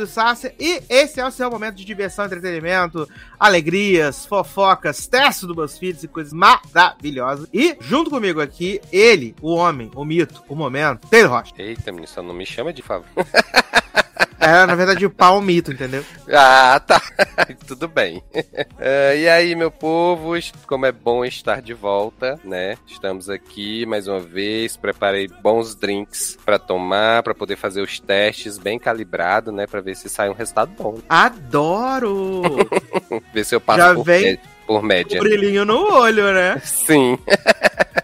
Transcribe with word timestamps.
Edu 0.00 0.06
Sácia 0.06 0.54
e 0.58 0.82
esse 0.88 1.20
é 1.20 1.26
o 1.26 1.30
seu 1.30 1.50
momento 1.50 1.76
de 1.76 1.84
diversão, 1.84 2.24
entretenimento, 2.24 3.08
alegrias, 3.38 4.24
fofocas, 4.24 5.06
testes 5.06 5.46
do 5.46 5.54
BuzzFeed 5.54 6.04
e 6.04 6.08
coisas 6.08 6.32
maravilhosas. 6.32 7.46
E 7.52 7.76
junto 7.80 8.10
comigo 8.10 8.40
aqui, 8.40 8.80
ele, 8.90 9.34
o 9.42 9.54
homem, 9.54 9.90
o 9.94 10.04
mito, 10.04 10.42
o 10.48 10.54
momento, 10.54 11.06
Taylor 11.08 11.32
Rocha. 11.32 11.52
Eita, 11.58 11.92
menino, 11.92 12.08
só 12.08 12.22
não 12.22 12.34
me 12.34 12.46
chama 12.46 12.72
de 12.72 12.82
favor. 12.82 13.06
É, 14.40 14.64
na 14.64 14.74
verdade, 14.74 15.04
o 15.04 15.10
pau 15.10 15.38
mito, 15.40 15.70
entendeu? 15.70 16.02
Ah, 16.32 16.80
tá. 16.80 17.00
Tudo 17.68 17.86
bem. 17.86 18.22
Uh, 18.34 19.16
e 19.16 19.28
aí, 19.28 19.54
meu 19.54 19.70
povo, 19.70 20.32
como 20.66 20.86
é 20.86 20.92
bom 20.92 21.24
estar 21.24 21.60
de 21.60 21.74
volta, 21.74 22.40
né? 22.42 22.76
Estamos 22.86 23.28
aqui 23.28 23.84
mais 23.84 24.08
uma 24.08 24.18
vez. 24.18 24.78
Preparei 24.78 25.28
bons 25.28 25.74
drinks 25.74 26.38
para 26.42 26.58
tomar, 26.58 27.22
para 27.22 27.34
poder 27.34 27.56
fazer 27.56 27.82
os 27.82 28.00
testes 28.00 28.56
bem 28.56 28.78
calibrado, 28.78 29.52
né? 29.52 29.66
Para 29.66 29.82
ver 29.82 29.94
se 29.94 30.08
sai 30.08 30.30
um 30.30 30.34
resultado 30.34 30.72
bom. 30.76 30.98
Adoro! 31.06 32.42
ver 33.34 33.44
se 33.44 33.54
eu 33.54 33.60
passo 33.60 33.78
Já 33.78 33.94
por, 33.94 34.04
vem 34.04 34.38
por 34.66 34.82
média. 34.82 35.20
Um 35.20 35.24
brilhinho 35.24 35.66
no 35.66 35.92
olho, 35.92 36.32
né? 36.32 36.60
Sim. 36.64 37.18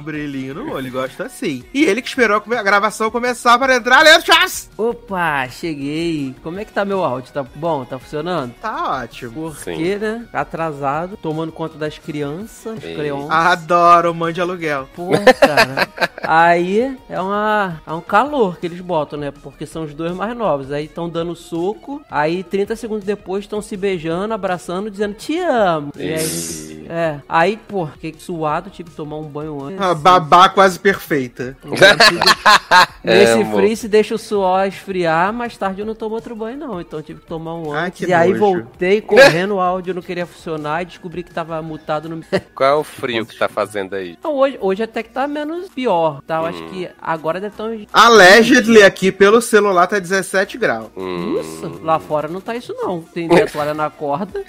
Um 0.00 0.02
brilhinho 0.02 0.54
no 0.54 0.72
olho, 0.72 0.90
gosta 0.90 1.24
assim. 1.24 1.62
E 1.74 1.84
ele 1.84 2.00
que 2.00 2.08
esperou 2.08 2.42
a 2.42 2.62
gravação 2.62 3.10
começar 3.10 3.58
para 3.58 3.76
entrar, 3.76 4.02
Leandro 4.02 4.26
Chaves! 4.26 4.70
Opa, 4.78 5.46
cheguei. 5.48 6.34
Como 6.42 6.58
é 6.58 6.64
que 6.64 6.72
tá 6.72 6.86
meu 6.86 7.04
áudio? 7.04 7.34
Tá 7.34 7.42
bom? 7.42 7.84
Tá 7.84 7.98
funcionando? 7.98 8.54
Tá 8.62 9.02
ótimo. 9.02 9.52
Porque, 9.52 9.96
né? 9.96 10.26
Atrasado, 10.32 11.18
tomando 11.18 11.52
conta 11.52 11.76
das 11.76 11.98
crianças, 11.98 12.82
Ei. 12.82 12.94
creons. 12.94 13.30
Adoro 13.30 14.14
mãe 14.14 14.32
de 14.32 14.40
aluguel. 14.40 14.88
Porra, 14.96 15.22
cara. 15.34 15.86
Aí 16.22 16.96
é, 17.08 17.20
uma, 17.20 17.82
é 17.86 17.92
um 17.92 18.00
calor 18.00 18.56
que 18.58 18.66
eles 18.66 18.80
botam, 18.80 19.18
né? 19.18 19.30
Porque 19.30 19.66
são 19.66 19.84
os 19.84 19.92
dois 19.92 20.12
mais 20.12 20.34
novos. 20.34 20.72
Aí 20.72 20.86
estão 20.86 21.08
dando 21.08 21.34
soco. 21.36 22.00
Aí 22.10 22.42
30 22.42 22.74
segundos 22.76 23.04
depois 23.04 23.44
estão 23.44 23.60
se 23.60 23.76
beijando, 23.76 24.32
abraçando, 24.32 24.90
dizendo 24.90 25.14
te 25.14 25.38
amo. 25.38 25.92
E 25.96 26.14
aí, 26.14 26.86
é. 26.88 27.20
Aí, 27.28 27.56
pô, 27.56 27.86
fiquei 27.86 28.14
suado, 28.18 28.70
tive 28.70 28.90
que 28.90 28.96
tomar 28.96 29.16
um 29.16 29.24
banho 29.24 29.62
antes. 29.62 29.80
Uma 29.90 29.94
babá 29.94 30.48
quase 30.48 30.78
perfeita. 30.78 31.56
Nesse 33.02 33.32
Amo. 33.32 33.56
frio 33.56 33.76
se 33.76 33.88
deixa 33.88 34.14
o 34.14 34.18
suor 34.18 34.66
esfriar, 34.66 35.32
mais 35.32 35.56
tarde 35.56 35.80
eu 35.80 35.86
não 35.86 35.94
tomo 35.94 36.14
outro 36.14 36.36
banho, 36.36 36.56
não. 36.58 36.80
Então 36.80 36.98
eu 36.98 37.02
tive 37.02 37.20
que 37.20 37.26
tomar 37.26 37.54
um 37.54 37.72
Ai, 37.72 37.88
antes. 37.88 38.04
que 38.04 38.10
e 38.10 38.14
aí 38.14 38.30
nojo. 38.30 38.40
voltei 38.40 39.00
correndo, 39.02 39.54
o 39.56 39.60
áudio 39.60 39.94
não 39.94 40.02
queria 40.02 40.26
funcionar 40.26 40.82
e 40.82 40.86
descobri 40.86 41.22
que 41.22 41.32
tava 41.32 41.60
mutado 41.62 42.08
no. 42.08 42.20
Qual 42.54 42.68
é 42.70 42.74
o 42.74 42.84
frio 42.84 43.26
que 43.26 43.36
tá 43.36 43.48
fazendo 43.48 43.94
aí? 43.94 44.12
Então, 44.18 44.34
hoje, 44.34 44.58
hoje 44.60 44.82
até 44.82 45.02
que 45.02 45.10
tá 45.10 45.26
menos 45.26 45.68
pior, 45.68 46.20
tá? 46.26 46.36
Eu 46.36 46.46
acho 46.46 46.62
que 46.68 46.88
agora 47.00 47.40
deve 47.40 47.54
estar 47.54 47.64
uns. 47.64 47.86
Allegedly 47.92 48.82
aqui 48.82 49.10
pelo 49.10 49.40
celular 49.40 49.86
tá 49.86 49.98
17 49.98 50.56
graus. 50.58 50.88
Hum, 50.96 51.34
Nossa, 51.36 51.72
lá 51.82 51.98
fora 51.98 52.28
não 52.28 52.40
tá 52.40 52.54
isso 52.54 52.74
não. 52.74 53.00
Tem 53.02 53.28
a 53.40 53.46
toalha 53.46 53.74
na 53.74 53.90
corda. 53.90 54.42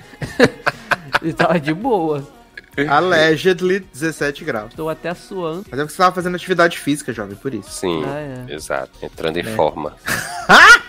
e 1.21 1.33
tava 1.33 1.59
de 1.59 1.73
boa. 1.73 2.23
Allegedly 2.89 3.79
17 3.93 4.43
graus. 4.45 4.69
Estou 4.71 4.89
até 4.89 5.13
suando. 5.13 5.65
Mas 5.69 5.79
é 5.79 5.83
porque 5.83 5.91
você 5.93 5.97
tava 5.97 6.15
fazendo 6.15 6.35
atividade 6.35 6.77
física, 6.79 7.11
jovem, 7.13 7.35
por 7.35 7.53
isso. 7.53 7.69
sim, 7.71 8.03
Ah, 8.05 8.45
é. 8.49 8.53
exato. 8.53 8.91
Entrando 9.01 9.37
em 9.37 9.43
forma. 9.43 9.95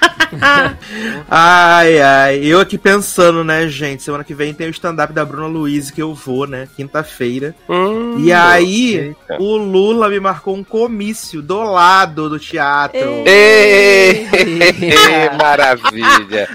Ai, 1.31 2.01
ai. 2.01 2.39
Eu 2.43 2.61
aqui 2.61 2.79
pensando, 2.79 3.45
né, 3.45 3.69
gente? 3.69 4.03
Semana 4.03 4.25
que 4.25 4.35
vem 4.35 4.55
tem 4.55 4.67
o 4.67 4.71
stand-up 4.71 5.13
da 5.13 5.25
Bruna 5.25 5.47
Luiz 5.47 5.91
que 5.91 6.01
eu 6.03 6.15
vou, 6.15 6.47
né? 6.47 6.69
Quinta-feira. 6.75 7.55
Hum, 7.69 8.17
E 8.19 8.33
aí, 8.33 8.97
eita. 8.97 9.37
o 9.39 9.57
Lula 9.57 10.09
me 10.09 10.19
marcou 10.21 10.57
um 10.57 10.65
comício 10.65 11.43
do 11.43 11.63
lado 11.63 12.29
do 12.31 12.39
teatro. 12.39 12.99
Ei, 13.27 14.27
maravilha! 15.39 16.49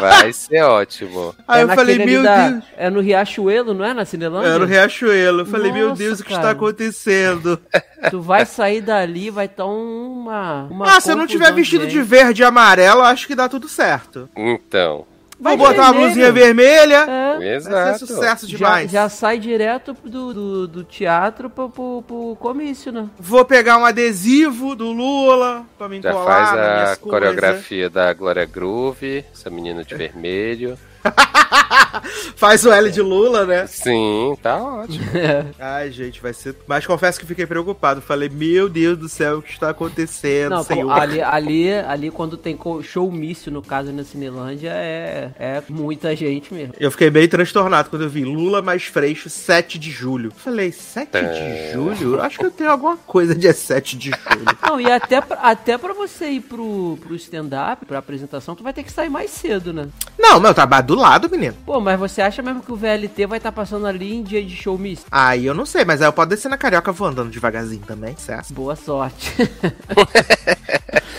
Vai 0.00 0.32
ser 0.32 0.62
ótimo. 0.62 1.34
Aí 1.46 1.62
eu 1.62 1.68
falei, 1.68 1.94
É 1.94 1.98
naquele 1.98 2.02
ali 2.02 2.12
meu 2.12 2.22
da- 2.22 2.48
Deus. 2.48 2.64
É 2.76 2.90
no 2.90 3.00
Riachuelo, 3.00 3.74
não 3.74 3.84
é? 3.84 3.94
Na 3.94 4.04
Cinelândia? 4.04 4.48
Era 4.48 4.58
no 4.58 4.64
Riachuelo. 4.64 5.40
Eu 5.40 5.46
falei, 5.46 5.72
meu 5.72 5.88
Nossa, 5.90 6.02
Deus, 6.02 6.20
o 6.20 6.22
que 6.24 6.30
cara. 6.30 6.40
está 6.42 6.50
acontecendo? 6.50 7.60
Tu 8.10 8.20
vai 8.20 8.44
sair 8.44 8.82
dali, 8.82 9.30
vai 9.30 9.46
estar 9.46 9.64
uma, 9.64 10.64
uma. 10.70 10.96
ah, 10.96 11.00
se 11.00 11.10
eu 11.10 11.16
não 11.16 11.26
tiver 11.26 11.50
vestido 11.54 11.86
de 11.86 12.02
verde 12.02 12.42
e 12.42 12.44
amarelo, 12.44 13.00
acho 13.00 13.26
que 13.26 13.34
dá 13.34 13.48
tudo 13.48 13.66
certo. 13.68 14.28
Então, 14.36 15.06
Vai 15.44 15.58
Vou 15.58 15.66
botar 15.68 15.82
uma 15.82 15.92
vermelho. 15.92 16.06
blusinha 16.06 16.32
vermelha. 16.32 16.96
É. 17.06 17.36
Vai 17.36 17.48
exato. 17.54 17.98
ser 17.98 18.06
sucesso 18.06 18.46
Já, 18.48 18.56
demais. 18.56 18.90
já 18.90 19.08
sai 19.10 19.38
direto 19.38 19.92
do, 20.02 20.32
do, 20.32 20.66
do 20.68 20.84
teatro 20.84 21.50
pro, 21.50 21.68
pro, 21.68 22.02
pro 22.02 22.36
comício, 22.40 22.90
né? 22.90 23.10
Vou 23.20 23.44
pegar 23.44 23.76
um 23.76 23.84
adesivo 23.84 24.74
do 24.74 24.90
Lula 24.90 25.66
pra 25.76 25.86
me 25.86 26.00
Já 26.00 26.10
encolar 26.12 26.48
faz 26.54 26.92
a 26.92 26.96
coreografia 26.96 27.90
da 27.90 28.10
Glória 28.14 28.46
Groove, 28.46 29.22
essa 29.30 29.50
menina 29.50 29.84
de 29.84 29.94
vermelho. 29.94 30.78
Faz 32.36 32.64
o 32.64 32.72
L 32.72 32.90
de 32.90 33.00
Lula, 33.00 33.46
né? 33.46 33.66
Sim, 33.66 34.36
tá 34.42 34.56
ótimo. 34.56 35.04
Ai, 35.58 35.90
gente, 35.90 36.20
vai 36.20 36.32
ser. 36.32 36.54
Mas 36.66 36.86
confesso 36.86 37.18
que 37.20 37.26
fiquei 37.26 37.46
preocupado. 37.46 38.00
Falei, 38.02 38.28
meu 38.28 38.68
Deus 38.68 38.98
do 38.98 39.08
céu, 39.08 39.38
o 39.38 39.42
que 39.42 39.52
está 39.52 39.70
acontecendo, 39.70 40.50
Não, 40.56 40.62
senhor? 40.64 40.90
ali, 40.90 41.22
ali, 41.22 41.72
ali 41.72 42.10
quando 42.10 42.36
tem 42.36 42.58
showmício, 42.82 43.50
no 43.52 43.62
caso, 43.62 43.92
na 43.92 44.04
Cinelândia, 44.04 44.70
é, 44.70 45.30
é 45.38 45.62
muita 45.68 46.14
gente 46.16 46.52
mesmo. 46.52 46.74
Eu 46.78 46.90
fiquei 46.90 47.10
bem 47.10 47.28
transtornado 47.28 47.88
quando 47.90 48.02
eu 48.02 48.10
vi 48.10 48.24
Lula 48.24 48.60
mais 48.60 48.84
Freixo, 48.84 49.30
7 49.30 49.78
de 49.78 49.90
julho. 49.90 50.32
Falei, 50.36 50.72
7 50.72 51.10
de 51.12 51.18
É. 51.18 51.70
julho? 51.72 52.20
Acho 52.20 52.38
que 52.38 52.46
eu 52.46 52.50
tenho 52.50 52.70
alguma 52.70 52.96
coisa 52.96 53.34
dia 53.34 53.52
7 53.52 53.96
de 53.96 54.10
julho. 54.10 54.44
Não, 54.66 54.80
e 54.80 54.90
até 54.90 55.20
pra, 55.20 55.36
até 55.38 55.78
pra 55.78 55.92
você 55.92 56.26
ir 56.30 56.40
pro, 56.40 56.98
pro 57.00 57.14
stand-up, 57.14 57.84
pra 57.86 57.98
apresentação, 57.98 58.54
tu 58.54 58.62
vai 58.62 58.72
ter 58.72 58.82
que 58.82 58.92
sair 58.92 59.08
mais 59.08 59.30
cedo, 59.30 59.72
né? 59.72 59.86
Não, 60.18 60.40
meu, 60.40 60.52
trabalho 60.52 60.84
do 60.94 61.00
lado, 61.00 61.28
menino. 61.28 61.54
Pô, 61.66 61.80
mas 61.80 61.98
você 61.98 62.22
acha 62.22 62.42
mesmo 62.42 62.62
que 62.62 62.72
o 62.72 62.76
VLT 62.76 63.26
vai 63.26 63.38
estar 63.38 63.52
passando 63.52 63.86
ali 63.86 64.14
em 64.14 64.22
dia 64.22 64.42
de 64.42 64.54
showmício? 64.54 65.04
Aí 65.10 65.46
eu 65.46 65.54
não 65.54 65.66
sei, 65.66 65.84
mas 65.84 66.00
aí 66.00 66.08
eu 66.08 66.12
posso 66.12 66.28
descer 66.28 66.48
na 66.48 66.56
carioca 66.56 66.92
vou 66.92 67.08
andando 67.08 67.30
devagarzinho 67.30 67.82
também, 67.86 68.16
certo? 68.16 68.52
Boa 68.52 68.76
sorte. 68.76 69.32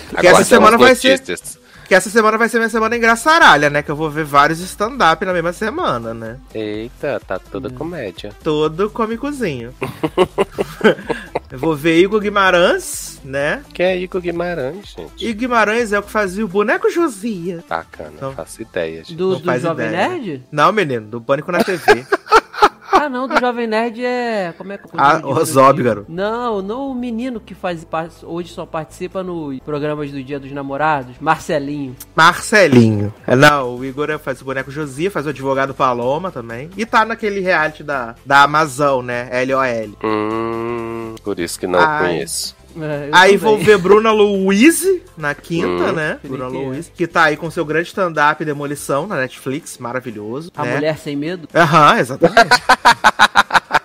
Porque 0.10 0.28
essa 0.28 0.38
Aguardamos 0.44 0.48
semana 0.48 0.78
vai 0.78 0.96
ser. 0.96 1.22
Que 1.88 1.94
essa 1.96 2.10
semana 2.10 2.38
vai 2.38 2.50
ser 2.50 2.58
minha 2.58 2.70
semana 2.70 2.98
engraçaralha, 2.98 3.70
né? 3.70 3.84
Que 3.84 3.92
eu 3.92 3.96
vou 3.96 4.10
ver 4.10 4.26
vários 4.26 4.60
stand-up 4.60 5.24
na 5.24 5.32
mesma 5.34 5.54
semana, 5.54 6.14
né? 6.14 6.38
Eita, 6.54 7.22
tá 7.26 7.38
toda 7.40 7.70
comédia. 7.70 8.32
Todo 8.44 8.90
cômicozinho. 8.90 9.74
eu 11.52 11.60
vou 11.60 11.76
ver 11.76 12.00
Igor 12.00 12.20
Guimarães, 12.20 13.20
né? 13.24 13.64
Quem 13.74 13.86
é 13.86 13.98
Igor 13.98 14.20
Guimarães, 14.22 14.96
gente? 14.98 15.24
Igor 15.24 15.36
Guimarães 15.40 15.94
é 15.94 16.00
o 16.00 16.04
que 16.04 16.12
fazia 16.12 16.44
o 16.44 16.48
boneco 16.48 16.90
Josia. 16.90 17.64
Bacana, 17.70 18.12
Então- 18.16 18.34
faço 18.34 18.62
ideia. 18.64 19.04
gente. 19.04 19.16
Do, 19.16 19.34
Não 19.34 19.40
do 19.40 19.60
Jovem 19.60 19.88
ideia. 19.88 20.10
Nerd? 20.10 20.44
Não, 20.52 20.72
menino, 20.72 21.06
do 21.08 21.22
Pânico 21.22 21.52
na 21.52 21.64
TV. 21.64 22.06
Ah, 22.98 23.10
não, 23.10 23.28
do 23.28 23.38
Jovem 23.40 23.68
Nerd 23.68 24.04
é. 24.04 24.54
Como 24.58 24.72
é 24.72 24.78
que 24.78 24.86
Ah, 24.98 25.22
o 25.24 25.44
Zob, 25.46 25.84
garoto. 25.84 26.12
Não, 26.12 26.62
não 26.62 26.90
o 26.90 26.96
menino 26.96 27.40
que 27.40 27.54
faz 27.54 27.86
hoje 28.24 28.50
só 28.50 28.66
participa 28.66 29.22
nos 29.22 29.60
programas 29.60 30.12
do 30.12 30.24
Dia 30.24 30.40
dos 30.40 30.52
Namorados, 30.52 31.16
Marcelinho. 31.20 31.96
Marcelinho. 32.16 33.14
É, 33.28 33.36
não, 33.36 33.76
o 33.78 33.86
Igor 33.86 34.18
faz 34.20 34.42
o 34.42 34.46
boneco 34.46 34.72
Josia, 34.72 35.12
faz 35.12 35.26
o 35.26 35.30
advogado 35.30 35.74
Paloma 35.74 36.32
também. 36.32 36.70
E 36.78 36.86
tá 36.86 37.04
naquele 37.06 37.40
reality 37.42 37.84
da, 37.84 38.16
da 38.26 38.44
Amazon, 38.44 39.06
né? 39.06 39.30
LOL. 39.46 39.96
Hum, 40.04 41.16
por 41.24 41.40
isso 41.40 41.60
que 41.60 41.68
não 41.68 41.80
Ai. 41.80 42.00
conheço. 42.04 42.56
É, 42.82 43.10
Aí 43.12 43.38
também. 43.38 43.38
vou 43.38 43.58
ver 43.58 43.78
Bruna 43.78 44.12
Louise 44.12 45.02
na 45.18 45.34
quinta, 45.34 45.68
Hum. 45.68 45.92
né? 45.94 46.20
Bruna 46.24 46.48
que? 46.50 46.54
Louise, 46.58 46.92
que 46.96 47.08
tá 47.08 47.24
aí 47.24 47.38
com 47.38 47.50
seu 47.50 47.64
grande 47.66 47.88
stand-up 47.88 48.44
Demolição 48.44 49.08
na 49.08 49.16
Netflix, 49.18 49.78
maravilhoso. 49.78 50.52
A 50.56 50.64
né? 50.66 50.76
Mulher 50.76 50.98
Sem 50.98 51.16
Medo? 51.16 51.48
Aham, 51.54 52.00
exatamente. 52.00 52.62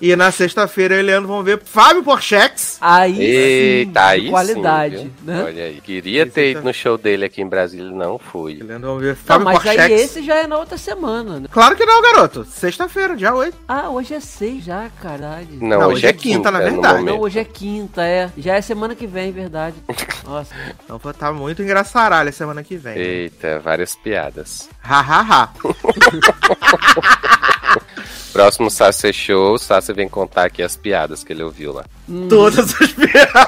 e 0.00 0.14
na 0.16 0.30
sexta-feira 0.30 0.94
eu 0.94 1.00
e 1.00 1.02
o 1.02 1.06
Leandro 1.06 1.28
vão 1.28 1.42
ver 1.42 1.60
Fábio 1.64 2.02
Porchex. 2.02 2.78
Aí 2.80 3.20
Eita, 3.20 4.00
sim, 4.00 4.06
aí 4.06 4.30
qualidade, 4.30 4.98
sim, 4.98 5.12
né? 5.22 5.42
Olha 5.44 5.64
aí. 5.64 5.80
Queria 5.80 6.26
ter 6.26 6.52
ido 6.52 6.62
no 6.62 6.72
show 6.72 6.96
dele 6.98 7.24
aqui 7.24 7.40
em 7.42 7.48
Brasília, 7.48 7.90
não 7.90 8.18
fui. 8.18 8.54
E 8.54 8.62
Leandro 8.62 8.88
vão 8.90 8.98
ver 8.98 9.16
Não, 9.16 9.16
Fábio 9.16 9.44
mas 9.44 9.54
Porchex. 9.62 9.80
aí 9.82 9.92
esse 9.92 10.22
já 10.22 10.36
é 10.36 10.46
na 10.46 10.58
outra 10.58 10.76
semana, 10.76 11.40
né? 11.40 11.48
Claro 11.50 11.76
que 11.76 11.84
não, 11.84 12.02
garoto. 12.02 12.44
Sexta-feira, 12.44 13.16
dia 13.16 13.34
8. 13.34 13.56
Ah, 13.68 13.90
hoje 13.90 14.14
é 14.14 14.20
seis 14.20 14.64
já, 14.64 14.88
caralho. 15.02 15.48
Não, 15.60 15.80
Não, 15.80 15.88
hoje, 15.88 16.06
é 16.06 16.12
quinta, 16.12 16.50
na 16.50 16.58
no 16.58 16.64
verdade. 16.64 17.04
Não, 17.04 17.20
hoje 17.20 17.38
é 17.38 17.44
quinta, 17.44 18.02
é. 18.02 18.30
Já 18.36 18.54
é 18.56 18.60
semana 18.60 18.94
que 18.94 19.06
vem, 19.06 19.32
verdade. 19.32 19.76
Nossa. 20.24 20.54
Então 20.84 20.98
tá 21.12 21.32
muito 21.32 21.62
engraçaralho 21.62 22.32
semana 22.32 22.62
que 22.62 22.76
vem. 22.76 22.94
né? 22.94 23.00
Eita, 23.00 23.60
várias 23.60 23.94
piadas. 23.94 24.68
Ha, 24.82 25.00
ha, 25.00 25.20
ha. 25.20 25.52
Próximo 28.32 28.70
Sassi 28.70 29.12
Show, 29.12 29.54
o 29.54 29.58
Sassi 29.58 29.92
vem 29.92 30.08
contar 30.08 30.44
aqui 30.44 30.62
as 30.62 30.76
piadas 30.76 31.24
que 31.24 31.32
ele 31.32 31.42
ouviu 31.42 31.72
lá. 31.72 31.84
Todas 32.28 32.80
as 32.80 32.92
piadas. 32.92 33.46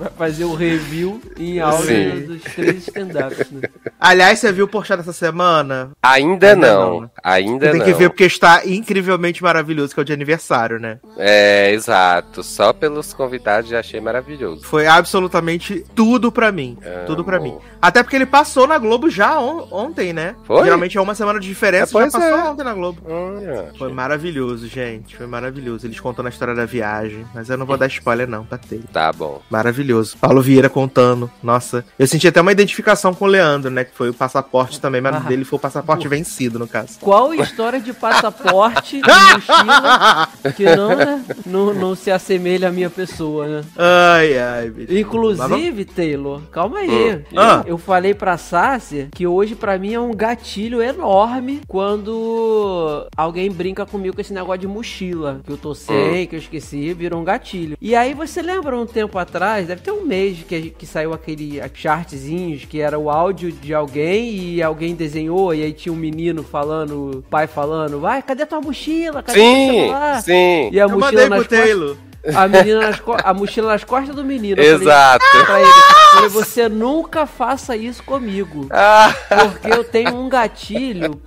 fazer 0.20 0.44
o 0.44 0.54
review 0.54 1.18
em 1.38 1.60
áudio 1.60 1.86
Sim. 1.86 2.26
dos 2.26 2.42
três 2.42 2.76
stand-ups, 2.88 3.50
né? 3.50 3.62
Aliás, 3.98 4.38
você 4.38 4.52
viu 4.52 4.66
o 4.66 4.68
postado 4.68 5.00
essa 5.00 5.14
semana? 5.14 5.92
Ainda, 6.02 6.50
Ainda 6.50 6.56
não. 6.56 6.90
não, 6.90 7.00
né? 7.00 7.10
Ainda 7.24 7.66
Você 7.66 7.70
tem 7.70 7.78
não. 7.80 7.86
que 7.86 7.92
ver 7.94 8.10
porque 8.10 8.24
está 8.24 8.66
incrivelmente 8.66 9.42
maravilhoso, 9.42 9.94
que 9.94 10.00
é 10.00 10.02
o 10.02 10.04
de 10.04 10.12
aniversário, 10.12 10.78
né? 10.78 10.98
É, 11.16 11.72
exato. 11.72 12.42
Só 12.42 12.70
pelos 12.74 13.14
convidados 13.14 13.70
já 13.70 13.80
achei 13.80 13.98
maravilhoso. 13.98 14.62
Foi 14.64 14.86
absolutamente 14.86 15.86
tudo 15.94 16.30
pra 16.30 16.52
mim. 16.52 16.76
É, 16.82 17.04
tudo 17.04 17.24
pra 17.24 17.38
amor. 17.38 17.54
mim. 17.54 17.58
Até 17.80 18.02
porque 18.02 18.16
ele 18.16 18.26
passou 18.26 18.66
na 18.66 18.76
Globo 18.76 19.08
já 19.08 19.40
on- 19.40 19.66
ontem, 19.70 20.12
né? 20.12 20.34
Foi? 20.44 20.64
Geralmente 20.64 20.98
é 20.98 21.00
uma 21.00 21.14
semana 21.14 21.40
de 21.40 21.48
diferença, 21.48 21.98
É, 21.98 22.04
já 22.04 22.10
passou 22.10 22.28
é. 22.38 22.44
ontem 22.50 22.62
na 22.64 22.74
Globo. 22.74 23.00
Olha. 23.08 23.72
Foi 23.78 23.90
maravilhoso, 23.90 24.66
gente. 24.68 25.16
Foi 25.16 25.26
maravilhoso. 25.26 25.86
Eles 25.86 25.98
contando 25.98 26.26
a 26.26 26.28
história 26.30 26.54
da 26.54 26.66
viagem. 26.66 27.24
Mas 27.34 27.48
eu 27.48 27.56
não 27.56 27.64
vou 27.64 27.78
dar 27.78 27.86
spoiler, 27.86 28.28
não, 28.28 28.44
tá 28.44 28.58
ter. 28.58 28.82
Tá 28.92 29.10
bom. 29.12 29.40
Maravilhoso. 29.50 30.09
Paulo 30.18 30.40
Vieira 30.42 30.68
contando. 30.68 31.30
Nossa. 31.42 31.84
Eu 31.98 32.06
senti 32.06 32.26
até 32.28 32.40
uma 32.40 32.52
identificação 32.52 33.14
com 33.14 33.24
o 33.24 33.28
Leandro, 33.28 33.70
né? 33.70 33.84
Que 33.84 33.94
foi 33.94 34.08
o 34.10 34.14
passaporte 34.14 34.80
também, 34.80 35.00
mas 35.00 35.16
Ah. 35.16 35.20
dele 35.20 35.44
foi 35.44 35.58
o 35.58 35.60
passaporte 35.60 36.06
vencido, 36.08 36.58
no 36.58 36.66
caso. 36.66 36.98
Qual 37.00 37.34
história 37.34 37.80
de 37.80 37.92
passaporte 37.92 38.96
e 39.00 39.00
mochila 39.00 40.28
que 40.56 40.64
não, 40.76 40.96
né, 40.96 41.24
não, 41.46 41.74
não 41.74 41.94
se 41.94 42.10
assemelha 42.10 42.68
à 42.68 42.72
minha 42.72 42.90
pessoa, 42.90 43.46
né? 43.46 43.64
ai, 43.76 44.38
ai, 44.38 44.70
bicho. 44.70 44.92
Inclusive, 44.96 45.84
Taylor, 45.84 46.40
calma 46.50 46.78
aí. 46.78 47.24
Ah. 47.36 47.62
Eu 47.66 47.78
falei 47.78 48.14
pra 48.14 48.36
Sácia 48.36 49.08
que 49.12 49.26
hoje 49.26 49.54
pra 49.54 49.78
mim 49.78 49.94
é 49.94 50.00
um 50.00 50.12
gatilho 50.14 50.82
enorme 50.82 51.60
quando 51.68 53.06
alguém 53.16 53.50
brinca 53.50 53.84
comigo 53.86 54.14
com 54.14 54.20
esse 54.20 54.32
negócio 54.32 54.60
de 54.60 54.66
mochila. 54.66 55.40
Que 55.44 55.52
eu 55.52 55.56
tô 55.56 55.74
sem, 55.74 56.26
que 56.26 56.34
eu 56.36 56.40
esqueci, 56.40 56.92
virou 56.94 57.20
um 57.20 57.24
gatilho. 57.24 57.76
E 57.80 57.94
aí 57.94 58.14
você 58.14 58.42
lembra 58.42 58.76
um 58.78 58.86
tempo 58.86 59.18
atrás, 59.18 59.66
deve 59.66 59.80
ter 59.82 59.90
um 59.92 59.99
mês 60.06 60.38
que, 60.46 60.70
que 60.70 60.86
saiu 60.86 61.12
aquele 61.12 61.60
chartzinhos 61.74 62.64
que 62.64 62.80
era 62.80 62.98
o 62.98 63.10
áudio 63.10 63.50
de 63.52 63.74
alguém 63.74 64.34
e 64.54 64.62
alguém 64.62 64.94
desenhou 64.94 65.54
e 65.54 65.62
aí 65.62 65.72
tinha 65.72 65.92
um 65.92 65.96
menino 65.96 66.42
falando, 66.42 67.18
o 67.18 67.22
pai 67.22 67.46
falando, 67.46 68.00
vai, 68.00 68.22
cadê 68.22 68.44
tua 68.46 68.60
mochila? 68.60 69.22
Cadê 69.22 69.38
Sim, 69.40 69.66
celular? 69.66 70.22
sim. 70.22 70.68
E 70.72 70.80
a 70.80 70.84
Eu 70.84 70.90
mochila 70.90 71.28
nas 71.28 71.46
costas, 71.46 71.96
a 72.34 72.48
menina 72.48 72.80
nas 72.80 73.00
co- 73.00 73.16
a 73.22 73.32
mochila 73.34 73.72
nas 73.72 73.84
costas 73.84 74.14
do 74.14 74.24
menino. 74.24 74.60
Eu 74.60 74.72
falei, 74.78 74.86
Exato. 74.88 75.24
Falei, 75.46 76.28
você 76.28 76.68
nunca 76.68 77.26
faça 77.26 77.76
isso 77.76 78.02
comigo. 78.02 78.66
Ah, 78.70 79.14
Porque 79.28 79.70
eu 79.70 79.82
tenho 79.84 80.14
um 80.16 80.28
gatilho 80.28 81.20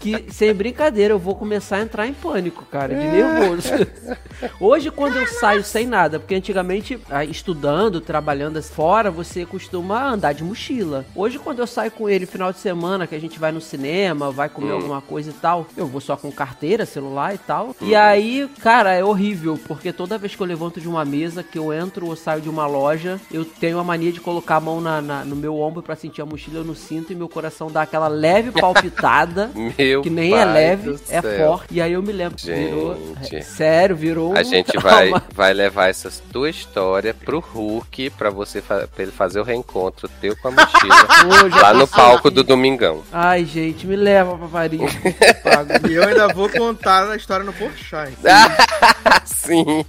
que, 0.00 0.26
sem 0.32 0.52
brincadeira, 0.54 1.14
eu 1.14 1.18
vou 1.18 1.34
começar 1.34 1.76
a 1.76 1.82
entrar 1.82 2.06
em 2.06 2.12
pânico, 2.14 2.64
cara, 2.70 2.94
de 2.94 3.06
nervoso. 3.06 3.68
Hoje, 4.60 4.90
quando 4.90 5.16
eu 5.16 5.26
saio 5.26 5.62
sem 5.64 5.86
nada, 5.86 6.18
porque 6.18 6.34
antigamente, 6.34 6.98
ah, 7.10 7.24
estudando, 7.24 8.00
trabalhando 8.00 8.62
fora, 8.62 9.10
você 9.10 9.44
costuma 9.44 10.10
andar 10.10 10.32
de 10.32 10.42
mochila. 10.44 11.04
Hoje, 11.14 11.38
quando 11.38 11.58
eu 11.60 11.66
saio 11.66 11.90
com 11.90 12.08
ele 12.08 12.26
final 12.26 12.52
de 12.52 12.58
semana, 12.58 13.06
que 13.06 13.14
a 13.14 13.20
gente 13.20 13.38
vai 13.38 13.52
no 13.52 13.60
cinema, 13.60 14.30
vai 14.30 14.48
comer 14.48 14.72
alguma 14.72 15.00
coisa 15.00 15.30
e 15.30 15.34
tal, 15.34 15.66
eu 15.76 15.86
vou 15.86 16.00
só 16.00 16.16
com 16.16 16.30
carteira, 16.30 16.86
celular 16.86 17.34
e 17.34 17.38
tal. 17.38 17.74
E 17.80 17.94
aí, 17.94 18.48
cara, 18.60 18.92
é 18.94 19.02
horrível, 19.04 19.58
porque 19.66 19.92
toda 19.92 20.18
vez 20.18 20.34
que 20.34 20.40
eu 20.42 20.46
levanto 20.46 20.80
de 20.80 20.88
uma 20.88 21.04
mesa, 21.04 21.42
que 21.42 21.58
eu 21.58 21.72
entro 21.72 22.06
ou 22.06 22.16
saio 22.16 22.40
de 22.40 22.48
uma 22.48 22.66
loja, 22.66 23.20
eu 23.32 23.44
tenho 23.44 23.78
a 23.78 23.84
mania 23.84 24.12
de 24.12 24.20
colocar 24.20 24.56
a 24.56 24.60
mão 24.60 24.80
na, 24.80 25.00
na- 25.00 25.24
no 25.24 25.36
meu 25.36 25.58
ombro 25.58 25.82
pra 25.82 25.96
sentir 25.96 26.22
a 26.22 26.26
mochila, 26.26 26.58
eu 26.60 26.64
não 26.64 26.74
sinto, 26.74 27.12
e 27.12 27.16
meu 27.16 27.28
coração 27.28 27.70
dá 27.70 27.82
aquela 27.82 28.08
leve 28.08 28.50
palpitada. 28.58 29.50
Meu 29.76 30.02
Que 30.02 30.10
nem 30.10 30.32
é 30.34 30.44
leve, 30.44 30.98
é 31.10 31.20
céu. 31.20 31.46
forte. 31.46 31.66
E 31.74 31.80
aí 31.82 31.92
eu 31.92 32.02
me 32.02 32.12
lembro, 32.12 32.36
virou. 32.40 33.16
Gente. 33.22 33.36
é, 33.36 33.40
sério, 33.42 33.96
virou. 33.96 34.36
A 34.36 34.40
um 34.40 34.44
gente 34.44 34.72
trauma. 34.72 34.90
vai, 34.90 35.22
vai 35.34 35.52
levar 35.54 35.88
essa 35.88 36.10
tua 36.32 36.48
história 36.50 37.12
pro 37.14 37.40
Hulk 37.40 38.10
pra 38.10 38.30
você 38.30 38.60
fa- 38.62 38.88
pra 38.94 39.02
ele 39.02 39.12
fazer 39.12 39.40
o 39.40 39.44
reencontro 39.44 40.08
teu 40.20 40.36
com 40.36 40.48
a 40.48 40.50
mochila 40.50 41.06
lá 41.62 41.74
no 41.74 41.86
palco 41.88 42.28
aqui. 42.28 42.34
do 42.34 42.44
Domingão. 42.44 43.02
Ai, 43.12 43.44
gente, 43.44 43.86
me 43.86 43.96
leva 43.96 44.36
pra 44.38 44.48
Paris. 44.48 44.80
E 45.88 45.94
eu 45.94 46.06
ainda 46.06 46.28
vou 46.28 46.48
contar 46.48 47.10
a 47.10 47.16
história 47.16 47.44
no 47.44 47.52
Porchat. 47.52 48.12
Sim. 49.24 49.84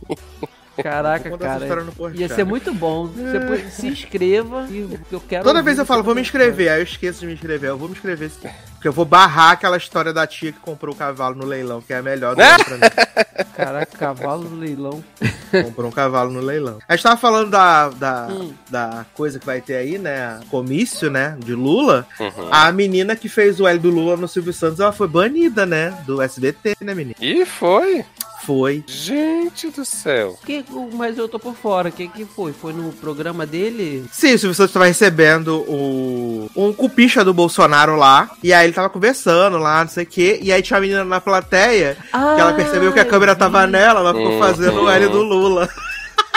Caraca, 0.84 1.38
cara. 1.38 1.84
no. 1.84 2.16
Ia 2.16 2.30
ser 2.30 2.44
muito 2.44 2.74
bom. 2.74 3.08
Você 3.08 3.40
pode- 3.40 3.72
se 3.72 3.88
inscreva 3.88 4.68
e 4.70 4.88
eu 5.12 5.20
quero. 5.22 5.44
Toda 5.44 5.62
vez 5.62 5.78
eu 5.78 5.86
falo, 5.86 6.04
vou 6.04 6.16
me 6.16 6.22
inscrever, 6.22 6.72
aí 6.72 6.80
eu 6.80 6.84
esqueço 6.84 7.22
de 7.22 7.28
me 7.28 7.34
inscrever. 7.34 7.70
Eu 7.70 7.78
vou 7.78 7.88
me 7.88 7.96
inscrever 7.96 8.30
sim. 8.30 8.48
Porque 8.74 8.88
eu 8.88 8.94
vou 8.94 9.04
barrar 9.06 9.52
aquela 9.52 9.76
história 9.78 10.14
da 10.14 10.26
tia 10.26 10.52
que 10.54 10.60
comprou 10.60 10.94
o 10.96 10.98
cavalo 10.98 11.36
no 11.36 11.46
leilão, 11.46 11.82
que 11.82 11.92
é 11.92 11.98
a 11.98 12.02
melhor 12.02 12.34
do 12.36 12.42
ano 12.42 12.64
pra 12.64 12.76
mim. 12.78 12.82
Caraca, 13.56 13.98
cavalo 13.98 14.44
do 14.46 14.56
leilão. 14.56 15.04
Comprou 15.66 15.88
um 15.90 15.92
cavalo 15.92 16.32
no 16.32 16.40
leilão. 16.40 16.78
A 16.88 16.96
gente 16.96 17.04
tava 17.04 17.18
falando 17.18 17.50
da, 17.50 17.90
da, 17.90 18.28
Hum. 18.30 18.54
da 18.70 19.06
coisa 19.16 19.40
que 19.40 19.46
vai 19.46 19.60
ter 19.60 19.76
aí, 19.76 19.98
né? 19.98 20.40
Comício, 20.50 21.10
né? 21.10 21.36
De 21.40 21.54
Lula. 21.56 22.08
Uhum. 22.20 22.48
A 22.52 22.72
menina 22.72 23.16
que 23.16 23.28
fez 23.28 23.60
o 23.60 23.68
L 23.68 23.80
do 23.80 23.90
Lula 23.90 24.16
no 24.16 24.28
Silvio 24.28 24.54
Santos, 24.54 24.80
ela 24.80 24.92
foi 24.92 25.08
banida, 25.08 25.66
né? 25.66 25.98
Do 26.06 26.22
SBT, 26.22 26.76
né, 26.82 26.94
menina? 26.94 27.16
E 27.20 27.46
foi. 27.46 28.06
Foi. 28.46 28.84
Gente 28.88 29.70
do 29.70 29.84
céu. 29.86 30.38
Que, 30.46 30.64
mas 30.94 31.18
eu 31.18 31.28
tô 31.28 31.38
por 31.40 31.56
fora. 31.56 31.90
O 31.90 31.92
que, 31.92 32.08
que 32.08 32.26
foi? 32.26 32.54
Foi 32.54 32.74
no 32.74 32.92
programa 32.94 33.46
dele? 33.46 34.06
Sim, 34.12 34.34
o 34.34 34.40
Silvio 34.40 34.54
Santos 34.56 34.74
tava 34.74 34.86
recebendo 34.86 35.58
o, 35.68 36.50
um 36.56 36.74
cupicha 36.74 37.24
do 37.24 37.34
Bolsonaro 37.34 37.96
lá. 37.96 38.30
E 38.44 38.54
aí 38.54 38.66
ele 38.66 38.74
tava 38.74 38.90
conversando 38.90 39.58
lá, 39.58 39.84
não 39.84 39.90
sei 39.92 40.04
o 40.04 40.08
quê. 40.08 40.40
E 40.42 40.52
aí 40.52 40.62
tinha 40.62 40.78
a 40.78 40.82
menina 40.82 41.04
na 41.04 41.20
plateia, 41.22 41.98
que 42.12 42.16
ela 42.42 42.54
percebeu 42.54 42.92
que 42.94 43.00
a 43.00 43.06
câmera 43.06 43.36
tava 43.36 43.66
nela, 43.68 44.00
ela 44.00 44.14
ficou 44.14 44.30
Uhum. 44.34 44.40
fazendo 44.40 44.82
o 44.84 44.90
L 44.90 45.08
do 45.10 45.22
Lula. 45.22 45.70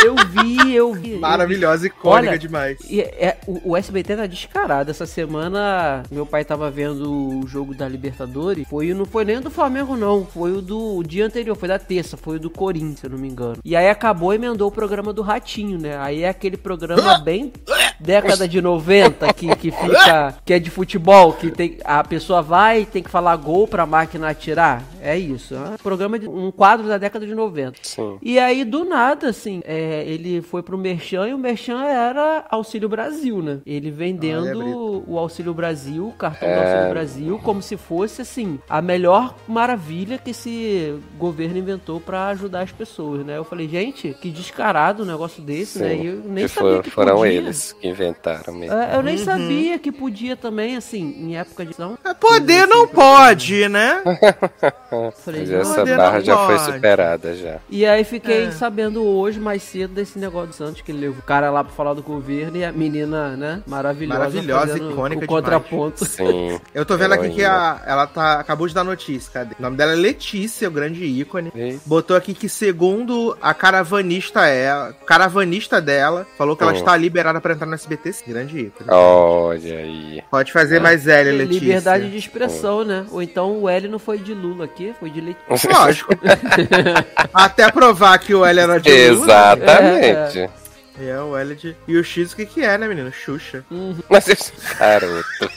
Eu 0.04 0.16
vi, 0.16 0.74
eu 0.74 0.92
vi. 0.92 1.16
Maravilhosa, 1.16 1.86
icônica 1.86 2.30
Olha, 2.30 2.38
demais. 2.38 2.78
E 2.88 3.00
é, 3.00 3.38
o, 3.46 3.70
o 3.70 3.76
SBT 3.76 4.16
tá 4.16 4.26
descarado. 4.26 4.90
Essa 4.90 5.06
semana, 5.06 6.02
meu 6.10 6.26
pai 6.26 6.44
tava 6.44 6.70
vendo 6.70 7.40
o 7.40 7.46
jogo 7.46 7.74
da 7.74 7.88
Libertadores. 7.88 8.66
Foi, 8.68 8.92
não 8.92 9.04
foi 9.04 9.24
nem 9.24 9.36
o 9.38 9.40
do 9.40 9.50
Flamengo, 9.50 9.96
não. 9.96 10.26
Foi 10.26 10.52
o 10.52 10.60
do 10.60 10.96
o 10.96 11.02
dia 11.02 11.26
anterior, 11.26 11.56
foi 11.56 11.68
da 11.68 11.78
terça, 11.78 12.16
foi 12.16 12.36
o 12.36 12.40
do 12.40 12.50
Corinthians, 12.50 13.00
se 13.00 13.06
eu 13.06 13.10
não 13.10 13.18
me 13.18 13.28
engano. 13.28 13.58
E 13.64 13.76
aí 13.76 13.88
acabou 13.88 14.32
e 14.32 14.36
emendou 14.36 14.68
o 14.68 14.72
programa 14.72 15.12
do 15.12 15.22
Ratinho, 15.22 15.78
né? 15.78 15.96
Aí 15.98 16.22
é 16.22 16.28
aquele 16.28 16.56
programa 16.56 17.18
bem 17.18 17.52
década 18.02 18.46
de 18.48 18.60
90 18.60 19.32
que, 19.34 19.54
que 19.56 19.70
fica. 19.70 20.34
que 20.44 20.52
é 20.52 20.58
de 20.58 20.70
futebol, 20.70 21.32
que 21.32 21.50
tem. 21.50 21.78
A 21.84 22.02
pessoa 22.04 22.42
vai 22.42 22.82
e 22.82 22.86
tem 22.86 23.02
que 23.02 23.10
falar 23.10 23.36
gol 23.36 23.66
pra 23.68 23.86
máquina 23.86 24.28
atirar. 24.30 24.82
É 25.00 25.16
isso. 25.18 25.54
É 25.54 25.58
um 25.58 25.76
programa 25.76 26.18
de 26.18 26.28
um 26.28 26.50
quadro 26.50 26.86
da 26.88 26.98
década 26.98 27.26
de 27.26 27.34
90. 27.34 27.78
Sim. 27.82 28.18
E 28.22 28.38
aí, 28.38 28.64
do 28.64 28.84
nada, 28.84 29.28
assim, 29.28 29.60
é, 29.64 30.04
ele 30.06 30.40
foi 30.42 30.62
pro 30.62 30.78
Merchan 30.78 31.28
e 31.28 31.34
o 31.34 31.38
Merchan 31.38 31.82
era 31.84 32.44
Auxílio 32.50 32.88
Brasil, 32.88 33.42
né? 33.42 33.58
Ele 33.66 33.88
Ah, 33.88 33.90
é 33.90 33.92
vendendo 33.92 34.58
bonito. 34.58 35.04
o 35.08 35.18
Auxílio 35.18 35.52
Brasil, 35.54 36.08
o 36.08 36.12
cartão 36.12 36.48
do 36.48 36.54
É. 36.54 36.64
Auxílio 36.72 36.90
Brasil, 36.90 37.40
como 37.42 37.60
se 37.62 37.76
fosse, 37.76 38.22
assim, 38.22 38.58
a 38.68 38.80
melhor 38.80 39.34
maravilha 39.48 40.18
que 40.18 40.30
esse 40.30 40.94
governo 41.18 41.58
inventou 41.58 42.00
pra 42.00 42.28
ajudar 42.28 42.62
as 42.62 42.72
pessoas, 42.72 43.24
né? 43.24 43.36
Eu 43.36 43.44
falei, 43.44 43.68
gente, 43.68 44.14
que 44.20 44.30
descarado 44.30 45.02
um 45.02 45.06
negócio 45.06 45.42
desse, 45.42 45.78
né? 45.78 45.96
E 45.96 46.06
eu 46.06 46.22
nem 46.24 46.44
que 46.46 46.50
sabia 46.52 46.74
for- 46.74 46.82
que 46.82 46.90
foram 46.90 47.16
podia. 47.16 47.32
eles 47.32 47.72
que 47.72 47.91
inventaram 47.92 48.52
mesmo. 48.54 48.76
É, 48.76 48.96
eu 48.96 49.02
nem 49.02 49.16
Uhum. 49.18 49.24
sabia 49.24 49.78
que 49.78 49.92
podia 49.92 50.36
também, 50.36 50.76
assim, 50.76 51.02
em 51.18 51.36
época 51.36 51.64
de... 51.66 51.74
Não, 51.78 51.96
É, 52.04 52.12
Poder 52.14 52.66
não 52.66 52.86
pode, 52.88 53.68
né? 53.68 54.02
falei, 55.24 55.40
Mas 55.40 55.50
essa 55.50 55.84
barra 55.84 56.20
já 56.20 56.36
foi 56.46 56.56
pode. 56.58 56.72
superada 56.72 57.34
já. 57.36 57.56
E 57.70 57.84
aí 57.86 58.04
fiquei 58.04 58.46
É. 58.46 58.50
sabendo 58.50 59.02
hoje, 59.04 59.38
mais 59.40 59.62
cedo, 59.62 59.94
desse 59.94 60.18
negócio 60.18 60.48
do 60.48 60.54
Santos, 60.54 60.82
que 60.82 60.92
ele 60.92 61.00
levou 61.00 61.18
o 61.18 61.22
cara 61.22 61.50
lá 61.50 61.62
pra 61.64 61.72
falar 61.72 61.94
do 61.94 62.02
governo 62.02 62.56
e 62.56 62.64
a 62.64 62.72
menina, 62.72 63.36
né, 63.36 63.62
maravilhosa. 63.66 64.18
Maravilhosa, 64.18 64.78
icônica 64.78 65.24
O 65.24 65.28
contraponto. 65.28 66.04
Sim. 66.04 66.58
Eu 66.74 66.84
tô 66.84 66.96
vendo 66.96 67.12
aqui 67.14 67.30
que 67.30 67.44
a, 67.44 67.80
ela 67.86 68.06
tá, 68.06 68.40
acabou 68.40 68.66
de 68.66 68.74
dar 68.74 68.84
notícia, 68.84 69.30
cadê? 69.32 69.54
O 69.58 69.62
nome 69.62 69.76
dela 69.76 69.92
é 69.92 69.96
Letícia, 69.96 70.68
o 70.68 70.70
grande 70.70 71.04
ícone. 71.04 71.52
Eita. 71.54 71.80
Botou 71.86 72.16
aqui 72.16 72.34
que, 72.34 72.48
segundo 72.48 73.36
a 73.40 73.52
caravanista 73.54 74.46
é, 74.48 74.92
caravanista 75.06 75.80
dela, 75.80 76.26
falou 76.36 76.56
que 76.56 76.62
ela 76.62 76.72
Hum. 76.72 76.76
está 76.76 76.96
liberada 76.96 77.40
pra 77.40 77.52
entrar 77.54 77.66
no 77.72 77.74
SBT. 77.74 78.12
sim, 78.12 78.24
Grande 78.28 78.58
ícone. 78.58 78.90
Olha 78.90 79.78
aí. 79.78 80.22
Pode 80.30 80.52
fazer 80.52 80.80
mais 80.80 81.06
L, 81.06 81.32
Letícia. 81.32 81.60
Liberdade 81.60 82.10
de 82.10 82.16
expressão, 82.18 82.84
né? 82.84 83.06
Ou 83.10 83.22
então 83.22 83.58
o 83.62 83.68
L 83.68 83.88
não 83.88 83.98
foi 83.98 84.18
de 84.18 84.34
Lula 84.34 84.66
aqui, 84.66 84.94
foi 85.00 85.10
de 85.10 85.20
Letícia. 85.20 85.70
Lógico. 85.72 86.14
Até 87.32 87.70
provar 87.70 88.18
que 88.18 88.34
o 88.34 88.44
L 88.44 88.60
era 88.60 88.78
de 88.80 89.10
Lula. 89.10 89.24
Exatamente. 89.24 90.38
É, 90.40 90.50
o 91.28 91.36
L 91.36 91.54
de... 91.54 91.76
E 91.88 91.96
o 91.96 92.04
X 92.04 92.32
o 92.32 92.36
que 92.36 92.46
que 92.46 92.62
é, 92.62 92.76
né, 92.78 92.86
menino? 92.88 93.10
Xuxa. 93.12 93.64
Mas 94.08 94.28
esse 94.28 94.52
garoto. 94.78 95.24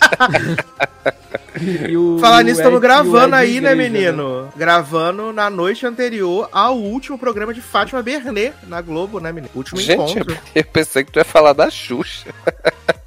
E 1.88 1.96
o- 1.96 2.20
Falar 2.20 2.42
e 2.42 2.44
o 2.44 2.46
nisso, 2.48 2.58
estamos 2.60 2.75
e 2.75 2.77
o 2.77 2.82
gravando 2.82 3.34
aí, 3.34 3.62
né, 3.62 3.74
menino? 3.74 4.50
Gravando 4.58 5.32
na 5.32 5.50
noite 5.50 5.86
anterior 5.86 6.50
ao 6.51 6.75
último 6.77 7.18
programa 7.18 7.54
de 7.54 7.62
Fátima 7.62 8.01
Bernet 8.04 8.54
na 8.68 8.82
Globo, 8.82 9.22
né, 9.22 9.32
menino? 9.32 9.50
Último 9.56 9.80
Gente, 9.80 9.94
encontro. 10.20 10.38
eu 10.54 10.63
pensei 10.65 11.06
que 11.06 11.13
tu 11.13 11.18
ia 11.20 11.24
falar 11.24 11.54
da 11.54 11.70
Xuxa. 11.70 12.30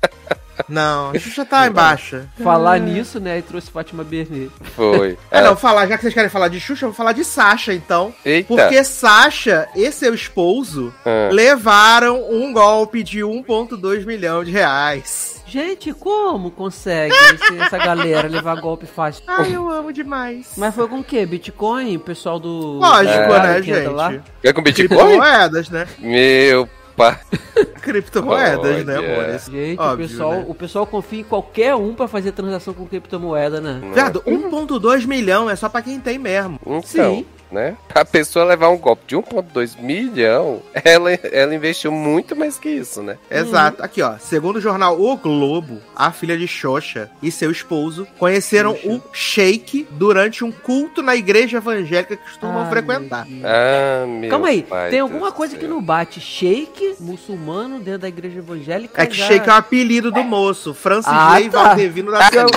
Não, 0.68 1.10
a 1.10 1.18
Xuxa 1.18 1.44
tá 1.44 1.66
em 1.66 1.70
baixa. 1.70 2.28
Falar 2.42 2.78
nisso, 2.78 3.18
né? 3.18 3.38
E 3.38 3.42
trouxe 3.42 3.70
Fátima 3.70 4.04
Bernardes. 4.04 4.50
Foi. 4.76 5.16
É, 5.30 5.40
não, 5.42 5.56
falar, 5.56 5.86
já 5.86 5.96
que 5.96 6.02
vocês 6.02 6.14
querem 6.14 6.28
falar 6.30 6.48
de 6.48 6.60
Xuxa, 6.60 6.84
eu 6.84 6.90
vou 6.90 6.96
falar 6.96 7.12
de 7.12 7.24
Sasha, 7.24 7.72
então. 7.72 8.14
Eita. 8.24 8.48
Porque 8.48 8.84
Sasha 8.84 9.68
e 9.74 9.90
seu 9.92 10.14
esposo 10.14 10.92
Ah. 11.06 11.28
levaram 11.32 12.30
um 12.30 12.52
golpe 12.52 13.02
de 13.02 13.20
1,2 13.24 14.04
milhão 14.04 14.44
de 14.44 14.50
reais. 14.50 15.36
Gente, 15.46 15.94
como 15.94 16.50
consegue 16.50 17.14
esse- 17.14 17.58
essa 17.58 17.78
galera 17.78 18.28
levar 18.28 18.60
golpe 18.60 18.84
fácil? 18.84 19.22
Ai, 19.26 19.56
eu 19.56 19.70
amo 19.70 19.90
demais. 19.94 20.48
Mas 20.58 20.74
foi 20.74 20.86
com 20.86 20.98
o 20.98 21.04
quê? 21.04 21.24
Bitcoin? 21.24 21.96
O 21.96 22.00
pessoal 22.00 22.38
do. 22.38 22.78
Lógico, 22.78 23.26
do 23.28 23.32
né, 23.32 23.60
que 23.62 23.70
entra 23.70 23.90
lá? 23.90 24.12
gente? 24.12 24.24
É 24.44 24.52
com 24.52 24.60
Bitcoin? 24.62 24.88
Criptomoedas, 24.88 25.70
né? 25.70 25.86
Meu 25.98 26.68
pai. 26.98 27.16
Criptomoedas, 27.80 28.84
né, 28.84 28.96
amores? 28.96 29.46
Gente, 29.46 29.80
Óbvio, 29.80 30.04
o, 30.04 30.08
pessoal, 30.08 30.32
né? 30.32 30.44
o 30.48 30.54
pessoal 30.54 30.86
confia 30.86 31.20
em 31.20 31.24
qualquer 31.24 31.74
um 31.74 31.94
pra 31.94 32.08
fazer 32.08 32.32
transação 32.32 32.74
com 32.74 32.84
criptomoeda, 32.86 33.60
né? 33.60 33.80
Viado, 33.94 34.20
1,2 34.26 35.06
milhão 35.06 35.48
é 35.48 35.56
só 35.56 35.68
pra 35.68 35.80
quem 35.80 35.98
tem 36.00 36.18
mesmo. 36.18 36.58
Então, 36.66 36.82
Sim. 36.82 37.24
Né? 37.50 37.76
A 37.94 38.04
pessoa 38.04 38.44
levar 38.44 38.68
um 38.68 38.76
golpe 38.76 39.02
de 39.06 39.16
1,2 39.16 39.80
milhão, 39.80 40.60
ela, 40.84 41.10
ela 41.12 41.54
investiu 41.54 41.90
muito 41.90 42.36
mais 42.36 42.58
que 42.58 42.68
isso, 42.68 43.02
né? 43.02 43.16
Exato. 43.30 43.82
Aqui, 43.82 44.02
ó. 44.02 44.14
Segundo 44.18 44.56
o 44.56 44.60
jornal 44.60 45.00
O 45.00 45.16
Globo, 45.16 45.80
a 45.96 46.10
filha 46.12 46.36
de 46.36 46.46
Xoxa 46.46 47.10
e 47.22 47.30
seu 47.30 47.50
esposo 47.50 48.06
conheceram 48.18 48.72
o 48.84 49.00
Sheik 49.12 49.86
durante 49.92 50.44
um 50.44 50.52
culto 50.52 51.02
na 51.02 51.16
igreja 51.16 51.56
evangélica 51.58 52.16
que 52.16 52.22
costumam 52.24 52.62
Ai, 52.64 52.70
frequentar. 52.70 53.26
meu 53.26 53.34
Deus. 53.40 53.44
Ah, 53.50 54.06
meu 54.06 54.30
Calma 54.30 54.48
aí, 54.48 54.62
pai 54.62 54.90
tem 54.90 55.00
alguma 55.00 55.32
coisa 55.32 55.54
que 55.56 55.62
céu. 55.62 55.70
não 55.70 55.82
bate. 55.82 56.20
Shake 56.20 56.96
muçulmano 57.00 57.78
dentro 57.80 58.00
da 58.00 58.08
igreja 58.08 58.38
evangélica. 58.38 59.02
É 59.02 59.06
que 59.06 59.16
já- 59.16 59.26
Sheik 59.26 59.48
é 59.48 59.52
o 59.52 59.56
apelido 59.56 60.10
do 60.10 60.22
moço. 60.22 60.74
Francis 60.74 61.10
Ah, 61.12 61.34
Lei 61.34 61.48
tá. 61.48 61.62
Valdevino 61.68 62.10
da 62.12 62.28
Silva. 62.30 62.48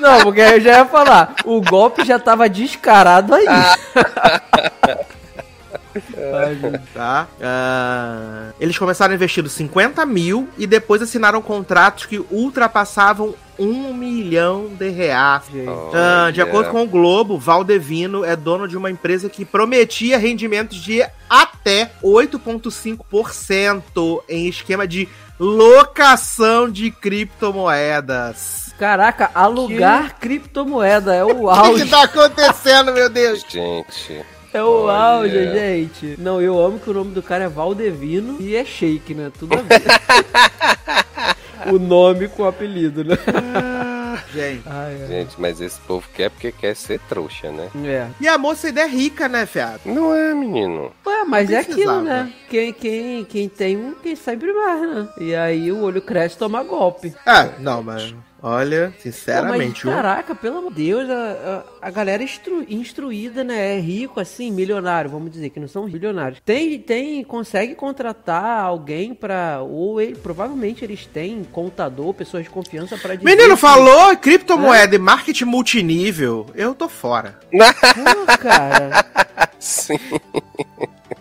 Não, 0.00 0.20
porque 0.22 0.40
eu 0.40 0.60
já 0.60 0.78
ia 0.78 0.84
falar. 0.84 1.34
O 1.44 1.60
golpe 1.60 2.04
já 2.04 2.18
tava 2.18 2.48
descarado 2.48 3.34
aí. 3.34 3.46
Ai. 6.34 6.58
Tá? 6.94 7.28
Ah, 7.40 8.50
eles 8.58 8.78
começaram 8.78 9.14
investindo 9.14 9.48
50 9.48 10.04
mil 10.06 10.48
e 10.56 10.66
depois 10.66 11.02
assinaram 11.02 11.42
contratos 11.42 12.06
que 12.06 12.24
ultrapassavam 12.30 13.34
um 13.58 13.92
milhão 13.92 14.68
de 14.68 14.88
reais. 14.88 15.42
Gente. 15.52 15.68
Ah, 15.94 16.30
de 16.32 16.40
Olha. 16.40 16.48
acordo 16.48 16.70
com 16.70 16.82
o 16.82 16.86
Globo, 16.86 17.38
Valdevino 17.38 18.24
é 18.24 18.34
dono 18.34 18.66
de 18.66 18.74
uma 18.76 18.90
empresa 18.90 19.28
que 19.28 19.44
prometia 19.44 20.18
rendimentos 20.18 20.78
de 20.78 21.04
até 21.28 21.92
8,5% 22.02 24.22
em 24.28 24.48
esquema 24.48 24.86
de 24.86 25.08
locação 25.38 26.70
de 26.70 26.90
criptomoedas. 26.90 28.71
Caraca, 28.82 29.30
alugar 29.32 30.18
criptomoeda 30.18 31.14
é 31.14 31.22
o 31.24 31.46
O 31.48 31.54
que, 31.54 31.60
que 31.62 31.68
auge. 31.68 31.88
tá 31.88 32.02
acontecendo, 32.02 32.92
meu 32.92 33.08
Deus? 33.08 33.46
Gente, 33.48 34.24
É 34.52 34.60
o 34.60 34.86
Olha. 34.86 34.92
auge, 34.92 35.52
gente. 35.52 36.16
Não, 36.18 36.42
eu 36.42 36.58
amo 36.58 36.80
que 36.80 36.90
o 36.90 36.92
nome 36.92 37.12
do 37.12 37.22
cara 37.22 37.44
é 37.44 37.48
Valdevino 37.48 38.38
e 38.40 38.56
é 38.56 38.64
Shake, 38.64 39.14
né? 39.14 39.30
Tudo 39.38 39.54
a 39.56 39.62
ver. 39.62 39.82
o 41.72 41.78
nome 41.78 42.26
com 42.26 42.42
o 42.42 42.48
apelido, 42.48 43.04
né? 43.04 43.16
Gente. 44.34 44.64
Gente, 45.06 45.40
mas 45.40 45.60
esse 45.60 45.78
povo 45.80 46.06
quer 46.12 46.30
porque 46.30 46.50
quer 46.50 46.74
ser 46.74 46.98
trouxa, 47.08 47.52
né? 47.52 47.70
É. 47.84 48.08
E 48.20 48.26
a 48.26 48.36
moça 48.36 48.66
ainda 48.66 48.80
é 48.80 48.86
rica, 48.86 49.28
né, 49.28 49.46
fiado? 49.46 49.80
Não 49.84 50.14
é, 50.14 50.34
menino. 50.34 50.90
Ué, 51.06 51.24
mas 51.24 51.50
é 51.50 51.58
aquilo, 51.58 52.02
né? 52.02 52.32
Quem, 52.48 52.72
quem, 52.72 53.24
quem 53.24 53.48
tem 53.48 53.76
um, 53.76 53.94
quem 53.94 54.16
sempre 54.16 54.52
mais, 54.52 54.80
né? 54.80 55.08
E 55.18 55.34
aí 55.34 55.70
o 55.70 55.82
olho 55.82 56.02
cresce 56.02 56.34
e 56.34 56.38
toma 56.38 56.62
golpe. 56.62 57.14
Ah, 57.26 57.50
não, 57.58 57.82
mas 57.82 58.14
olha, 58.42 58.92
sinceramente, 58.98 59.86
mas, 59.86 59.92
um- 59.94 59.96
caraca, 59.96 60.34
pelo 60.34 60.58
amor 60.58 60.72
de 60.74 60.84
Deus, 60.84 61.08
a, 61.08 61.64
a, 61.82 61.88
a 61.88 61.90
galera 61.90 62.22
instru- 62.22 62.64
instruída, 62.68 63.44
né? 63.44 63.76
É 63.76 63.80
rico, 63.80 64.18
assim, 64.20 64.50
milionário, 64.50 65.10
vamos 65.10 65.30
dizer, 65.30 65.50
que 65.50 65.60
não 65.60 65.68
são 65.68 65.86
bilionários. 65.88 66.40
Tem, 66.44 66.78
tem, 66.78 67.22
consegue 67.24 67.74
contratar 67.74 68.64
alguém 68.64 69.14
pra. 69.14 69.60
Ou 69.62 70.00
ele, 70.00 70.16
provavelmente 70.16 70.84
eles 70.84 71.06
têm 71.06 71.44
contador, 71.44 72.12
pessoas 72.14 72.44
de 72.44 72.50
confiança 72.50 72.96
pra 72.98 73.14
dizer 73.14 73.24
Menino, 73.28 73.54
que- 73.54 73.60
falou 73.60 74.16
criptomoeda 74.16 74.94
e 74.94 74.98
marketing 74.98 75.44
multinível, 75.44 76.46
eu 76.54 76.74
tô 76.74 76.88
fora. 76.88 77.38
Pô, 77.50 78.38
cara. 78.38 79.04
Sim. 79.58 79.98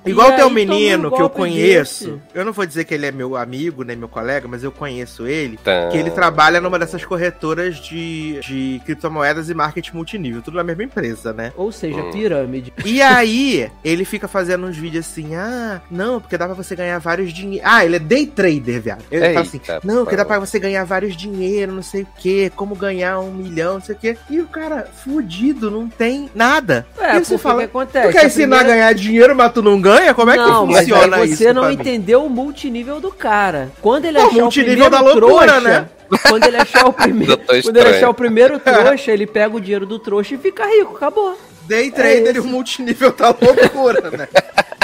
Igual 0.06 0.32
E 0.32 0.36
tem 0.36 0.46
um 0.46 0.50
menino 0.50 1.10
um 1.10 1.12
que 1.12 1.22
eu 1.22 1.30
conheço. 1.30 2.06
desse. 2.12 2.22
Eu 2.34 2.44
não 2.44 2.52
vou 2.52 2.66
dizer 2.66 2.86
que 2.86 2.94
ele 2.94 3.06
é 3.06 3.12
meu 3.12 3.36
amigo, 3.36 3.84
nem 3.84 3.96
meu 3.96 4.08
colega, 4.08 4.48
mas 4.48 4.64
eu 4.64 4.72
conheço 4.72 5.28
ele. 5.28 5.58
Tá. 5.58 5.90
Que 5.92 5.98
ele 5.98 6.10
trabalha 6.10 6.60
numa 6.60 6.80
dessas 6.80 7.06
corretoras 7.06 7.78
de, 7.78 8.40
de 8.42 8.82
criptomoedas 8.86 9.50
e 9.50 9.54
marketing 9.54 9.96
multinível. 9.96 10.42
Tudo 10.42 10.58
na 10.58 10.64
mesma 10.64 10.84
empresa, 10.84 11.32
né? 11.34 11.54
Ou 11.56 11.72
seja, 11.72 11.98
Hum. 12.02 12.12
pirâmide. 12.12 12.74
E 12.84 13.02
aí, 13.02 13.70
ele 13.84 14.04
fica 14.06 14.28
fazendo 14.28 14.66
uns 14.66 14.76
vídeos 14.78 15.06
assim, 15.08 15.36
ah, 15.36 15.82
não, 15.92 16.20
porque 16.20 16.38
dá 16.38 16.46
pra 16.46 16.56
você 16.56 16.76
ganhar 16.76 16.98
vários 17.00 17.32
dinheiros. 17.32 17.70
Ah, 17.72 17.86
ele 17.86 17.98
é 17.98 18.00
day 18.00 18.26
trader, 18.26 18.82
viado. 18.82 19.04
Ele 19.12 19.28
fala 19.34 19.42
assim, 19.42 19.58
Eita, 19.58 19.82
não, 19.84 20.04
porque 20.04 20.16
dá 20.16 20.26
pra 20.26 20.40
você 20.40 20.58
ganhar 20.58 20.84
vários 20.84 21.16
dinheiro, 21.16 21.72
não 21.72 21.84
sei 21.84 22.02
o 22.04 22.08
que, 22.18 22.50
como 22.56 22.74
ganhar 22.76 23.20
um 23.20 23.32
milhão, 23.32 23.76
não 23.76 23.82
sei 23.82 23.94
o 23.96 23.98
que. 24.00 24.18
E 24.30 24.40
o 24.40 24.48
cara, 24.48 24.88
fudido, 25.04 25.70
não 25.70 25.88
tem 25.88 26.30
nada. 26.34 26.88
É, 27.00 27.18
e 27.18 27.24
você 27.24 27.38
fala, 27.38 27.56
o 27.56 27.60
que 27.60 27.66
acontece? 27.66 28.08
tu 28.08 28.12
quer 28.14 28.26
ensinar 28.26 28.58
primeira- 28.58 28.74
a 28.74 28.76
ganhar 28.86 28.94
dinheiro, 28.94 29.36
mas 29.36 29.52
tu 29.54 29.62
não 29.62 29.80
ganha? 29.80 29.91
Como 30.16 30.32
é 30.32 30.34
que 30.34 30.40
não, 30.44 30.66
mas 30.66 30.80
funciona 30.80 31.26
isso? 31.26 31.38
você 31.38 31.54
não 31.54 31.62
pra 31.62 31.70
mim? 31.70 31.76
entendeu 31.76 32.26
o 32.26 32.30
multinível 32.30 33.00
do 33.00 33.12
cara. 33.12 33.72
Quando 33.82 34.06
ele 34.06 34.18
Pô, 34.20 34.26
achar 34.28 34.38
o 34.38 34.42
multinível 34.42 34.90
primeiro 34.90 34.92
da 34.92 35.02
loucura, 35.02 35.52
trouxa, 35.52 35.62
né? 35.62 35.90
quando 36.28 36.46
ele 36.46 36.58
achar 36.58 36.86
o 36.88 36.94
primeiro, 36.94 37.42
quando 37.64 37.78
ele 37.78 37.90
achar 37.90 38.10
o 38.10 38.14
primeiro 38.14 38.60
trouxa, 38.64 39.12
ele 39.12 39.28
pega 39.28 39.56
o 39.56 39.62
dinheiro 39.62 39.86
do 39.86 40.00
trouxa 40.00 40.36
e 40.36 40.38
fica 40.38 40.66
rico, 40.66 40.96
acabou. 40.96 41.38
Day 41.68 41.90
trader 41.92 42.36
É 42.36 42.38
e 42.38 42.40
o 42.40 42.44
multinível 42.44 43.12
tá 43.12 43.28
loucura, 43.40 44.12
né? 44.12 44.28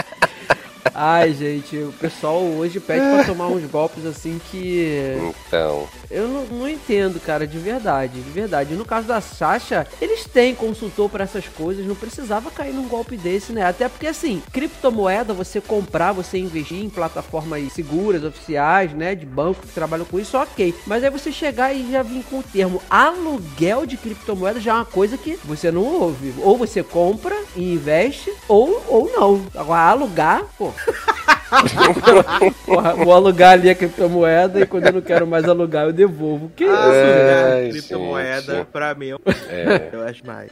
Ai, 0.94 1.34
gente, 1.34 1.78
o 1.78 1.94
pessoal 1.94 2.42
hoje 2.42 2.80
pede 2.80 3.02
pra 3.02 3.24
tomar 3.24 3.48
uns 3.48 3.64
golpes 3.70 4.06
assim 4.06 4.40
que 4.52 5.18
Então, 5.48 5.88
eu 6.10 6.28
não, 6.28 6.46
não 6.46 6.70
entendo, 6.70 7.20
cara, 7.20 7.46
de 7.46 7.58
verdade, 7.58 8.22
de 8.22 8.30
verdade. 8.30 8.76
No 8.76 8.86
caso 8.86 9.08
da 9.08 9.22
Sasha, 9.22 9.88
eles 10.02 10.26
têm 10.26 10.56
consultor 10.56 11.10
pra 11.10 11.24
essas 11.24 11.48
coisas, 11.48 11.86
não 11.86 11.96
precisava 11.96 12.50
cair 12.52 12.74
num 12.74 12.88
golpe 12.88 13.18
desse, 13.18 13.52
né? 13.52 13.64
Até 13.64 13.88
porque 13.90 14.08
assim, 14.08 14.42
criptomoeda, 14.52 15.34
você 15.34 15.60
comprar, 15.62 16.12
você 16.12 16.38
investir 16.38 16.84
em 16.84 16.90
plataformas 16.90 17.74
seguras, 17.74 18.24
oficiais, 18.24 18.94
né, 18.94 19.16
de 19.16 19.26
banco 19.26 19.62
que 19.62 19.74
trabalham 19.74 20.06
com 20.06 20.20
isso, 20.20 20.38
ok. 20.38 20.74
Mas 20.86 21.04
aí 21.04 21.10
você 21.10 21.32
chegar 21.32 21.74
e 21.74 21.92
já 21.92 22.02
vir 22.04 22.24
com 22.30 22.40
o 22.40 22.44
termo 22.44 22.82
aluguel 22.90 23.86
de 23.86 23.98
criptomoeda 23.98 24.60
já 24.60 24.72
é 24.72 24.76
uma 24.76 24.86
coisa 24.86 25.18
que 25.18 25.38
você 25.44 25.72
não 25.72 25.84
ouve. 25.84 26.34
Ou 26.42 26.58
você 26.58 26.84
compra 26.84 27.36
e 27.56 27.74
investe, 27.74 28.34
ou, 28.48 28.84
ou 28.88 29.12
não. 29.12 29.46
Agora, 29.56 29.82
alugar, 29.82 30.44
pô. 30.58 30.72
Porra, 32.66 32.94
vou 32.96 33.14
alugar 33.14 33.54
ali 33.54 33.70
a 33.70 33.76
criptomoeda 33.76 34.60
e 34.62 34.66
quando 34.66 34.88
eu 34.88 34.94
não 34.94 35.02
quero 35.02 35.26
mais 35.26 35.46
alugar, 35.48 35.86
eu 35.86 35.94
devolvo. 35.94 36.52
Que 36.56 36.64
isso, 36.66 36.74
Ah? 36.74 37.54
Ai, 37.56 37.70
criptomoeda, 37.70 38.56
gente. 38.58 38.66
pra 38.68 38.94
mim, 38.96 39.08
eu- 39.08 39.22
é. 39.50 39.90
eu 39.94 40.04
acho 40.06 40.26
mais. 40.26 40.50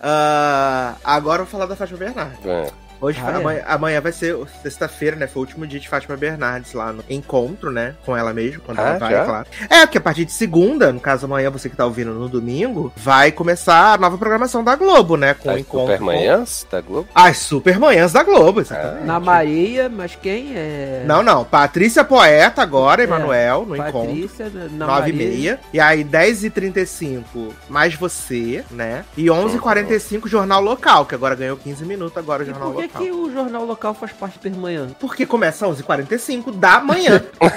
Ah, 0.00 0.94
agora 1.04 1.42
eu 1.42 1.46
vou 1.46 1.52
falar 1.52 1.66
da 1.66 1.74
Fátima 1.76 1.98
Bernardes. 1.98 2.44
é. 2.44 2.66
Hoje, 3.00 3.20
Ah, 3.24 3.30
é? 3.32 3.34
amanhã, 3.36 3.62
amanhã 3.66 4.00
vai 4.00 4.12
ser 4.12 4.36
sexta-feira, 4.62 5.16
né? 5.16 5.26
Foi 5.26 5.40
o 5.40 5.44
último 5.46 5.66
dia 5.66 5.78
de 5.80 5.88
Fátima 5.88 6.16
Bernardes 6.16 6.72
lá 6.72 6.92
no 6.92 7.04
encontro, 7.10 7.70
né? 7.70 7.94
Com 8.04 8.16
ela 8.16 8.32
mesmo, 8.32 8.62
quando 8.62 8.78
Ah, 8.78 8.88
ela 8.88 8.98
vai, 8.98 9.12
já? 9.12 9.24
claro. 9.24 9.46
É, 9.68 9.80
porque 9.86 9.98
a 9.98 10.00
partir 10.00 10.24
de 10.24 10.32
segunda, 10.32 10.92
no 10.92 11.00
caso 11.00 11.26
amanhã, 11.26 11.50
você 11.50 11.68
que 11.68 11.76
tá 11.76 11.84
ouvindo 11.84 12.12
no 12.12 12.28
domingo, 12.28 12.92
vai 12.96 13.30
começar 13.32 13.94
a 13.94 13.98
nova 13.98 14.16
programação 14.16 14.62
da 14.64 14.74
Globo, 14.76 15.16
né? 15.16 15.34
Com 15.34 15.48
o 15.48 15.52
As 15.52 15.60
encontro. 15.60 15.92
Supermanhãs 15.92 16.66
da 16.70 16.80
Globo? 16.80 17.08
As 17.14 17.36
Supermanhãs 17.38 18.12
da 18.12 18.22
Globo, 18.22 18.60
exatamente. 18.60 19.04
Na 19.06 19.20
Maria, 19.20 19.88
mas 19.88 20.16
quem 20.20 20.52
é? 20.56 21.02
Não, 21.06 21.22
não. 21.22 21.44
Patrícia 21.44 22.04
Poeta 22.04 22.62
agora, 22.62 23.02
Emanuel, 23.02 23.64
no 23.66 23.76
encontro. 23.76 24.00
Patrícia, 24.08 24.50
na 24.72 24.86
9 24.86 25.10
e 25.10 25.12
Maria. 25.12 25.28
meia. 25.28 25.60
E 25.72 25.80
aí, 25.80 26.02
10 26.04 26.44
e 26.44 26.50
35 26.50 27.54
mais 27.68 27.94
você, 27.94 28.64
né? 28.70 29.04
E 29.16 29.30
11 29.30 29.56
e 29.56 29.58
45 29.60 30.28
jornal 30.28 30.60
local, 30.62 31.04
que 31.06 31.14
agora 31.14 31.34
ganhou 31.34 31.56
15 31.56 31.84
minutos 31.84 32.16
agora 32.16 32.42
o 32.42 32.46
E 32.46 32.50
jornal 32.50 32.72
por 32.72 32.85
que, 32.88 32.94
local. 32.98 33.02
que 33.02 33.10
o 33.12 33.32
jornal 33.32 33.64
local 33.64 33.94
faz 33.94 34.12
parte 34.12 34.48
do 34.48 34.58
manhã? 34.58 34.88
Porque 35.00 35.24
começa 35.26 35.64
às 35.66 35.72
11 35.72 35.80
e 35.80 35.84
45 35.84 36.52
da 36.52 36.80
manhã. 36.80 37.22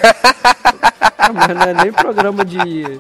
Ah, 1.22 1.34
mas 1.34 1.48
não 1.50 1.62
é 1.64 1.74
nem 1.84 1.92
programa 1.92 2.44
de. 2.46 3.00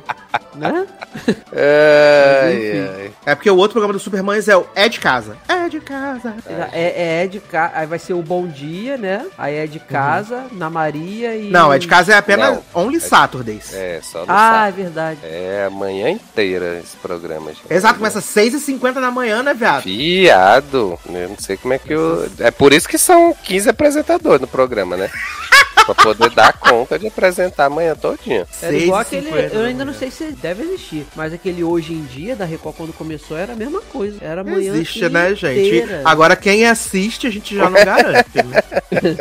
né? 0.55 0.85
Enfim. 1.15 2.89
ai. 2.89 3.11
é 3.25 3.33
porque 3.35 3.49
o 3.49 3.55
outro 3.55 3.71
programa 3.73 3.93
do 3.93 3.99
Supermães 3.99 4.47
é 4.47 4.55
o 4.57 4.65
É 4.75 4.89
de 4.89 4.99
Casa. 4.99 5.37
É 5.47 5.67
de 5.69 5.79
casa. 5.79 6.35
É, 6.71 7.21
é, 7.21 7.23
é 7.23 7.27
de 7.27 7.39
casa. 7.39 7.71
Aí 7.75 7.87
vai 7.87 7.97
ser 7.99 8.13
o 8.13 8.21
Bom 8.21 8.45
Dia, 8.47 8.97
né? 8.97 9.25
Aí 9.37 9.55
é 9.55 9.67
de 9.67 9.79
casa, 9.79 10.45
na 10.51 10.69
Maria 10.69 11.35
e. 11.35 11.49
Não, 11.49 11.71
É 11.71 11.77
de 11.79 11.87
Casa 11.87 12.13
é 12.13 12.17
apenas 12.17 12.55
Não. 12.73 12.83
Only 12.83 12.99
Saturdays. 12.99 13.73
É, 13.73 13.99
só 14.03 14.19
no 14.19 14.25
Ah, 14.27 14.35
sábado. 14.51 14.67
é 14.67 14.71
verdade. 14.71 15.19
É 15.23 15.65
a 15.67 15.69
manhã 15.69 16.09
inteira 16.09 16.79
esse 16.83 16.97
programa. 16.97 17.51
gente. 17.53 17.61
Exato, 17.71 17.97
começa 17.99 18.19
às 18.19 18.25
6 18.25 18.55
e 18.55 18.59
50 18.59 18.99
da 18.99 19.11
manhã, 19.11 19.41
né, 19.43 19.53
viado? 19.53 19.83
Fiado. 19.83 20.99
Eu 21.07 21.29
não 21.29 21.37
sei 21.37 21.55
como 21.57 21.73
é 21.73 21.79
que 21.79 21.93
eu. 21.93 22.18
É 22.39 22.51
por 22.51 22.73
isso 22.73 22.87
que 22.87 22.97
são 22.97 23.33
15 23.43 23.69
apresentadores 23.69 24.41
no 24.41 24.47
programa, 24.47 24.97
né? 24.97 25.09
pra 25.85 25.95
poder 25.95 26.29
dar 26.31 26.53
conta 26.53 26.99
de 26.99 27.07
apresentar 27.07 27.65
amanhã 27.65 27.95
todinha. 27.95 28.45
Era 28.61 28.75
igual 28.75 29.01
6h50 29.01 29.05
aquele. 29.05 29.55
Eu 29.55 29.65
ainda 29.65 29.85
não 29.85 29.93
sei 29.93 30.11
se 30.11 30.25
deve 30.33 30.63
existir, 30.63 31.05
mas 31.15 31.33
aquele 31.33 31.63
hoje 31.63 31.93
em 31.93 32.03
dia 32.05 32.35
da 32.35 32.45
Record 32.45 32.75
quando 32.75 32.93
começou 32.93 33.37
era 33.37 33.53
a 33.53 33.55
mesma 33.55 33.81
coisa. 33.81 34.17
Era 34.21 34.41
amanhã. 34.41 34.73
Existe, 34.73 35.09
né, 35.09 35.33
gente? 35.35 35.83
Agora, 36.05 36.35
quem 36.35 36.65
assiste, 36.65 37.27
a 37.27 37.31
gente 37.31 37.55
já 37.55 37.69
não 37.69 37.79
garante. 37.83 38.29
né? 38.35 39.17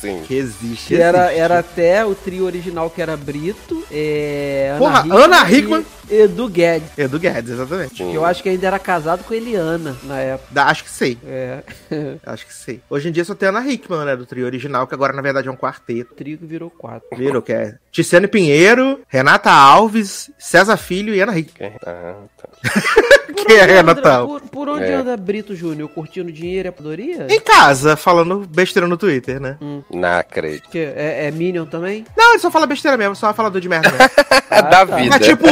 Sim. 0.00 0.22
Que 0.26 0.34
existe. 0.34 0.88
Que 0.88 1.00
era, 1.00 1.26
existe. 1.26 1.40
era 1.40 1.58
até 1.58 2.04
o 2.04 2.14
trio 2.14 2.44
original 2.44 2.90
que 2.90 3.00
era 3.00 3.16
Brito, 3.16 3.84
é, 3.90 4.76
Porra, 4.78 5.00
Hickman 5.00 5.24
Ana 5.24 5.50
e 5.50 5.54
Hickman. 5.54 5.86
Edu 6.10 6.48
Guedes. 6.48 6.88
Edu 6.96 7.18
Guedes, 7.18 7.50
exatamente. 7.50 7.94
Que 7.94 8.14
eu 8.14 8.24
acho 8.24 8.42
que 8.42 8.48
ainda 8.48 8.66
era 8.66 8.78
casado 8.78 9.24
com 9.24 9.34
Eliana 9.34 9.96
na 10.04 10.18
época. 10.18 10.48
Da- 10.52 10.66
acho 10.66 10.84
que 10.84 10.90
sei. 10.90 11.18
É. 11.26 11.60
Acho 12.26 12.46
que 12.46 12.54
sei. 12.54 12.80
Hoje 12.90 13.08
em 13.08 13.12
dia 13.12 13.24
só 13.24 13.34
tem 13.34 13.48
a 13.48 13.50
Ana 13.52 13.66
Hickman, 13.68 14.04
né? 14.04 14.16
Do 14.16 14.26
trio 14.26 14.44
original, 14.46 14.86
que 14.86 14.94
agora 14.94 15.12
na 15.12 15.22
verdade 15.22 15.48
é 15.48 15.50
um 15.50 15.56
quarteto. 15.56 16.12
o 16.12 16.16
trio 16.16 16.36
que 16.38 16.44
virou 16.46 16.68
quatro. 16.70 17.06
Viram? 17.16 17.40
Que 17.40 17.52
é 17.52 17.74
Tiziane 17.92 18.26
Pinheiro, 18.26 19.00
Renata 19.08 19.50
Alves, 19.50 20.30
César 20.38 20.76
Filho 20.76 21.14
e 21.14 21.20
Ana 21.20 21.38
Hickman. 21.38 21.72
Ah, 21.86 22.14
tá. 22.36 22.48
Por 23.36 23.44
Que 23.46 23.52
é, 23.52 23.62
anda- 23.64 23.72
Renatão? 23.74 24.26
Por, 24.26 24.40
por 24.42 24.68
onde 24.68 24.84
É. 24.84 24.94
anda 24.94 25.16
Brito 25.16 25.54
Júnior? 25.54 25.88
Curtindo 25.90 26.32
dinheiro 26.32 26.68
e 26.68 26.70
apodoria? 26.70 27.26
Em 27.30 27.38
casa, 27.40 27.94
falando 27.96 28.40
besteira 28.48 28.88
no 28.88 28.96
Twitter, 28.96 29.38
né? 29.40 29.56
Não 29.92 30.08
acredito. 30.18 30.68
Que 30.70 30.78
é, 30.78 31.26
é 31.26 31.30
Minion 31.30 31.66
também? 31.66 32.04
Não, 32.16 32.30
ele 32.32 32.40
só 32.40 32.50
fala 32.50 32.66
besteira 32.66 32.96
mesmo, 32.96 33.14
só 33.14 33.32
falador 33.34 33.60
de 33.60 33.68
merda. 33.68 33.90
mesmo. 33.90 34.06
Ah, 34.48 34.60
da 34.62 34.86
tá. 34.86 34.96
vida. 34.96 35.16
É 35.16 35.18
tipo, 35.18 35.48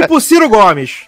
tipo 0.00 0.16
o 0.16 0.20
Ciro 0.20 0.48
Gomes. 0.48 1.06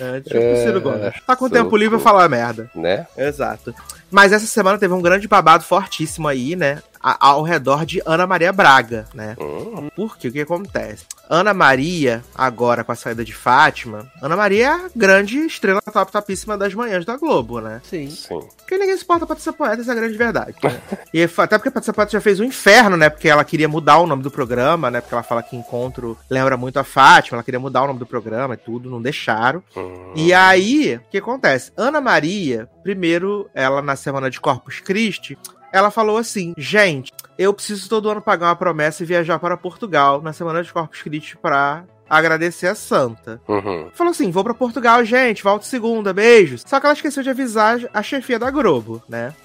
É, 0.00 0.20
tipo 0.20 0.38
o 0.38 0.56
Ciro 0.56 0.80
Gomes. 0.80 1.14
Tá 1.26 1.36
com 1.36 1.48
tempo 1.48 1.76
livre 1.76 1.96
pra 1.96 2.04
falar 2.04 2.28
merda. 2.28 2.70
Né? 2.74 3.06
Exato. 3.16 3.74
Mas 4.14 4.32
essa 4.32 4.46
semana 4.46 4.78
teve 4.78 4.94
um 4.94 5.02
grande 5.02 5.26
babado 5.26 5.64
fortíssimo 5.64 6.28
aí, 6.28 6.54
né? 6.54 6.80
a- 7.02 7.16
Ao 7.20 7.42
redor 7.42 7.84
de 7.84 8.00
Ana 8.06 8.26
Maria 8.26 8.50
Braga, 8.50 9.06
né? 9.12 9.36
Hum, 9.38 9.90
Porque 9.94 10.28
o 10.28 10.32
que 10.32 10.40
acontece? 10.40 11.04
Ana 11.28 11.52
Maria, 11.52 12.22
agora 12.34 12.82
com 12.84 12.92
a 12.92 12.94
saída 12.94 13.22
de 13.24 13.34
Fátima, 13.34 14.10
Ana 14.22 14.36
Maria 14.36 14.66
é 14.66 14.68
a 14.70 14.90
grande 14.96 15.38
estrela 15.38 15.82
top 15.82 16.10
topíssima 16.12 16.56
das 16.56 16.72
manhãs 16.74 17.04
da 17.04 17.16
Globo, 17.16 17.60
né? 17.60 17.80
Sim. 17.90 18.08
sim. 18.10 18.40
Porque 18.58 18.78
ninguém 18.78 18.96
suporta 18.96 19.24
a 19.24 19.26
Patrícia 19.28 19.52
Poeta, 19.52 19.80
essa 19.82 19.90
é 19.90 19.92
a 19.92 19.96
grande 19.96 20.16
verdade. 20.16 20.54
né? 20.62 20.80
e 21.12 21.22
até 21.24 21.58
porque 21.58 21.68
a 21.68 21.72
Patrícia 21.72 21.92
Poeta 21.92 22.12
já 22.12 22.20
fez 22.22 22.40
um 22.40 22.44
inferno, 22.44 22.96
né? 22.96 23.10
Porque 23.10 23.28
ela 23.28 23.44
queria 23.44 23.68
mudar 23.68 23.98
o 23.98 24.06
nome 24.06 24.22
do 24.22 24.30
programa, 24.30 24.90
né? 24.90 25.00
Porque 25.02 25.14
ela 25.14 25.22
fala 25.22 25.42
que 25.42 25.56
encontro 25.56 26.16
lembra 26.30 26.56
muito 26.56 26.78
a 26.78 26.84
Fátima, 26.84 27.36
ela 27.36 27.42
queria 27.44 27.60
mudar 27.60 27.82
o 27.82 27.86
nome 27.88 27.98
do 27.98 28.06
programa 28.06 28.54
e 28.54 28.58
tudo, 28.58 28.88
não 28.88 29.02
deixaram. 29.02 29.62
Hum, 29.76 30.12
E 30.14 30.32
aí, 30.32 30.96
o 30.96 31.10
que 31.10 31.18
acontece? 31.18 31.70
Ana 31.76 32.00
Maria, 32.00 32.68
primeiro, 32.82 33.48
ela 33.54 33.82
na 33.82 33.96
semana 34.04 34.30
de 34.30 34.40
Corpus 34.40 34.78
Christi, 34.80 35.36
ela 35.72 35.90
falou 35.90 36.18
assim: 36.18 36.54
gente, 36.56 37.12
eu 37.36 37.52
preciso 37.52 37.88
todo 37.88 38.08
ano 38.08 38.22
pagar 38.22 38.48
uma 38.48 38.56
promessa 38.56 39.02
e 39.02 39.06
viajar 39.06 39.38
para 39.40 39.56
Portugal 39.56 40.22
na 40.22 40.32
semana 40.32 40.62
de 40.62 40.72
Corpus 40.72 41.02
Christi 41.02 41.36
pra 41.36 41.84
agradecer 42.18 42.66
a 42.68 42.74
Santa. 42.74 43.40
uhum. 43.48 43.88
Falou 43.94 44.10
assim: 44.10 44.30
vou 44.30 44.44
pra 44.44 44.54
Portugal, 44.54 45.04
gente, 45.04 45.42
volto 45.42 45.64
segunda, 45.64 46.12
beijos. 46.12 46.62
Só 46.66 46.78
que 46.80 46.86
ela 46.86 46.94
esqueceu 46.94 47.22
de 47.22 47.30
avisar 47.30 47.78
a 47.92 48.02
chefia 48.02 48.38
da 48.38 48.50
Globo, 48.50 49.02
né? 49.08 49.32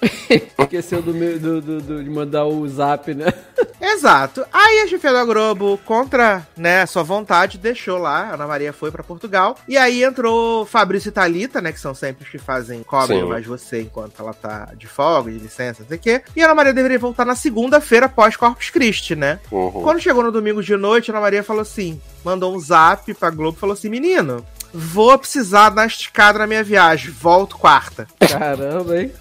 Esqueceu 0.58 1.02
do, 1.02 1.12
meu- 1.12 1.38
do, 1.38 1.60
do- 1.60 1.80
do- 1.80 2.04
de 2.04 2.10
mandar 2.10 2.44
o 2.46 2.66
zap, 2.68 3.12
né? 3.14 3.32
Exato. 3.80 4.44
Aí 4.52 4.80
a 4.80 4.86
chefia 4.86 5.12
da 5.12 5.24
Globo, 5.24 5.78
contra 5.84 6.46
né, 6.56 6.84
sua 6.86 7.02
vontade, 7.02 7.58
deixou 7.58 7.98
lá. 7.98 8.28
A 8.30 8.34
Ana 8.34 8.46
Maria 8.46 8.72
foi 8.72 8.90
pra 8.90 9.02
Portugal. 9.02 9.56
E 9.66 9.76
aí 9.76 10.04
entrou 10.04 10.64
Fabrício 10.66 11.08
e 11.08 11.12
Thalita, 11.12 11.60
né? 11.60 11.72
Que 11.72 11.80
são 11.80 11.94
sempre 11.94 12.24
os 12.24 12.30
que 12.30 12.38
fazem 12.38 12.82
cobrem 12.82 13.20
Sim. 13.22 13.26
mais 13.28 13.44
você 13.46 13.82
enquanto 13.82 14.20
ela 14.20 14.32
tá 14.34 14.68
de 14.76 14.86
folga, 14.86 15.30
de 15.32 15.38
licença, 15.38 15.82
não 15.82 15.88
sei 15.88 15.96
o 15.96 16.00
quê. 16.00 16.22
E 16.36 16.42
a 16.42 16.46
Ana 16.46 16.54
Maria 16.54 16.72
deveria 16.72 16.98
voltar 16.98 17.24
na 17.24 17.34
segunda-feira 17.34 18.08
pós 18.08 18.36
Corpus 18.36 18.70
Christi, 18.70 19.16
né? 19.16 19.40
Uhum. 19.50 19.70
Quando 19.82 20.00
chegou 20.00 20.22
no 20.22 20.30
domingo 20.32 20.62
de 20.62 20.76
noite, 20.76 21.10
a 21.10 21.14
Ana 21.14 21.20
Maria 21.20 21.42
falou 21.42 21.62
assim: 21.62 22.00
mandou 22.24 22.54
um 22.54 22.59
zap 22.60 23.12
pra 23.14 23.30
Globo 23.30 23.56
e 23.56 23.60
falou 23.60 23.74
assim: 23.74 23.88
menino. 23.88 24.44
Vou 24.72 25.18
precisar 25.18 25.70
dar 25.70 25.82
uma 25.82 25.86
esticada 25.88 26.38
na 26.38 26.46
minha 26.46 26.62
viagem. 26.62 27.10
Volto 27.10 27.58
quarta. 27.58 28.06
Caramba, 28.20 29.00
hein? 29.02 29.12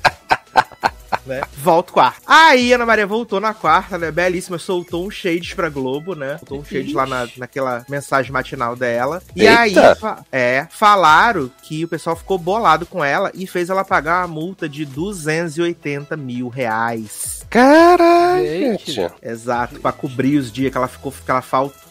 né? 1.25 1.41
Volto 1.57 1.91
quarta. 1.93 2.21
Aí 2.27 2.71
a 2.71 2.75
Ana 2.75 2.85
Maria 2.85 3.07
voltou 3.07 3.39
na 3.39 3.51
quarta, 3.53 3.97
né? 3.97 4.11
Belíssima, 4.11 4.59
soltou 4.59 5.05
um 5.05 5.09
shades 5.09 5.53
pra 5.55 5.67
Globo, 5.69 6.13
né? 6.13 6.37
Soltou 6.37 6.59
um 6.59 6.63
shades 6.65 6.93
lá 6.93 7.05
na, 7.07 7.27
naquela 7.37 7.83
mensagem 7.89 8.31
matinal 8.31 8.75
dela. 8.75 9.23
E 9.35 9.41
Eita! 9.47 9.89
aí, 9.91 9.95
fa- 9.95 10.23
é, 10.31 10.67
falaram 10.69 11.49
que 11.63 11.83
o 11.83 11.87
pessoal 11.87 12.15
ficou 12.15 12.37
bolado 12.37 12.85
com 12.85 13.03
ela 13.03 13.31
e 13.33 13.47
fez 13.47 13.71
ela 13.71 13.83
pagar 13.83 14.21
uma 14.21 14.27
multa 14.35 14.69
de 14.69 14.85
280 14.85 16.15
mil 16.15 16.47
reais. 16.47 17.39
Caralho. 17.49 18.77
Exato, 19.23 19.79
pra 19.79 19.91
cobrir 19.91 20.37
os 20.37 20.51
dias 20.51 20.71
que 20.71 20.77
ela 20.77 20.87
ficou, 20.87 21.11
que 21.11 21.31
ela 21.31 21.41
faltou. 21.41 21.88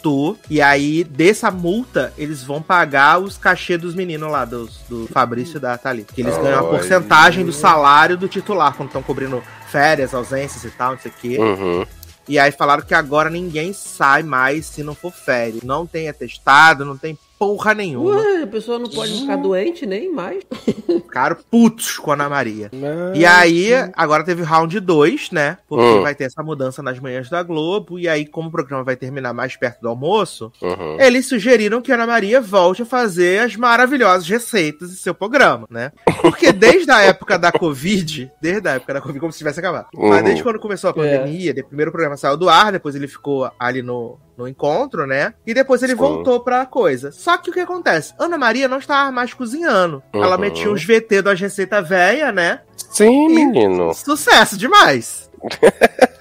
E 0.49 0.61
aí, 0.61 1.05
dessa 1.05 1.51
multa, 1.51 2.12
eles 2.16 2.42
vão 2.42 2.62
pagar 2.62 3.18
os 3.18 3.37
cachê 3.37 3.77
dos 3.77 3.94
meninos 3.94 4.31
lá, 4.31 4.44
dos, 4.44 4.79
do 4.88 5.07
Fabrício 5.09 5.57
e 5.57 5.61
da 5.61 5.77
Thalita. 5.77 6.12
Que 6.12 6.23
eles 6.23 6.37
ganham 6.37 6.61
uma 6.61 6.68
Olha. 6.68 6.79
porcentagem 6.79 7.44
do 7.44 7.53
salário 7.53 8.16
do 8.16 8.29
titular, 8.29 8.75
quando 8.75 8.88
estão 8.88 9.03
cobrindo 9.03 9.42
férias, 9.71 10.14
ausências 10.14 10.64
e 10.64 10.71
tal, 10.71 10.92
não 10.92 10.99
sei 10.99 11.11
o 11.11 11.14
quê. 11.21 11.38
Uhum. 11.38 11.87
E 12.29 12.38
aí 12.38 12.53
falaram 12.53 12.83
que 12.83 12.94
agora 12.94 13.31
ninguém 13.31 13.73
sai 13.73 14.23
mais 14.23 14.66
se 14.66 14.83
não 14.83 14.94
for 14.94 15.12
férias. 15.12 15.62
Não 15.62 15.87
tem 15.87 16.09
atestado, 16.09 16.85
não 16.85 16.97
tem 16.97 17.18
porra 17.38 17.74
nenhuma. 17.74 18.16
Ué, 18.16 18.42
a 18.42 18.46
pessoa 18.46 18.79
não 18.79 18.88
pode 18.90 19.20
ficar 19.20 19.37
doente 19.37 19.87
nem 19.87 20.12
mais. 20.12 20.42
Ficaram 20.87 21.37
putos 21.51 21.96
com 21.98 22.11
a 22.11 22.14
Ana 22.14 22.29
Maria. 22.29 22.70
Mas- 22.72 23.18
E 23.18 23.24
aí, 23.24 23.70
agora 23.94 24.24
teve 24.24 24.42
o 24.42 24.44
round 24.44 24.79
2, 24.81 25.31
né? 25.31 25.59
Porque 25.68 25.85
Hum. 25.85 26.03
vai 26.03 26.14
ter 26.14 26.24
essa 26.24 26.42
mudança 26.42 26.83
nas 26.83 26.98
manhãs 26.98 27.31
da 27.31 27.42
Globo. 27.42 27.98
E 27.98 28.09
aí, 28.09 28.27
como 28.27 28.48
o 28.48 28.53
programa 28.53 28.85
vai 28.85 28.96
terminar 28.96 29.33
mais 29.33 29.57
perto 29.57 29.81
do 29.81 29.88
almoço, 29.88 30.53
Uhum. 30.61 31.01
eles 31.01 31.27
sugeriram 31.27 31.81
que 31.81 31.90
a 31.90 31.94
Ana 31.94 32.07
Maria 32.07 32.40
volte 32.40 32.83
a 32.83 32.87
fazer 32.87 33.40
as 33.40 33.57
maravilhosas 33.57 34.29
receitas 34.29 34.90
em 34.90 34.94
seu 34.96 35.14
programa, 35.14 35.66
né? 35.70 35.92
Porque 36.20 36.53
desde 36.53 36.90
a 36.90 37.01
época 37.03 37.38
da 37.38 37.51
Covid, 37.53 38.31
desde 38.40 38.68
a 38.68 38.72
época 38.72 38.94
da 38.94 39.01
Covid, 39.01 39.20
como 39.20 39.33
se 39.33 39.38
tivesse 39.38 39.61
acabado. 39.61 39.87
Uhum. 39.94 40.09
Mas 40.11 40.24
desde 40.24 40.42
quando 40.42 40.59
começou 40.59 40.90
a 40.90 40.92
pandemia, 40.94 41.55
de- 41.55 41.62
primeiro 41.62 41.88
o 41.90 41.92
programa 41.92 42.16
saiu 42.16 42.37
do 42.37 42.48
ar, 42.48 42.72
depois 42.72 42.94
ele 42.94 43.09
ficou 43.09 43.51
ali 43.59 43.83
no, 43.83 44.18
no 44.38 44.46
encontro, 44.46 45.05
né? 45.07 45.35
E 45.44 45.53
depois 45.53 45.83
ele 45.83 45.92
Sim. 45.92 45.98
voltou 45.98 46.38
pra 46.40 46.64
coisa. 46.64 47.11
Só 47.11 47.37
que 47.37 47.51
o 47.51 47.53
que 47.53 47.59
acontece? 47.61 48.14
Ana 48.18 48.38
Maria 48.38 48.68
não 48.68 48.79
estava 48.79 49.11
mais 49.11 49.35
cozinhando. 49.35 50.01
Ela 50.14 50.37
Uhum. 50.37 50.40
metia 50.40 50.70
uns 50.70 50.85
VT 50.85 51.20
das 51.22 51.40
receitas 51.40 51.87
velhas, 51.88 52.33
né? 52.33 52.61
Sim, 52.90 53.29
menino. 53.29 53.92
Sucesso 53.92 54.57
demais! 54.57 55.29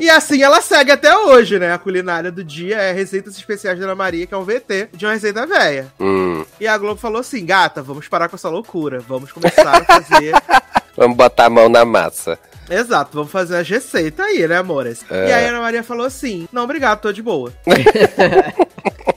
E 0.00 0.10
assim 0.10 0.42
ela 0.42 0.60
segue 0.60 0.90
até 0.90 1.16
hoje, 1.16 1.58
né? 1.58 1.72
A 1.72 1.78
culinária 1.78 2.30
do 2.30 2.42
dia 2.42 2.76
é 2.76 2.92
receitas 2.92 3.36
especiais 3.36 3.78
da 3.78 3.84
Ana 3.84 3.94
Maria, 3.94 4.26
que 4.26 4.34
é 4.34 4.36
um 4.36 4.44
VT 4.44 4.88
de 4.92 5.06
uma 5.06 5.12
receita 5.12 5.46
velha. 5.46 5.92
Hum. 6.00 6.44
E 6.60 6.66
a 6.66 6.76
Globo 6.76 7.00
falou 7.00 7.20
assim: 7.20 7.44
gata, 7.46 7.82
vamos 7.82 8.08
parar 8.08 8.28
com 8.28 8.36
essa 8.36 8.48
loucura. 8.48 9.00
Vamos 9.00 9.30
começar 9.30 9.82
a 9.82 9.84
fazer. 9.84 10.32
Vamos 10.96 11.16
botar 11.16 11.46
a 11.46 11.50
mão 11.50 11.68
na 11.68 11.84
massa. 11.84 12.38
Exato, 12.70 13.16
vamos 13.16 13.32
fazer 13.32 13.56
as 13.56 13.68
receitas 13.68 14.24
aí, 14.24 14.46
né, 14.46 14.58
amores? 14.58 15.04
É. 15.10 15.28
E 15.28 15.32
aí 15.32 15.46
a 15.46 15.48
Ana 15.48 15.60
Maria 15.60 15.82
falou 15.82 16.06
assim: 16.06 16.48
não, 16.52 16.62
obrigado, 16.62 17.00
tô 17.00 17.12
de 17.12 17.20
boa. 17.20 17.52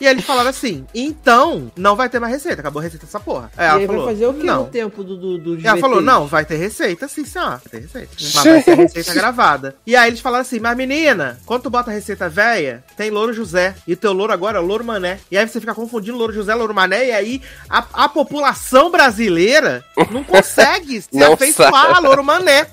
E 0.00 0.06
eles 0.06 0.24
falaram 0.24 0.48
assim: 0.50 0.86
então, 0.94 1.70
não 1.76 1.94
vai 1.94 2.08
ter 2.08 2.18
mais 2.18 2.32
receita, 2.32 2.60
acabou 2.60 2.80
a 2.80 2.84
receita 2.84 3.04
dessa 3.04 3.20
porra. 3.20 3.50
Aí 3.56 3.66
e 3.66 3.68
ela 3.68 3.78
aí 3.78 3.86
falou: 3.86 4.04
vai 4.04 4.14
fazer 4.14 4.26
o 4.26 4.34
que 4.34 4.46
não. 4.46 4.64
no 4.64 4.70
tempo 4.70 5.04
do, 5.04 5.16
do, 5.16 5.38
dos 5.38 5.64
Ela 5.64 5.76
falou, 5.76 6.00
não, 6.00 6.26
vai 6.26 6.44
ter 6.44 6.56
receita, 6.56 7.06
sim, 7.06 7.24
senhor. 7.24 7.50
Vai 7.50 7.60
ter 7.70 7.80
receita. 7.80 8.10
Mas 8.20 8.44
vai 8.44 8.62
ser 8.62 8.74
receita 8.76 9.14
gravada. 9.14 9.76
E 9.86 9.94
aí 9.94 10.08
eles 10.08 10.20
falaram 10.20 10.42
assim, 10.42 10.58
mas 10.58 10.76
menina, 10.76 11.38
quando 11.44 11.62
tu 11.64 11.70
bota 11.70 11.90
a 11.90 11.94
receita 11.94 12.28
velha, 12.28 12.82
tem 12.96 13.10
louro 13.10 13.32
José. 13.32 13.74
E 13.86 13.94
teu 13.94 14.12
louro 14.12 14.32
agora 14.32 14.58
é 14.58 14.60
louro 14.60 14.84
mané. 14.84 15.20
E 15.30 15.36
aí 15.36 15.46
você 15.46 15.60
fica 15.60 15.74
confundindo 15.74 16.16
louro 16.16 16.32
José, 16.32 16.54
louro 16.54 16.74
mané. 16.74 17.08
E 17.08 17.12
aí 17.12 17.42
a, 17.68 17.84
a 17.92 18.08
população 18.08 18.90
brasileira 18.90 19.84
não 20.10 20.24
consegue 20.24 21.02
se 21.02 21.08
Não 21.12 21.34
afeiçoar 21.34 21.96
a 21.96 21.98
louro 21.98 22.24
mané. 22.24 22.66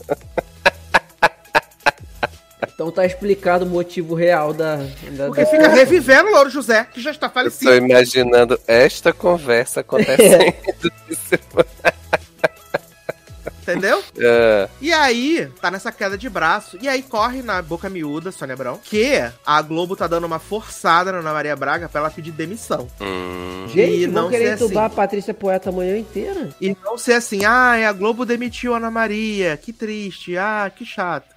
Então 2.74 2.90
tá 2.92 3.06
explicado 3.06 3.66
o 3.66 3.68
motivo 3.70 4.16
real 4.16 4.52
da. 4.54 4.78
da 5.12 5.26
Porque 5.28 5.44
da- 5.44 5.50
fica 5.50 5.68
revivendo 5.68 6.30
o 6.30 6.32
louro 6.34 6.50
José, 6.50 6.86
que 6.86 7.00
já 7.02 7.12
está 7.12 7.30
falecido. 7.30 7.72
Estou 7.72 7.88
imaginando 7.88 8.60
esta 8.68 9.14
conversa 9.14 9.82
acontecendo. 9.82 10.54
Entendeu? 13.62 14.02
Ah, 14.20 14.70
E 14.80 14.94
aí, 14.94 15.50
tá 15.62 15.70
nessa 15.70 15.92
queda 15.92 16.18
de 16.18 16.30
braço. 16.30 16.78
E 16.82 16.88
aí 16.88 17.02
corre 17.04 17.42
na 17.42 17.62
boca 17.62 17.90
miúda, 17.90 18.32
Sônia 18.32 18.54
Abrão, 18.54 18.80
que 18.82 19.22
a 19.46 19.62
Globo 19.62 19.94
tá 19.94 20.08
dando 20.08 20.24
uma 20.26 20.40
forçada 20.40 21.12
na 21.12 21.18
Ana 21.20 21.34
Maria 21.34 21.54
Braga 21.56 21.90
pra 21.90 22.00
ela 22.00 22.10
pedir 22.10 22.32
demissão. 22.32 22.88
hum. 23.02 23.68
Gente, 23.68 24.04
E 24.04 24.08
não 24.08 24.30
querer 24.30 24.58
ser 24.58 24.64
entubar 24.64 24.86
assim. 24.86 24.94
a 24.94 24.96
Patrícia 24.96 25.34
Poeta 25.34 25.68
a 25.70 25.74
manhã 25.74 25.98
inteira? 25.98 26.50
E 26.62 26.74
não 26.82 26.98
ser 26.98 27.14
assim, 27.14 27.44
ah, 27.44 27.90
a 27.90 27.92
Globo 27.92 28.26
demitiu 28.26 28.74
a 28.74 28.78
Ana 28.78 28.90
Maria, 28.90 29.58
que 29.58 29.74
triste, 29.74 30.38
ah, 30.38 30.72
que 30.74 30.86
chato. 30.86 31.36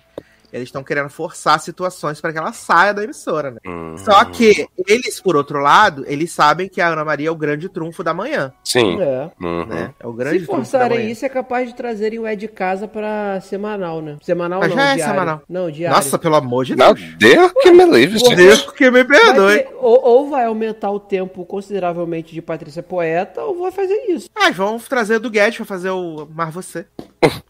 Eles 0.53 0.69
estão 0.69 0.83
querendo 0.83 1.09
forçar 1.09 1.59
situações 1.61 2.21
para 2.21 2.33
que 2.33 2.39
ela 2.39 2.53
saia 2.53 2.93
da 2.95 3.03
emissora, 3.05 3.51
né? 3.53 3.59
Hum. 3.67 3.97
Só 3.99 4.25
que 4.25 4.67
eles, 4.87 5.21
por 5.21 5.37
outro 5.37 5.59
lado, 5.61 6.05
eles 6.07 6.33
sabem 6.33 6.69
que 6.69 6.81
a 6.81 6.89
Ana 6.89 7.05
Maria 7.05 7.29
é 7.29 7.31
o 7.31 7.37
grande 7.37 7.69
trunfo 7.69 8.03
da 8.03 8.13
manhã, 8.15 8.53
Sim. 8.65 9.01
É. 9.01 9.31
Uhum. 9.41 9.67
né? 9.67 9.95
É 9.99 10.07
o 10.07 10.13
grande 10.13 10.41
Se 10.41 10.47
trunfo 10.47 10.61
da 10.63 10.65
forçarem 10.67 11.11
isso, 11.11 11.25
é 11.25 11.29
capaz 11.29 11.69
de 11.69 11.75
trazerem 11.75 12.19
o 12.19 12.27
Ed 12.27 12.47
Casa 12.49 12.87
pra 12.89 13.41
semanal, 13.41 14.01
né? 14.03 14.17
Semanal 14.23 14.61
Mas 14.61 14.71
não, 14.71 14.77
já 14.77 14.83
é 14.93 14.95
diário. 14.97 15.15
semanal. 15.15 15.43
Não, 15.49 15.71
diário. 15.71 15.97
Nossa, 15.97 16.19
pelo 16.19 16.37
amor 16.37 16.65
de 16.65 16.77
Não, 16.77 16.95
Deus. 16.95 17.15
Deus 17.19 17.53
que 17.63 17.71
me 17.73 17.85
livre. 17.85 18.19
Deus 18.37 18.63
que 18.73 18.91
me 18.91 19.05
Vai 19.05 19.19
perdoe. 19.21 19.59
ter- 19.59 19.69
ou, 19.79 20.01
ou 20.05 20.31
vai 20.31 20.45
aumentar 20.45 20.91
o 20.91 21.01
tempo 21.01 21.45
consideravelmente 21.45 22.35
de 22.35 22.43
Patrícia 22.43 22.83
Poeta, 22.83 23.43
ou 23.43 23.61
vai 23.61 23.71
fazer 23.71 23.95
isso. 24.09 24.29
Ah, 24.35 24.51
vamos 24.51 24.87
trazer 24.89 25.19
do 25.19 25.31
Guedes 25.31 25.57
pra 25.57 25.67
fazer 25.67 25.91
o 25.91 26.27
Mar 26.35 26.51
Você. 26.51 26.87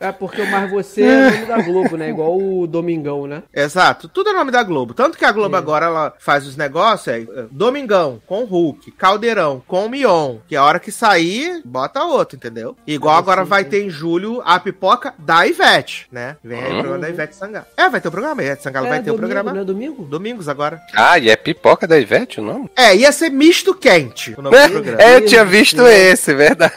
É 0.01 0.11
porque 0.13 0.41
o 0.43 0.51
Mais 0.51 0.71
Você 0.71 1.03
é 1.03 1.29
o 1.29 1.31
nome 1.33 1.47
da 1.47 1.63
Globo, 1.63 1.97
né? 1.97 2.09
Igual 2.11 2.37
o 2.39 2.67
Domingão, 2.67 3.27
né? 3.27 3.43
Exato, 3.55 4.09
tudo 4.09 4.31
é 4.31 4.33
nome 4.33 4.51
da 4.51 4.63
Globo. 4.63 4.95
Tanto 4.95 5.17
que 5.17 5.25
a 5.25 5.33
Globo 5.33 5.57
agora 5.57 5.87
ela 5.87 6.15
faz 6.19 6.47
os 6.47 6.57
negócios, 6.57 7.09
é 7.09 7.21
é, 7.21 7.27
Domingão 7.51 8.21
com 8.27 8.45
Hulk, 8.45 8.91
Caldeirão 8.93 9.63
com 9.67 9.89
Mion, 9.89 10.37
que 10.49 10.57
a 10.57 10.65
hora 10.65 10.79
que 10.81 10.91
sair, 10.91 11.61
bota 11.65 12.03
outro, 12.03 12.37
entendeu? 12.37 12.77
Igual 12.87 13.15
Ah, 13.17 13.19
agora 13.19 13.43
sim, 13.45 13.49
vai 13.49 13.65
sim. 13.65 13.71
ter 13.71 13.85
em 13.85 13.91
julho 13.91 14.43
a 14.45 14.59
pipoca 14.59 15.15
da 15.19 15.47
Ivete, 15.47 16.07
né? 16.11 16.37
Vem 16.43 16.59
aí 16.63 16.71
o 16.71 16.75
Hum. 16.75 16.79
programa 16.81 16.99
da 16.99 17.11
Ivete 17.11 17.37
Sangalo. 17.37 17.67
É, 17.77 17.89
vai 17.89 18.01
ter 18.01 18.09
o 18.09 18.11
programa, 18.11 18.41
a 18.41 18.45
Ivete 18.45 18.63
Sangalo 18.63 18.89
vai 18.89 19.03
ter 19.03 19.11
o 19.11 19.17
programa. 19.17 19.53
Não 19.53 19.61
é 19.61 19.65
domingo? 19.65 20.05
Domingos 20.05 20.49
agora. 20.49 20.81
Ah, 20.95 21.19
e 21.19 21.29
é 21.31 21.37
pipoca 21.37 21.87
da 21.87 21.99
Ivete 21.99 22.41
o 22.41 22.43
nome? 22.43 22.71
É, 22.77 22.97
ia 22.97 23.13
ser 23.13 23.31
misto 23.31 23.75
quente 23.75 24.35
o 24.37 24.43
nome 24.43 24.57
do 24.59 24.71
programa. 24.71 25.03
É, 25.03 25.17
eu 25.17 25.27
tinha 25.27 25.45
visto 25.45 25.87
esse, 25.87 26.35
verdade. 26.35 26.73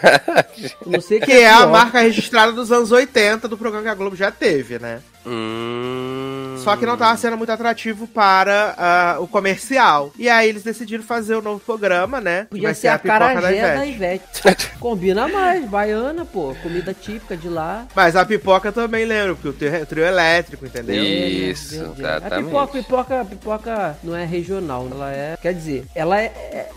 Não 0.86 1.02
sei 1.02 1.20
Que 1.20 1.32
é 1.32 1.50
a 1.50 1.66
marca 1.66 2.00
registrada 2.02 2.52
dos 2.52 2.72
anos 2.72 2.83
80 2.92 3.48
do 3.48 3.58
programa 3.58 3.84
que 3.84 3.90
a 3.90 3.96
Globo 3.96 4.16
já 4.16 4.32
teve, 4.32 4.80
né? 4.80 5.00
Hum. 5.26 6.56
Só 6.64 6.78
que 6.78 6.86
não 6.86 6.96
tava 6.98 7.18
sendo 7.18 7.38
muito 7.38 7.52
atrativo 7.52 8.08
para 8.08 8.74
ah, 8.78 9.18
o 9.20 9.28
comercial. 9.28 10.12
E 10.18 10.30
aí 10.30 10.48
eles 10.48 10.64
decidiram 10.64 11.04
fazer 11.04 11.36
o 11.36 11.42
novo 11.42 11.60
programa, 11.60 12.22
né? 12.22 12.46
Podia 12.50 12.70
vai 12.70 12.74
ser 12.74 12.88
a 12.88 12.98
pipoca 13.00 13.20
carajé 13.20 13.76
da 13.76 13.86
Ivete. 13.86 14.44
Combina 14.80 15.28
mais, 15.28 15.66
baiana, 15.66 16.26
pô. 16.26 16.56
Comida 16.64 16.94
típica 16.94 17.36
de 17.36 17.50
lá. 17.50 17.86
Mas 17.94 18.16
a 18.16 18.26
pipoca 18.26 18.72
também 18.72 19.06
lembro, 19.06 19.36
porque 19.36 19.50
o 19.50 19.54
trio, 19.54 19.82
o 19.82 19.86
trio 19.86 20.06
elétrico, 20.06 20.66
entendeu? 20.66 21.04
Isso, 21.04 21.76
meu 21.76 21.88
Deus. 21.88 22.00
exatamente. 22.00 22.34
A 22.34 22.44
pipoca, 22.44 22.72
pipoca, 22.78 23.26
pipoca 23.26 23.98
não 24.04 24.16
é 24.16 24.26
regional, 24.26 24.88
ela 24.90 25.12
é. 25.12 25.38
Quer 25.42 25.54
dizer, 25.54 25.86
ela 25.94 26.20
é. 26.20 26.26
é- 26.26 26.70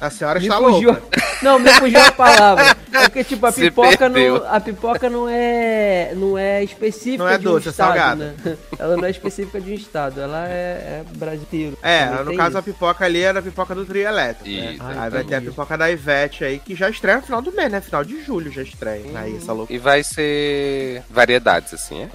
A 0.00 0.10
senhora 0.10 0.38
me 0.38 0.46
está 0.46 0.58
fugiu. 0.58 0.90
louca. 0.90 1.22
Não, 1.42 1.58
me 1.58 1.70
fugiu 1.74 2.00
a 2.00 2.12
palavra. 2.12 2.76
É 2.94 3.08
porque, 3.08 3.24
tipo, 3.24 3.44
a 3.44 3.50
pipoca, 3.52 4.08
não, 4.08 4.36
a 4.46 4.60
pipoca 4.60 4.93
não 5.10 5.28
é. 5.28 6.12
Não 6.14 6.38
é 6.38 6.62
específica 6.62 7.22
Não 7.24 7.28
é 7.28 7.38
de 7.38 7.44
doce, 7.44 7.66
um 7.66 7.68
é 7.68 7.70
estado, 7.70 7.88
salgada. 7.88 8.34
né? 8.44 8.56
Ela 8.78 8.96
não 8.96 9.04
é 9.04 9.10
específica 9.10 9.60
de 9.60 9.70
um 9.70 9.74
estado, 9.74 10.20
ela 10.20 10.48
é, 10.48 10.52
é 10.52 11.04
brasileiro. 11.16 11.78
É, 11.82 12.06
no 12.24 12.36
caso 12.36 12.56
a 12.56 12.60
isso. 12.60 12.72
pipoca 12.72 13.04
ali 13.04 13.22
era 13.22 13.38
a 13.38 13.42
pipoca 13.42 13.74
do 13.74 13.84
trio 13.84 14.06
elétrico, 14.06 14.48
né? 14.48 14.72
Isso, 14.72 14.82
Aí 14.82 15.10
vai 15.10 15.24
ter 15.24 15.34
a 15.36 15.40
pipoca 15.40 15.76
da 15.78 15.90
Ivete 15.90 16.44
aí, 16.44 16.58
que 16.58 16.74
já 16.74 16.88
estreia 16.88 17.18
no 17.18 17.22
final 17.22 17.42
do 17.42 17.52
mês, 17.52 17.70
né? 17.70 17.80
Final 17.80 18.04
de 18.04 18.22
julho 18.22 18.50
já 18.52 18.62
estreia. 18.62 19.04
Aí, 19.14 19.36
essa. 19.36 19.52
E 19.68 19.78
vai 19.78 20.02
ser 20.02 21.02
variedades, 21.10 21.74
assim, 21.74 22.02
é? 22.02 22.08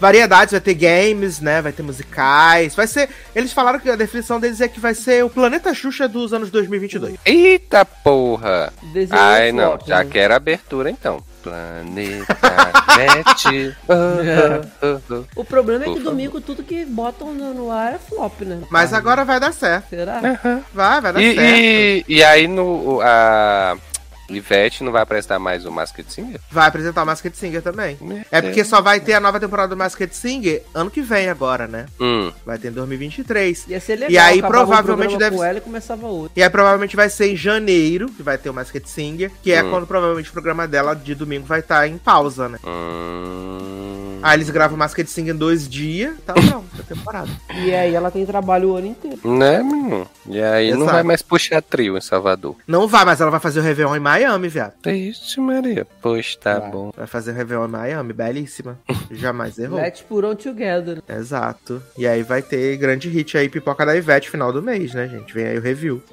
Variedades, 0.00 0.50
vai 0.50 0.60
ter 0.60 0.74
games, 0.74 1.38
né? 1.40 1.62
Vai 1.62 1.70
ter 1.70 1.84
musicais. 1.84 2.74
Vai 2.74 2.88
ser. 2.88 3.08
Eles 3.36 3.52
falaram 3.52 3.78
que 3.78 3.88
a 3.88 3.94
definição 3.94 4.40
deles 4.40 4.60
é 4.60 4.66
que 4.66 4.80
vai 4.80 4.94
ser 4.94 5.24
o 5.24 5.30
Planeta 5.30 5.72
Xuxa 5.72 6.08
dos 6.08 6.32
anos 6.34 6.50
2022. 6.50 7.14
Eita 7.24 7.84
porra! 7.84 8.72
Desenho 8.92 9.20
Ai, 9.20 9.50
é 9.50 9.52
não, 9.52 9.72
flop, 9.76 9.86
já 9.86 10.02
né? 10.02 10.10
quero 10.10 10.34
a 10.34 10.36
abertura 10.36 10.90
então. 10.90 11.22
Planeta 11.42 12.26
Net. 12.96 13.76
Ah, 13.88 14.60
ah, 14.82 14.98
ah. 15.10 15.22
O 15.36 15.44
problema 15.44 15.84
é 15.84 15.86
Por 15.86 15.94
que 15.94 16.00
favor. 16.00 16.10
domingo 16.12 16.40
tudo 16.40 16.62
que 16.62 16.84
botam 16.84 17.32
no, 17.34 17.52
no 17.54 17.70
ar 17.70 17.94
é 17.94 17.98
flop, 17.98 18.40
né? 18.42 18.60
Mas 18.70 18.92
agora 18.92 19.24
vai 19.24 19.38
dar 19.40 19.52
certo. 19.52 19.88
Será? 19.90 20.20
Vai, 20.72 21.00
vai 21.00 21.12
dar 21.12 21.20
E, 21.20 21.34
certo. 21.34 21.40
e, 21.48 22.04
e 22.08 22.24
aí 22.24 22.46
no. 22.48 23.00
A 23.02 23.76
Ivete 24.36 24.82
não 24.84 24.92
vai 24.92 25.02
apresentar 25.02 25.38
mais 25.38 25.64
o 25.64 25.70
Masked 25.70 26.12
Singer? 26.12 26.40
Vai 26.50 26.68
apresentar 26.68 27.02
o 27.02 27.06
Masked 27.06 27.36
Singer 27.36 27.62
também. 27.62 27.98
É 28.30 28.40
porque 28.42 28.64
só 28.64 28.80
vai 28.80 29.00
ter 29.00 29.14
a 29.14 29.20
nova 29.20 29.38
temporada 29.40 29.68
do 29.68 29.76
Masked 29.76 30.14
Singer 30.14 30.62
ano 30.74 30.90
que 30.90 31.00
vem 31.02 31.28
agora, 31.28 31.66
né? 31.66 31.86
Hum, 32.00 32.32
Vai 32.44 32.58
ter 32.58 32.68
em 32.68 32.72
2023. 32.72 33.66
Ia 33.68 33.80
ser 33.80 33.94
legal. 33.96 34.10
E 34.10 34.18
aí, 34.18 34.40
provavelmente, 34.42 35.16
deve- 35.16 35.36
com 35.36 35.44
ela 35.44 35.58
e 35.58 35.60
começava 35.60 36.06
outro. 36.06 36.32
E 36.36 36.42
aí 36.42 36.50
provavelmente 36.50 36.96
vai 36.96 37.08
ser 37.08 37.32
em 37.32 37.36
janeiro 37.36 38.08
que 38.08 38.22
vai 38.22 38.36
ter 38.38 38.50
o 38.50 38.54
Masked 38.54 38.88
Singer, 38.88 39.30
que 39.42 39.52
é 39.52 39.62
Hum. 39.62 39.70
quando 39.70 39.86
provavelmente 39.86 40.28
o 40.28 40.32
programa 40.32 40.66
dela 40.68 40.94
de 40.94 41.14
domingo 41.14 41.46
vai 41.46 41.60
estar 41.60 41.86
em 41.86 41.98
pausa, 41.98 42.48
né? 42.48 42.58
hum. 42.64 43.81
Aí 44.22 44.36
eles 44.36 44.50
gravam 44.50 44.76
Masked 44.78 45.08
Singer 45.10 45.34
em 45.34 45.38
dois 45.38 45.68
dias, 45.68 46.14
tá 46.24 46.34
não, 46.34 46.64
da 46.76 46.82
temporada. 46.88 47.28
E 47.54 47.74
aí 47.74 47.94
ela 47.94 48.10
tem 48.10 48.24
trabalho 48.24 48.70
o 48.70 48.76
ano 48.76 48.88
inteiro. 48.88 49.18
Né, 49.24 49.62
menino? 49.62 50.06
E 50.26 50.40
aí 50.40 50.70
não 50.70 50.82
Exato. 50.82 50.92
vai 50.92 51.02
mais 51.02 51.22
puxar 51.22 51.60
trio 51.62 51.96
em 51.96 52.00
Salvador. 52.00 52.56
Não 52.66 52.86
vai, 52.86 53.04
mas 53.04 53.20
ela 53.20 53.30
vai 53.30 53.40
fazer 53.40 53.60
o 53.60 53.62
Réveillon 53.62 53.96
em 53.96 54.00
Miami, 54.00 54.48
viado. 54.48 54.74
Ixi, 54.86 55.40
Maria. 55.40 55.86
Pois 56.00 56.36
tá 56.36 56.58
Vai. 56.58 56.70
bom. 56.70 56.92
Vai 56.96 57.06
fazer 57.06 57.32
o 57.32 57.34
Réveillon 57.34 57.66
em 57.66 57.70
Miami, 57.70 58.12
belíssima. 58.12 58.78
Jamais 59.10 59.58
errou. 59.58 59.78
Let's 59.80 60.02
put 60.02 60.24
on 60.24 60.34
together. 60.36 61.02
Exato. 61.08 61.82
E 61.98 62.06
aí 62.06 62.22
vai 62.22 62.42
ter 62.42 62.76
grande 62.76 63.08
hit 63.08 63.36
aí, 63.36 63.48
pipoca 63.48 63.84
da 63.84 63.96
Ivete, 63.96 64.30
final 64.30 64.52
do 64.52 64.62
mês, 64.62 64.94
né, 64.94 65.08
gente? 65.08 65.32
Vem 65.34 65.46
aí 65.46 65.58
o 65.58 65.62
review. 65.62 66.02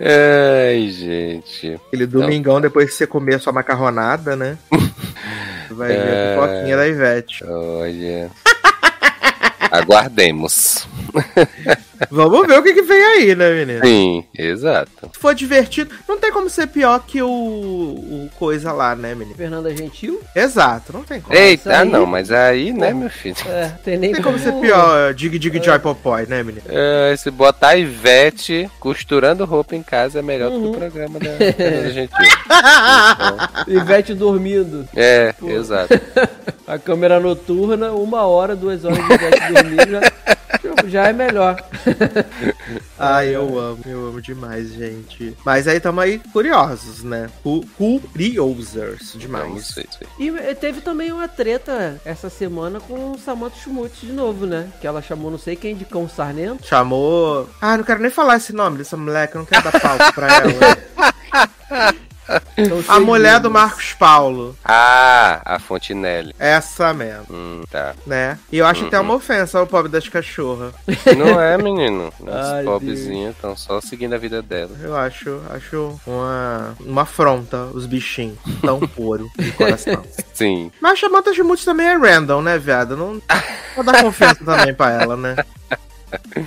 Ai, 0.00 0.88
gente. 0.90 1.74
Aquele 1.88 2.06
domingão, 2.06 2.60
depois 2.60 2.90
que 2.90 2.94
você 2.96 3.06
comer 3.06 3.34
a 3.36 3.38
sua 3.38 3.52
macarronada, 3.52 4.36
né? 4.36 4.56
Vai 5.70 5.88
ver 5.88 5.98
É. 5.98 6.34
a 6.36 6.40
pipoquinha 6.46 6.76
da 6.76 6.88
Ivete. 6.88 7.44
Olha. 7.44 8.30
Aguardemos. 9.70 10.86
Vamos 12.10 12.46
ver 12.46 12.58
o 12.58 12.62
que, 12.62 12.74
que 12.74 12.82
vem 12.82 13.02
aí, 13.02 13.34
né, 13.34 13.50
menino? 13.50 13.84
Sim, 13.84 14.24
exato. 14.36 14.90
Se 15.12 15.18
for 15.18 15.34
divertido, 15.34 15.92
não 16.08 16.16
tem 16.16 16.30
como 16.32 16.48
ser 16.48 16.68
pior 16.68 17.00
que 17.04 17.20
o, 17.20 17.28
o 17.28 18.30
coisa 18.38 18.70
lá, 18.72 18.94
né, 18.94 19.14
menino? 19.16 19.36
Fernanda 19.36 19.74
Gentil? 19.76 20.20
Exato, 20.34 20.92
não 20.92 21.02
tem 21.02 21.20
como. 21.20 21.36
Eita, 21.36 21.80
aí- 21.80 21.88
não, 21.88 22.06
mas 22.06 22.30
aí, 22.30 22.72
né, 22.72 22.92
meu 22.94 23.10
filho? 23.10 23.36
É, 23.48 23.72
tem 23.84 23.96
nem 23.98 24.10
Não 24.10 24.14
tem 24.16 24.22
como 24.24 24.38
ser 24.38 24.52
pior 24.60 25.12
Dig 25.12 25.36
Dig 25.38 25.60
Joy 25.64 25.78
Popoy, 25.80 26.26
né, 26.26 26.42
menino? 26.44 26.64
É, 26.68 27.14
se 27.16 27.30
botar 27.32 27.74
Ivete 27.76 28.70
costurando 28.78 29.44
roupa 29.44 29.74
em 29.74 29.82
casa 29.82 30.20
é 30.20 30.22
melhor 30.22 30.50
do 30.50 30.58
que 30.60 30.64
Uhum. 30.66 30.70
o 30.72 30.76
programa 30.76 31.18
da 31.18 31.30
Fernanda 31.52 31.90
Gentil. 31.90 32.16
Ivete 33.66 34.14
dormindo. 34.14 34.88
É, 34.94 35.34
exato. 35.42 36.00
A 36.66 36.78
câmera 36.78 37.18
noturna, 37.18 37.90
uma 37.92 38.22
hora, 38.22 38.54
duas 38.54 38.84
horas 38.84 38.98
de 38.98 39.14
Ivete 39.14 39.52
dormindo, 39.52 39.90
já, 39.90 40.02
já 40.86 40.97
é 41.06 41.12
melhor. 41.12 41.62
Ai, 42.98 43.28
eu 43.34 43.58
amo, 43.58 43.80
eu 43.86 44.06
amo 44.08 44.20
demais, 44.20 44.72
gente. 44.72 45.36
Mas 45.44 45.68
aí 45.68 45.78
tamo 45.80 46.00
aí 46.00 46.18
curiosos, 46.32 47.02
né? 47.04 47.30
Cu- 47.42 47.64
Curiosers 47.76 49.12
demais. 49.14 49.70
isso 49.70 49.80
aí. 49.80 49.86
E 50.18 50.28
eh, 50.30 50.54
teve 50.54 50.80
também 50.80 51.12
uma 51.12 51.28
treta 51.28 52.00
essa 52.04 52.28
semana 52.28 52.80
com 52.80 53.12
o 53.12 53.18
Samantha 53.18 53.56
Schmutz 53.62 54.00
de 54.00 54.12
novo, 54.12 54.46
né? 54.46 54.68
Que 54.80 54.86
ela 54.86 55.00
chamou 55.02 55.30
não 55.30 55.38
sei 55.38 55.54
quem 55.56 55.76
de 55.76 55.84
cão 55.84 56.08
sarnento. 56.08 56.66
Chamou. 56.66 57.48
Ah, 57.60 57.76
não 57.76 57.84
quero 57.84 58.00
nem 58.00 58.10
falar 58.10 58.36
esse 58.36 58.52
nome 58.52 58.78
dessa 58.78 58.96
moleque, 58.96 59.34
eu 59.36 59.40
não 59.40 59.46
quero 59.46 59.62
dar 59.64 59.80
palco 59.80 60.12
pra 60.14 60.26
ela. 60.28 61.94
Então, 62.56 62.82
A 62.88 63.00
mulher 63.00 63.40
do. 63.40 63.50
Marcos 63.50 63.92
Paulo. 63.94 64.56
Ah, 64.64 65.40
a 65.44 65.58
Fontinelli. 65.58 66.34
Essa 66.38 66.92
mesmo, 66.92 67.24
Hum, 67.30 67.62
tá. 67.70 67.94
né? 68.06 68.38
E 68.52 68.58
eu 68.58 68.66
acho 68.66 68.86
até 68.86 68.98
uma 69.00 69.14
ofensa 69.14 69.58
ao 69.58 69.66
pobre 69.66 69.90
das 69.90 70.08
cachorras. 70.08 70.72
Não 71.16 71.40
é, 71.40 71.56
menino. 71.56 72.12
Ai, 72.26 72.60
Os 72.60 72.64
pobrezinhos 72.66 73.34
estão 73.34 73.56
só 73.56 73.80
seguindo 73.80 74.14
a 74.14 74.18
vida 74.18 74.42
dela. 74.42 74.70
Eu 74.82 74.96
acho, 74.96 75.40
acho 75.50 75.98
uma, 76.06 76.74
uma 76.80 77.02
afronta, 77.02 77.64
os 77.72 77.86
bichinhos. 77.86 78.38
Tão 78.60 78.80
puro 78.80 79.30
de 79.38 79.50
coração. 79.56 80.02
Sim. 80.34 80.70
Mas 80.80 80.98
a 80.98 81.00
Samantha 81.08 81.32
Schmutz 81.32 81.64
também 81.64 81.86
é 81.86 81.96
random, 81.96 82.42
né, 82.42 82.58
viado? 82.58 82.96
Não 82.96 83.20
vou 83.74 83.84
dar 83.84 84.02
confiança 84.02 84.44
também 84.44 84.74
pra 84.74 84.90
ela, 84.90 85.16
né? 85.16 85.36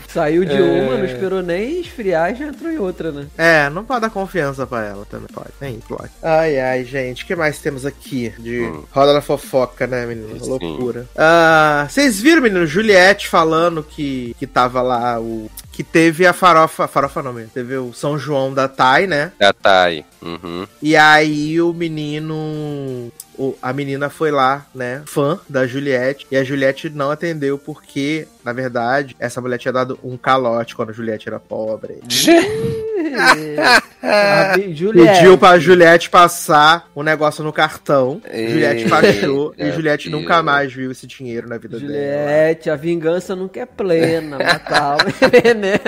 Saiu 0.09 0.45
de 0.45 0.55
É. 0.55 0.61
uma, 0.61 0.97
não 0.97 1.05
esperou 1.05 1.41
nem 1.41 1.81
esfriar 1.81 2.31
e 2.31 2.35
já 2.35 2.45
entrou 2.47 2.71
em 2.71 2.77
outra, 2.77 3.11
né? 3.11 3.27
É, 3.37 3.69
não 3.69 3.83
pode 3.83 4.01
dar 4.01 4.09
confiança 4.09 4.65
pra 4.65 4.83
ela 4.85 5.05
também, 5.05 5.27
pode. 5.33 5.49
Nem 5.59 5.79
pode. 5.79 6.09
Ai, 6.21 6.59
ai, 6.59 6.83
gente, 6.83 7.23
o 7.23 7.27
que 7.27 7.35
mais 7.35 7.59
temos 7.59 7.85
aqui 7.85 8.33
de 8.39 8.61
Hum. 8.61 8.83
roda 8.91 9.13
da 9.13 9.21
fofoca, 9.21 9.85
né, 9.87 10.05
menino? 10.05 10.39
Sim. 10.39 10.49
Loucura. 10.49 11.05
Ah, 11.17 11.87
Vocês 11.89 12.19
viram, 12.19 12.41
menino, 12.41 12.65
Juliette 12.65 13.27
falando 13.27 13.83
que, 13.83 14.35
que 14.39 14.47
tava 14.47 14.81
lá 14.81 15.19
o... 15.19 15.49
Que 15.71 15.83
teve 15.83 16.25
a 16.27 16.33
farofa... 16.33 16.87
Farofa 16.87 17.21
não, 17.23 17.33
mesmo. 17.33 17.49
Teve 17.53 17.75
o 17.77 17.93
São 17.93 18.17
João 18.17 18.53
da 18.53 18.67
Thay, 18.67 19.07
né? 19.07 19.31
Tá 19.61 19.83
aí. 19.83 20.05
Uhum. 20.21 20.67
E 20.81 20.95
aí 20.95 21.59
o 21.61 21.73
menino. 21.73 23.11
o- 23.37 23.55
a 23.61 23.73
menina 23.73 24.09
foi 24.09 24.29
lá, 24.29 24.65
né? 24.75 25.01
Fã 25.05 25.39
da 25.49 25.65
Juliette. 25.65 26.27
E 26.29 26.37
a 26.37 26.43
Juliette 26.43 26.89
não 26.89 27.09
atendeu 27.09 27.57
porque, 27.57 28.27
na 28.45 28.53
verdade, 28.53 29.15
essa 29.19 29.41
mulher 29.41 29.57
tinha 29.57 29.71
dado 29.71 29.97
um 30.03 30.15
calote 30.17 30.75
quando 30.75 30.91
a 30.91 30.93
Juliette 30.93 31.27
era 31.27 31.39
pobre. 31.39 31.99
Pediu 34.55 35.37
pra 35.37 35.59
Juliette 35.59 36.09
passar 36.09 36.89
o 36.95 37.03
negócio 37.03 37.43
no 37.43 37.53
cartão. 37.53 38.21
Eita, 38.31 38.51
Juliette 38.51 38.87
baixou 38.87 39.53
e 39.57 39.71
Juliette 39.71 40.09
Deus. 40.09 40.21
nunca 40.21 40.41
mais 40.43 40.73
viu 40.73 40.91
esse 40.91 41.07
dinheiro 41.07 41.47
na 41.47 41.57
vida 41.57 41.79
dela. 41.79 41.91
Juliette, 41.91 42.69
a 42.69 42.75
vingança 42.75 43.35
nunca 43.35 43.59
é 43.59 43.65
plena, 43.65 44.37
matar 44.37 44.97
o 44.97 45.29
veneno. 45.29 45.79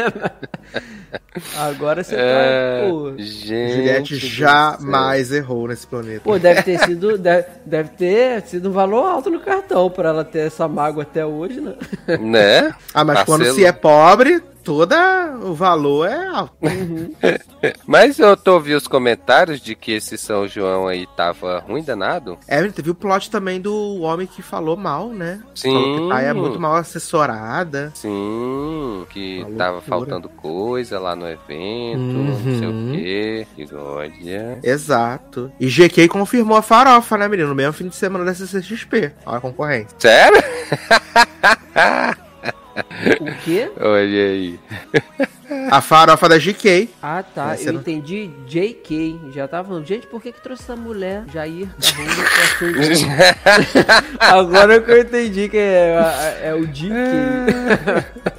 Agora 1.58 2.04
você 2.04 2.16
É, 2.18 2.82
tá, 2.84 2.90
pô. 2.90 3.14
gente. 3.18 3.74
Juliette. 3.76 4.16
Jamais 4.28 5.32
errou 5.32 5.68
nesse 5.68 5.86
planeta. 5.88 6.22
Pô, 6.24 6.38
deve 6.38 6.64
ter 6.64 6.80
sido, 6.86 7.18
deve, 7.18 7.48
deve 7.66 7.90
ter 7.90 8.42
sido 8.44 8.70
um 8.70 8.74
valor 8.74 9.06
alto 9.06 9.30
no 9.30 9.40
cartão 9.40 9.90
pra 9.90 10.10
ela 10.10 10.24
ter 10.24 10.48
essa 10.48 10.68
mágoa 10.68 11.04
até 11.04 11.26
hoje, 11.26 11.62
né? 11.62 11.74
Né? 12.20 12.74
ah, 12.94 13.04
mas 13.04 13.24
quando 13.24 13.42
Marcelo. 13.42 13.60
se 13.60 13.66
é 13.66 13.72
pobre, 13.72 14.44
todo 14.64 14.94
o 15.44 15.54
valor 15.54 16.08
é 16.08 16.28
alto. 16.28 16.54
Mas 17.86 18.20
eu 18.20 18.36
tô 18.38 18.54
ouvindo 18.56 18.78
os 18.78 18.88
comentários 18.88 19.60
de 19.62 19.76
que 19.76 19.92
esse 19.94 20.18
São 20.18 20.48
João 20.48 20.88
aí 20.88 21.06
tava 21.16 21.60
ruim 21.68 21.84
danado. 21.84 22.38
É, 22.48 22.62
teve 22.70 22.90
o 22.92 22.96
plot 22.96 23.30
também 23.30 23.60
do 23.62 24.02
homem 24.02 24.26
que 24.28 24.42
falou 24.42 24.76
mal, 24.78 25.10
né? 25.10 25.42
Sim. 25.56 25.72
Falou 25.74 25.96
que 26.10 26.10
Thay 26.16 26.26
é 26.26 26.34
muito 26.34 26.60
mal 26.60 26.76
assessorada. 26.76 27.92
Sim, 27.96 29.06
que 29.10 29.44
Uma 29.48 29.58
tava 29.58 29.72
loucura. 29.74 29.90
faltando 29.98 30.30
coisa 30.30 31.00
lá 31.00 31.16
no 31.16 31.28
evento, 31.28 32.00
não 32.00 32.36
sei 32.60 32.68
Uhum. 32.68 32.90
o 32.90 32.96
quê. 32.96 33.48
E 33.58 33.74
olha. 33.74 34.60
Exato. 34.64 35.52
E 35.60 35.68
GK 35.68 36.08
confirmou 36.08 36.58
a 36.58 36.62
farofa, 36.62 37.18
né, 37.18 37.28
menino? 37.28 37.50
No 37.50 37.56
mesmo 37.56 37.74
fim 37.74 37.88
de 37.88 37.96
semana 37.96 38.24
da 38.26 38.34
CCXP. 38.34 39.12
Olha 39.26 39.38
a 39.38 39.42
concorrência. 39.42 39.96
Sério? 39.98 40.42
O 43.22 43.44
quê? 43.44 43.72
Olha 43.80 44.26
aí. 44.28 44.60
A 45.72 45.82
farofa 45.82 46.30
da 46.30 46.38
GK. 46.38 46.90
Ah, 47.02 47.24
tá. 47.24 47.54
Essa 47.54 47.70
eu 47.70 47.74
não- 47.74 47.82
entendi 47.82 48.30
JK. 48.48 49.20
Já 49.34 49.48
tava 49.48 49.68
falando, 49.70 49.86
gente, 49.86 50.08
por 50.08 50.22
que 50.22 50.32
que 50.32 50.42
trouxe 50.42 50.64
essa 50.64 50.76
mulher? 50.76 51.24
Jair. 51.32 51.68
Agora 54.20 54.80
que 54.82 54.92
eu 54.92 55.02
entendi 55.02 55.50
que 55.50 55.58
é, 55.58 56.42
é, 56.44 56.50
é 56.50 56.54
o 56.54 56.66
JK. 56.68 56.92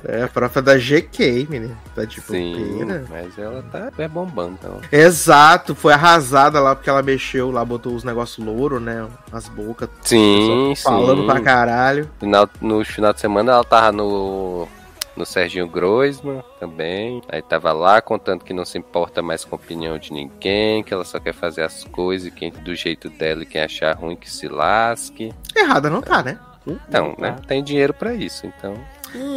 É 0.07 0.23
a 0.23 0.29
farofa 0.29 0.61
da 0.63 0.77
GK, 0.77 1.47
menino. 1.49 1.77
Tá 1.95 2.07
tipo 2.07 2.33
Sim, 2.33 2.77
pena. 2.79 3.05
mas 3.09 3.39
ela 3.39 3.63
tá 3.71 3.91
é 3.97 4.09
bombando, 4.09 4.59
então. 4.61 4.81
Exato, 4.93 5.75
foi 5.75 5.93
arrasada 5.93 6.61
lá 6.61 6.75
porque 6.75 6.91
ela 6.91 7.03
mexeu 7.03 7.51
lá, 7.51 7.65
botou 7.65 7.95
os 7.95 8.05
negócios 8.05 8.45
louro, 8.45 8.79
né? 8.81 9.07
As 9.33 9.49
bocas. 9.49 9.89
Sim, 10.03 10.73
sim. 10.77 10.83
Falando 10.83 11.25
pra 11.25 11.41
caralho. 11.41 12.09
Final, 12.21 12.49
no 12.61 12.85
final 12.85 13.13
de 13.13 13.21
semana 13.21 13.53
ela 13.53 13.65
tava 13.65 13.93
no, 13.93 14.69
no 15.17 15.25
Serginho 15.25 15.69
Groisman 15.69 16.43
também. 16.59 17.23
Aí 17.29 17.41
tava 17.43 17.73
lá 17.73 18.01
contando 18.01 18.45
que 18.45 18.53
não 18.53 18.65
se 18.65 18.79
importa 18.79 19.23
mais 19.23 19.45
com 19.45 19.55
a 19.55 19.59
opinião 19.59 19.99
de 19.99 20.13
ninguém, 20.13 20.83
que 20.83 20.93
ela 20.93 21.05
só 21.05 21.19
quer 21.21 21.35
fazer 21.35 21.63
as 21.63 21.85
coisas 21.85 22.29
e 22.29 22.31
quem, 22.31 22.51
do 22.51 22.75
jeito 22.75 23.09
dela 23.09 23.43
e 23.43 23.47
quem 23.47 23.63
achar 23.63 23.97
ruim 23.97 24.17
que 24.17 24.31
se 24.31 24.49
lasque. 24.49 25.33
Errada 25.55 25.89
não 25.91 26.01
tá, 26.03 26.23
né? 26.23 26.39
Então, 26.67 27.15
Não 27.19 27.29
né? 27.29 27.33
tá. 27.33 27.43
Tem 27.47 27.63
dinheiro 27.63 27.93
pra 27.93 28.15
isso, 28.15 28.47
então. 28.47 28.75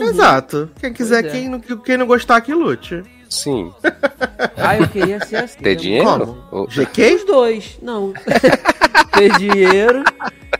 Exato. 0.01 0.69
Quem 0.79 0.93
quiser, 0.93 1.25
é. 1.25 1.29
quem, 1.29 1.49
não, 1.49 1.59
quem 1.59 1.97
não 1.97 2.07
gostar, 2.07 2.39
que 2.41 2.53
lute. 2.53 3.03
Sim. 3.29 3.73
Ah, 4.59 4.77
eu 4.77 4.87
queria 4.87 5.23
ser 5.25 5.37
assim. 5.37 5.59
Ter 5.59 5.75
dinheiro? 5.75 6.05
Como? 6.05 6.43
Ou- 6.51 6.67
GK? 6.67 7.15
Os 7.15 7.25
dois, 7.25 7.79
não. 7.81 8.13
Ter 9.13 9.31
dinheiro 9.37 10.03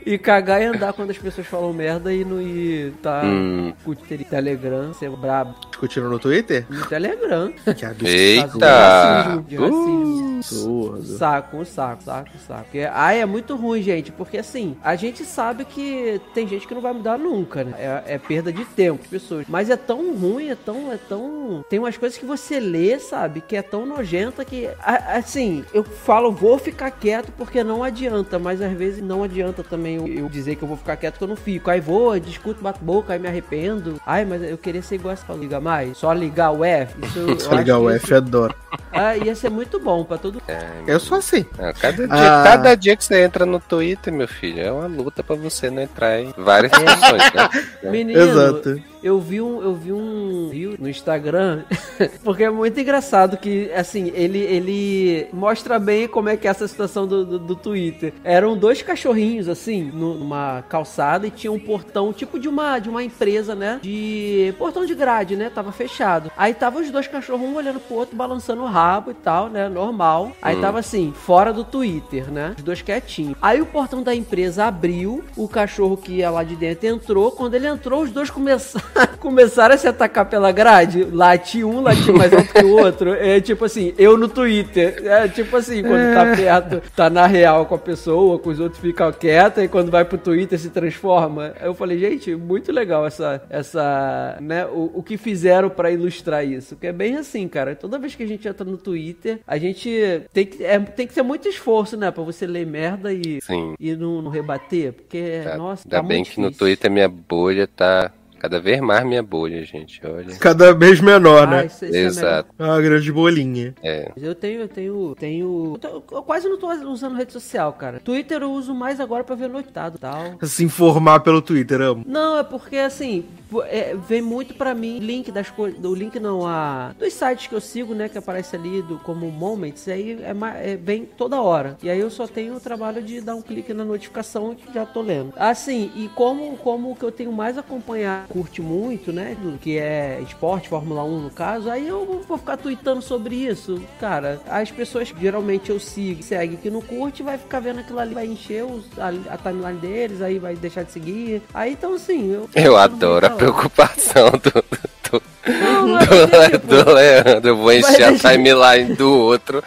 e 0.08 0.18
cagar 0.18 0.62
e 0.62 0.66
andar 0.66 0.94
quando 0.94 1.10
as 1.12 1.18
pessoas 1.18 1.46
falam 1.48 1.74
merda 1.74 2.14
e 2.14 2.24
não 2.24 2.42
ir 2.42 2.94
tá 3.02 3.22
Hum. 3.26 3.74
o 3.86 3.96
Telegram, 3.96 4.94
ser 4.94 5.10
brabo. 5.10 5.56
Discutindo 5.70 6.10
no 6.10 6.18
Twitter? 6.18 6.66
No 6.70 6.86
Telegram. 6.86 7.52
Que 7.76 7.86
absurdo. 7.86 8.08
Eita! 8.08 8.48
De 8.58 8.66
racismo, 8.66 9.44
de 9.44 9.56
racismo. 9.58 10.38
Absurdo. 10.38 11.04
Saco, 11.04 11.58
um 11.58 11.66
saco, 11.66 12.04
saco, 12.04 12.30
saco. 12.48 12.64
Porque, 12.64 12.88
ah, 12.92 13.14
é 13.14 13.26
muito 13.26 13.56
ruim, 13.56 13.82
gente, 13.82 14.12
porque 14.12 14.38
assim, 14.38 14.78
a 14.84 14.96
gente 14.96 15.26
sabe 15.26 15.66
que 15.66 16.22
tem 16.34 16.48
gente 16.48 16.68
que 16.68 16.74
não 16.74 16.82
vai 16.82 16.94
mudar 16.94 17.18
nunca, 17.18 17.64
né? 17.64 17.74
É, 17.78 18.16
é 18.16 18.18
perda 18.18 18.52
de 18.52 18.64
tempo, 18.64 19.02
de 19.04 19.10
pessoas. 19.10 19.46
Mas 19.50 19.70
é 19.70 19.76
tão 19.76 20.16
ruim, 20.16 20.50
é 20.50 20.56
tão, 20.56 20.92
é 20.92 20.98
tão. 20.98 21.66
Tem 21.70 21.80
umas 21.80 21.98
coisas 21.98 22.18
que 22.18 22.26
você 22.26 22.60
lê, 22.60 23.00
sabe, 23.00 23.42
que 23.42 23.56
é 23.56 23.62
tão 23.62 23.86
nojenta 23.86 24.46
que, 24.46 24.70
assim, 24.84 25.66
eu 25.74 25.84
falo, 25.84 26.32
vou 26.32 26.58
ficar 26.58 26.92
quieto 26.92 27.32
porque 27.38 27.64
não 27.64 27.84
adianta, 27.84 28.40
mas 28.40 28.62
às 28.62 28.72
vezes 28.74 29.02
não 29.02 29.24
adianta 29.24 29.64
também 29.64 29.97
eu, 29.98 30.08
eu 30.08 30.30
dizer 30.30 30.56
que 30.56 30.64
eu 30.64 30.68
vou 30.68 30.78
ficar 30.78 30.96
quieto 30.96 31.18
que 31.18 31.24
eu 31.24 31.28
não 31.28 31.36
fico. 31.36 31.70
Aí 31.70 31.80
vou, 31.82 32.18
discuto, 32.20 32.62
bato 32.62 32.84
boca, 32.84 33.14
aí 33.14 33.20
me 33.20 33.28
arrependo. 33.28 34.00
Ai, 34.06 34.24
mas 34.26 34.42
eu 34.44 34.58
queria 34.58 34.82
ser 34.82 34.96
igual 34.96 35.14
essa 35.14 35.34
liga 35.34 35.60
mais, 35.60 35.98
só 35.98 36.12
ligar 36.14 36.52
o 36.52 36.64
F. 36.64 36.96
Isso, 37.06 37.20
eu 37.20 37.40
Só 37.40 37.56
ligar 37.56 37.80
o 37.80 37.90
F, 37.90 38.06
isso- 38.06 38.16
adoro. 38.16 38.56
Ah, 38.92 39.16
ia 39.18 39.36
ser 39.36 39.50
muito 39.50 39.80
bom 39.80 40.04
pra 40.04 40.18
todo 40.18 40.42
Eu 40.88 41.00
sou 41.00 41.18
assim. 41.18 41.46
Ah, 41.60 41.72
cada, 41.74 42.08
dia, 42.08 42.16
Ah. 42.40 42.44
cada 42.44 42.76
dia 42.76 42.96
que 42.96 43.04
você 43.04 43.22
entra 43.24 43.46
no 43.46 43.60
Twitter, 43.60 44.12
meu 44.14 44.28
filho, 44.28 44.60
é 44.62 44.72
uma 44.72 44.88
luta 44.88 45.22
pra 45.24 45.36
você 45.36 45.70
não 45.70 45.82
entrar 45.82 46.20
em 46.20 46.34
várias 46.38 46.72
discussões, 46.72 47.34
né? 47.34 47.50
Menino, 47.92 48.20
Exato. 48.20 48.82
Eu 49.04 49.20
vi 49.20 49.42
um, 49.42 49.62
eu 49.62 49.74
vi 49.74 49.92
um 49.94 50.50
reel 50.52 50.76
no 50.80 50.90
Instagram, 50.90 51.64
porque 52.24 52.44
é 52.44 52.50
muito 52.50 52.80
engraçado 52.80 53.38
que, 53.38 53.72
assim, 53.74 54.12
ele, 54.16 54.40
ele 54.40 55.28
mostra 55.34 55.78
bem 55.80 56.08
como 56.08 56.30
é 56.30 56.38
que 56.38 56.48
é 56.48 56.52
essa 56.52 56.68
situação 56.68 57.08
do, 57.08 57.26
do, 57.26 57.40
do 57.40 57.56
Twitter. 57.56 58.14
Eram 58.24 58.58
dois 58.58 58.82
cachorrinhos, 58.82 59.48
assim, 59.48 59.84
nu- 59.94 60.16
numa 60.16 60.64
calçada 60.70 61.28
e 61.28 61.32
tinha 61.32 61.52
um 61.52 61.60
portão, 61.60 62.12
tipo 62.14 62.40
de 62.40 62.48
uma, 62.48 62.80
de 62.80 62.90
uma 62.90 63.04
empresa, 63.04 63.56
né? 63.56 63.80
De 63.82 64.54
portão 64.58 64.86
de 64.86 64.94
grade, 64.96 65.36
né? 65.36 65.50
Tava 65.54 65.72
fechado. 65.72 66.32
Aí 66.38 66.54
tava 66.54 66.80
os 66.80 66.90
dois 66.90 67.08
cachorros 67.08 67.48
um 67.48 67.56
olhando 67.56 67.80
pro 67.80 67.96
outro, 67.98 68.16
balançando 68.16 68.64
o 68.64 68.66
rabo 68.68 69.12
e 69.12 69.14
tal, 69.14 69.50
né? 69.50 69.70
Normal. 69.70 70.32
Aí 70.42 70.56
tava 70.62 70.80
assim, 70.80 71.14
fora 71.16 71.54
do 71.54 71.64
Twitter, 71.64 72.32
né? 72.32 72.54
Os 72.58 72.64
dois 72.64 72.82
quietinhos. 72.82 73.36
Aí 73.42 73.62
o 73.62 73.66
portão 73.66 74.02
da 74.02 74.14
empresa 74.16 74.66
abriu, 74.66 75.24
o 75.36 75.48
cachorro 75.48 75.98
que 75.98 76.14
ia 76.14 76.30
lá 76.30 76.44
de 76.44 76.56
dentro 76.56 76.88
entrou. 76.88 77.32
Quando 77.32 77.54
ele 77.56 77.68
entrou, 77.68 78.02
os 78.04 78.12
dois 78.12 78.30
começaram, 78.30 78.87
começaram 79.20 79.76
a 79.76 79.78
se 79.78 79.88
atacar 79.88 80.26
pela 80.30 80.52
grade. 80.52 81.04
Late 81.04 81.64
um, 81.64 81.82
late 81.82 82.12
mais 82.12 82.32
alto 82.34 82.54
que 82.54 82.64
o 82.64 82.78
outro. 82.78 83.14
É 83.14 83.40
tipo 83.42 83.66
assim, 83.66 83.94
eu 83.98 84.18
no 84.18 84.28
Twitter. 84.28 85.02
É 85.06 85.28
tipo 85.28 85.56
assim, 85.56 85.82
quando 85.82 86.14
tá 86.14 86.36
perto, 86.36 86.82
tá 86.96 87.10
na 87.10 87.26
real 87.28 87.66
com 87.66 87.76
a 87.76 87.78
pessoa, 87.80 88.40
com 88.40 88.50
os 88.50 88.60
outros 88.60 88.82
ficam 88.82 89.12
quietos, 89.12 89.64
e 89.64 89.68
quando 89.68 89.92
vai 89.92 90.06
pro 90.06 90.18
Twitter 90.18 90.58
se 90.60 90.70
transforma. 90.70 91.54
Aí 91.60 91.68
eu 91.68 91.74
falei, 91.74 91.98
gente, 92.00 92.36
muito 92.36 92.72
legal 92.72 93.06
essa, 93.06 93.42
essa, 93.50 94.38
né, 94.42 94.66
o, 94.66 94.92
o 94.96 95.04
que 95.04 95.18
fizeram 95.18 95.70
pra 95.70 95.92
ilustrar 95.92 96.46
isso. 96.46 96.76
Que 96.76 96.88
é 96.88 96.92
bem 96.94 97.18
assim, 97.18 97.48
cara. 97.48 97.76
Toda 97.76 98.00
vez 98.00 98.16
que 98.16 98.24
a 98.24 98.28
gente 98.28 98.48
entra 98.48 98.66
no 98.66 98.78
Twitter, 98.78 99.40
a 99.48 99.58
gente 99.58 99.90
tem 100.34 100.46
que, 100.46 100.64
é, 100.64 100.80
tem 100.80 101.08
que 101.08 101.14
ter 101.14 101.24
muito 101.24 101.48
esforço, 101.48 101.98
né, 101.98 102.12
pra 102.12 102.24
você 102.24 102.46
ler 102.48 102.66
merda 102.66 103.12
e, 103.14 103.40
Sim. 103.42 103.76
e 103.80 103.96
não, 103.96 104.22
não 104.22 104.32
rebater, 104.32 104.94
porque, 104.94 105.42
Tá. 105.44 105.58
nossa, 105.58 105.84
Ainda 105.86 105.98
tá 105.98 106.04
bem 106.04 106.18
muito 106.20 106.32
que 106.32 106.42
no 106.42 106.48
difícil. 106.48 106.68
Twitter 106.68 106.92
minha 106.92 107.08
bolha 107.10 107.68
tá 107.68 108.12
cada 108.40 108.60
vez 108.60 108.80
mais 108.80 109.06
minha 109.06 109.22
bolha, 109.24 109.64
gente. 109.66 110.00
Olha. 110.06 110.36
Cada 110.40 110.74
vez 110.74 111.00
menor, 111.02 111.44
Ah, 111.48 111.52
né? 111.52 111.66
isso- 111.66 111.86
isso 111.86 111.96
é. 111.96 112.00
Exato. 112.04 112.50
É 112.58 112.64
uma 112.64 112.82
grande 112.82 113.12
bolinha. 113.12 113.74
É. 113.84 114.12
Eu 114.18 114.34
tenho, 114.36 114.62
eu 114.62 114.68
tenho, 114.68 115.16
tenho. 115.20 115.74
Eu, 115.74 115.78
tô- 116.02 116.16
eu 116.16 116.24
quase 116.24 116.48
não 116.48 116.58
tô 116.58 116.68
usando 116.90 117.16
rede 117.16 117.34
social, 117.34 117.74
cara. 117.74 118.00
Twitter 118.00 118.42
eu 118.42 118.52
uso 118.52 118.74
mais 118.74 119.00
agora 119.00 119.24
pra 119.24 119.36
ver 119.36 119.50
notado 119.50 119.96
e 119.96 120.00
tal. 120.00 120.38
Se 120.44 120.64
informar 120.64 121.20
pelo 121.22 121.42
Twitter, 121.42 121.82
amo. 121.82 122.04
Não, 122.08 122.38
é 122.38 122.44
porque 122.44 122.78
assim, 122.78 123.26
é, 123.68 123.96
vem 123.96 124.22
muito 124.22 124.54
pra 124.54 124.74
mim 124.74 125.00
link 125.00 125.32
das 125.32 125.50
coisas. 125.50 125.80
Do 125.80 125.94
link 125.94 126.20
não, 126.20 126.46
a. 126.48 126.94
Dos 127.00 127.14
sites 127.14 127.48
que 127.48 127.56
eu 127.56 127.62
sigo, 127.62 127.94
né? 127.94 128.10
Que 128.10 128.18
aparece 128.18 128.56
ali 128.56 128.82
do, 128.82 128.98
como 129.00 129.30
Moments, 129.32 129.88
aí 129.88 130.18
é, 130.22 130.72
é, 130.72 130.76
vem 130.78 131.06
toda 131.06 131.42
hora. 131.42 131.78
E 131.84 131.90
aí 131.90 132.00
eu 132.00 132.10
só 132.10 132.28
tenho 132.28 132.56
o 132.56 132.60
trabalho 132.60 133.02
de 133.02 133.22
dar 133.22 133.36
um 133.36 133.42
clique 133.42 133.74
na 133.74 133.84
notificação 133.86 134.56
e 134.70 134.74
já 134.74 134.86
tô 134.86 135.02
lendo. 135.02 135.34
Assim, 135.38 135.92
e 135.96 136.08
como, 136.10 136.56
como 136.58 136.92
o 136.92 136.96
que 136.96 137.04
eu 137.04 137.12
tenho 137.12 137.32
mais 137.32 137.58
acompanhado, 137.58 138.28
curte 138.30 138.62
muito, 138.62 139.12
né? 139.12 139.36
do 139.42 139.58
Que 139.58 139.78
é 139.78 140.20
esporte, 140.22 140.70
Fórmula 140.70 141.04
1 141.04 141.20
no 141.20 141.30
caso, 141.30 141.70
aí 141.70 141.88
eu 141.88 142.24
vou 142.28 142.38
ficar 142.38 142.58
tweetando 142.58 143.02
sobre 143.02 143.36
isso. 143.36 143.82
Cara, 144.00 144.42
as 144.50 144.72
pessoas 144.72 145.12
que 145.12 145.20
geralmente 145.22 145.70
eu 145.70 145.80
sigo, 145.80 146.24
segue 146.24 146.58
que 146.58 146.70
não 146.70 146.82
curte, 146.82 147.24
vai 147.24 147.38
ficar 147.38 147.60
vendo 147.60 147.80
aquilo 147.80 148.00
ali, 148.00 148.14
vai 148.14 148.26
encher 148.26 148.64
os- 148.66 148.86
a, 148.98 149.10
a 149.34 149.38
timeline 149.38 149.80
deles, 149.80 150.22
aí 150.22 150.40
vai 150.40 150.56
deixar 150.56 150.84
de 150.84 150.92
seguir. 150.92 151.42
Aí 151.54 151.74
então 151.74 151.94
assim, 151.94 152.32
eu. 152.32 152.50
Eu 152.56 152.76
adoro 152.76 153.37
preocupação 153.38 154.32
do, 154.32 155.12
do, 155.12 155.24
do, 156.64 156.92
Leandro. 156.92 157.50
Eu 157.50 157.58
vou 157.58 157.74
encher 157.74 158.04
a 158.04 158.18
timeline 158.18 158.96
do 158.96 159.12
outro. 159.12 159.64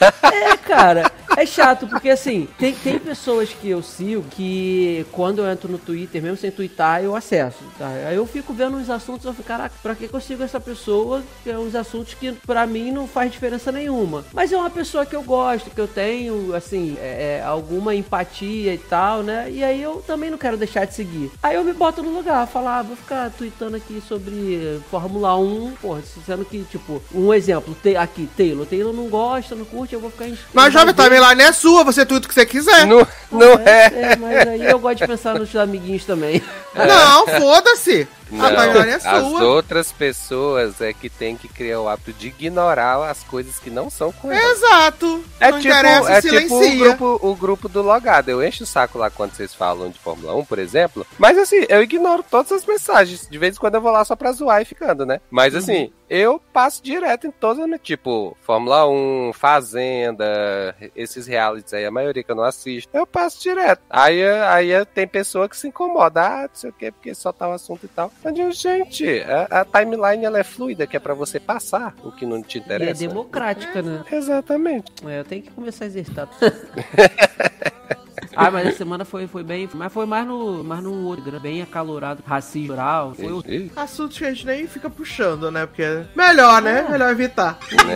É, 0.00 0.56
cara. 0.66 1.12
É 1.36 1.42
É 1.42 1.46
chato, 1.46 1.86
porque 1.86 2.10
assim, 2.10 2.46
tem, 2.58 2.74
tem 2.74 2.98
pessoas 2.98 3.50
que 3.50 3.68
eu 3.68 3.82
sigo 3.82 4.22
que 4.30 5.06
quando 5.12 5.40
eu 5.40 5.50
entro 5.50 5.70
no 5.70 5.78
Twitter, 5.78 6.22
mesmo 6.22 6.36
sem 6.36 6.50
twittar, 6.50 7.02
eu 7.02 7.16
acesso. 7.16 7.58
Tá? 7.78 7.88
Aí 8.08 8.14
eu 8.14 8.26
fico 8.26 8.52
vendo 8.52 8.76
uns 8.76 8.90
assuntos, 8.90 9.24
eu 9.24 9.32
fico, 9.32 9.48
caraca, 9.48 9.74
pra 9.82 9.94
que, 9.94 10.08
que 10.08 10.14
eu 10.14 10.20
sigo 10.20 10.42
essa 10.42 10.60
pessoa? 10.60 11.22
Que 11.42 11.50
é 11.50 11.58
uns 11.58 11.74
assuntos 11.74 12.14
que 12.14 12.32
pra 12.32 12.66
mim 12.66 12.90
não 12.90 13.06
faz 13.06 13.32
diferença 13.32 13.72
nenhuma. 13.72 14.24
Mas 14.32 14.52
é 14.52 14.56
uma 14.56 14.70
pessoa 14.70 15.06
que 15.06 15.16
eu 15.16 15.22
gosto, 15.22 15.70
que 15.70 15.80
eu 15.80 15.88
tenho, 15.88 16.54
assim, 16.54 16.96
é, 17.00 17.40
é, 17.40 17.44
alguma 17.44 17.94
empatia 17.94 18.74
e 18.74 18.78
tal, 18.78 19.22
né? 19.22 19.50
E 19.50 19.64
aí 19.64 19.82
eu 19.82 20.02
também 20.06 20.30
não 20.30 20.38
quero 20.38 20.56
deixar 20.56 20.84
de 20.84 20.94
seguir. 20.94 21.30
Aí 21.42 21.56
eu 21.56 21.64
me 21.64 21.72
boto 21.72 22.02
no 22.02 22.14
lugar, 22.14 22.46
falar, 22.46 22.78
ah, 22.78 22.82
vou 22.82 22.96
ficar 22.96 23.30
tweetando 23.30 23.76
aqui 23.76 24.02
sobre 24.06 24.80
Fórmula 24.90 25.21
1, 25.26 25.74
porra, 25.80 26.02
sendo 26.26 26.44
que, 26.44 26.62
tipo, 26.64 27.02
um 27.14 27.32
exemplo, 27.32 27.76
te, 27.82 27.96
aqui, 27.96 28.28
Taylor. 28.36 28.66
Taylor 28.66 28.92
não 28.92 29.08
gosta, 29.08 29.54
não 29.54 29.64
curte, 29.64 29.94
eu 29.94 30.00
vou 30.00 30.10
ficar... 30.10 30.28
Mas 30.52 30.72
jovem 30.72 30.94
timeline 30.94 31.42
é 31.42 31.52
sua, 31.52 31.84
você 31.84 32.04
tudo 32.04 32.28
que 32.28 32.34
você 32.34 32.46
quiser. 32.46 32.86
Não, 32.86 33.06
não 33.30 33.58
é. 33.64 33.86
é. 33.86 34.16
Mas 34.16 34.48
aí 34.48 34.64
eu 34.64 34.78
gosto 34.78 34.98
de 34.98 35.06
pensar 35.06 35.38
nos 35.38 35.54
amiguinhos 35.54 36.04
também. 36.04 36.42
Não, 36.74 37.26
foda-se. 37.38 38.08
Não, 38.32 38.46
a 38.46 38.86
é 38.86 38.94
as 38.94 39.02
sua. 39.02 39.44
outras 39.44 39.92
pessoas 39.92 40.80
é 40.80 40.92
que 40.92 41.10
tem 41.10 41.36
que 41.36 41.48
criar 41.48 41.80
o 41.80 41.88
hábito 41.88 42.12
de 42.12 42.28
ignorar 42.28 43.10
as 43.10 43.22
coisas 43.22 43.58
que 43.58 43.70
não 43.70 43.90
são 43.90 44.10
com 44.10 44.32
elas. 44.32 44.58
Exato. 44.58 45.24
É 45.38 45.50
não 45.50 45.60
tipo, 45.60 45.74
é 45.74 46.20
tipo 46.20 46.54
o 46.54 46.78
grupo, 46.78 47.20
o 47.22 47.36
grupo 47.36 47.68
do 47.68 47.82
logado. 47.82 48.30
Eu 48.30 48.42
encho 48.42 48.64
o 48.64 48.66
saco 48.66 48.98
lá 48.98 49.10
quando 49.10 49.34
vocês 49.34 49.54
falam 49.54 49.90
de 49.90 49.98
Fórmula 49.98 50.34
1, 50.34 50.44
por 50.44 50.58
exemplo. 50.58 51.06
Mas 51.18 51.36
assim, 51.36 51.64
eu 51.68 51.82
ignoro 51.82 52.24
todas 52.28 52.52
as 52.52 52.64
mensagens. 52.64 53.28
De 53.30 53.38
vez 53.38 53.56
em 53.56 53.60
quando 53.60 53.74
eu 53.74 53.82
vou 53.82 53.92
lá 53.92 54.04
só 54.04 54.16
pra 54.16 54.32
zoar 54.32 54.62
e 54.62 54.64
ficando, 54.64 55.04
né? 55.04 55.20
Mas 55.30 55.54
assim, 55.54 55.92
eu 56.14 56.38
passo 56.52 56.82
direto 56.82 57.26
em 57.26 57.30
todas, 57.30 57.66
né? 57.66 57.78
Tipo, 57.82 58.36
Fórmula 58.42 58.86
1, 58.86 59.32
Fazenda, 59.32 60.76
esses 60.94 61.26
realities 61.26 61.72
aí, 61.72 61.86
a 61.86 61.90
maioria 61.90 62.22
que 62.22 62.30
eu 62.30 62.36
não 62.36 62.44
assisto. 62.44 62.94
Eu 62.94 63.06
passo 63.06 63.40
direto. 63.42 63.80
Aí, 63.88 64.22
aí 64.22 64.84
tem 64.86 65.06
pessoa 65.08 65.48
que 65.48 65.56
se 65.56 65.68
incomoda. 65.68 66.20
Ah, 66.22 66.42
não 66.42 66.50
sei 66.54 66.68
o 66.68 66.72
quê, 66.74 66.92
porque 66.92 67.14
só 67.14 67.32
tá 67.32 67.48
o 67.48 67.52
assunto 67.52 67.86
e 67.86 67.88
tal. 67.88 68.12
Eu 68.22 68.30
digo, 68.30 68.52
gente, 68.52 69.22
a, 69.22 69.60
a 69.62 69.64
timeline 69.64 70.24
ela 70.26 70.38
é 70.38 70.44
fluida, 70.44 70.86
que 70.86 70.96
é 70.96 71.00
pra 71.00 71.14
você 71.14 71.40
passar 71.40 71.94
o 72.04 72.12
que 72.12 72.26
não 72.26 72.42
te 72.42 72.58
E 72.58 72.60
é 72.60 72.64
interessa. 72.64 73.06
democrática, 73.08 73.80
né? 73.80 74.04
Exatamente. 74.12 74.92
É, 75.06 75.20
eu 75.20 75.24
tenho 75.24 75.42
que 75.42 75.50
começar 75.50 75.84
a 75.84 75.86
exercitar. 75.86 76.28
Ah, 78.34 78.50
mas 78.50 78.66
essa 78.68 78.78
semana 78.78 79.04
foi, 79.04 79.26
foi 79.26 79.42
bem. 79.42 79.68
Mas 79.74 79.92
foi 79.92 80.06
mais 80.06 80.26
no, 80.26 80.62
mais 80.64 80.82
no 80.82 81.04
outro, 81.04 81.30
né? 81.30 81.38
bem 81.38 81.62
acalorado, 81.62 82.22
racismo 82.26 82.68
geral. 82.68 83.14
Foi 83.14 83.32
o- 83.32 83.42
Ih, 83.46 83.70
Assuntos 83.76 84.16
que 84.18 84.24
a 84.24 84.28
gente 84.32 84.46
nem 84.46 84.66
fica 84.66 84.88
puxando, 84.88 85.50
né? 85.50 85.66
Porque 85.66 85.82
é 85.82 86.04
melhor, 86.14 86.62
né? 86.62 86.86
Melhor 86.88 87.10
evitar. 87.10 87.58
né? 87.70 87.94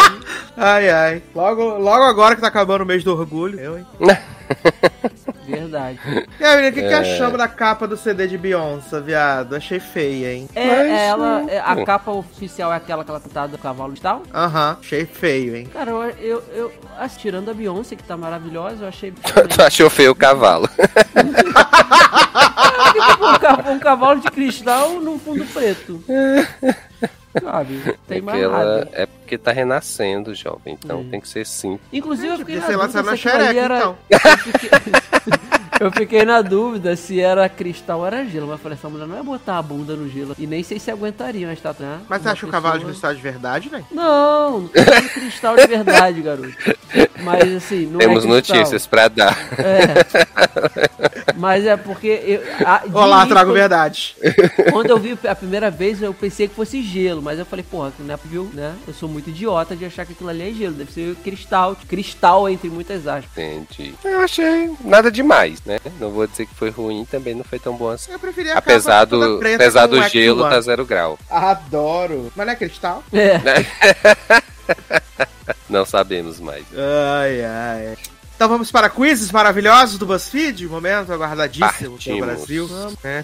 Ai, 0.56 0.90
ai. 0.90 1.22
Logo, 1.34 1.78
logo 1.78 2.04
agora 2.04 2.34
que 2.34 2.40
tá 2.40 2.48
acabando 2.48 2.82
o 2.82 2.86
mês 2.86 3.02
do 3.04 3.12
orgulho. 3.12 3.58
Eu, 3.58 3.78
hein? 3.78 3.86
verdade. 5.46 5.98
E 6.38 6.44
aí, 6.44 6.56
menina, 6.56 6.70
o 6.70 6.72
que, 6.74 6.80
que 6.82 6.94
É. 6.94 6.98
achamos 6.98 7.38
da 7.38 7.48
capa 7.48 7.86
do 7.86 7.96
CD 7.96 8.26
de 8.26 8.36
Beyoncé, 8.36 9.00
viado? 9.00 9.54
Achei 9.56 9.78
feia, 9.80 10.34
hein? 10.34 10.48
É, 10.54 10.66
Mas, 10.66 10.78
é 10.90 11.06
ela, 11.06 11.44
é, 11.48 11.58
a 11.58 11.84
capa 11.84 12.10
oficial 12.10 12.72
é 12.72 12.76
aquela 12.76 13.04
que 13.04 13.10
ela 13.10 13.20
pintada 13.20 13.48
do 13.48 13.58
cavalo 13.58 13.94
e 13.96 14.00
tal. 14.00 14.22
Aham, 14.34 14.76
achei 14.80 15.04
feio, 15.06 15.56
hein? 15.56 15.66
Cara, 15.72 15.90
eu, 15.90 16.02
eu, 16.20 16.42
eu 16.54 16.72
assim, 16.98 17.18
tirando 17.20 17.50
a 17.50 17.54
Beyoncé, 17.54 17.96
que 17.96 18.02
tá 18.04 18.16
maravilhosa, 18.16 18.84
eu 18.84 18.88
achei. 18.88 19.12
tu 19.54 19.62
achou 19.62 19.88
feio 19.90 20.10
o 20.12 20.14
cavalo. 20.14 20.68
um, 23.20 23.38
ca- 23.38 23.64
um 23.70 23.78
cavalo 23.78 24.20
de 24.20 24.30
cristal 24.30 25.00
num 25.00 25.18
fundo 25.18 25.44
preto. 25.46 26.02
Sabe? 27.42 27.94
Tem 28.06 28.20
mais 28.20 28.38
Porque 28.38 28.54
ela- 28.54 28.78
nada. 28.78 28.88
é 28.92 29.06
porque 29.06 29.36
tá 29.38 29.52
renascendo, 29.52 30.34
jovem. 30.34 30.78
Então 30.82 31.00
Hum. 31.00 31.08
tem 31.10 31.20
que 31.20 31.28
ser 31.28 31.44
simples. 31.46 31.80
Inclusive, 31.92 32.28
eu 32.32 32.38
fiquei 32.38 32.56
na 32.56 32.68
lá 32.68 32.86
dúvida 32.86 33.02
na 33.02 33.16
xereca, 33.16 33.60
era... 33.60 33.76
então. 33.78 33.96
Eu 34.10 34.18
fiquei... 34.38 34.70
eu 35.80 35.92
fiquei 35.92 36.24
na 36.24 36.40
dúvida 36.42 36.96
se 36.96 37.20
era 37.20 37.48
cristal 37.48 38.00
ou 38.00 38.06
era 38.06 38.24
gelo. 38.24 38.46
Mas 38.46 38.52
eu 38.58 38.62
falei, 38.62 38.78
essa 38.78 38.88
mulher 38.88 39.06
não 39.06 39.16
ia 39.16 39.22
botar 39.22 39.58
a 39.58 39.62
bunda 39.62 39.94
no 39.94 40.08
gelo. 40.08 40.34
E 40.38 40.46
nem 40.46 40.62
sei 40.62 40.78
se 40.78 40.90
aguentaria 40.90 41.46
uma 41.46 41.52
estátua. 41.52 41.84
né? 41.86 42.00
Mas 42.08 42.22
você 42.22 42.28
Uma 42.28 42.32
acha 42.32 42.46
o 42.46 42.48
cavalo 42.50 42.78
de 42.78 42.84
pessoa- 42.86 42.92
cristal 42.92 43.14
de 43.14 43.20
verdade, 43.22 43.70
né? 43.70 43.84
Não, 43.90 44.60
não 44.60 44.68
falando 44.68 45.08
cristal 45.10 45.56
de 45.56 45.66
verdade, 45.66 46.22
garoto. 46.22 46.54
Mas 47.22 47.52
assim, 47.56 47.86
não 47.86 47.98
Temos 47.98 48.24
é 48.24 48.28
notícias 48.28 48.86
pra 48.86 49.08
dar. 49.08 49.36
É. 49.58 51.32
Mas 51.36 51.66
é 51.66 51.76
porque. 51.76 52.06
Eu, 52.24 52.42
a, 52.66 52.82
Olá, 52.92 53.16
início, 53.18 53.28
trago 53.28 53.50
quando- 53.50 53.54
verdade. 53.56 54.16
Quando 54.72 54.90
eu 54.90 54.98
vi 54.98 55.18
a 55.28 55.34
primeira 55.34 55.70
vez, 55.70 56.00
eu 56.02 56.14
pensei 56.14 56.48
que 56.48 56.54
fosse 56.54 56.82
gelo, 56.82 57.20
mas 57.26 57.40
eu 57.40 57.44
falei, 57.44 57.64
porra, 57.68 57.92
não 57.98 58.14
é 58.14 58.18
viu, 58.24 58.48
né? 58.54 58.76
Eu 58.86 58.94
sou 58.94 59.08
muito 59.08 59.30
idiota 59.30 59.74
de 59.74 59.84
achar 59.84 60.06
que 60.06 60.12
aquilo 60.12 60.30
ali 60.30 60.48
é 60.48 60.52
gelo, 60.52 60.74
deve 60.74 60.92
ser 60.92 61.16
cristal, 61.16 61.76
cristal 61.88 62.48
entre 62.48 62.70
muitas 62.70 63.04
aspas. 63.08 63.28
Entendi. 63.36 63.96
Eu 64.04 64.20
achei 64.20 64.70
nada 64.84 65.10
demais, 65.10 65.60
né? 65.64 65.80
Não 65.98 66.12
vou 66.12 66.24
dizer 66.28 66.46
que 66.46 66.54
foi 66.54 66.70
ruim, 66.70 67.04
também 67.04 67.34
não 67.34 67.42
foi 67.42 67.58
tão 67.58 67.74
bom 67.76 67.88
assim. 67.88 68.12
Eu 68.12 68.20
preferia 68.20 68.54
a 68.54 68.58
Apesar 68.58 69.06
do, 69.06 69.40
preta 69.40 69.56
apesar 69.56 69.86
do 69.86 70.00
gelo, 70.08 70.48
tá 70.48 70.60
zero 70.60 70.86
grau. 70.86 71.18
Adoro. 71.28 72.32
Mas 72.36 72.46
não 72.46 72.52
é 72.52 72.56
cristal? 72.56 73.02
É. 73.12 73.40
Não 75.68 75.84
sabemos 75.84 76.40
mais. 76.40 76.64
Ai, 76.76 77.44
ai. 77.44 77.96
Então 78.36 78.50
vamos 78.50 78.70
para 78.70 78.90
quizzes 78.90 79.32
maravilhosos 79.32 79.96
do 79.96 80.04
BuzzFeed, 80.04 80.68
momento 80.68 81.10
aguardadíssimo 81.10 81.96
do. 81.96 82.18
Brasil. 82.20 82.68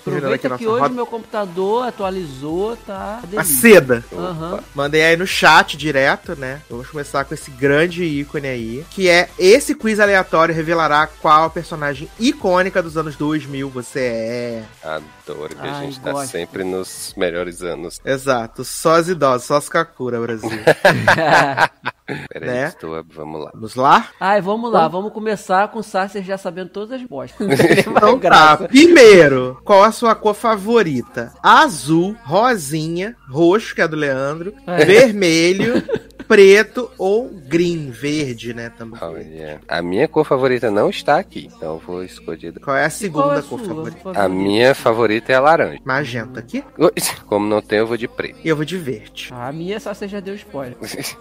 Terminando 0.03 0.33
aqui 0.33 0.47
Aproveita 0.47 0.55
a 0.55 0.59
que 0.59 0.67
hoje 0.67 0.81
roda. 0.81 0.95
meu 0.95 1.05
computador 1.07 1.87
atualizou, 1.87 2.79
tá? 2.79 3.21
A 3.37 3.45
seda. 3.45 4.03
Aham. 4.11 4.61
Mandei 4.75 5.05
aí 5.05 5.15
no 5.19 5.27
chat 5.27 5.77
direto, 5.77 6.35
né? 6.35 6.63
Vamos 6.71 6.89
começar 6.89 7.27
com 7.27 7.35
esse 7.35 7.51
grande 7.51 8.03
ícone 8.03 8.49
aí, 8.49 8.87
que 8.89 9.07
é 9.07 9.29
esse 9.39 9.75
quiz 9.75 10.01
aleatório 10.01 10.55
revelará 10.55 11.07
qual 11.07 11.51
personagem 11.51 12.09
icônica 12.19 12.83
dos 12.83 12.97
anos 12.97 13.15
2000 13.15 13.69
você 13.69 14.01
é. 14.01 14.65
Adoro 14.83 15.55
que 15.55 15.61
a 15.69 15.77
Ai, 15.77 15.85
gente 15.87 16.01
tá 16.01 16.13
gosto. 16.13 16.31
sempre 16.31 16.65
nos 16.65 17.13
melhores 17.19 17.61
anos. 17.61 18.01
Exato, 18.03 18.65
só 18.65 18.95
as 18.95 19.09
idosas, 19.09 19.47
só 19.47 19.57
as 19.57 19.69
Kakura, 19.69 20.19
Brasil. 20.19 20.49
Peraí, 22.33 22.49
Né? 22.51 22.67
estou, 22.69 23.05
vamos 23.15 23.45
lá. 23.45 23.51
Vamos 23.55 23.75
lá? 23.75 24.09
Ai, 24.21 24.41
vamos 24.41 24.71
lá, 24.73 24.89
vamos 24.89 25.13
começar 25.13 25.69
com 25.69 25.79
o 25.79 25.83
Sacer 25.83 26.23
já 26.23 26.37
sabendo 26.39 26.71
todas 26.71 27.01
as 27.01 27.07
bostas. 27.07 27.47
Então 27.87 28.19
tá, 28.19 28.57
primeiro, 28.57 29.61
qual 29.65 29.83
a 29.83 29.93
sua 29.93 30.15
cor 30.15 30.35
favorita? 30.35 31.33
Azul, 31.43 32.17
rosinha, 32.25 33.17
roxo, 33.31 33.75
que 33.75 33.81
é 33.83 33.89
do 33.89 33.97
Leandro, 33.97 34.55
É. 34.67 34.85
vermelho, 34.85 35.83
preto 36.33 36.91
ou 36.97 37.29
green, 37.29 37.91
verde, 37.91 38.55
né? 38.55 38.71
Também. 38.71 38.99
Olha, 39.03 39.61
a 39.69 39.83
minha 39.83 40.09
cor 40.09 40.25
favorita 40.25 40.71
não 40.71 40.89
está 40.89 41.19
aqui, 41.19 41.51
então 41.55 41.75
eu 41.75 41.79
vou 41.79 42.03
escolher. 42.03 42.59
Qual 42.59 42.75
é 42.75 42.85
a 42.85 42.87
é 42.87 42.89
segunda 42.89 43.41
a 43.41 43.43
cor 43.43 43.59
sua 43.61 43.69
favorita? 43.69 44.13
A 44.15 44.29
minha 44.31 44.75
favorita 44.75 45.31
é 45.31 45.35
a 45.35 45.41
laranja. 45.41 45.79
Magenta 45.85 46.41
aqui. 46.41 46.65
Ui, 46.79 46.91
Como 47.27 47.47
não 47.47 47.61
tem, 47.61 47.81
eu 47.81 47.87
vou 47.87 47.99
de 47.99 48.09
preto. 48.09 48.39
E 48.43 48.49
eu 48.49 48.57
vou 48.57 48.65
de 48.65 48.79
verde. 48.79 49.29
A 49.31 49.53
minha 49.53 49.79
só 49.79 49.93
você 49.93 50.09
já 50.09 50.21
deu 50.21 50.35
spoiler. 50.35 50.79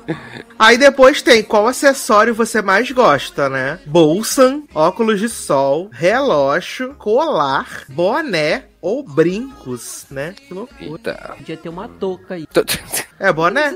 Aí 0.58 0.78
depois 0.78 1.22
tem 1.22 1.44
qual 1.44 1.68
acessório 1.68 2.34
você 2.34 2.62
mais 2.62 2.90
gosta, 2.90 3.50
né? 3.50 3.82
Bolsa, 3.86 4.62
óculos 4.74 5.20
de 5.20 5.28
sol, 5.28 5.90
relógio, 5.92 6.96
colar, 6.98 7.84
boné 7.90 8.71
ou 8.82 9.04
brincos, 9.04 10.06
né? 10.10 10.34
Que 10.34 10.54
loucura. 10.54 10.84
Eita. 11.12 11.34
Podia 11.38 11.58
ter 11.58 11.70
uma 11.70 11.88
touca 11.88 12.34
aí. 12.34 12.48
É 13.20 13.32
boné? 13.32 13.68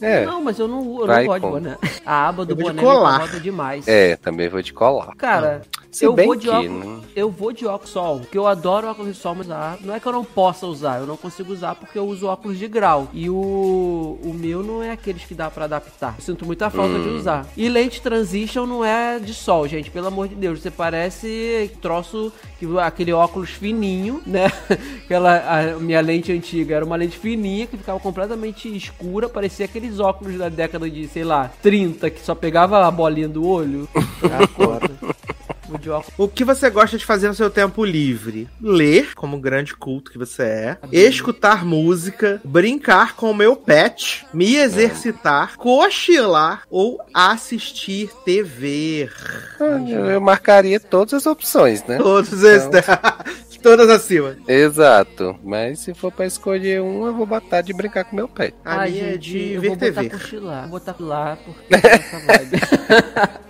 É, 0.00 0.22
É. 0.22 0.24
Não, 0.26 0.40
mas 0.42 0.58
eu 0.58 0.68
não, 0.68 1.00
eu 1.00 1.06
não 1.06 1.24
gosto 1.26 1.40
com- 1.40 1.46
de 1.58 1.64
boné. 1.68 1.78
A 2.06 2.28
aba 2.28 2.44
do 2.46 2.54
de 2.54 2.62
boné 2.62 2.80
me 2.80 2.86
colar. 2.88 3.14
incomoda 3.16 3.40
demais. 3.40 3.88
É, 3.88 4.16
também 4.16 4.48
vou 4.48 4.62
de 4.62 4.72
colar. 4.72 5.14
Cara, 5.16 5.62
Se 5.94 6.04
eu 6.04 6.12
bem 6.12 6.26
vou 6.26 6.36
de 6.36 6.48
óculos. 6.48 6.84
não- 6.84 7.04
Eu 7.14 7.30
vou 7.30 7.52
de 7.52 7.66
óculos 7.66 7.90
sol, 7.90 8.20
porque 8.20 8.36
eu 8.36 8.46
adoro 8.46 8.88
óculos 8.88 9.14
de 9.14 9.18
sol, 9.20 9.34
mas 9.36 9.50
ah, 9.50 9.78
não 9.80 9.94
é 9.94 10.00
que 10.00 10.06
eu 10.06 10.12
não 10.12 10.24
possa 10.24 10.66
usar, 10.66 10.98
eu 11.00 11.06
não 11.06 11.16
consigo 11.16 11.52
usar 11.52 11.74
porque 11.76 11.96
eu 11.98 12.04
uso 12.06 12.26
óculos 12.26 12.58
de 12.58 12.66
grau. 12.66 13.08
E 13.12 13.30
o, 13.30 14.18
o 14.22 14.32
meu 14.34 14.62
não 14.62 14.82
é 14.82 14.90
aqueles 14.90 15.24
que 15.24 15.34
dá 15.34 15.48
pra 15.50 15.64
adaptar. 15.64 16.16
Eu 16.18 16.22
sinto 16.24 16.44
muita 16.44 16.68
falta 16.70 16.98
de 16.98 17.08
usar. 17.08 17.46
E 17.56 17.68
lente 17.68 18.02
transition 18.02 18.66
não 18.66 18.84
é 18.84 19.18
de 19.18 19.32
sol, 19.32 19.68
gente, 19.68 19.90
pelo 19.90 20.08
amor 20.08 20.26
de 20.28 20.34
Deus. 20.34 20.60
Você 20.60 20.70
parece 20.70 21.70
troço, 21.80 22.32
que 22.58 22.66
aquele 22.80 23.12
óculos 23.12 23.50
fininho, 23.50 24.20
né? 24.26 24.46
Aquela 25.04 25.74
a 25.74 25.78
minha 25.78 26.00
lente 26.00 26.32
antiga 26.32 26.76
era 26.76 26.84
uma 26.84 26.96
lente 26.96 27.18
fininha 27.18 27.66
que 27.66 27.76
ficava 27.76 28.00
completamente 28.00 28.74
escura, 28.74 29.28
parecia 29.28 29.66
aqueles 29.66 30.00
óculos 30.00 30.36
da 30.38 30.48
década 30.48 30.88
de, 30.88 31.06
sei 31.08 31.24
lá, 31.24 31.50
30, 31.62 32.08
que 32.10 32.20
só 32.24 32.34
pegava 32.34 32.86
a 32.86 32.90
bolinha 32.90 33.28
do 33.28 33.46
olho. 33.46 33.88
Ah, 34.24 35.33
Vou 35.74 35.80
de 35.80 35.90
óculos. 35.90 36.14
O 36.16 36.28
que 36.28 36.44
você 36.44 36.70
gosta 36.70 36.96
de 36.96 37.04
fazer 37.04 37.26
no 37.26 37.34
seu 37.34 37.50
tempo 37.50 37.84
livre? 37.84 38.48
Ler, 38.60 39.12
como 39.16 39.40
grande 39.40 39.74
culto 39.74 40.12
que 40.12 40.18
você 40.18 40.42
é. 40.44 40.78
Escutar 40.92 41.64
música. 41.64 42.40
Brincar 42.44 43.16
com 43.16 43.28
o 43.32 43.34
meu 43.34 43.56
pet. 43.56 44.24
Me 44.32 44.54
exercitar. 44.54 45.56
Cochilar. 45.56 46.62
Ou 46.70 47.00
assistir 47.12 48.08
TV. 48.24 49.10
Eu, 49.58 50.06
eu 50.10 50.20
marcaria 50.20 50.78
todas 50.78 51.12
as 51.14 51.26
opções, 51.26 51.84
né? 51.86 51.96
Todos 51.98 52.44
esses. 52.44 52.70
Todas 53.60 53.88
acima. 53.88 54.36
Exato. 54.46 55.36
Mas 55.42 55.80
se 55.80 55.94
for 55.94 56.12
pra 56.12 56.26
escolher 56.26 56.82
um, 56.82 57.06
eu 57.06 57.14
vou 57.14 57.24
botar 57.24 57.62
de 57.62 57.72
brincar 57.72 58.04
com 58.04 58.14
meu 58.14 58.28
pet. 58.28 58.54
A 58.62 58.80
Ai, 58.80 58.90
minha 58.90 59.14
é 59.14 59.16
de 59.16 59.54
eu 59.54 59.60
ver 59.62 59.68
vou 59.68 59.76
botar 59.78 59.92
TV. 60.02 60.10
cochilar. 60.10 60.68
Vou 60.68 60.78
botar 60.78 60.96
lá 61.00 61.38
porque 61.42 61.74
é 61.74 61.94
essa 61.94 62.18
vibe. 62.20 62.60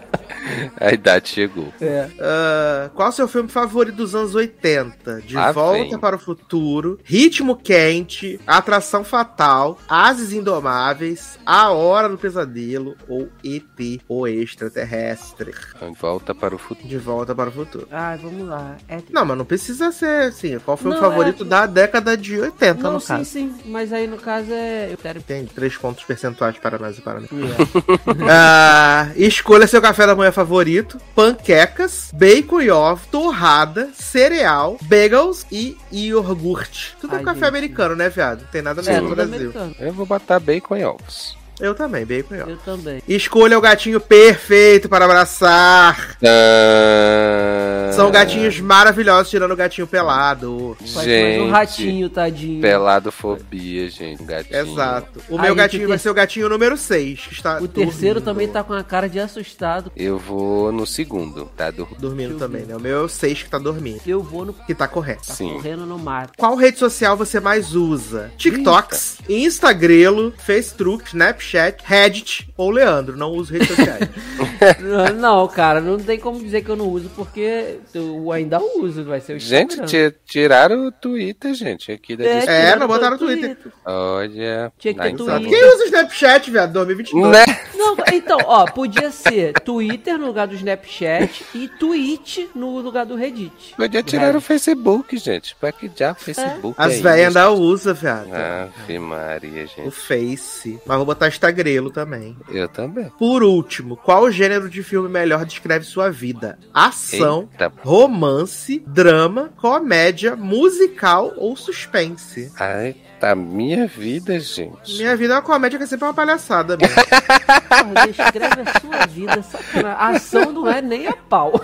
A 0.80 0.92
idade 0.92 1.28
chegou. 1.28 1.72
É. 1.80 2.08
Ah, 2.18 2.90
qual 2.94 3.08
o 3.08 3.12
seu 3.12 3.28
filme 3.28 3.48
favorito 3.48 3.96
dos 3.96 4.14
anos 4.14 4.34
80? 4.34 5.22
De 5.22 5.34
Lá 5.34 5.52
Volta 5.52 5.78
vem. 5.90 5.98
para 5.98 6.16
o 6.16 6.18
Futuro, 6.18 6.98
Ritmo 7.04 7.56
Quente, 7.56 8.40
Atração 8.46 9.04
Fatal, 9.04 9.78
Ases 9.88 10.32
Indomáveis, 10.32 11.38
A 11.44 11.70
Hora 11.70 12.08
do 12.08 12.18
Pesadelo 12.18 12.96
ou 13.08 13.28
ET, 13.44 14.00
o 14.08 14.26
Extraterrestre. 14.26 15.52
Volta 16.00 16.34
para 16.34 16.54
o 16.54 16.58
futuro. 16.58 16.88
De 16.88 16.98
Volta 16.98 17.34
para 17.34 17.48
o 17.48 17.52
Futuro. 17.52 17.86
Ai, 17.90 18.16
vamos 18.18 18.46
lá. 18.48 18.76
É... 18.88 18.98
Não, 19.10 19.24
mas 19.24 19.36
não 19.38 19.44
precisa 19.44 19.90
ser 19.92 20.28
assim. 20.28 20.58
Qual 20.60 20.76
foi 20.76 20.90
o 20.90 20.94
Não, 20.94 21.00
favorito 21.00 21.42
é- 21.44 21.46
da 21.46 21.66
década 21.66 22.16
de 22.16 22.38
80, 22.40 22.82
Não, 22.82 22.92
no 22.94 23.00
sim, 23.00 23.06
caso? 23.08 23.24
sim. 23.24 23.54
Mas 23.66 23.92
aí 23.92 24.06
no 24.06 24.16
caso 24.16 24.52
é. 24.52 24.92
Eu 24.92 24.96
quero. 24.96 25.20
Tem 25.22 25.44
três 25.46 25.76
pontos 25.76 26.04
percentuais 26.04 26.56
para 26.58 26.78
nós 26.78 26.98
e 26.98 27.00
para 27.00 27.20
mim. 27.20 27.28
É. 27.32 28.20
Ah, 28.32 29.08
escolha 29.16 29.66
seu 29.66 29.80
café 29.82 30.06
da 30.06 30.14
manhã 30.14 30.30
favorito: 30.40 30.98
panquecas, 31.14 32.10
bacon 32.14 32.60
e 32.60 32.70
ovo, 32.70 33.06
torrada, 33.10 33.90
cereal, 33.94 34.78
bagels 34.82 35.46
e 35.50 35.76
iogurte. 35.92 36.96
Tudo 37.00 37.14
é 37.14 37.18
Ai, 37.18 37.24
café 37.24 37.40
gente. 37.40 37.48
americano, 37.48 37.94
né, 37.96 38.08
viado? 38.08 38.42
Não 38.42 38.48
tem 38.48 38.62
nada 38.62 38.80
a 38.80 38.84
ver 38.84 38.90
É, 38.92 38.94
com 38.98 39.00
o 39.00 39.08
tudo 39.08 39.16
Brasil. 39.16 39.34
americano. 39.36 39.74
Eu 39.78 39.92
vou 39.92 40.06
botar 40.06 40.38
bacon 40.40 40.76
e 40.76 40.84
ovos. 40.84 41.36
Eu 41.60 41.74
também, 41.74 42.04
bacon 42.06 42.34
e 42.34 42.40
ovo. 42.42 42.50
Eu 42.52 42.56
também. 42.58 43.02
Escolha 43.06 43.58
o 43.58 43.60
gatinho 43.60 44.00
perfeito 44.00 44.88
para 44.88 45.04
abraçar. 45.04 46.16
Tã... 46.20 47.92
São 47.92 48.10
gatinhos 48.10 48.60
maravilhosos, 48.60 49.28
tirando 49.30 49.50
o 49.52 49.56
gatinho 49.56 49.86
pelado. 49.86 50.76
Faz 50.80 50.94
mais 50.94 51.06
Gente, 51.06 51.40
um 51.42 51.50
ratinho, 51.50 52.08
tadinho. 52.08 52.60
peladofobia, 52.62 53.90
gente. 53.90 54.22
Um 54.22 54.26
gatinho. 54.26 54.56
Exato. 54.60 55.20
O 55.28 55.36
Aí, 55.36 55.42
meu 55.42 55.54
gatinho 55.54 55.82
ter- 55.82 55.88
vai 55.88 55.98
ser 55.98 56.08
o 56.10 56.14
gatinho 56.14 56.48
número 56.48 56.76
6, 56.76 57.20
que 57.26 57.34
está 57.34 57.58
O 57.60 57.68
terceiro 57.68 58.20
dormindo. 58.20 58.24
também 58.24 58.48
tá 58.48 58.62
com 58.64 58.72
a 58.72 58.82
cara 58.82 59.08
de 59.08 59.18
assustado. 59.20 59.92
Eu 59.96 60.18
vou 60.18 60.72
no 60.72 60.86
segundo, 60.86 61.46
tá? 61.56 61.70
Do... 61.70 61.86
Dormindo 61.98 62.30
Deixa 62.30 62.32
eu 62.34 62.38
também, 62.38 62.62
ver. 62.62 62.68
né? 62.68 62.76
O 62.76 62.80
meu 62.80 62.98
é 63.00 63.02
o 63.02 63.08
6 63.08 63.42
que 63.42 63.50
tá 63.50 63.58
dormindo. 63.58 64.00
Eu 64.06 64.22
vou 64.22 64.44
no. 64.44 64.52
Que 64.54 64.74
tá 64.74 64.88
correto. 64.88 65.26
Tá 65.26 65.34
Sim. 65.34 65.52
correndo 65.54 65.84
no 65.84 65.98
mar. 65.98 66.30
Qual 66.38 66.54
rede 66.54 66.78
social 66.78 67.16
você 67.16 67.38
mais 67.40 67.74
usa? 67.74 68.30
TikToks, 68.38 69.18
Instagrelo, 69.28 70.32
Facebook, 70.38 71.04
Snapchat, 71.08 71.49
Reddit 71.84 72.48
ou 72.56 72.70
Leandro? 72.70 73.16
Não 73.16 73.30
uso 73.30 73.52
redes 73.52 73.68
sociais. 73.68 74.08
não, 74.80 75.14
não, 75.14 75.48
cara, 75.48 75.80
não 75.80 75.98
tem 75.98 76.18
como 76.18 76.40
dizer 76.40 76.62
que 76.62 76.68
eu 76.70 76.76
não 76.76 76.88
uso, 76.88 77.10
porque 77.14 77.78
eu 77.94 78.30
ainda 78.32 78.60
uso, 78.76 79.04
vai 79.04 79.20
ser 79.20 79.34
o 79.34 79.38
Gente, 79.38 79.80
Instagram. 79.80 80.12
tiraram 80.26 80.86
o 80.86 80.92
Twitter, 80.92 81.54
gente, 81.54 81.92
aqui 81.92 82.16
da 82.16 82.24
É. 82.24 82.70
É, 82.70 82.76
não 82.76 82.86
botaram 82.86 83.12
no 83.12 83.18
Twitter. 83.18 83.56
Olha. 83.84 84.72
Tinha 84.78 84.94
que 84.94 85.00
ter 85.00 85.16
Twitter. 85.16 85.48
Quem 85.48 85.74
usa 85.74 85.84
Snapchat, 85.84 86.50
viado? 86.50 86.72
2022. 86.72 87.32
Né? 87.32 87.44
Não, 87.74 87.96
então, 88.12 88.38
ó, 88.44 88.64
podia 88.66 89.10
ser 89.10 89.52
Twitter 89.60 90.18
no 90.18 90.26
lugar 90.26 90.46
do 90.46 90.54
Snapchat 90.54 91.44
e 91.54 91.68
Twitch 91.68 92.46
no 92.54 92.78
lugar 92.80 93.06
do 93.06 93.14
Reddit. 93.14 93.74
Podia 93.76 94.02
tirar 94.02 94.36
o 94.36 94.40
Facebook, 94.40 95.16
gente. 95.16 95.54
Pra 95.56 95.72
que 95.72 95.90
já 95.94 96.14
Facebook? 96.14 96.74
As 96.76 96.94
é 96.94 97.00
velhas 97.00 97.30
isso? 97.30 97.38
ainda 97.38 97.50
usam, 97.50 97.94
viado. 97.94 98.28
Ave 98.32 98.98
Maria, 98.98 99.64
O 99.64 99.66
gente. 99.66 99.90
Face. 99.90 100.78
Mas 100.84 100.96
vou 100.96 101.06
botar 101.06 101.28
Instagrelo 101.40 101.90
também. 101.90 102.36
Eu 102.50 102.68
também. 102.68 103.10
Por 103.18 103.42
último, 103.42 103.96
qual 103.96 104.30
gênero 104.30 104.68
de 104.68 104.82
filme 104.82 105.08
melhor 105.08 105.46
descreve 105.46 105.86
sua 105.86 106.10
vida? 106.10 106.58
Ação, 106.72 107.48
Eita. 107.52 107.72
romance, 107.82 108.84
drama, 108.86 109.50
comédia, 109.56 110.36
musical 110.36 111.32
ou 111.38 111.56
suspense? 111.56 112.52
Ai, 112.60 112.94
tá 113.18 113.34
minha 113.34 113.86
vida, 113.86 114.38
gente. 114.38 114.98
Minha 114.98 115.16
vida 115.16 115.32
é 115.32 115.36
uma 115.36 115.42
comédia 115.42 115.78
que 115.78 115.84
é 115.84 115.86
sempre 115.86 116.04
uma 116.04 116.12
palhaçada 116.14 116.76
mesmo. 116.76 116.94
Porra, 117.70 118.06
descreve 118.06 118.60
a 118.60 118.80
sua 118.80 119.06
vida, 119.06 119.42
sacanagem. 119.42 119.98
A 119.98 120.08
ação 120.08 120.52
não 120.52 120.68
é 120.70 120.82
nem 120.82 121.06
a 121.06 121.16
pau. 121.16 121.58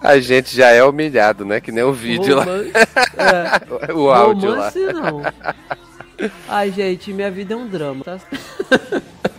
A 0.00 0.20
gente 0.20 0.54
já 0.54 0.68
é 0.68 0.84
humilhado, 0.84 1.44
né? 1.44 1.60
Que 1.60 1.72
nem 1.72 1.82
o 1.82 1.92
vídeo 1.92 2.38
Romance, 2.38 2.72
é, 3.16 3.32
lá. 3.32 3.60
O 3.92 4.10
áudio 4.10 4.50
lá. 4.50 4.56
romance 4.56 4.78
não. 4.92 5.22
Ai, 6.48 6.70
gente, 6.70 7.12
minha 7.12 7.30
vida 7.30 7.54
é 7.54 7.56
um 7.56 7.66
drama, 7.66 8.04
tá? 8.04 8.18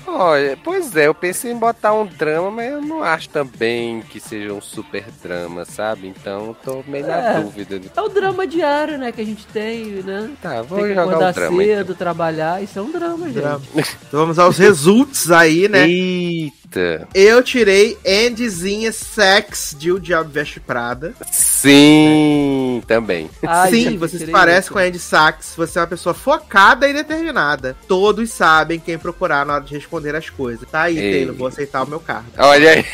Olha, 0.07 0.57
pois 0.63 0.95
é, 0.95 1.07
eu 1.07 1.13
pensei 1.13 1.51
em 1.51 1.57
botar 1.57 1.93
um 1.93 2.05
drama, 2.05 2.49
mas 2.49 2.71
eu 2.71 2.81
não 2.81 3.03
acho 3.03 3.27
também 3.27 4.01
que 4.01 4.17
seja 4.19 4.53
um 4.53 4.61
super 4.61 5.03
drama, 5.21 5.65
sabe? 5.65 6.07
Então 6.07 6.55
tô 6.63 6.83
meio 6.87 7.05
na 7.05 7.17
É. 7.17 7.41
dúvida. 7.41 7.81
É 7.93 8.01
o 8.01 8.07
drama 8.07 8.47
diário, 8.47 8.97
né, 8.97 9.11
que 9.11 9.19
a 9.19 9.25
gente 9.25 9.45
tem, 9.47 9.85
né? 10.03 10.29
Tá, 10.41 10.61
vou 10.61 10.77
Tem 10.79 10.87
que 10.87 10.93
jogar 10.93 11.01
acordar 11.03 11.31
o 11.31 11.33
drama. 11.33 11.63
então. 11.63 11.75
cedo, 11.75 11.95
trabalhar, 11.95 12.63
isso 12.63 12.79
é 12.79 12.81
um 12.81 12.91
drama, 12.91 13.25
gente. 13.25 13.33
Drama. 13.41 13.61
Então 13.75 14.19
vamos 14.21 14.39
aos 14.39 14.57
results 14.57 15.29
aí, 15.31 15.67
né? 15.67 15.85
Eita! 15.89 16.64
Eu 17.13 17.43
tirei 17.43 17.97
Andyzinha 18.05 18.91
Sex 18.91 19.75
de 19.77 19.91
O 19.91 19.99
Diabo 19.99 20.29
Veste 20.29 20.59
Prada. 20.59 21.13
Sim, 21.31 22.83
também. 22.87 23.29
Ai, 23.45 23.71
Sim, 23.71 23.97
você 23.97 24.17
se 24.17 24.25
isso. 24.59 24.71
com 24.71 24.79
a 24.79 24.83
Andy 24.83 24.99
Sachs. 24.99 25.53
Você 25.55 25.79
é 25.79 25.81
uma 25.81 25.87
pessoa 25.87 26.13
focada 26.13 26.87
e 26.87 26.93
determinada. 26.93 27.75
Todos 27.87 28.29
sabem 28.31 28.79
quem 28.79 28.97
procurar 28.97 29.45
na 29.45 29.55
hora 29.55 29.63
de 29.63 29.73
responder 29.73 30.15
as 30.15 30.29
coisas. 30.29 30.69
Tá 30.69 30.83
aí, 30.83 30.97
Ei. 30.97 31.11
Taylor, 31.13 31.35
vou 31.35 31.47
aceitar 31.47 31.83
o 31.83 31.87
meu 31.87 31.99
cargo. 31.99 32.27
Olha 32.37 32.71
aí. 32.71 32.85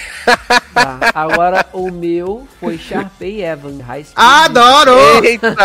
Tá, 0.74 1.00
agora 1.14 1.66
o 1.74 1.92
meu 1.92 2.48
foi 2.60 2.78
Sharpay 2.78 3.44
Evans, 3.44 3.82
High 3.82 4.06
School. 4.06 4.14
Adoro! 4.16 5.26
Eita! 5.26 5.56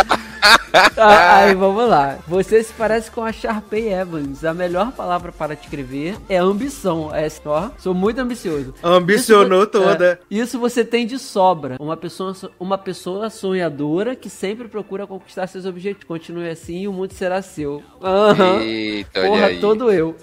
Ah, 0.97 1.37
aí 1.37 1.55
vamos 1.55 1.89
lá. 1.89 2.17
Você 2.27 2.63
se 2.63 2.73
parece 2.73 3.09
com 3.09 3.23
a 3.23 3.31
Sharpay 3.31 3.93
Evans. 3.93 4.43
A 4.43 4.53
melhor 4.53 4.91
palavra 4.91 5.31
para 5.31 5.55
descrever 5.55 6.17
é 6.29 6.37
ambição. 6.37 7.13
É 7.13 7.27
ó, 7.45 7.69
sou 7.77 7.93
muito 7.97 8.19
ambicioso. 8.19 8.73
Ambicionou 8.83 9.63
Isso 9.63 9.71
toda. 9.71 10.05
é, 10.13 10.19
isso 10.29 10.59
você 10.59 10.85
tem 10.85 11.05
de 11.05 11.17
sobra. 11.19 11.77
Uma 11.79 11.97
pessoa, 11.97 12.33
uma 12.59 12.77
pessoa 12.77 13.29
sonhadora 13.29 14.15
que 14.15 14.29
sempre 14.29 14.67
procura 14.67 15.05
conquistar 15.07 15.47
seus 15.47 15.65
objetivos. 15.65 16.05
Continue 16.07 16.49
assim 16.49 16.81
e 16.83 16.87
o 16.87 16.93
mundo 16.93 17.11
será 17.13 17.41
seu. 17.41 17.83
Aham. 18.01 18.59
Eita, 18.61 19.19
olha 19.21 19.29
Porra, 19.29 19.45
aí. 19.47 19.59
todo 19.59 19.91
eu. 19.91 20.15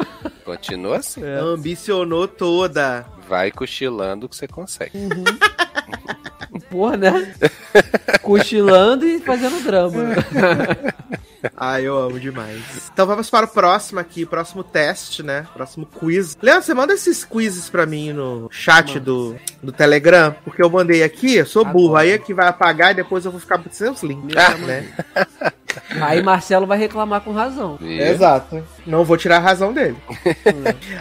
Continua 0.44 0.96
assim. 0.98 1.22
É. 1.22 1.38
Ambicionou 1.38 2.28
toda. 2.28 3.04
Vai 3.28 3.50
cochilando 3.50 4.28
que 4.28 4.36
você 4.36 4.46
consegue. 4.46 4.92
Porra, 6.70 6.96
né? 6.96 7.34
Cochilando 8.22 9.06
e 9.06 9.20
fazendo 9.20 9.62
drama. 9.62 10.14
Ai, 11.56 11.86
eu 11.86 11.98
amo 11.98 12.18
demais. 12.18 12.90
Então 12.92 13.06
vamos 13.06 13.28
para 13.28 13.46
o 13.46 13.48
próximo 13.48 14.00
aqui, 14.00 14.24
próximo 14.24 14.62
teste, 14.62 15.22
né? 15.22 15.46
Próximo 15.52 15.84
quiz. 15.86 16.36
Leandro, 16.40 16.62
você 16.64 16.74
manda 16.74 16.94
esses 16.94 17.24
quizzes 17.24 17.68
pra 17.68 17.84
mim 17.84 18.12
no 18.12 18.48
chat 18.50 18.98
do, 18.98 19.36
do 19.62 19.72
Telegram, 19.72 20.34
porque 20.44 20.62
eu 20.62 20.70
mandei 20.70 21.02
aqui, 21.02 21.36
eu 21.36 21.46
sou 21.46 21.64
burro, 21.64 21.88
Agora. 21.96 22.02
aí 22.02 22.10
é 22.12 22.18
que 22.18 22.32
vai 22.32 22.48
apagar 22.48 22.92
e 22.92 22.94
depois 22.94 23.24
eu 23.24 23.30
vou 23.30 23.40
ficar 23.40 23.60
sem 23.70 23.90
os 23.90 24.02
links, 24.02 24.34
né? 24.34 24.92
Aí 26.00 26.22
Marcelo 26.22 26.66
vai 26.66 26.78
reclamar 26.78 27.20
com 27.20 27.32
razão. 27.32 27.78
Exato. 27.82 28.62
Não 28.86 29.04
vou 29.04 29.16
tirar 29.16 29.36
a 29.36 29.40
razão 29.40 29.72
dele. 29.72 29.96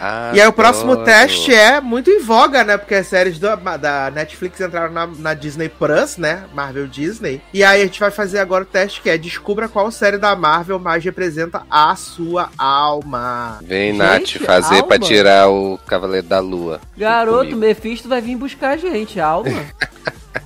Ah, 0.00 0.32
E 0.34 0.40
aí 0.40 0.46
o 0.46 0.52
próximo 0.52 0.92
Adoro. 0.92 1.04
teste 1.06 1.54
é 1.54 1.80
muito 1.80 2.10
em 2.10 2.20
voga, 2.22 2.64
né? 2.64 2.76
Porque 2.76 2.94
as 2.94 3.06
séries 3.06 3.38
da, 3.38 3.54
da 3.56 4.10
Netflix 4.10 4.60
entraram 4.60 4.92
na, 4.92 5.06
na 5.06 5.34
Disney 5.34 5.68
Plus, 5.68 6.16
né? 6.16 6.44
Marvel 6.54 6.86
Disney. 6.86 7.40
E 7.52 7.62
aí 7.62 7.82
a 7.82 7.84
gente 7.84 8.00
vai 8.00 8.10
fazer 8.10 8.38
agora 8.38 8.64
o 8.64 8.66
teste 8.66 9.00
que 9.02 9.10
é 9.10 9.18
descubra 9.18 9.68
qual 9.68 9.90
série 9.90 10.18
da 10.18 10.34
Marvel 10.34 10.78
mais 10.78 11.04
representa 11.04 11.62
a 11.70 11.94
sua 11.96 12.50
alma. 12.56 13.58
Vem, 13.62 13.92
Gente, 13.92 13.98
Nath, 14.38 14.46
fazer 14.46 14.76
alma. 14.76 14.88
pra 14.88 14.98
tirar 14.98 15.48
o 15.50 15.78
Cavaleiro 15.86 16.26
da 16.26 16.40
Lua. 16.40 16.80
Garoto. 16.96 17.54
Mephisto 17.56 18.08
vai 18.08 18.20
vir 18.20 18.36
buscar 18.36 18.70
a 18.70 18.76
gente, 18.76 19.20
alma. 19.20 19.50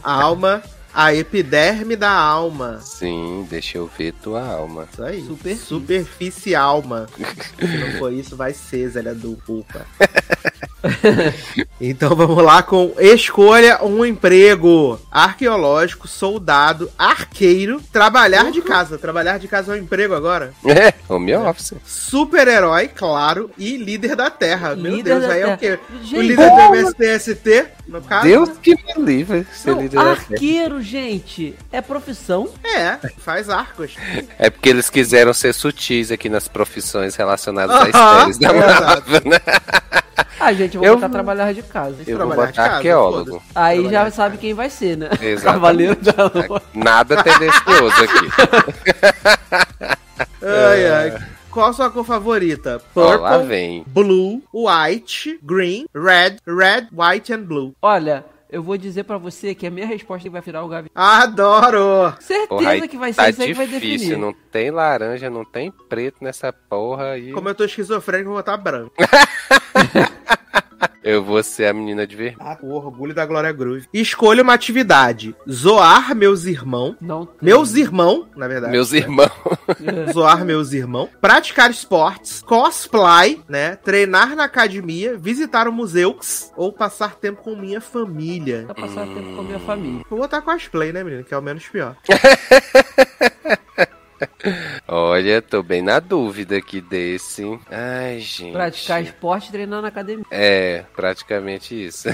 A 0.03 0.23
alma, 0.23 0.63
a 0.99 1.15
epiderme 1.15 1.95
da 1.95 2.11
alma. 2.11 2.81
Sim, 2.83 3.47
deixa 3.49 3.79
eu 3.79 3.89
ver 3.97 4.13
tua 4.15 4.45
alma. 4.45 4.89
Isso 4.93 5.01
aí. 5.05 5.25
Superfície. 5.25 5.65
Superfície 5.65 6.55
alma. 6.57 7.07
Se 7.61 7.67
não 7.79 7.93
for 8.01 8.13
isso, 8.13 8.35
vai 8.35 8.53
ser, 8.53 8.89
Zélia 8.89 9.15
do 9.15 9.39
Culpa. 9.47 9.87
então 11.81 12.17
vamos 12.17 12.43
lá 12.43 12.63
com 12.65 12.93
escolha 12.99 13.85
um 13.85 14.05
emprego. 14.05 14.99
Arqueológico, 15.11 16.09
soldado, 16.09 16.91
arqueiro, 16.99 17.81
trabalhar 17.93 18.51
de 18.51 18.61
casa. 18.61 18.99
Trabalhar 18.99 19.39
de 19.39 19.47
casa 19.47 19.73
é 19.73 19.79
um 19.79 19.83
emprego 19.85 20.15
agora. 20.15 20.53
É, 20.65 20.93
home 21.09 21.33
office. 21.37 21.75
Super-herói, 21.85 22.89
claro, 22.89 23.51
e 23.57 23.77
líder 23.77 24.17
da 24.17 24.31
Terra. 24.31 24.75
Meu 24.75 24.97
Líder 24.97 25.21
Deus, 25.21 25.31
aí 25.31 25.41
é 25.43 25.55
o 25.55 25.57
Terra. 25.57 25.77
quê? 25.79 25.79
Gente, 26.03 26.17
o 26.19 26.23
líder 26.23 26.51
do 26.51 26.75
MSTST, 26.75 27.67
no 27.87 28.03
caso? 28.03 28.27
Deus 28.27 28.51
que 28.61 28.75
me 28.75 29.05
livre 29.05 29.47
ser 29.53 29.71
Não, 29.73 29.81
líder 29.83 29.97
da 29.97 30.03
Terra. 30.03 30.11
arqueiro, 30.33 30.83
gente, 30.89 31.55
é 31.71 31.81
profissão? 31.81 32.49
É, 32.65 32.97
faz 33.19 33.49
arcos. 33.51 33.95
É 34.39 34.49
porque 34.51 34.69
eles 34.69 34.89
quiseram 34.91 35.33
ser 35.33 35.53
sutis 35.53 36.11
aqui 36.11 36.29
nas 36.29 36.49
profissões 36.49 37.15
relacionadas 37.15 37.77
às 37.77 37.83
séries 37.95 38.39
da 38.39 38.49
é 38.49 38.53
Marvel, 38.53 39.21
né? 39.25 39.39
Ah, 40.41 40.53
gente, 40.53 40.77
eu 40.77 40.81
vou 40.81 40.89
Eu 40.89 40.95
botar 40.95 41.09
vou- 41.09 41.13
trabalhar 41.15 41.53
de 41.53 41.63
casa. 41.63 41.97
Eu 42.07 42.17
vou 42.17 42.27
Trabalhar 42.27 42.47
de 42.47 42.53
botar 42.53 42.63
casa, 42.65 42.77
arqueólogo. 42.77 43.43
Aí 43.55 43.81
Trabalhar 43.81 44.05
já 44.05 44.11
sabe 44.11 44.39
quem 44.39 44.55
vai 44.55 44.71
ser, 44.71 44.97
né? 44.97 45.09
Exatamente. 45.21 45.43
Cavaleiro 45.43 45.97
da 45.97 46.25
Lua. 46.49 46.63
Nada 46.75 47.23
tendencioso 47.23 47.95
aqui. 48.05 48.29
Ai, 50.43 50.87
ai. 50.91 51.19
Qual 51.51 51.71
a 51.71 51.73
sua 51.73 51.91
cor 51.91 52.05
favorita? 52.05 52.81
Purple, 52.95 53.47
vem. 53.47 53.85
blue, 53.87 54.43
white, 54.53 55.39
green, 55.43 55.87
red, 55.95 56.37
red, 56.47 56.87
white 56.93 57.33
and 57.33 57.43
blue. 57.43 57.75
Olha, 57.83 58.25
eu 58.51 58.63
vou 58.63 58.77
dizer 58.79 59.05
pra 59.05 59.19
você 59.19 59.55
que 59.55 59.67
a 59.67 59.71
minha 59.71 59.87
resposta 59.87 60.29
vai 60.31 60.41
virar 60.41 60.65
o 60.65 60.69
Gavião. 60.69 60.91
Adoro! 60.95 62.15
Certeza 62.21 62.47
Porra, 62.49 62.89
que 62.89 62.97
vai 62.97 63.13
ser 63.13 63.17
tá 63.23 63.31
isso 63.31 63.43
aí 63.43 63.49
que 63.49 63.55
vai 63.55 63.67
difícil, 63.67 63.99
definir. 64.09 64.17
não 64.19 64.33
tem 64.51 64.71
laranja, 64.71 65.29
não 65.29 65.45
tem 65.45 65.71
preto 65.71 66.17
nessa 66.23 66.53
porra 66.53 67.11
aí. 67.13 67.33
Como 67.33 67.49
eu 67.49 67.55
tô 67.55 67.65
esquizofrênico, 67.65 68.31
eu 68.31 68.35
vou 68.35 68.39
botar 68.43 68.57
branco. 68.57 68.95
Eu 71.03 71.23
vou 71.23 71.43
ser 71.43 71.67
a 71.67 71.73
menina 71.73 72.07
de 72.07 72.17
vermelho. 72.17 72.39
Ah, 72.41 72.59
o 72.63 72.75
orgulho 72.75 73.15
da 73.15 73.25
Glória 73.25 73.53
Groove. 73.53 73.89
Escolha 73.93 74.43
uma 74.43 74.55
atividade. 74.55 75.35
Zoar 75.51 76.15
meus 76.15 76.45
irmãos. 76.45 76.97
Não 77.01 77.25
tem. 77.25 77.37
Meus 77.41 77.75
irmãos, 77.75 78.27
na 78.37 78.49
verdade. 78.49 78.73
Meus 78.73 78.93
irmãos. 78.93 79.31
Zoar 80.13 80.45
meus 80.45 80.73
irmãos. 80.73 81.09
Praticar 81.21 81.71
esportes. 81.71 82.43
Cosplay, 82.43 83.41
né? 83.49 83.77
Treinar 83.77 84.35
na 84.35 84.45
academia. 84.45 85.17
Visitar 85.17 85.69
o 85.69 85.73
museus. 85.73 86.53
Ou 86.57 86.73
passar 86.73 87.15
tempo 87.17 87.43
com 87.43 87.55
minha 87.55 87.81
família. 87.81 88.65
Pra 88.67 88.75
passar 88.75 89.07
tempo 89.07 89.35
com 89.35 89.41
a 89.41 89.45
minha 89.45 89.61
família. 89.61 90.05
Vou 90.11 90.19
botar 90.19 90.43
cosplay, 90.43 90.93
né, 90.93 91.05
menino? 91.05 91.25
Que 91.25 91.35
é 91.35 91.39
o 91.39 91.43
menos 91.43 91.67
pior. 91.69 91.97
Olha, 94.91 95.43
tô 95.43 95.63
bem 95.63 95.83
na 95.83 96.01
dúvida 96.01 96.57
aqui 96.57 96.81
desse. 96.81 97.45
Ai, 97.71 98.21
gente. 98.21 98.53
Praticar 98.53 99.03
esporte 99.03 99.51
e 99.51 99.53
treinar 99.53 99.83
na 99.83 99.89
academia. 99.89 100.25
É, 100.31 100.83
praticamente 100.97 101.75
isso. 101.75 102.09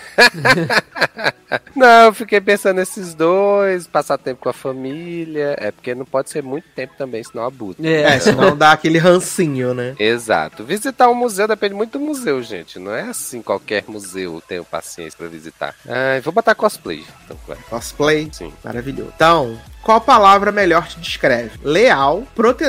não, 1.77 2.07
eu 2.07 2.12
fiquei 2.12 2.41
pensando 2.41 2.79
nesses 2.79 3.14
dois, 3.14 3.87
passar 3.87 4.18
tempo 4.18 4.41
com 4.41 4.49
a 4.49 4.53
família. 4.53 5.55
É 5.57 5.70
porque 5.70 5.95
não 5.95 6.05
pode 6.05 6.31
ser 6.31 6.43
muito 6.43 6.66
tempo 6.75 6.95
também, 6.99 7.22
senão 7.22 7.45
abusa. 7.45 7.77
É, 7.87 8.18
senão 8.18 8.57
dá 8.57 8.72
aquele 8.72 8.99
rancinho, 8.99 9.72
né? 9.72 9.95
Exato. 9.97 10.64
Visitar 10.64 11.09
um 11.09 11.14
museu 11.14 11.47
depende 11.47 11.75
muito 11.75 11.97
do 11.97 12.05
museu, 12.05 12.43
gente. 12.43 12.81
Não 12.81 12.93
é 12.93 13.03
assim 13.03 13.41
qualquer 13.41 13.85
museu 13.87 14.35
eu 14.35 14.41
tenho 14.41 14.64
paciência 14.64 15.16
pra 15.16 15.29
visitar. 15.29 15.77
Ai, 15.89 16.20
vou 16.20 16.33
botar 16.33 16.57
cosplay. 16.57 17.05
Então, 17.25 17.39
vai. 17.47 17.57
Cosplay. 17.70 18.29
Sim. 18.33 18.53
Maravilhoso. 18.64 19.12
Então, 19.14 19.57
qual 19.85 20.01
palavra 20.01 20.51
melhor 20.51 20.89
te 20.89 20.99
descreve? 20.99 21.59
Leal, 21.62 22.22
protetor, 22.35 22.64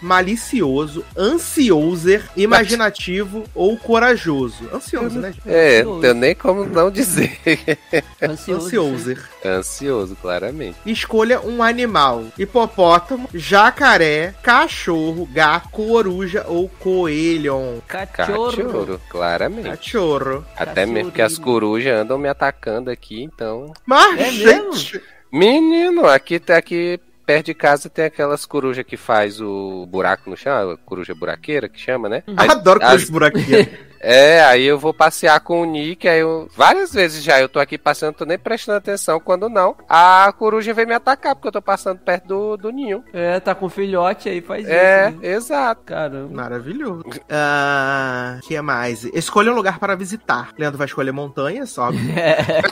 malicioso, 0.00 1.04
ansioser, 1.16 2.28
imaginativo 2.36 3.44
ou 3.54 3.76
corajoso? 3.76 4.68
Ansioso, 4.72 5.18
né? 5.18 5.32
gente? 5.32 5.42
É, 5.46 5.82
não 5.82 5.92
Ansioso. 5.92 6.00
tenho 6.00 6.14
nem 6.14 6.34
como 6.34 6.64
não 6.64 6.90
dizer. 6.90 7.38
Ansioso. 8.22 8.66
Ansioser. 8.66 9.28
Ansioso, 9.44 10.16
claramente. 10.16 10.76
Escolha 10.84 11.40
um 11.40 11.62
animal: 11.62 12.24
hipopótamo, 12.38 13.28
jacaré, 13.32 14.34
cachorro, 14.42 15.28
gato, 15.32 15.68
coruja 15.70 16.44
ou 16.48 16.68
coelho. 16.68 17.82
Cachorro. 17.86 18.50
Cachorro, 18.50 19.00
claramente. 19.08 19.68
Cachorro. 19.68 20.44
Até 20.56 20.86
mesmo 20.86 21.10
porque 21.10 21.22
as 21.22 21.38
corujas 21.38 21.94
andam 21.94 22.18
me 22.18 22.28
atacando 22.28 22.90
aqui, 22.90 23.22
então. 23.22 23.72
Mas, 23.86 24.20
É 24.20 24.30
gente, 24.30 25.00
Menino, 25.32 26.06
aqui, 26.06 26.40
aqui 26.48 27.00
perto 27.30 27.46
de 27.46 27.54
casa 27.54 27.88
tem 27.88 28.06
aquelas 28.06 28.44
corujas 28.44 28.84
que 28.84 28.96
faz 28.96 29.40
o 29.40 29.86
buraco 29.86 30.28
no 30.28 30.36
chão, 30.36 30.72
a 30.72 30.76
coruja 30.76 31.14
buraqueira 31.14 31.68
que 31.68 31.78
chama, 31.78 32.08
né? 32.08 32.22
Aí- 32.36 32.48
adoro 32.50 32.80
as- 32.82 32.90
coruja 32.90 33.12
buraquinha. 33.12 33.70
É, 34.00 34.42
aí 34.44 34.64
eu 34.64 34.78
vou 34.78 34.94
passear 34.94 35.38
com 35.40 35.60
o 35.62 35.64
Nick, 35.66 36.08
aí 36.08 36.20
eu. 36.20 36.48
Várias 36.56 36.92
vezes 36.92 37.22
já 37.22 37.38
eu 37.40 37.48
tô 37.48 37.58
aqui 37.60 37.76
passeando, 37.76 38.16
tô 38.16 38.24
nem 38.24 38.38
prestando 38.38 38.78
atenção. 38.78 39.20
Quando 39.20 39.48
não, 39.48 39.76
a 39.88 40.32
coruja 40.38 40.72
vem 40.72 40.86
me 40.86 40.94
atacar, 40.94 41.34
porque 41.34 41.48
eu 41.48 41.52
tô 41.52 41.60
passando 41.62 41.98
perto 41.98 42.26
do, 42.26 42.56
do 42.56 42.70
ninho. 42.70 43.04
É, 43.12 43.38
tá 43.40 43.54
com 43.54 43.68
filhote 43.68 44.28
aí, 44.28 44.40
faz 44.40 44.66
É, 44.66 45.10
isso. 45.10 45.18
Né? 45.20 45.28
exato. 45.28 45.82
Caramba. 45.84 46.34
Maravilhoso. 46.34 47.04
Ah, 47.28 48.38
que 48.42 48.58
mais? 48.60 49.04
Escolha 49.04 49.52
um 49.52 49.54
lugar 49.54 49.78
para 49.78 49.94
visitar. 49.94 50.50
Leandro 50.58 50.78
vai 50.78 50.86
escolher 50.86 51.12
montanhas, 51.12 51.76
óbvio. 51.78 52.00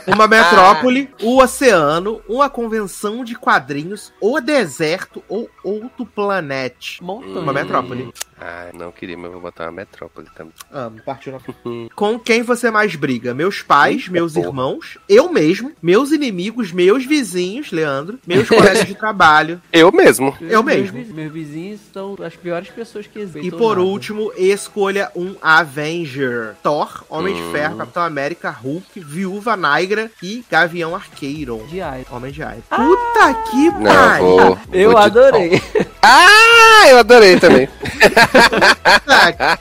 Uma 0.06 0.26
metrópole, 0.26 1.10
o 1.22 1.42
oceano, 1.42 2.20
uma 2.28 2.48
convenção 2.48 3.22
de 3.24 3.34
quadrinhos, 3.34 4.12
o 4.20 4.40
deserto 4.40 5.22
ou 5.28 5.48
outro 5.62 6.06
planeta. 6.06 6.78
Montanha. 7.00 7.40
Uma 7.40 7.52
metrópole. 7.52 8.12
Ah, 8.40 8.68
não 8.72 8.92
queria, 8.92 9.16
mas 9.16 9.26
eu 9.26 9.32
vou 9.32 9.40
botar 9.40 9.64
uma 9.64 9.72
metrópole 9.72 10.28
também. 10.36 10.52
Amo, 10.72 11.00
partiu 11.04 11.32
na... 11.32 11.38
Com 11.94 12.18
quem 12.18 12.42
você 12.42 12.70
mais 12.70 12.94
briga? 12.94 13.34
Meus 13.34 13.62
pais, 13.62 14.02
Eita 14.02 14.12
meus 14.12 14.32
porra. 14.34 14.46
irmãos, 14.46 14.98
eu 15.08 15.32
mesmo, 15.32 15.72
meus 15.82 16.12
inimigos, 16.12 16.70
meus 16.72 17.04
vizinhos, 17.04 17.72
Leandro, 17.72 18.18
meus 18.26 18.46
colegas 18.48 18.86
de 18.86 18.94
trabalho. 18.94 19.60
Eu 19.72 19.90
mesmo. 19.90 20.36
Eu 20.40 20.62
Meus 20.62 20.90
mesmo. 20.90 21.04
vi- 21.04 21.12
Meus 21.12 21.32
vizinhos 21.32 21.80
são 21.92 22.16
as 22.24 22.36
piores 22.36 22.68
pessoas 22.70 23.06
que 23.06 23.18
existem. 23.18 23.46
E 23.46 23.50
por 23.50 23.78
último, 23.78 24.32
escolha 24.36 25.10
um 25.16 25.34
Avenger. 25.42 26.54
Thor, 26.62 27.04
Homem 27.08 27.34
de 27.34 27.42
Hum. 27.42 27.52
Ferro, 27.52 27.76
Capitão 27.78 28.02
América, 28.02 28.50
Hulk, 28.50 29.00
Viúva 29.00 29.56
Negra 29.56 30.10
e 30.22 30.44
Gavião 30.50 30.94
Arqueiro. 30.94 31.64
De 31.68 31.78
Iron. 31.78 32.04
Homem 32.10 32.30
de 32.32 32.40
Iron. 32.40 32.62
Puta 32.70 33.34
que 33.50 33.70
pariu! 33.72 34.58
Eu 34.72 34.92
vou 34.92 35.00
de 35.00 35.06
adorei. 35.06 35.62
Ah, 36.02 36.88
eu 36.90 36.98
adorei 36.98 37.38
também. 37.40 37.68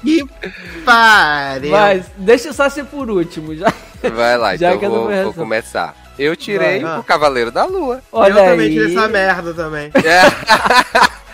Que 0.04 0.26
pariu! 0.86 1.72
Mas 1.72 2.06
deixa 2.18 2.54
só 2.54 2.70
ser 2.70 2.86
por 2.86 3.10
último. 3.10 3.56
Já. 3.56 3.72
Vai 4.14 4.38
lá, 4.38 4.56
Já 4.58 4.70
então 4.70 4.80
que 4.80 4.86
eu 4.86 4.92
vou, 4.92 5.24
vou 5.24 5.34
começar. 5.34 5.96
Eu 6.18 6.36
tirei 6.36 6.80
Vai. 6.80 7.00
o 7.00 7.04
Cavaleiro 7.04 7.52
da 7.52 7.66
Lua. 7.66 8.02
Olha 8.12 8.32
eu 8.32 8.36
também 8.36 8.68
aí. 8.68 8.74
tirei 8.74 8.96
essa 8.96 9.08
merda 9.08 9.54
também. 9.54 9.92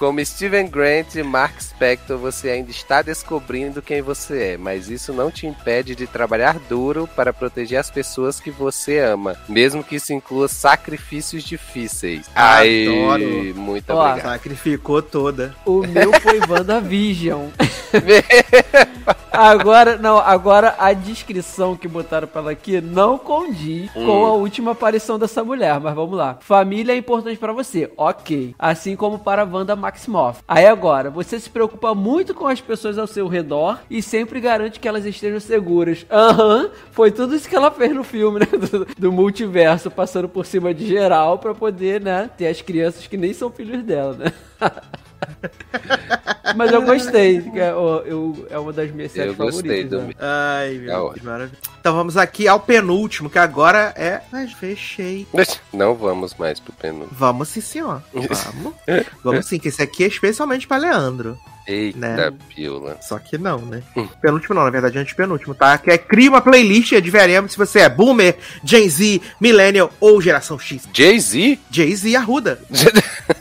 Como 0.00 0.24
Steven 0.24 0.66
Grant 0.66 1.14
e 1.16 1.22
Mark 1.22 1.60
Spector, 1.60 2.16
você 2.16 2.48
ainda 2.48 2.70
está 2.70 3.02
descobrindo 3.02 3.82
quem 3.82 4.00
você 4.00 4.52
é, 4.52 4.56
mas 4.56 4.88
isso 4.88 5.12
não 5.12 5.30
te 5.30 5.46
impede 5.46 5.94
de 5.94 6.06
trabalhar 6.06 6.58
duro 6.70 7.06
para 7.14 7.34
proteger 7.34 7.78
as 7.78 7.90
pessoas 7.90 8.40
que 8.40 8.50
você 8.50 8.98
ama, 8.98 9.36
mesmo 9.46 9.84
que 9.84 9.96
isso 9.96 10.14
inclua 10.14 10.48
sacrifícios 10.48 11.44
difíceis. 11.44 12.30
Ai, 12.34 12.86
Adoro. 12.86 13.54
muito 13.54 13.90
Ó, 13.90 14.00
obrigado. 14.08 14.32
Sacrificou 14.32 15.02
toda. 15.02 15.54
O 15.66 15.86
meu 15.86 16.10
foi 16.22 16.40
WandaVision. 16.48 17.48
agora, 19.30 19.96
não, 19.98 20.16
agora 20.18 20.76
a 20.78 20.94
descrição 20.94 21.76
que 21.76 21.86
botaram 21.88 22.26
pra 22.26 22.40
ela 22.40 22.50
aqui 22.52 22.80
não 22.80 23.18
condiz 23.18 23.90
Hum. 23.94 24.06
com 24.06 24.24
a 24.26 24.32
última 24.32 24.70
aparição 24.72 25.18
dessa 25.18 25.42
mulher, 25.44 25.78
mas 25.80 25.94
vamos 25.94 26.16
lá. 26.16 26.38
Família 26.40 26.92
é 26.92 26.96
importante 26.96 27.36
pra 27.36 27.52
você, 27.52 27.90
ok. 27.96 28.54
Assim 28.58 28.96
como 28.96 29.18
para 29.18 29.44
Wanda 29.44 29.76
Maximoff. 29.90 30.42
Aí 30.46 30.66
agora, 30.66 31.10
você 31.10 31.38
se 31.38 31.50
preocupa 31.50 31.94
muito 31.94 32.32
com 32.32 32.46
as 32.46 32.60
pessoas 32.60 32.96
ao 32.96 33.06
seu 33.06 33.26
redor 33.26 33.80
e 33.90 34.00
sempre 34.00 34.40
garante 34.40 34.78
que 34.78 34.86
elas 34.86 35.04
estejam 35.04 35.40
seguras. 35.40 36.06
Aham, 36.10 36.70
foi 36.92 37.10
tudo 37.10 37.34
isso 37.34 37.48
que 37.48 37.56
ela 37.56 37.70
fez 37.70 37.92
no 37.94 38.04
filme, 38.04 38.40
né? 38.40 38.46
Do, 38.70 38.86
do 38.96 39.12
multiverso, 39.12 39.90
passando 39.90 40.28
por 40.28 40.46
cima 40.46 40.72
de 40.72 40.86
geral 40.86 41.38
pra 41.38 41.54
poder, 41.54 42.00
né, 42.00 42.30
ter 42.36 42.46
as 42.46 42.60
crianças 42.60 43.06
que 43.06 43.16
nem 43.16 43.32
são 43.32 43.50
filhos 43.50 43.82
dela, 43.82 44.12
né? 44.14 44.32
Mas 46.56 46.72
eu 46.72 46.82
gostei. 46.82 47.38
É, 47.54 47.70
eu, 47.70 48.46
é 48.50 48.58
uma 48.58 48.72
das 48.72 48.90
minhas 48.90 49.12
séries 49.12 49.38
Eu 49.38 49.44
gostei 49.44 49.84
favoritas. 49.84 50.00
do. 50.00 50.06
né? 50.08 50.14
Ai, 50.18 50.74
meu 50.78 51.04
hora. 51.04 51.14
Deus, 51.14 51.24
maravilha. 51.24 51.58
Então 51.80 51.94
vamos 51.94 52.16
aqui 52.16 52.48
ao 52.48 52.58
penúltimo, 52.60 53.30
que 53.30 53.38
agora 53.38 53.94
é. 53.96 54.20
Mas 54.32 54.52
fechei. 54.52 55.26
Não 55.72 55.94
vamos 55.94 56.34
mais 56.34 56.58
pro 56.58 56.72
penúltimo. 56.72 57.10
Vamos 57.12 57.48
sim, 57.48 57.60
senhor. 57.60 58.02
Vamos. 58.12 58.74
Vamos 59.22 59.46
sim, 59.46 59.58
que 59.58 59.68
esse 59.68 59.82
aqui 59.82 60.04
é 60.04 60.08
especialmente 60.08 60.66
pra 60.66 60.76
Leandro. 60.76 61.38
Eita, 61.66 61.98
Né? 62.00 62.96
Só 63.00 63.18
que 63.18 63.38
não, 63.38 63.58
né? 63.58 63.82
Penúltimo 64.20 64.54
não, 64.54 64.64
na 64.64 64.70
verdade, 64.70 64.98
antepenúltimo, 64.98 65.54
tá? 65.54 65.78
Que 65.78 65.90
é 65.92 65.98
cria 65.98 66.28
uma 66.30 66.40
playlist 66.40 66.90
e 66.92 66.96
adivinharemos 66.96 67.52
se 67.52 67.58
você 67.58 67.80
é 67.80 67.88
boomer, 67.88 68.36
Gen 68.64 68.88
Z, 68.88 69.20
millennial 69.40 69.90
ou 70.00 70.20
geração 70.20 70.58
X. 70.58 70.88
Jay-Z? 70.92 71.58
Jay-Z 71.70 72.16
Arruda. 72.16 72.60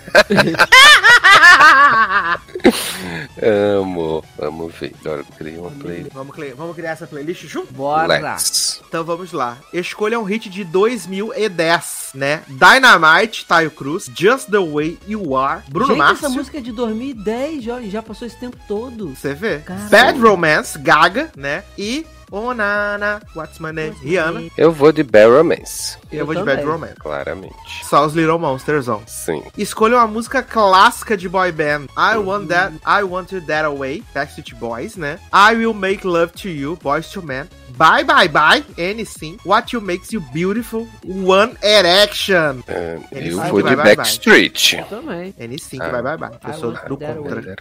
Amo. 3.41 4.23
Vamos 4.37 4.73
ver. 4.75 4.93
Agora 5.01 5.21
eu 5.21 5.25
criei 5.37 5.57
uma 5.57 5.71
playlist. 5.71 6.13
Vamos, 6.13 6.35
cri- 6.35 6.53
vamos 6.53 6.75
criar 6.75 6.91
essa 6.91 7.07
playlist 7.07 7.45
junto? 7.47 7.73
Bora. 7.73 8.19
Let's. 8.19 8.81
Então 8.87 9.03
vamos 9.03 9.31
lá. 9.31 9.57
Escolha 9.73 10.19
um 10.19 10.23
hit 10.23 10.49
de 10.49 10.63
2010, 10.63 12.11
né? 12.15 12.41
Dynamite, 12.47 13.45
Taio 13.45 13.71
Cruz, 13.71 14.09
Just 14.17 14.49
the 14.49 14.57
Way 14.59 14.97
You 15.07 15.35
Are, 15.37 15.61
Bruno 15.69 15.87
Gente, 15.87 15.97
Márcio. 15.97 16.25
essa 16.25 16.35
música 16.35 16.57
é 16.57 16.61
de 16.61 16.71
2010, 16.71 17.63
já, 17.63 17.81
já 17.81 18.01
passou 18.01 18.27
esse 18.27 18.37
tempo 18.37 18.57
todo. 18.67 19.09
Você 19.15 19.33
vê? 19.33 19.59
Caramba. 19.59 19.89
Bad 19.89 20.19
Romance, 20.19 20.77
Gaga, 20.79 21.29
né? 21.35 21.63
E 21.77 22.05
Oh 22.31 22.53
Nana, 22.53 23.21
What's 23.35 23.59
My 23.59 23.71
Name? 23.71 23.95
Rihanna. 24.01 24.43
Eu 24.57 24.71
vou 24.71 24.91
de 24.91 25.03
Bear 25.03 25.29
Romance. 25.31 25.97
Eu, 26.11 26.19
Eu 26.19 26.25
vou 26.25 26.35
de 26.35 26.41
também. 26.41 26.55
Bad 26.57 26.67
Romance. 26.67 26.95
Claramente. 26.95 27.55
Só 27.85 28.05
os 28.05 28.13
Little 28.13 28.37
Monsters 28.39 28.87
on. 28.87 29.01
Sim. 29.07 29.43
Escolha 29.57 29.97
uma 29.97 30.07
música 30.07 30.41
clássica 30.43 31.15
de 31.17 31.27
boy 31.27 31.51
band. 31.51 31.85
I 31.97 32.17
want 32.17 32.47
that, 32.49 32.75
I 32.85 33.03
want 33.03 33.31
you 33.31 33.41
that 33.41 33.65
away, 33.65 34.03
Backstreet 34.13 34.53
Boys, 34.55 34.95
né? 34.95 35.19
I 35.33 35.55
will 35.55 35.73
make 35.73 36.05
love 36.05 36.33
to 36.41 36.49
you, 36.49 36.77
Boys 36.81 37.09
to 37.11 37.21
Men, 37.21 37.47
Bye 37.69 38.03
Bye 38.03 38.27
Bye, 38.27 38.63
N5, 38.77 39.39
What 39.45 39.75
You 39.75 39.81
Makes 39.81 40.11
You 40.11 40.21
Beautiful, 40.33 40.87
One 41.05 41.55
Erection. 41.63 42.61
É, 42.67 42.99
eu 43.11 43.37
vou 43.49 43.61
de 43.61 43.75
Backstreet. 43.75 44.73
Eu 44.77 44.85
também. 44.85 45.33
N5, 45.39 45.79
Ah. 45.81 45.89
Bye 45.89 46.01
Bye 46.03 46.17
Bye. 46.17 46.39
Eu 46.47 46.49
I 46.53 46.59
sou 46.59 46.71
do 46.71 46.97
that 46.97 47.17
contra. 47.19 47.55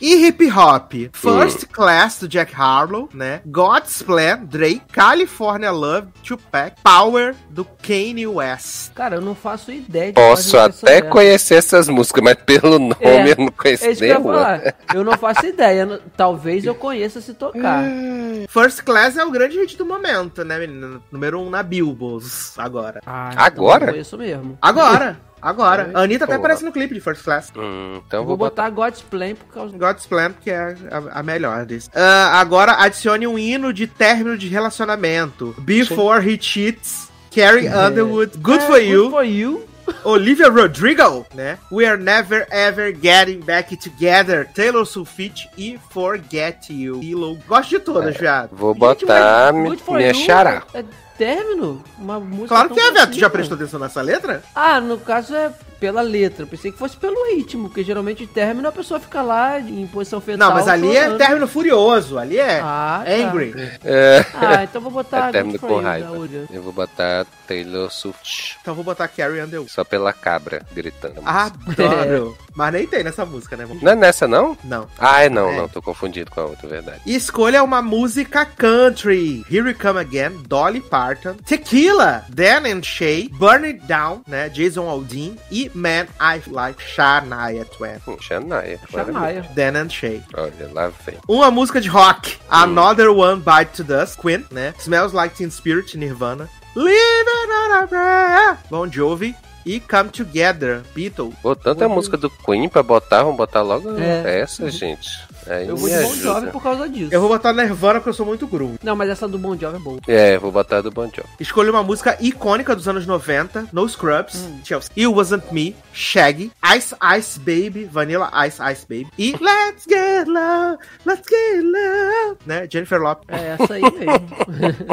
E 0.00 0.26
hip 0.26 0.50
hop, 0.50 0.92
First 1.12 1.66
Class 1.68 2.18
do 2.18 2.28
Jack 2.28 2.52
Harlow, 2.54 3.08
né? 3.14 3.40
God's 3.46 4.02
Plan, 4.02 4.38
Drake, 4.44 4.82
California 4.92 5.70
Love, 5.70 6.08
Tupac, 6.24 6.76
Power 6.82 7.34
do 7.48 7.64
Kanye 7.64 8.26
West. 8.26 8.92
Cara, 8.94 9.16
eu 9.16 9.20
não 9.20 9.34
faço 9.34 9.70
ideia 9.70 10.06
de 10.08 10.14
Posso 10.14 10.58
até 10.58 11.00
são 11.00 11.08
conhecer 11.10 11.54
essas 11.54 11.88
músicas, 11.88 12.22
mas 12.24 12.34
pelo 12.34 12.78
nome 12.78 12.96
É, 13.00 13.30
eu 13.30 13.36
não 13.38 13.48
conheço. 13.48 13.84
É 13.84 13.88
eu 13.88 13.92
ia 13.94 14.14
nenhuma. 14.18 14.34
falar. 14.34 14.74
Eu 14.92 15.04
não 15.04 15.16
faço 15.16 15.46
ideia. 15.46 15.82
Eu 15.82 16.02
Talvez 16.16 16.64
eu 16.64 16.74
conheça 16.74 17.20
se 17.20 17.32
tocar. 17.34 17.84
First 18.50 18.82
Class 18.82 19.16
é 19.16 19.24
o 19.24 19.30
grande 19.30 19.58
hit 19.58 19.76
do 19.76 19.86
momento, 19.86 20.44
né, 20.44 20.58
menina? 20.58 21.00
Número 21.10 21.40
um 21.40 21.48
na 21.48 21.62
Billboard 21.62 22.26
agora. 22.58 23.00
Ah, 23.06 23.30
Agora? 23.36 23.76
Então 23.76 23.88
eu 23.88 23.92
conheço 23.92 24.18
mesmo. 24.18 24.58
Agora, 24.60 25.18
agora. 25.42 25.90
A 25.92 26.02
Anitta 26.02 26.24
até 26.24 26.34
Porra. 26.34 26.38
aparece 26.46 26.64
no 26.64 26.70
clipe 26.72 26.94
de 26.94 27.00
First 27.00 27.22
Class. 27.24 27.52
Hum, 27.56 28.00
então 28.06 28.20
Eu 28.20 28.24
vou 28.24 28.36
vou 28.36 28.48
botar. 28.48 28.70
botar 28.70 28.74
God's 28.74 29.02
Plan 29.02 29.34
por 29.34 29.46
causa 29.52 29.76
God's 29.76 30.06
Plan, 30.06 30.32
que 30.40 30.50
é 30.50 30.76
a, 30.90 31.18
a 31.20 31.22
melhor 31.22 31.66
disso. 31.66 31.90
Ah, 31.94 32.40
agora 32.40 32.72
adicione 32.74 33.26
um 33.26 33.38
hino 33.38 33.72
de 33.72 33.86
término 33.86 34.38
de 34.38 34.46
relacionamento. 34.48 35.54
Before 35.58 36.26
He 36.26 36.38
Cheats, 36.40 37.10
Carrie 37.34 37.68
Underwood, 37.68 38.38
Good 38.38 38.62
É, 38.62 38.66
For 38.66 38.78
You, 38.78 39.02
Good 39.02 39.10
for 39.10 39.24
you. 39.24 39.68
Olivia 40.04 40.48
Rodrigo, 40.48 41.26
né? 41.34 41.58
We 41.70 41.84
Are 41.84 42.00
Never 42.00 42.46
Ever 42.50 42.96
Getting 43.02 43.40
Back 43.40 43.76
Together, 43.76 44.48
Taylor 44.54 44.86
Swift 44.86 45.48
e 45.58 45.78
Forget 45.90 46.70
You. 46.70 47.00
Kilo. 47.00 47.36
Gosto 47.48 47.70
de 47.70 47.78
todas, 47.80 48.16
viado. 48.16 48.50
Vou 48.52 48.72
Gente, 48.74 48.80
botar 49.04 49.52
for 49.84 49.96
minha 49.98 50.14
xará. 50.14 50.62
É 50.72 50.84
término? 51.16 51.82
Uma 51.98 52.18
música 52.20 52.48
Claro 52.48 52.70
que 52.70 52.80
é, 52.80 52.90
conhecida. 52.90 53.12
já 53.20 53.30
prestou 53.30 53.56
atenção 53.56 53.80
nessa 53.80 54.00
letra? 54.02 54.42
Ah, 54.54 54.80
no 54.80 54.98
caso 54.98 55.34
é 55.34 55.50
pela 55.82 56.00
letra. 56.00 56.46
Pensei 56.46 56.70
que 56.70 56.78
fosse 56.78 56.96
pelo 56.96 57.34
ritmo, 57.34 57.64
porque 57.68 57.82
geralmente 57.82 58.24
término 58.24 58.68
a 58.68 58.72
pessoa 58.72 59.00
fica 59.00 59.20
lá 59.20 59.58
em 59.58 59.84
posição 59.88 60.20
fetal. 60.20 60.48
Não, 60.48 60.54
mas 60.56 60.68
ali 60.68 60.96
é 60.96 61.10
término 61.16 61.48
furioso. 61.48 62.16
Ali 62.20 62.38
é 62.38 62.60
Ah, 62.62 63.02
tá. 63.04 63.10
angry. 63.12 63.52
É, 63.84 64.24
Ah, 64.32 64.62
então 64.62 64.80
vou 64.80 64.92
botar 64.92 65.30
é 65.30 65.32
término 65.32 65.58
com 65.58 65.80
raiva. 65.80 66.16
Eu 66.52 66.62
vou 66.62 66.72
botar 66.72 67.26
Taylor 67.48 67.90
Swift. 67.90 68.58
Então 68.62 68.76
vou 68.76 68.84
botar 68.84 69.08
Carrie 69.08 69.42
Underwood. 69.42 69.72
Só 69.72 69.82
pela 69.82 70.12
cabra 70.12 70.62
gritando. 70.72 71.20
Adoro. 71.24 72.38
Mas 72.54 72.72
nem 72.74 72.86
tem 72.86 73.02
nessa 73.02 73.24
música, 73.24 73.56
né? 73.56 73.66
Não 73.80 73.92
é 73.92 73.96
nessa, 73.96 74.28
não? 74.28 74.56
Não. 74.62 74.86
Ah, 74.98 75.24
é 75.24 75.30
não, 75.30 75.48
É. 75.48 75.56
não. 75.56 75.68
Tô 75.68 75.80
confundido 75.80 76.30
com 76.30 76.40
a 76.42 76.44
outra, 76.44 76.68
verdade. 76.68 77.00
E 77.06 77.14
escolha 77.14 77.62
uma 77.64 77.80
música 77.80 78.44
country. 78.44 79.42
Here 79.50 79.62
We 79.62 79.74
Come 79.74 79.98
Again, 79.98 80.42
Dolly 80.46 80.80
Parton. 80.82 81.34
Tequila, 81.46 82.24
Dan 82.28 82.66
and 82.66 82.82
Shay. 82.82 83.30
Burn 83.32 83.64
It 83.64 83.80
Down, 83.86 84.20
né? 84.28 84.50
Jason 84.50 84.86
Aldean. 84.86 85.32
E 85.50 85.70
Man 85.74 86.08
I 86.20 86.42
Like, 86.46 86.78
Shania 86.80 87.64
Twain. 87.70 88.00
Hum, 88.06 88.16
Shania. 88.18 88.78
Shania. 88.88 89.54
Dan 89.54 89.76
and 89.76 89.90
Shay. 89.90 90.22
Olha, 90.34 90.70
lá 90.72 90.88
vem. 90.88 91.18
Uma 91.28 91.50
música 91.50 91.80
de 91.80 91.88
rock. 91.88 92.38
Another 92.50 93.10
One 93.10 93.40
Bite 93.40 93.72
to 93.76 93.84
Dust, 93.84 94.18
Queen, 94.18 94.44
né? 94.50 94.74
Smells 94.78 95.14
Like 95.14 95.34
Teen 95.36 95.50
Spirit, 95.50 95.96
Nirvana. 95.96 96.48
Living 96.74 97.50
on 97.50 97.82
a 97.82 97.86
Prayer, 97.86 98.58
Bon 98.70 98.90
Jovi. 98.90 99.34
E 99.64 99.80
Come 99.80 100.10
Together, 100.10 100.82
Beatles. 100.94 101.34
Pô, 101.42 101.54
tanta 101.56 101.88
música 101.88 102.16
do 102.16 102.28
Queen 102.30 102.68
pra 102.68 102.82
botar, 102.82 103.22
vamos 103.22 103.36
botar 103.36 103.62
logo 103.62 103.98
É. 103.98 104.40
essa, 104.40 104.70
gente. 104.70 105.08
Aí 105.44 105.66
Eu 105.66 105.76
vou 105.76 105.88
de 105.88 105.96
Bon. 105.96 106.14
Jovi 106.14 106.46
por 106.52 106.62
causa 106.62 106.88
disso. 106.88 107.12
Eu 107.12 107.20
vou 107.20 107.28
botar 107.28 107.52
Nirvana 107.52 107.94
porque 107.98 108.10
eu 108.10 108.14
sou 108.14 108.24
muito 108.24 108.46
groove. 108.46 108.78
Não, 108.80 108.94
mas 108.94 109.10
essa 109.10 109.26
do 109.26 109.36
Bon 109.38 109.56
Jovi 109.58 109.76
é 109.76 109.80
boa. 109.80 109.98
É, 110.06 110.38
vou 110.38 110.52
botar 110.52 110.80
do 110.82 110.90
Bon 110.92 111.06
Jovi. 111.06 111.28
Escolha 111.40 111.70
uma 111.72 111.82
música 111.82 112.16
icônica 112.20 112.76
dos 112.76 112.86
anos 112.86 113.06
90, 113.06 113.66
No 113.72 113.88
Scrubs, 113.88 114.36
Hum. 114.36 114.60
Chelsea. 114.64 114.90
It 114.96 115.06
Wasn't 115.08 115.44
Me, 115.52 115.74
Shaggy, 115.92 116.52
Ice 116.76 116.94
Ice 117.18 117.38
Baby, 117.40 117.88
Vanilla 117.90 118.30
Ice 118.46 118.60
Ice 118.72 118.86
Baby. 118.88 119.08
E 119.18 119.32
Let's 119.32 119.84
Get 119.88 120.28
Love, 120.28 120.78
Let's 121.04 121.28
Get 121.28 121.64
Love, 121.64 122.36
né? 122.46 122.68
Jennifer 122.70 123.00
Lopez. 123.00 123.40
É 123.40 123.56
essa 123.60 123.74
aí 123.74 123.82
mesmo. 123.82 124.28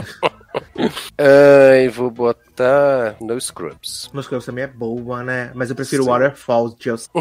Ai, 1.18 1.90
vou 1.90 2.10
botar 2.10 2.40
No 3.22 3.40
Scrubs. 3.40 4.10
No 4.14 4.22
Scrubs 4.24 4.46
também 4.46 4.64
é 4.64 4.68
boa, 4.68 5.24
né? 5.24 5.52
Mas 5.54 5.70
eu 5.70 5.76
prefiro 5.76 6.06
Waterfalls, 6.06 6.76
Chelsea. 6.80 7.10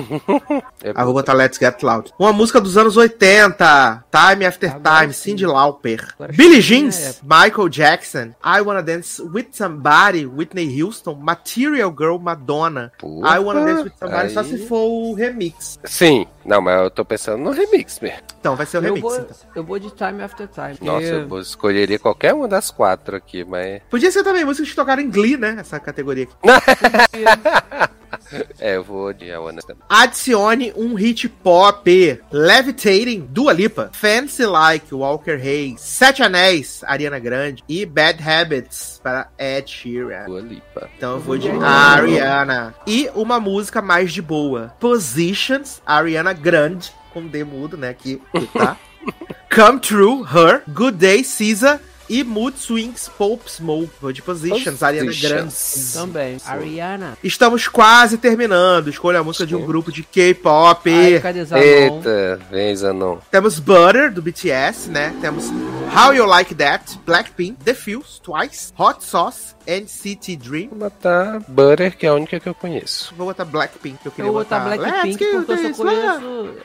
É 0.82 0.93
Ah, 0.95 1.05
vou 1.05 1.12
botar 1.14 1.32
Let's 1.32 1.59
Get 1.59 1.82
Loud. 1.82 2.12
Uma 2.18 2.32
música 2.32 2.61
dos 2.61 2.76
anos 2.76 2.97
80, 2.97 4.05
Time 4.11 4.47
After 4.47 4.74
Agora 4.74 5.01
Time, 5.01 5.12
sim. 5.12 5.30
Cyndi 5.30 5.47
Lauper. 5.47 6.09
Agora 6.14 6.32
Billie 6.32 6.62
sim, 6.62 6.68
Jeans, 6.89 7.01
é. 7.03 7.14
Michael 7.22 7.68
Jackson, 7.68 8.34
I 8.45 8.61
Wanna 8.61 8.82
Dance 8.82 9.20
With 9.22 9.49
Somebody, 9.53 10.24
Whitney 10.26 10.80
Houston, 10.82 11.14
Material 11.14 11.93
Girl, 11.97 12.16
Madonna. 12.18 12.93
Porra, 12.99 13.36
I 13.36 13.39
Wanna 13.41 13.64
Dance 13.64 13.82
With 13.84 13.93
Somebody, 13.99 14.30
só 14.32 14.41
aí- 14.41 14.47
se 14.49 14.66
for 14.66 14.86
o 14.89 15.14
remix. 15.14 15.78
Sim, 15.84 16.26
não, 16.45 16.61
mas 16.62 16.80
eu 16.82 16.91
tô 16.91 17.05
pensando 17.05 17.43
no 17.43 17.51
remix 17.51 17.99
mesmo. 18.01 18.18
Então, 18.41 18.55
vai 18.55 18.64
ser 18.66 18.78
o 18.78 18.80
Eu 18.80 18.95
remix, 18.95 19.03
vou, 19.03 19.16
então. 19.16 19.36
eu 19.57 19.64
vou 19.64 19.78
de 19.78 19.91
Time 19.91 20.22
After 20.22 20.47
Time. 20.49 20.78
Nossa, 20.80 21.05
eu 21.07 21.28
vou- 21.28 21.41
escolheria 21.41 21.99
qualquer 21.99 22.32
uma 22.34 22.47
das 22.47 22.70
quatro 22.70 23.16
aqui, 23.16 23.45
mas. 23.45 23.82
Podia 23.91 24.11
ser 24.12 24.22
também 24.22 24.45
músicas 24.45 24.70
que 24.70 24.76
tocaram 24.76 25.03
em 25.03 25.11
Glee, 25.29 25.37
né? 25.37 25.57
Essa 25.59 25.79
categoria 25.79 26.24
aqui. 26.24 26.35
É, 28.59 28.76
eu 28.76 28.85
vou 28.85 29.12
de 29.12 29.31
Awana 29.33 29.62
também. 29.62 29.83
Adicione 29.89 30.72
um 30.76 30.95
hit 30.95 31.29
pop. 31.29 32.20
Levitating, 32.31 33.26
Dua 33.31 33.53
Lipa. 33.55 33.91
Fancy 33.95 34.45
Like, 34.45 34.95
Walker 34.95 35.41
Hayes. 35.41 35.81
Sete 35.81 36.22
Anéis, 36.22 36.83
Ariana 36.85 37.18
Grande. 37.18 37.64
E 37.66 37.87
Bad 37.87 38.22
Habits, 38.22 39.01
para 39.03 39.31
Ed 39.39 39.70
Sheeran. 39.70 40.26
Dua 40.26 40.41
Lipa. 40.41 40.91
Então 40.97 41.12
eu 41.14 41.20
vou 41.20 41.39
de 41.39 41.49
Ariana. 41.49 42.74
E 42.87 43.11
uma 43.14 43.41
música 43.41 43.81
mais 43.81 44.12
de 44.12 44.20
boa. 44.20 44.74
Positions, 44.79 45.81
Ariana 45.87 46.35
Grande. 46.35 46.93
Com 47.14 47.26
D 47.26 47.45
mudo, 47.45 47.79
né? 47.79 47.89
Aqui, 47.89 48.20
tá? 48.53 48.76
Come 49.55 49.81
True, 49.81 50.22
Her. 50.22 50.62
Good 50.68 50.99
Day, 50.99 51.24
Caesar. 51.24 51.81
E 52.09 52.25
Mood 52.25 52.59
Swings, 52.59 53.11
Pope 53.19 53.51
Smoke. 53.51 53.91
Positions, 54.25 54.83
Ariana 54.83 55.13
Grande. 55.13 55.55
Também. 55.93 56.39
Ariana. 56.47 57.19
Estamos 57.23 57.69
quase 57.69 58.17
terminando. 58.17 58.89
Escolha 58.89 59.21
a 59.21 59.25
música 59.25 59.47
de 59.47 59.55
um 59.55 59.61
Sim. 59.61 59.67
grupo 59.67 59.93
de 59.93 60.03
K-pop. 60.03 60.89
Eita, 60.91 62.41
vem 62.51 62.75
Zanon. 62.75 63.19
Temos 63.31 63.59
Butter, 63.59 64.13
do 64.13 64.23
BTS, 64.23 64.91
né? 64.91 65.15
Temos 65.21 65.51
How 65.95 66.15
You 66.15 66.25
Like 66.25 66.55
That, 66.55 66.99
Blackpink, 67.05 67.63
The 67.63 67.75
Fuse, 67.75 68.21
Twice, 68.23 68.73
Hot 68.79 69.05
Sauce, 69.05 69.55
NCT 69.67 70.37
Dream. 70.37 70.69
Vou 70.71 70.79
botar 70.79 71.41
Butter, 71.47 71.97
que 71.97 72.07
é 72.07 72.09
a 72.09 72.15
única 72.15 72.41
que 72.41 72.49
eu 72.49 72.55
conheço. 72.55 73.15
Vou 73.17 73.27
botar 73.27 73.45
Blackpink, 73.45 73.99
que 73.99 74.09
eu 74.09 74.13
queria 74.13 74.29
Eu 74.29 74.33
vou 74.33 74.43
botar 74.43 74.61
botar 74.61 74.77
Blackpink 74.77 75.19
porque 75.19 75.53
eu 75.53 75.75
só 75.75 75.85
conheço. 75.85 76.21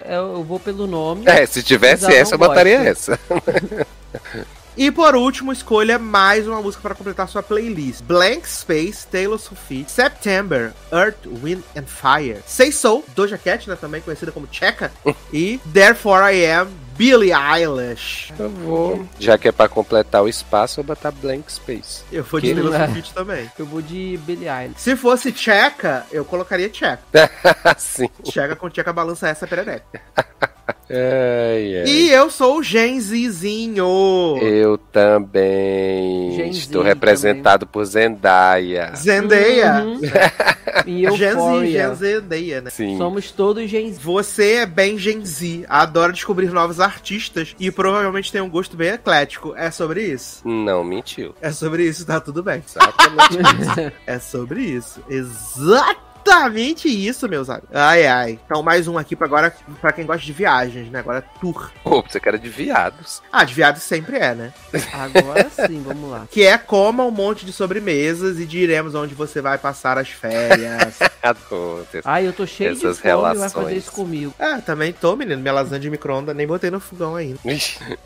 Eu, 0.06 0.34
eu 0.36 0.44
vou 0.44 0.60
pelo 0.60 0.88
nome. 0.88 1.24
É, 1.26 1.46
se 1.46 1.62
tivesse 1.62 2.14
essa, 2.14 2.36
eu 2.36 2.40
botaria 2.40 2.84
gosta. 2.84 3.14
essa. 3.14 4.54
E 4.76 4.90
por 4.90 5.16
último, 5.16 5.52
escolha 5.52 6.00
mais 6.00 6.48
uma 6.48 6.60
música 6.62 6.82
para 6.82 6.96
completar 6.96 7.28
sua 7.28 7.44
playlist. 7.44 8.02
Blank 8.04 8.50
Space, 8.50 9.06
Taylor 9.06 9.38
Swift, 9.38 9.92
September, 9.92 10.74
Earth, 10.92 11.28
Wind 11.44 11.62
and 11.78 11.86
Fire. 11.86 12.40
Say 12.48 12.72
So, 12.72 13.04
Doja 13.16 13.38
Cat, 13.38 13.70
né, 13.70 13.76
também 13.76 14.02
conhecida 14.02 14.32
como 14.32 14.48
Checa. 14.52 14.92
e 15.32 15.60
Therefore 15.72 16.34
I 16.34 16.46
Am, 16.48 16.68
Billie 16.98 17.32
Eilish. 17.32 18.34
Eu 18.38 18.50
vou. 18.50 19.08
Já 19.20 19.38
que 19.38 19.48
é 19.48 19.52
pra 19.52 19.68
completar 19.68 20.24
o 20.24 20.28
espaço, 20.28 20.80
eu 20.80 20.84
vou 20.84 20.96
botar 20.96 21.12
Blank 21.12 21.52
Space. 21.52 22.04
Eu 22.12 22.24
vou 22.24 22.40
de 22.40 22.54
Taylor. 22.54 22.90
Swift 22.90 23.14
também. 23.14 23.52
Eu 23.58 23.68
vou 23.68 23.82
de 23.82 24.20
Billie 24.26 24.50
Eilish. 24.50 24.82
Se 24.82 24.96
fosse 24.96 25.32
Checa, 25.32 26.06
eu 26.12 26.26
colocaria 26.26 26.72
Checa. 26.74 27.04
Sim. 27.78 28.10
Checa 28.26 28.56
com 28.56 28.70
Checa 28.74 28.92
balança 28.92 29.28
essa 29.28 29.46
perereca. 29.46 30.02
Ai, 30.90 31.80
ai. 31.80 31.86
E 31.86 32.10
eu 32.10 32.30
sou 32.30 32.60
o 32.60 32.64
Genzizinho. 32.64 34.38
Eu 34.42 34.78
também 34.78 36.32
Genzinho 36.32 36.52
estou 36.52 36.84
representado 36.84 37.66
por 37.66 37.86
Zendaya. 37.86 38.94
Zendaya. 38.96 39.84
Uhum. 39.84 40.02
E 40.86 41.10
Genzi. 41.12 41.72
Genzendeia, 41.72 42.62
né? 42.62 42.70
Sim. 42.70 42.98
Somos 42.98 43.32
todos 43.32 43.70
Gen 43.70 43.92
Z. 43.94 44.00
Você 44.02 44.54
é 44.54 44.66
bem 44.66 44.98
Gen 44.98 45.24
Z, 45.26 45.66
adora 45.70 46.12
descobrir 46.12 46.52
novos 46.52 46.80
artistas 46.80 47.56
e 47.60 47.72
provavelmente 47.72 48.32
tem 48.32 48.42
um 48.42 48.50
gosto 48.50 48.76
bem 48.76 48.90
eclético. 48.90 49.54
É 49.56 49.72
sobre 49.72 50.04
isso? 50.04 50.48
Não, 50.48 50.84
mentiu. 50.84 51.34
É 51.42 51.52
sobre 51.52 51.86
isso, 51.88 52.06
tá 52.06 52.20
tudo 52.20 52.44
bem. 52.44 52.64
Exatamente. 52.68 53.94
É 54.06 54.20
sobre 54.20 54.62
isso. 54.62 55.02
Exatamente 55.10 56.13
Exatamente 56.26 56.88
isso, 56.88 57.28
meus 57.28 57.50
amigos. 57.50 57.70
Ai, 57.74 58.08
ai. 58.08 58.40
Então, 58.46 58.64
mais 58.64 58.88
um 58.88 58.98
aqui 58.98 59.16
pra 59.16 59.28
agora, 59.28 59.54
pra 59.82 59.92
quem 59.92 60.06
gosta 60.06 60.26
de 60.26 60.32
viagens, 60.34 60.90
né? 60.90 61.00
Agora, 61.00 61.22
tour. 61.42 61.72
Pô, 61.84 62.02
você 62.02 62.20
quer 62.20 62.38
de 62.38 62.50
viados. 62.50 63.22
Ah, 63.32 63.44
de 63.44 63.54
viados 63.54 63.84
sempre 63.84 64.18
é, 64.18 64.34
né? 64.34 64.54
Agora 64.94 65.50
sim, 65.50 65.82
vamos 65.86 66.10
lá. 66.10 66.26
Que 66.32 66.44
é 66.44 66.58
coma 66.58 67.04
um 67.04 67.12
monte 67.12 67.46
de 67.46 67.52
sobremesas 67.52 68.40
e 68.40 68.46
diremos 68.46 68.96
onde 68.96 69.14
você 69.14 69.42
vai 69.42 69.58
passar 69.58 69.98
as 69.98 70.10
férias. 70.10 71.00
Adoro. 71.22 71.86
Ai, 72.06 72.28
eu 72.28 72.34
tô 72.34 72.46
cheio 72.48 72.72
Essas 72.72 72.98
de 72.98 73.02
fome 73.02 73.14
e 73.14 73.22
vai 73.22 73.32
relações. 73.34 73.54
fazer 73.54 73.76
isso 73.78 73.92
comigo. 73.92 74.34
ah, 74.40 74.60
também 74.66 74.92
tô, 74.94 75.16
menino. 75.16 75.42
Minha 75.42 75.54
lasanha 75.54 75.80
de 75.80 75.90
micro-ondas 75.90 76.36
nem 76.36 76.48
botei 76.48 76.70
no 76.72 76.80
fogão 76.80 77.16
ainda. 77.16 77.40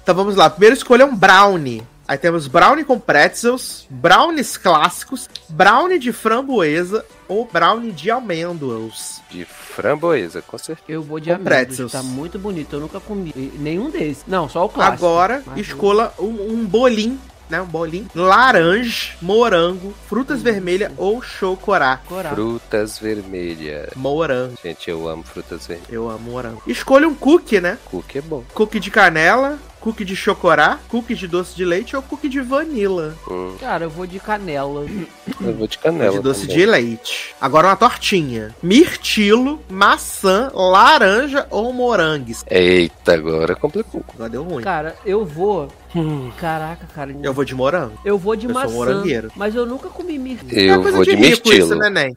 Então 0.03 0.15
vamos 0.15 0.35
lá. 0.35 0.49
Primeiro 0.49 0.75
escolha 0.75 1.05
um 1.05 1.15
brownie. 1.15 1.83
Aí 2.07 2.17
temos 2.17 2.47
brownie 2.47 2.85
com 2.85 2.97
pretzels, 2.97 3.85
brownies 3.89 4.55
clássicos, 4.55 5.29
brownie 5.49 5.99
de 5.99 6.13
framboesa 6.13 7.05
ou 7.27 7.43
brownie 7.51 7.91
de 7.91 8.09
amêndoas. 8.09 9.21
de 9.29 9.43
framboesa, 9.43 10.41
com 10.41 10.57
certeza. 10.57 10.85
Eu 10.87 11.01
vou 11.03 11.19
de 11.19 11.29
Com 11.29 11.35
amêndoas, 11.35 11.55
pretzels. 11.65 11.91
tá 11.91 12.01
muito 12.01 12.39
bonito, 12.39 12.75
eu 12.77 12.79
nunca 12.79 12.99
comi 13.01 13.33
nenhum 13.59 13.89
desses. 13.89 14.23
Não, 14.25 14.47
só 14.47 14.65
o 14.65 14.69
clássico. 14.69 15.05
Agora, 15.05 15.43
Mas 15.45 15.59
escolha 15.59 16.11
um, 16.17 16.53
um 16.53 16.65
bolinho, 16.65 17.19
né? 17.49 17.61
Um 17.61 17.65
bolinho. 17.65 18.07
Laranja, 18.15 19.13
morango, 19.21 19.93
frutas 20.07 20.41
vermelhas 20.41 20.91
ou 20.97 21.21
chocorá. 21.21 21.99
Frutas 22.33 22.97
vermelhas. 22.99 23.89
Morango. 23.97 24.55
Gente, 24.63 24.89
eu 24.89 25.07
amo 25.09 25.23
frutas 25.23 25.67
vermelhas. 25.67 25.91
Eu 25.93 26.09
amo 26.09 26.31
morango. 26.31 26.63
Escolha 26.65 27.07
um 27.07 27.13
cookie, 27.13 27.59
né? 27.59 27.77
Cookie 27.85 28.19
é 28.19 28.21
bom. 28.21 28.43
Cookie 28.53 28.79
de 28.79 28.89
canela, 28.89 29.59
cookie 29.79 30.03
de 30.05 30.15
chocorá, 30.15 30.79
cookie 30.89 31.15
de 31.15 31.27
doce 31.27 31.55
de 31.55 31.63
leite 31.65 31.95
ou 31.95 32.01
cookie 32.01 32.29
de 32.29 32.41
vanila. 32.41 33.15
Hum, 33.29 33.55
Cara, 33.59 33.85
eu 33.85 33.89
vou 33.89 34.05
de 34.07 34.19
canela. 34.19 34.85
eu 35.41 35.53
vou 35.53 35.67
de 35.67 35.77
canela. 35.77 36.11
de 36.13 36.19
doce 36.19 36.41
também. 36.41 36.55
de 36.57 36.65
leite. 36.65 37.35
Agora 37.39 37.67
uma 37.67 37.75
tortinha. 37.75 38.55
Mirtilo, 38.61 39.59
maçã, 39.69 40.51
laranja 40.53 41.47
ou 41.49 41.71
morangues. 41.73 42.43
Eita, 42.49 43.13
agora 43.13 43.55
complicou. 43.55 44.03
Agora 44.13 44.29
deu 44.29 44.43
ruim. 44.43 44.63
Cara, 44.63 44.95
eu 45.05 45.25
vou. 45.25 45.67
Caraca, 46.37 46.85
cara. 46.93 47.15
Eu 47.23 47.33
vou 47.33 47.43
de 47.45 47.55
morango. 47.55 47.97
Eu 48.05 48.17
vou 48.17 48.35
de 48.35 48.45
Eu 48.45 48.53
sou 48.53 48.61
maçã. 48.61 48.73
morangueiro. 48.73 49.31
Mas 49.35 49.55
eu 49.55 49.65
nunca 49.65 49.89
comi 49.89 50.17
mirtilo. 50.17 50.59
Eu 50.59 50.81
vou 50.83 51.03
de, 51.03 51.15
rico 51.15 51.47
isso, 51.49 51.69
mirtilo. 51.69 51.79
neném. 51.79 52.15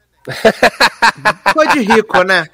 Coisa 1.54 1.72
de 1.72 1.80
rico, 1.80 2.22
né? 2.22 2.46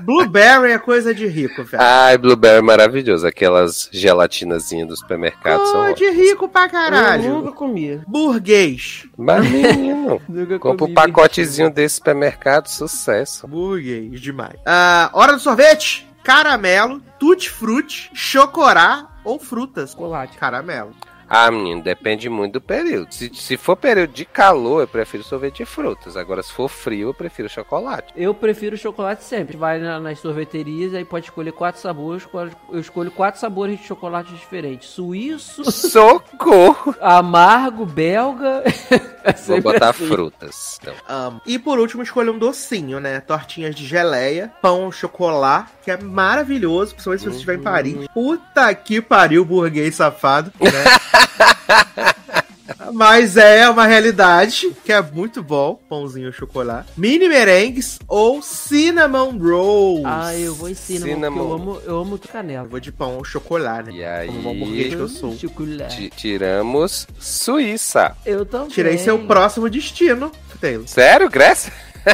Blueberry 0.00 0.72
é 0.72 0.78
coisa 0.78 1.14
de 1.14 1.26
rico, 1.26 1.62
velho. 1.64 1.82
Ai, 1.82 2.18
blueberry 2.18 2.62
maravilhoso. 2.62 3.26
Aquelas 3.26 3.88
gelatinazinhas 3.92 4.88
do 4.88 4.96
supermercado 4.96 5.64
são 5.66 5.72
Coisa 5.80 5.90
ótimas. 5.92 6.14
de 6.16 6.20
rico 6.22 6.48
pra 6.48 6.64
Eu 6.64 6.70
caralho. 6.70 7.34
nunca 7.34 7.52
comi. 7.52 8.00
Burguês. 8.06 9.06
Mas, 9.16 9.48
menino, 9.48 10.20
Nunca 10.28 10.58
compra 10.58 10.86
um 10.86 10.94
pacotezinho 10.94 11.70
desse 11.70 11.96
supermercado, 11.96 12.66
sucesso. 12.68 13.46
Burguês 13.46 14.20
demais. 14.20 14.58
Ah, 14.66 15.10
hora 15.12 15.32
do 15.34 15.38
sorvete. 15.40 16.06
Caramelo, 16.24 17.00
tutti-frutti, 17.20 18.10
chocorá 18.12 19.06
ou 19.24 19.38
frutas. 19.38 19.92
Chocolate. 19.92 20.36
Caramelo. 20.36 20.90
Ah, 21.28 21.50
menino, 21.50 21.82
depende 21.82 22.28
muito 22.28 22.54
do 22.54 22.60
período. 22.60 23.12
Se, 23.12 23.30
se 23.34 23.56
for 23.56 23.76
período 23.76 24.12
de 24.12 24.24
calor, 24.24 24.80
eu 24.82 24.88
prefiro 24.88 25.24
sorvete 25.24 25.58
de 25.58 25.64
frutas. 25.64 26.16
Agora, 26.16 26.42
se 26.42 26.52
for 26.52 26.68
frio, 26.68 27.08
eu 27.08 27.14
prefiro 27.14 27.48
chocolate. 27.48 28.12
Eu 28.16 28.32
prefiro 28.32 28.76
chocolate 28.76 29.24
sempre. 29.24 29.56
Vai 29.56 29.78
na- 29.78 29.98
nas 29.98 30.20
sorveterias, 30.20 30.94
aí 30.94 31.04
pode 31.04 31.26
escolher 31.26 31.52
quatro 31.52 31.80
sabores. 31.80 32.26
Eu 32.72 32.80
escolho 32.80 33.10
quatro 33.10 33.40
sabores 33.40 33.78
de 33.80 33.86
chocolate 33.86 34.32
diferentes: 34.34 34.88
suíço, 34.90 35.64
Socorro! 35.70 36.94
amargo, 37.00 37.84
belga. 37.86 38.62
É 39.26 39.32
Vou 39.32 39.60
botar 39.60 39.90
assim. 39.90 40.06
frutas. 40.06 40.78
Então. 40.80 40.94
Amo. 41.08 41.40
E 41.44 41.58
por 41.58 41.80
último, 41.80 42.00
escolha 42.00 42.30
um 42.30 42.38
docinho, 42.38 43.00
né? 43.00 43.18
Tortinhas 43.18 43.74
de 43.74 43.84
geleia, 43.84 44.52
pão 44.62 44.92
chocolate, 44.92 45.68
que 45.82 45.90
é 45.90 45.96
maravilhoso, 46.00 46.92
principalmente 46.94 47.22
se 47.22 47.26
você 47.30 47.34
estiver 47.34 47.56
em 47.56 47.60
Paris. 47.62 48.06
Puta 48.14 48.72
que 48.72 49.02
pariu, 49.02 49.44
burguês 49.44 49.96
safado, 49.96 50.52
né? 50.60 50.70
Mas 52.92 53.36
é 53.36 53.68
uma 53.68 53.86
realidade, 53.86 54.72
que 54.84 54.92
é 54.92 55.00
muito 55.02 55.42
bom, 55.42 55.78
pãozinho 55.88 56.28
ao 56.28 56.32
chocolate. 56.32 56.88
Mini 56.96 57.28
merengues 57.28 57.98
ou 58.08 58.40
cinnamon 58.40 59.36
rolls. 59.38 60.02
Ah, 60.06 60.34
eu 60.36 60.54
vou 60.54 60.68
em 60.68 60.74
cinnamon, 60.74 61.14
Cinnamon. 61.14 61.36
porque 61.36 61.50
eu 61.50 61.54
amo, 61.54 61.80
eu 61.84 61.98
amo 62.00 62.18
canela. 62.18 62.64
Eu 62.66 62.70
vou 62.70 62.80
de 62.80 62.92
pão 62.92 63.14
ao 63.16 63.24
chocolate, 63.24 63.90
né? 63.90 63.96
E 63.98 64.04
aí, 64.04 64.26
Como 64.28 64.54
bom 64.54 64.66
que 64.72 64.92
eu 64.94 65.08
sou. 65.08 65.36
Chocolate. 65.36 65.96
ti- 66.08 66.12
tiramos 66.16 67.06
Suíça. 67.18 68.16
Eu 68.24 68.46
também. 68.46 68.68
Tirei 68.68 68.98
seu 68.98 69.18
próximo 69.18 69.68
destino, 69.68 70.30
Taylor. 70.60 70.86
Sério, 70.88 71.28
Grécia? 71.28 71.72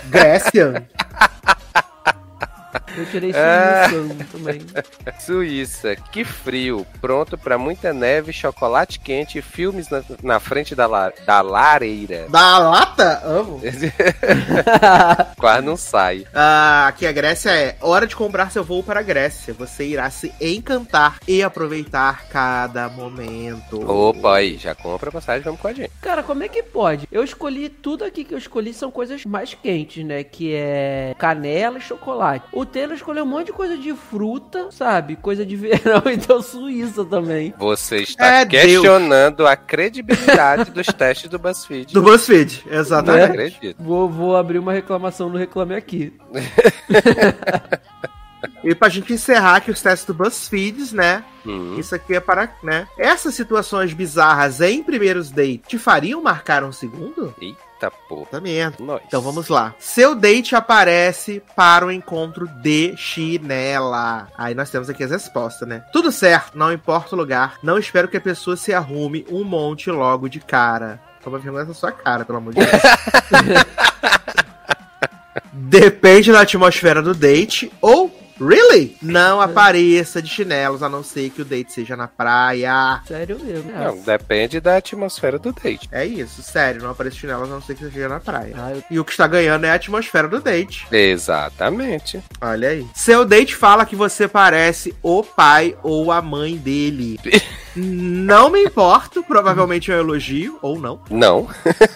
Grécia. 0.08 0.88
Eu 2.96 3.06
tirei 3.06 3.32
Ah. 3.34 3.88
suíço 3.88 4.24
também. 4.32 4.60
Suíça, 5.20 5.96
que 5.96 6.24
frio. 6.24 6.86
Pronto 7.00 7.36
pra 7.38 7.56
muita 7.58 7.92
neve, 7.92 8.32
chocolate 8.32 8.98
quente 9.00 9.38
e 9.38 9.42
filmes 9.42 9.88
na, 9.90 10.02
na 10.22 10.40
frente 10.40 10.74
da, 10.74 10.86
la- 10.86 11.12
da 11.26 11.40
lareira. 11.40 12.26
Da 12.28 12.58
lata? 12.58 13.20
Amo. 13.24 13.60
Quase 15.38 15.64
não 15.66 15.76
sai. 15.76 16.26
Ah, 16.34 16.86
aqui 16.88 17.06
a 17.06 17.12
Grécia 17.12 17.50
é 17.50 17.76
hora 17.80 18.06
de 18.06 18.16
comprar 18.16 18.50
seu 18.50 18.64
voo 18.64 18.82
para 18.82 19.00
a 19.00 19.02
Grécia. 19.02 19.54
Você 19.54 19.84
irá 19.84 20.08
se 20.10 20.32
encantar 20.40 21.18
e 21.26 21.42
aproveitar 21.42 22.26
cada 22.28 22.88
momento. 22.88 23.82
Opa, 23.88 24.36
aí, 24.36 24.56
já 24.56 24.74
compra 24.74 25.08
a 25.08 25.12
passagem, 25.12 25.42
vamos 25.42 25.60
com 25.60 25.68
a 25.68 25.72
gente. 25.72 25.90
Cara, 26.00 26.22
como 26.22 26.42
é 26.42 26.48
que 26.48 26.62
pode? 26.62 27.06
Eu 27.10 27.22
escolhi, 27.24 27.68
tudo 27.68 28.04
aqui 28.04 28.24
que 28.24 28.34
eu 28.34 28.38
escolhi 28.38 28.72
são 28.72 28.90
coisas 28.90 29.24
mais 29.24 29.54
quentes, 29.54 30.04
né? 30.04 30.22
Que 30.24 30.54
é 30.54 31.14
canela 31.18 31.78
e 31.78 31.80
chocolate. 31.82 32.44
O 32.52 32.61
Taylor 32.66 32.94
escolheu 32.96 33.24
um 33.24 33.26
monte 33.26 33.46
de 33.46 33.52
coisa 33.52 33.76
de 33.76 33.94
fruta, 33.94 34.68
sabe? 34.70 35.16
Coisa 35.16 35.44
de 35.44 35.56
verão, 35.56 36.02
então 36.12 36.40
Suíça 36.42 37.04
também. 37.04 37.52
Você 37.58 37.98
está 38.02 38.40
É 38.40 38.46
questionando 38.46 39.46
a 39.46 39.56
credibilidade 39.56 40.70
dos 40.70 40.86
testes 40.96 41.28
do 41.30 41.38
BuzzFeed. 41.38 41.92
Do 41.92 42.02
BuzzFeed, 42.02 42.64
Não 42.66 42.78
exatamente. 42.78 43.24
acredito. 43.24 43.82
Vou, 43.82 44.08
vou 44.08 44.36
abrir 44.36 44.58
uma 44.58 44.72
reclamação 44.72 45.28
no 45.28 45.38
Reclame 45.38 45.74
Aqui. 45.74 46.12
E 48.64 48.74
pra 48.74 48.88
gente 48.88 49.12
encerrar 49.12 49.56
aqui 49.56 49.70
os 49.70 49.82
testes 49.82 50.06
do 50.06 50.14
BuzzFeed, 50.14 50.94
né? 50.94 51.24
Hum. 51.44 51.76
Isso 51.78 51.94
aqui 51.94 52.14
é 52.14 52.20
para, 52.20 52.54
né? 52.62 52.86
Essas 52.96 53.34
situações 53.34 53.92
bizarras 53.92 54.60
em 54.60 54.82
primeiros 54.82 55.30
dates 55.30 55.62
te 55.66 55.78
fariam 55.78 56.22
marcar 56.22 56.62
um 56.62 56.70
segundo? 56.70 57.34
Eita 57.40 57.90
porra. 58.08 58.26
Também. 58.30 58.58
Nós. 58.78 59.02
Então 59.06 59.20
vamos 59.20 59.48
lá. 59.48 59.74
Seu 59.78 60.14
date 60.14 60.54
aparece 60.54 61.42
para 61.56 61.84
o 61.84 61.90
encontro 61.90 62.46
de 62.62 62.96
chinela. 62.96 64.28
Aí 64.38 64.54
nós 64.54 64.70
temos 64.70 64.88
aqui 64.88 65.02
as 65.02 65.10
respostas, 65.10 65.68
né? 65.68 65.84
Tudo 65.92 66.12
certo, 66.12 66.56
não 66.56 66.72
importa 66.72 67.16
o 67.16 67.18
lugar. 67.18 67.58
Não 67.62 67.78
espero 67.78 68.06
que 68.06 68.16
a 68.16 68.20
pessoa 68.20 68.56
se 68.56 68.72
arrume 68.72 69.26
um 69.28 69.42
monte 69.42 69.90
logo 69.90 70.28
de 70.28 70.38
cara. 70.38 71.00
Toma 71.22 71.38
vergonha 71.38 71.64
na 71.64 71.74
sua 71.74 71.92
cara, 71.92 72.24
pelo 72.24 72.38
amor 72.38 72.54
de 72.54 72.60
Deus. 72.60 72.70
Depende 75.52 76.32
da 76.32 76.40
atmosfera 76.40 77.00
do 77.00 77.14
date. 77.14 77.72
Ou, 77.80 78.10
really? 78.46 78.96
Não 79.02 79.40
apareça 79.40 80.20
de 80.22 80.28
chinelos, 80.28 80.82
a 80.82 80.88
não 80.88 81.02
ser 81.02 81.30
que 81.30 81.42
o 81.42 81.44
date 81.44 81.72
seja 81.72 81.96
na 81.96 82.08
praia. 82.08 83.00
Sério 83.06 83.38
mesmo. 83.42 83.70
Não, 83.72 83.98
depende 84.02 84.60
da 84.60 84.76
atmosfera 84.76 85.38
do 85.38 85.52
date. 85.52 85.88
É 85.92 86.04
isso, 86.04 86.42
sério, 86.42 86.82
não 86.82 86.90
apareça 86.90 87.14
de 87.14 87.20
chinelos, 87.20 87.48
a 87.48 87.52
não 87.52 87.62
ser 87.62 87.74
que 87.74 87.84
seja 87.84 88.08
na 88.08 88.20
praia. 88.20 88.54
Ah, 88.56 88.72
eu- 88.72 88.82
E 88.90 88.98
o 89.00 89.04
que 89.04 89.12
está 89.12 89.26
ganhando 89.26 89.64
é 89.64 89.70
a 89.70 89.74
atmosfera 89.74 90.28
do 90.28 90.40
date. 90.40 90.86
Exatamente. 90.90 92.22
Olha 92.40 92.68
aí. 92.70 92.86
Seu 92.94 93.24
date 93.24 93.54
fala 93.54 93.86
que 93.86 93.96
você 93.96 94.26
parece 94.28 94.94
o 95.02 95.22
pai 95.22 95.76
ou 95.82 96.10
a 96.12 96.20
mãe 96.20 96.56
dele. 96.56 97.18
Não 97.74 98.50
me 98.50 98.62
importo, 98.64 99.22
provavelmente 99.24 99.90
é 99.90 99.96
um 99.96 100.00
elogio, 100.00 100.58
ou 100.60 100.78
não. 100.78 101.00
Não. 101.08 101.48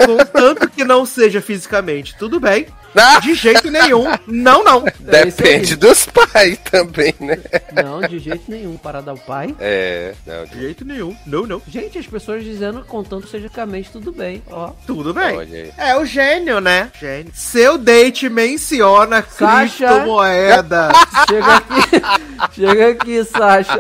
Contanto 0.06 0.70
que 0.70 0.82
não 0.84 1.04
seja 1.04 1.42
fisicamente, 1.42 2.16
tudo 2.16 2.40
bem. 2.40 2.66
Ah, 2.96 3.20
De 3.26 3.34
jeito 3.34 3.70
nenhum, 3.70 4.06
não, 4.26 4.64
não. 4.64 4.86
É 4.86 5.24
depende 5.24 5.72
aí. 5.72 5.76
dos 5.76 6.06
pais 6.06 6.58
também, 6.70 7.14
né? 7.20 7.38
Não, 7.72 8.00
de 8.00 8.18
jeito 8.18 8.44
nenhum. 8.48 8.76
Para 8.76 9.00
dar 9.00 9.14
o 9.14 9.18
pai. 9.18 9.54
É, 9.60 10.14
não, 10.26 10.44
De 10.46 10.60
jeito 10.60 10.84
nenhum, 10.84 11.16
não, 11.26 11.46
não. 11.46 11.62
Gente, 11.68 11.98
as 11.98 12.06
pessoas 12.06 12.44
dizendo, 12.44 12.84
contando 12.84 13.26
fisicamente, 13.26 13.90
tudo 13.90 14.12
bem. 14.12 14.42
Ó. 14.50 14.70
Tudo 14.86 15.12
bem. 15.12 15.36
É 15.76 15.96
o 15.96 16.04
gênio, 16.04 16.60
né? 16.60 16.90
Gênio. 16.98 17.32
Seu 17.34 17.76
date 17.78 18.28
menciona 18.28 19.22
Sasha. 19.22 19.86
criptomoeda. 19.88 20.88
Chega 21.28 21.56
aqui. 21.56 22.54
Chega 22.54 22.88
aqui, 22.90 23.24
Sasha. 23.24 23.78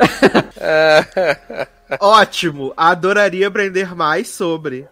Ótimo, 2.00 2.72
adoraria 2.76 3.48
aprender 3.48 3.94
mais 3.94 4.28
sobre. 4.28 4.88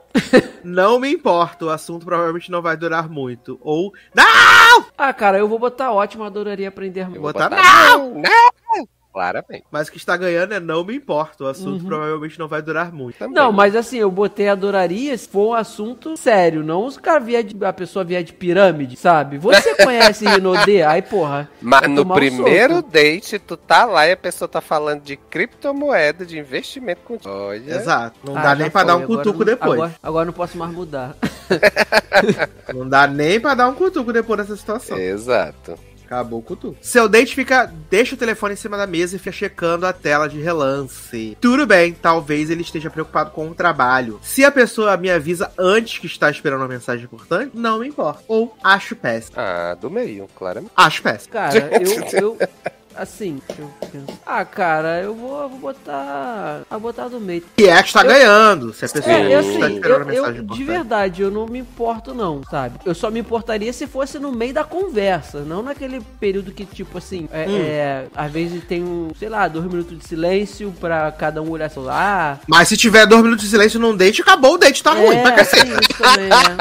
Não 0.62 0.98
me 0.98 1.12
importa, 1.12 1.66
o 1.66 1.70
assunto 1.70 2.06
provavelmente 2.06 2.50
não 2.50 2.62
vai 2.62 2.76
durar 2.76 3.08
muito. 3.08 3.58
Ou. 3.60 3.92
Não! 4.14 4.86
Ah, 4.96 5.12
cara, 5.12 5.38
eu 5.38 5.48
vou 5.48 5.58
botar 5.58 5.92
ótimo, 5.92 6.24
adoraria 6.24 6.68
aprender 6.68 7.04
muito. 7.04 7.20
vou 7.20 7.32
Botar 7.32 7.50
botar 7.50 7.62
não, 7.62 8.14
não. 8.14 8.88
Claramente. 9.14 9.62
Mas 9.70 9.86
o 9.86 9.92
que 9.92 9.96
está 9.96 10.16
ganhando 10.16 10.54
é 10.54 10.58
não 10.60 10.82
me 10.84 10.96
importa. 10.96 11.44
O 11.44 11.46
assunto 11.46 11.82
Uhum. 11.82 11.86
provavelmente 11.88 12.36
não 12.36 12.48
vai 12.48 12.60
durar 12.60 12.92
muito. 12.92 13.16
Também. 13.16 13.32
Não, 13.34 13.52
mas 13.52 13.76
assim, 13.76 13.96
eu 13.98 14.10
botei 14.10 14.48
adoraria 14.48 15.16
se 15.16 15.28
for 15.28 15.50
um 15.50 15.54
assunto 15.54 16.16
sério, 16.16 16.64
não 16.64 16.84
os 16.84 16.96
caras 16.98 17.24
vier 17.24 17.44
de, 17.44 17.64
a 17.64 17.72
pessoa 17.72 18.04
vier 18.04 18.24
de 18.24 18.32
pirâmide, 18.32 18.96
sabe? 18.96 19.38
Você 19.38 19.72
conhece 19.82 20.26
Rinodê? 20.26 20.82
Aí, 20.82 21.00
porra. 21.00 21.48
Mas 21.62 21.88
no 21.88 22.04
primeiro 22.12 22.76
soco. 22.78 22.90
date, 22.90 23.38
tu 23.38 23.56
tá 23.56 23.84
lá 23.84 24.04
e 24.08 24.12
a 24.12 24.16
pessoa 24.16 24.48
tá 24.48 24.60
falando 24.60 25.02
de 25.02 25.16
criptomoeda, 25.16 26.26
de 26.26 26.36
investimento 26.36 27.02
contigo. 27.02 27.32
Olha. 27.32 27.76
Exato. 27.76 28.16
Não 28.24 28.36
Ah, 28.36 28.42
dá 28.42 28.54
nem 28.56 28.68
pra 28.68 28.80
foi, 28.80 28.88
dar 28.88 28.96
um 28.96 29.02
agora 29.04 29.18
cutuco 29.18 29.38
não- 29.38 29.46
depois. 29.46 29.72
Agora, 29.74 29.94
agora 30.02 30.24
não 30.26 30.32
posso 30.32 30.58
mais 30.58 30.72
mudar. 30.72 31.14
Não 32.74 32.88
dá 32.88 33.06
nem 33.06 33.38
pra 33.38 33.54
dar 33.54 33.68
um 33.68 33.74
cutuco 33.74 34.12
depois 34.12 34.40
dessa 34.40 34.56
situação. 34.56 34.96
Exato. 34.98 35.78
Acabou 36.04 36.40
o 36.40 36.42
cutuco. 36.42 36.76
Seu 36.80 37.08
date 37.08 37.34
fica. 37.34 37.72
Deixa 37.90 38.14
o 38.14 38.18
telefone 38.18 38.54
em 38.54 38.56
cima 38.56 38.76
da 38.76 38.86
mesa 38.86 39.16
e 39.16 39.18
fica 39.18 39.32
checando 39.32 39.86
a 39.86 39.92
tela 39.92 40.28
de 40.28 40.40
relance. 40.40 41.36
Tudo 41.40 41.66
bem, 41.66 41.92
talvez 41.92 42.50
ele 42.50 42.62
esteja 42.62 42.90
preocupado 42.90 43.30
com 43.30 43.48
o 43.48 43.54
trabalho. 43.54 44.20
Se 44.22 44.44
a 44.44 44.50
pessoa 44.50 44.96
me 44.96 45.10
avisa 45.10 45.50
antes 45.58 45.98
que 45.98 46.06
está 46.06 46.30
esperando 46.30 46.60
uma 46.60 46.68
mensagem 46.68 47.04
importante, 47.04 47.52
não 47.54 47.78
me 47.78 47.88
importa. 47.88 48.22
Ou 48.28 48.56
acho 48.62 48.94
péssimo. 48.94 49.36
Ah, 49.38 49.76
do 49.80 49.90
meio, 49.90 50.28
claramente. 50.34 50.72
Acho 50.76 51.02
péssimo. 51.02 51.32
Cara, 51.32 51.70
eu. 52.12 52.38
eu 52.38 52.48
assim, 52.96 53.40
deixa 53.48 53.62
eu 53.62 53.70
pensar. 53.90 54.12
Ah, 54.26 54.44
cara, 54.44 55.00
eu 55.00 55.14
vou, 55.14 55.42
eu 55.42 55.48
vou 55.48 55.58
botar. 55.58 56.62
A 56.70 56.78
botar 56.78 57.08
do 57.08 57.20
meio. 57.20 57.42
E 57.58 57.64
é 57.68 57.82
que 57.82 57.88
está 57.88 58.02
ganhando. 58.02 58.72
Se 58.72 58.84
a 58.84 58.88
pessoa 58.88 59.14
É, 59.14 59.34
eu, 59.34 59.40
está 59.40 59.66
assim, 59.66 59.74
esperando 59.76 60.00
eu, 60.00 60.04
uma 60.04 60.12
eu, 60.14 60.22
mensagem 60.22 60.46
de 60.46 60.64
verdade, 60.64 61.22
eu 61.22 61.30
não 61.30 61.46
me 61.46 61.58
importo, 61.58 62.14
não, 62.14 62.42
sabe? 62.50 62.78
Eu 62.84 62.94
só 62.94 63.10
me 63.10 63.20
importaria 63.20 63.72
se 63.72 63.86
fosse 63.86 64.18
no 64.18 64.32
meio 64.32 64.52
da 64.54 64.64
conversa, 64.64 65.40
não 65.40 65.62
naquele 65.62 66.00
período 66.20 66.52
que, 66.52 66.64
tipo 66.64 66.98
assim, 66.98 67.28
é, 67.32 67.44
Hum. 67.48 67.60
é, 67.62 68.04
às 68.14 68.30
vezes 68.32 68.64
tem 68.64 68.82
um, 68.82 69.10
sei 69.18 69.28
lá, 69.28 69.46
dois 69.48 69.64
minutos 69.66 69.98
de 69.98 70.06
silêncio 70.06 70.72
pra 70.80 71.10
cada 71.12 71.40
um 71.42 71.50
olhar 71.50 71.70
celular. 71.70 72.40
Mas 72.48 72.68
se 72.68 72.76
tiver 72.76 73.06
dois 73.06 73.22
minutos 73.22 73.44
de 73.44 73.50
silêncio 73.50 73.78
num 73.80 73.96
date, 73.96 74.22
acabou 74.22 74.54
o 74.54 74.58
date, 74.58 74.82
tá 74.82 74.92
ruim 74.92 75.20
pra 75.22 75.30
é, 75.30 75.36
caceta. 75.36 75.66
isso 75.80 76.02
também, 76.02 76.28
né? 76.28 76.56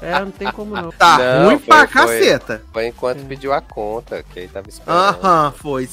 É, 0.00 0.20
não 0.20 0.30
tem 0.30 0.50
como 0.52 0.74
não. 0.74 0.90
Tá 0.92 1.18
Não, 1.18 1.46
ruim 1.46 1.58
foi- 1.58 1.66
pra 1.66 1.78
foi- 1.88 1.88
caceta. 1.88 2.62
Foi 2.72 2.86
enquanto 2.86 3.24
pediu 3.26 3.52
a 3.52 3.60
conta, 3.60 4.24
que 4.32 4.40
aí 4.40 4.48
tava 4.48 4.68
esperando. 4.68 4.96
Aham, 5.08 5.52
foi. 5.52 5.88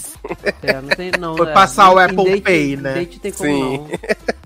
É, 0.62 0.74
não 0.82 0.90
tem 0.90 1.12
não. 1.20 1.36
Foi 1.38 1.50
é, 1.50 1.54
passar 1.54 1.92
o 1.92 2.00
Apple 2.00 2.24
date- 2.24 2.42
Pay, 2.42 2.76
né? 2.78 2.94
Date 2.96 3.20
tem 3.20 3.32
como 3.32 3.50
Sim. 3.50 3.78
não. 3.78 3.88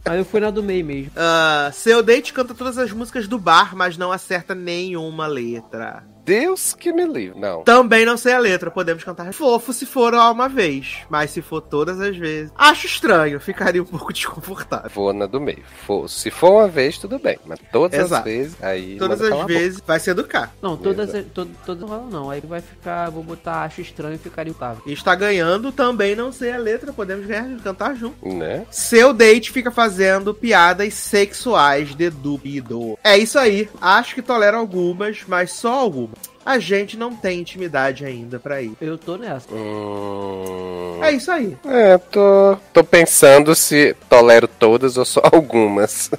Mas 0.06 0.18
eu 0.18 0.26
fui 0.26 0.40
na 0.40 0.50
do 0.50 0.64
meio 0.64 0.86
mesmo. 0.86 1.12
Ah, 1.16 1.70
seu 1.74 2.02
date 2.02 2.34
canta 2.34 2.54
todas 2.54 2.78
as 2.78 2.92
músicas 2.92 3.28
do 3.28 3.38
bar, 3.38 3.76
mas 3.76 3.98
não 3.98 4.12
acerta 4.12 4.56
nenhuma 4.56 5.28
letra. 5.28 6.04
Deus 6.28 6.74
que 6.74 6.92
me 6.92 7.06
livre. 7.06 7.40
Não. 7.40 7.64
Também 7.64 8.06
não 8.06 8.18
sei 8.18 8.34
a 8.34 8.38
letra, 8.40 8.70
podemos 8.70 9.02
cantar 9.02 9.34
fofo 9.34 9.72
se 9.72 9.86
for 9.86 10.14
uma 10.14 10.50
vez, 10.50 10.98
mas 11.10 11.32
se 11.32 11.42
for 11.42 11.62
todas 11.62 12.02
as 12.02 12.18
vezes. 12.18 12.52
Acho 12.58 12.86
estranho, 12.86 13.40
ficaria 13.40 13.82
um 13.82 13.86
pouco 13.86 14.12
desconfortável. 14.14 14.92
Vou 14.94 15.14
na 15.14 15.26
do 15.26 15.40
meio. 15.40 15.64
For- 15.86 16.10
se 16.10 16.30
for 16.30 16.52
uma 16.52 16.68
vez, 16.68 16.98
tudo 16.98 17.18
bem. 17.18 17.40
Mas 17.46 17.60
todas 17.72 17.98
as 17.98 18.06
Exato. 18.08 18.26
vezes, 18.26 18.62
aí. 18.62 18.98
Todas 18.98 19.22
as 19.22 19.46
vezes 19.46 19.82
vai 19.88 20.02
se 20.02 20.10
educar. 20.10 20.54
Não, 20.62 20.76
todas, 20.76 21.10
todas, 21.34 21.54
todas 21.66 21.82
não 21.82 21.88
rolam 21.88 22.10
não. 22.10 22.30
Aí 22.30 22.42
vai 22.42 22.60
ficar, 22.60 23.10
vou 23.10 23.24
botar 23.24 23.62
acho 23.64 23.80
estranho 23.80 24.16
e 24.16 24.18
ficaria 24.18 24.52
otável. 24.52 24.84
E 24.86 24.92
está 24.92 25.16
ganhando, 25.16 25.72
também 25.72 26.14
não 26.14 26.34
sei 26.34 26.52
a 26.52 26.58
letra, 26.58 26.92
podemos 26.92 27.26
ganhar, 27.26 27.48
cantar 27.64 27.96
junto. 27.96 28.28
Né? 28.28 28.66
Seu 28.70 29.14
date 29.14 29.50
fica 29.52 29.72
fazendo 29.72 30.34
piadas 30.34 30.94
sexuais 30.94 31.96
de 31.96 32.10
duvido. 32.10 32.98
É 33.02 33.18
isso 33.18 33.40
aí. 33.40 33.70
Acho 33.80 34.14
que 34.14 34.22
tolero 34.22 34.58
algumas, 34.58 35.24
mas 35.26 35.52
só 35.54 35.72
algumas. 35.74 36.17
A 36.46 36.60
gente 36.60 36.96
não 36.96 37.14
tem 37.14 37.42
intimidade 37.42 38.06
ainda 38.06 38.40
pra 38.40 38.62
ir. 38.62 38.72
Eu 38.80 38.98
tô 38.98 39.18
nessa. 39.18 39.54
Hum... 39.54 41.00
É 41.04 41.12
isso 41.12 41.30
aí. 41.30 41.58
É, 41.66 41.98
tô, 41.98 42.58
tô 42.72 42.84
pensando 42.86 43.54
se 43.54 43.94
tolero 44.10 44.48
todas 44.48 44.96
ou 44.96 45.04
só 45.04 45.22
algumas. 45.30 46.10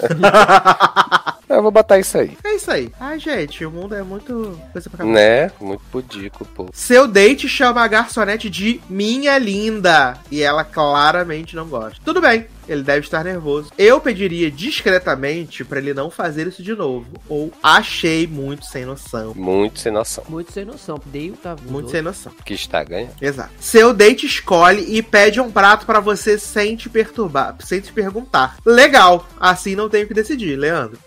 Eu 1.46 1.62
vou 1.62 1.70
botar 1.70 1.98
isso 1.98 2.18
aí. 2.18 2.36
É 2.42 2.54
isso 2.54 2.70
aí. 2.70 2.90
Ai, 2.98 3.18
gente, 3.18 3.64
o 3.64 3.70
mundo 3.70 3.94
é 3.94 4.02
muito 4.02 4.58
coisa 4.72 4.88
pra 4.88 4.98
caramba. 4.98 5.14
Né? 5.14 5.50
Muito 5.60 5.82
pudico, 5.92 6.44
pô. 6.46 6.66
Seu 6.72 7.06
date 7.06 7.48
chama 7.48 7.82
a 7.82 7.86
garçonete 7.86 8.48
de 8.48 8.80
minha 8.88 9.38
linda 9.38 10.18
e 10.30 10.42
ela 10.42 10.64
claramente 10.64 11.54
não 11.54 11.66
gosta. 11.68 12.00
Tudo 12.04 12.20
bem, 12.20 12.46
ele 12.68 12.82
deve 12.82 13.00
estar 13.00 13.24
nervoso. 13.24 13.70
Eu 13.78 14.00
pediria 14.00 14.50
discretamente 14.50 15.64
pra 15.64 15.78
ele 15.78 15.94
não 15.94 16.10
fazer 16.10 16.46
isso 16.46 16.62
de 16.62 16.74
novo. 16.74 17.06
Ou 17.28 17.52
achei 17.62 18.26
muito 18.26 18.64
sem 18.66 18.84
noção. 18.84 19.32
Muito 19.34 19.80
sem 19.80 19.92
noção. 19.92 20.24
Muito 20.28 20.52
sem 20.52 20.64
noção. 20.64 21.00
Dei 21.06 21.30
o 21.30 21.34
tá 21.34 21.56
Muito 21.68 21.90
sem 21.90 22.02
noção. 22.02 22.32
Que 22.44 22.54
está 22.54 22.82
ganhando. 22.84 23.14
Exato. 23.20 23.50
Seu 23.60 23.92
date 23.92 24.26
escolhe 24.26 24.84
e 24.96 25.02
pede 25.02 25.40
um 25.40 25.50
prato 25.50 25.86
pra 25.86 26.00
você 26.00 26.38
sem 26.38 26.76
te 26.76 26.88
perturbar, 26.88 27.56
sem 27.60 27.80
te 27.80 27.92
perguntar. 27.92 28.56
Legal. 28.64 29.26
Assim 29.38 29.74
não 29.74 29.88
tenho 29.88 30.06
que 30.06 30.14
decidir, 30.14 30.56
Leandro. 30.56 30.98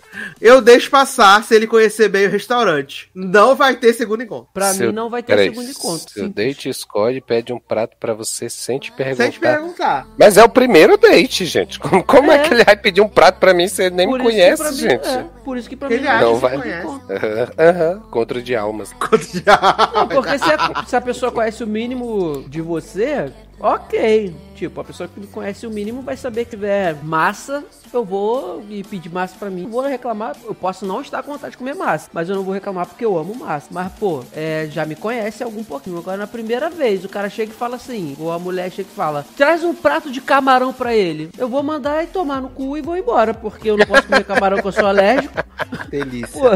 Eu 0.41 0.61
deixo 0.61 0.89
passar 0.89 1.43
se 1.43 1.53
ele 1.53 1.67
conhecer 1.67 2.09
bem 2.09 2.25
o 2.25 2.29
restaurante. 2.29 3.07
Não 3.13 3.55
vai 3.55 3.75
ter 3.75 3.93
segundo 3.93 4.23
encontro. 4.23 4.47
Pra 4.51 4.73
Seu- 4.73 4.87
mim 4.87 4.93
não 4.95 5.11
vai 5.11 5.21
ter 5.21 5.33
Peraí, 5.35 5.49
segundo 5.49 5.69
encontro. 5.69 6.09
Seu 6.11 6.23
Sim. 6.25 6.31
date 6.31 6.69
escolhe 6.69 7.17
e 7.17 7.21
pede 7.21 7.53
um 7.53 7.59
prato 7.59 7.95
pra 7.99 8.15
você 8.15 8.49
sem 8.49 8.79
te 8.79 8.91
perguntar. 8.91 9.23
Sem 9.23 9.31
te 9.33 9.39
perguntar. 9.39 10.07
Mas 10.17 10.35
é 10.37 10.43
o 10.43 10.49
primeiro 10.49 10.97
date, 10.97 11.45
gente. 11.47 11.79
Como, 11.81 12.03
como 12.03 12.31
é. 12.31 12.35
É. 12.35 12.39
que 12.39 12.53
ele 12.53 12.63
vai 12.63 12.75
pedir 12.77 13.01
um 13.01 13.07
prato 13.07 13.39
pra 13.39 13.53
mim 13.53 13.67
se 13.67 13.83
ele 13.83 13.95
nem 13.95 14.07
Por 14.07 14.19
me 14.19 14.25
conhece, 14.25 14.63
mim- 14.63 14.73
gente? 14.73 15.07
é, 15.07 15.25
por 15.43 15.57
isso 15.57 15.67
que 15.69 15.75
pra 15.75 15.89
Ele 15.91 16.01
mim 16.01 16.07
acha 16.07 16.25
Não 16.25 16.35
que 16.35 16.41
vai. 16.41 16.51
você 16.57 16.61
conhece. 16.63 16.87
encontro. 16.87 17.15
Aham, 17.15 17.47
aham. 17.57 17.99
Contra 18.11 18.41
de 18.41 18.55
almas. 18.55 18.93
Não, 19.01 20.07
porque 20.07 20.37
se 20.39 20.45
a, 20.51 20.83
se 20.85 20.95
a 20.95 21.01
pessoa 21.01 21.31
conhece 21.31 21.63
o 21.63 21.67
mínimo 21.67 22.43
de 22.47 22.61
você, 22.61 23.31
ok. 23.59 24.33
Tipo, 24.57 24.81
a 24.81 24.83
pessoa 24.83 25.07
que 25.07 25.19
me 25.19 25.27
conhece 25.27 25.67
o 25.67 25.69
mínimo 25.69 26.01
vai 26.01 26.17
saber 26.17 26.45
que 26.45 26.51
tiver 26.51 26.95
massa, 27.03 27.63
eu 27.93 28.03
vou 28.03 28.65
e 28.67 28.83
pedir 28.83 29.07
massa 29.13 29.35
pra 29.37 29.51
mim. 29.51 29.65
Eu 29.65 29.69
vou 29.69 29.81
reclamar, 29.83 30.35
eu 30.43 30.55
posso 30.55 30.83
não 30.83 30.99
estar 30.99 31.21
com 31.21 31.31
vontade 31.31 31.51
de 31.51 31.57
comer 31.57 31.75
massa, 31.75 32.09
mas 32.11 32.27
eu 32.27 32.35
não 32.35 32.41
vou 32.41 32.55
reclamar 32.55 32.87
porque 32.87 33.05
eu 33.05 33.15
amo 33.15 33.35
massa. 33.35 33.67
Mas, 33.69 33.91
pô, 33.93 34.23
é, 34.33 34.67
já 34.71 34.83
me 34.83 34.95
conhece 34.95 35.43
algum 35.43 35.63
pouquinho. 35.63 35.99
Agora, 35.99 36.17
na 36.17 36.25
primeira 36.25 36.71
vez, 36.71 37.05
o 37.05 37.09
cara 37.09 37.29
chega 37.29 37.51
e 37.51 37.55
fala 37.55 37.75
assim, 37.75 38.17
ou 38.19 38.31
a 38.31 38.39
mulher 38.39 38.71
chega 38.71 38.89
e 38.91 38.95
fala, 38.95 39.23
traz 39.37 39.63
um 39.63 39.75
prato 39.75 40.11
de 40.11 40.21
camarão 40.21 40.73
pra 40.73 40.95
ele. 40.95 41.29
Eu 41.37 41.47
vou 41.47 41.61
mandar 41.61 42.03
e 42.03 42.07
tomar 42.07 42.41
no 42.41 42.49
cu 42.49 42.75
e 42.75 42.81
vou 42.81 42.97
embora, 42.97 43.35
porque 43.35 43.69
eu 43.69 43.77
não 43.77 43.85
posso 43.85 44.07
comer 44.07 44.23
camarão 44.23 44.57
que 44.57 44.67
eu 44.67 44.71
sou 44.71 44.87
alérgico. 44.87 45.35
Delícia. 45.87 46.27
Pô, 46.27 46.49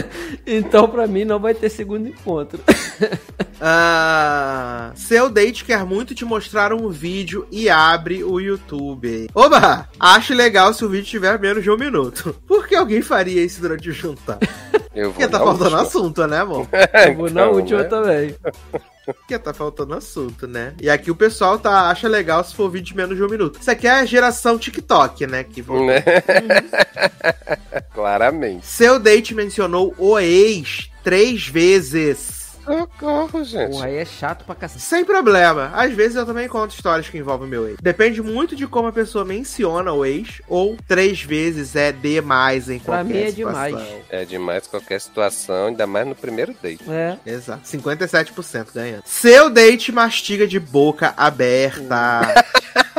então 0.46 0.88
pra 0.88 1.06
mim 1.06 1.26
não 1.26 1.38
vai 1.38 1.52
ter 1.52 1.68
segundo 1.68 2.08
encontro. 2.08 2.58
Ah, 3.64 4.90
seu 4.96 5.30
date 5.30 5.64
quer 5.64 5.84
muito 5.84 6.16
te 6.16 6.24
mostrar 6.24 6.72
um 6.72 6.88
vídeo 6.88 7.41
e 7.50 7.68
abre 7.68 8.22
o 8.24 8.38
YouTube. 8.40 9.28
Oba! 9.34 9.88
Acho 9.98 10.34
legal 10.34 10.72
se 10.74 10.84
o 10.84 10.88
vídeo 10.88 11.06
tiver 11.06 11.38
menos 11.38 11.62
de 11.62 11.70
um 11.70 11.76
minuto. 11.76 12.34
Por 12.46 12.66
que 12.66 12.74
alguém 12.74 13.02
faria 13.02 13.42
isso 13.42 13.60
durante 13.60 13.88
o 13.88 13.92
jantar? 13.92 14.38
Eu 14.94 15.04
vou 15.04 15.12
Porque 15.14 15.26
tá 15.28 15.38
na 15.38 15.44
faltando 15.44 15.64
última. 15.76 15.82
assunto, 15.82 16.26
né, 16.26 16.38
amor? 16.40 16.68
Eu 17.08 17.14
vou 17.14 17.30
na 17.30 17.42
Então, 17.42 17.52
última 17.54 17.78
né? 17.82 17.84
também. 17.88 18.34
Porque 19.06 19.38
tá 19.38 19.52
faltando 19.54 19.94
assunto, 19.94 20.46
né? 20.46 20.74
E 20.80 20.88
aqui 20.90 21.10
o 21.10 21.16
pessoal 21.16 21.58
tá, 21.58 21.88
acha 21.88 22.06
legal 22.06 22.44
se 22.44 22.54
for 22.54 22.68
vídeo 22.70 22.88
de 22.88 22.96
menos 22.96 23.16
de 23.16 23.22
um 23.24 23.28
minuto. 23.28 23.58
Isso 23.60 23.70
aqui 23.70 23.86
é 23.86 23.90
a 23.90 24.04
geração 24.04 24.58
TikTok, 24.58 25.26
né? 25.26 25.42
Que 25.44 25.60
vão- 25.62 25.86
Né? 25.86 26.04
Claramente. 27.94 28.66
Seu 28.66 28.98
date 28.98 29.34
mencionou 29.34 29.94
o 29.98 30.18
ex 30.18 30.88
três 31.02 31.46
vezes. 31.48 32.41
Socorro, 32.64 33.44
gente. 33.44 33.72
Pô, 33.72 33.82
aí 33.82 33.96
é 33.96 34.04
chato 34.04 34.44
pra 34.44 34.54
cacete. 34.54 34.82
Sem 34.84 35.04
problema. 35.04 35.70
Às 35.74 35.92
vezes 35.92 36.16
eu 36.16 36.24
também 36.26 36.48
conto 36.48 36.74
histórias 36.74 37.08
que 37.08 37.18
envolvem 37.18 37.48
meu 37.48 37.66
ex. 37.68 37.76
Depende 37.82 38.22
muito 38.22 38.54
de 38.54 38.66
como 38.66 38.88
a 38.88 38.92
pessoa 38.92 39.24
menciona 39.24 39.92
o 39.92 40.04
ex, 40.04 40.40
ou 40.48 40.76
três 40.86 41.22
vezes 41.22 41.74
é 41.76 41.92
demais 41.92 42.68
em 42.70 42.78
Pra 42.78 42.98
qualquer 42.98 43.12
mim 43.14 43.20
é 43.22 43.30
situação. 43.30 43.66
demais. 43.68 43.88
É 44.10 44.24
demais 44.24 44.66
qualquer 44.66 45.00
situação, 45.00 45.66
ainda 45.68 45.86
mais 45.86 46.06
no 46.06 46.14
primeiro 46.14 46.54
date. 46.62 46.82
É. 46.88 47.16
Exato. 47.26 47.62
57% 47.66 48.66
ganhando. 48.74 49.02
Seu 49.04 49.50
date 49.50 49.90
mastiga 49.92 50.46
de 50.46 50.58
boca 50.60 51.14
aberta. 51.16 52.20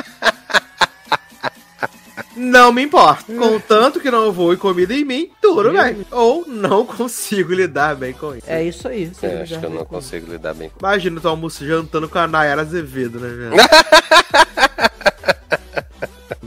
Não 2.35 2.71
me 2.71 2.83
importa. 2.83 3.31
Contanto 3.33 3.99
que 3.99 4.09
não 4.09 4.31
voe 4.31 4.57
comida 4.57 4.93
em 4.93 5.05
mim, 5.05 5.29
tudo 5.41 5.71
bem. 5.71 6.05
Ou 6.11 6.45
não 6.47 6.85
consigo 6.87 7.53
lidar 7.53 7.95
bem 7.95 8.13
com 8.13 8.35
isso. 8.35 8.45
É 8.47 8.63
isso 8.63 8.87
aí. 8.87 9.11
É, 9.21 9.41
acho 9.41 9.59
que 9.59 9.65
eu 9.65 9.69
não 9.69 9.85
consigo 9.85 10.31
lidar 10.31 10.53
bem 10.53 10.69
com 10.69 10.79
Imagina 10.79 11.19
tu 11.21 11.27
almoço 11.27 11.65
jantando 11.65 12.09
com 12.09 12.17
a 12.17 12.27
Nayara 12.27 12.61
Azevedo, 12.61 13.19
né, 13.19 13.29
gente? 13.29 13.63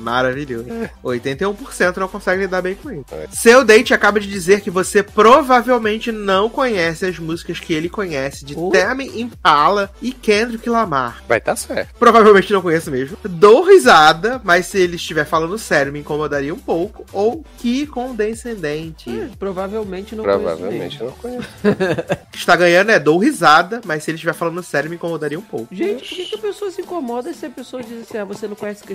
Maravilhoso. 0.07 0.69
81% 1.05 1.97
não 1.97 2.07
consegue 2.07 2.43
lidar 2.43 2.63
bem 2.63 2.77
com 2.77 2.93
isso. 2.93 3.05
É. 3.11 3.27
Seu 3.33 3.65
date 3.65 3.93
acaba 3.93 4.21
de 4.21 4.29
dizer 4.29 4.61
que 4.61 4.71
você 4.71 5.03
provavelmente 5.03 6.13
não 6.13 6.49
conhece 6.49 7.05
as 7.07 7.19
músicas 7.19 7.59
que 7.59 7.75
ele 7.75 7.89
conhece 7.89 8.45
de 8.45 8.57
Oh. 8.57 8.71
Tame 8.71 9.21
Impala 9.21 9.91
e 10.01 10.13
Kendrick 10.13 10.71
Lamar. 10.71 11.25
Vai 11.29 11.41
tá 11.41 11.57
certo. 11.57 11.93
Provavelmente 11.99 12.53
não 12.53 12.63
conheço 12.63 12.89
mesmo. 12.89 13.17
Dou 13.25 13.65
risada, 13.65 14.41
mas 14.45 14.67
se 14.67 14.79
ele 14.79 14.95
estiver 14.95 15.25
falando 15.25 15.59
sério, 15.59 15.93
me 15.93 15.99
incomodaria 15.99 16.55
um 16.55 16.59
pouco. 16.59 17.05
Ou 17.13 17.45
que 17.59 17.87
condescendente. 17.89 19.11
Hum, 19.11 19.31
provavelmente 19.37 20.15
não 20.15 20.23
Provavelmente 20.23 20.99
conheço 20.99 21.05
não 21.05 21.13
conheço. 21.13 21.49
O 21.65 22.31
que 22.31 22.39
está 22.39 22.55
ganhando 22.55 22.93
é 22.93 23.01
dou 23.01 23.19
risada, 23.19 23.81
mas 23.85 24.05
se 24.05 24.11
ele 24.11 24.17
estiver 24.17 24.35
falando 24.35 24.63
sério, 24.63 24.89
me 24.89 24.95
incomodaria 24.97 25.39
um 25.39 25.43
pouco. 25.43 25.75
Gente, 25.75 26.09
por 26.09 26.17
que, 26.17 26.25
que 26.27 26.35
a 26.37 26.39
pessoa 26.39 26.71
se 26.71 26.81
incomoda 26.81 27.33
se 27.35 27.45
a 27.45 27.51
pessoa 27.51 27.83
diz 27.83 28.03
assim, 28.03 28.19
ah, 28.19 28.25
você 28.25 28.47
não 28.47 28.55
conhece 28.55 28.85
que 28.85 28.95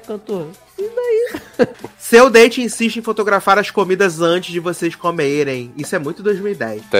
qualquer 0.00 0.06
cantor? 0.06 0.48
E 0.78 0.88
daí? 0.88 1.66
Seu 1.98 2.28
date 2.30 2.60
insiste 2.62 2.96
em 2.96 3.02
fotografar 3.02 3.58
as 3.58 3.70
comidas 3.70 4.20
antes 4.20 4.50
de 4.52 4.58
vocês 4.58 4.94
comerem. 4.94 5.72
Isso 5.76 5.94
é 5.94 5.98
muito 5.98 6.22
2010. 6.22 6.82
Tã. 6.90 6.98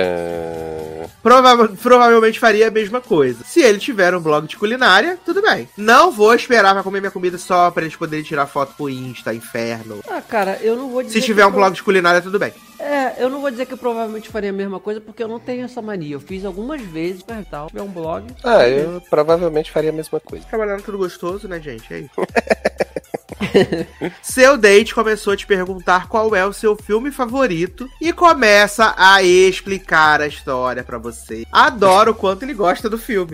Prova- 1.22 1.68
provavelmente 1.68 2.38
faria 2.38 2.68
a 2.68 2.70
mesma 2.70 3.01
coisa. 3.01 3.43
Se 3.45 3.61
ele 3.61 3.78
tiver 3.78 4.14
um 4.14 4.20
blog 4.20 4.47
de 4.47 4.57
culinária, 4.57 5.18
tudo 5.24 5.43
bem. 5.43 5.68
Não 5.76 6.11
vou 6.12 6.34
esperar 6.34 6.74
pra 6.74 6.82
comer 6.82 7.01
minha 7.01 7.11
comida 7.11 7.38
só 7.38 7.70
pra 7.70 7.82
eles 7.82 7.97
poderem 7.97 8.24
tirar 8.24 8.47
foto 8.47 8.74
pro 8.76 8.88
Insta, 8.90 9.34
inferno. 9.34 10.01
Ah, 10.09 10.20
cara, 10.22 10.59
eu 10.62 10.76
não 10.76 10.88
vou 10.90 11.03
dizer. 11.03 11.20
Se 11.20 11.24
tiver 11.26 11.45
um 11.47 11.51
blog 11.51 11.74
de 11.74 11.82
culinária, 11.82 12.20
tudo 12.20 12.38
bem. 12.38 12.53
É, 12.83 13.22
eu 13.22 13.30
não 13.30 13.41
vou 13.41 13.51
dizer 13.51 13.66
que 13.66 13.74
eu 13.74 13.78
provavelmente 13.78 14.28
faria 14.28 14.51
a 14.51 14.53
mesma 14.53 14.80
coisa, 14.80 15.01
porque 15.01 15.22
eu 15.22 15.28
não 15.28 15.39
tenho 15.39 15.64
essa 15.64 15.80
mania. 15.80 16.16
Eu 16.16 16.20
fiz 16.20 16.45
algumas 16.45 16.83
vezes, 16.83 17.24
mas 17.26 17.47
tal. 17.49 17.68
Tiver 17.68 17.83
um 17.83 17.89
blog. 17.89 18.26
Ah, 18.43 18.68
eu 18.68 19.01
provavelmente 19.09 19.70
faria 19.70 19.91
a 19.91 19.93
mesma 19.93 20.18
coisa. 20.18 20.45
Trabalhando 20.47 20.83
tudo 20.83 20.99
gostoso, 20.99 21.47
né, 21.47 21.61
gente? 21.61 21.95
É 21.95 21.99
isso. 22.01 22.11
seu 24.22 24.57
date 24.57 24.95
começou 24.95 25.32
a 25.32 25.36
te 25.36 25.47
perguntar 25.47 26.09
qual 26.09 26.34
é 26.34 26.45
o 26.45 26.53
seu 26.53 26.76
filme 26.76 27.11
favorito 27.11 27.88
e 28.01 28.12
começa 28.12 28.95
a 28.97 29.22
explicar 29.22 30.20
a 30.20 30.26
história 30.26 30.82
pra 30.82 30.99
você. 30.99 31.45
Adoro 31.51 32.12
o 32.12 32.14
quanto 32.14 32.43
ele 32.43 32.55
gosta 32.55 32.88
do 32.88 32.99
filme. 32.99 33.32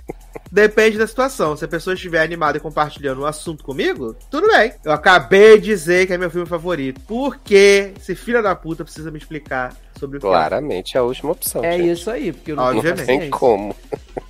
Depende 0.51 0.97
da 0.97 1.05
situação. 1.05 1.55
Se 1.55 1.65
a 1.65 1.67
pessoa 1.67 1.93
estiver 1.93 2.23
animada 2.23 2.57
e 2.57 2.61
compartilhando 2.61 3.21
o 3.21 3.25
assunto 3.25 3.63
comigo, 3.63 4.15
tudo 4.31 4.47
bem. 4.47 4.73
Eu 4.83 4.91
acabei 4.91 5.59
de 5.59 5.65
dizer 5.65 6.07
que 6.07 6.13
é 6.13 6.17
meu 6.17 6.31
filme 6.31 6.47
favorito. 6.47 6.99
Por 7.01 7.37
que 7.37 7.93
esse 7.99 8.15
filho 8.15 8.41
da 8.41 8.55
puta 8.55 8.83
precisa 8.83 9.11
me 9.11 9.19
explicar 9.19 9.75
sobre 9.99 10.17
o 10.17 10.21
filme? 10.21 10.35
Claramente 10.35 10.97
é 10.97 10.99
a 10.99 11.03
última 11.03 11.31
opção. 11.31 11.63
É 11.63 11.77
gente. 11.77 11.91
isso 11.91 12.09
aí, 12.09 12.31
porque 12.31 12.51
eu 12.51 12.55
não 12.55 12.63
Obviamente. 12.63 12.99
Não 12.99 13.05
tem 13.05 13.29
como. 13.29 13.75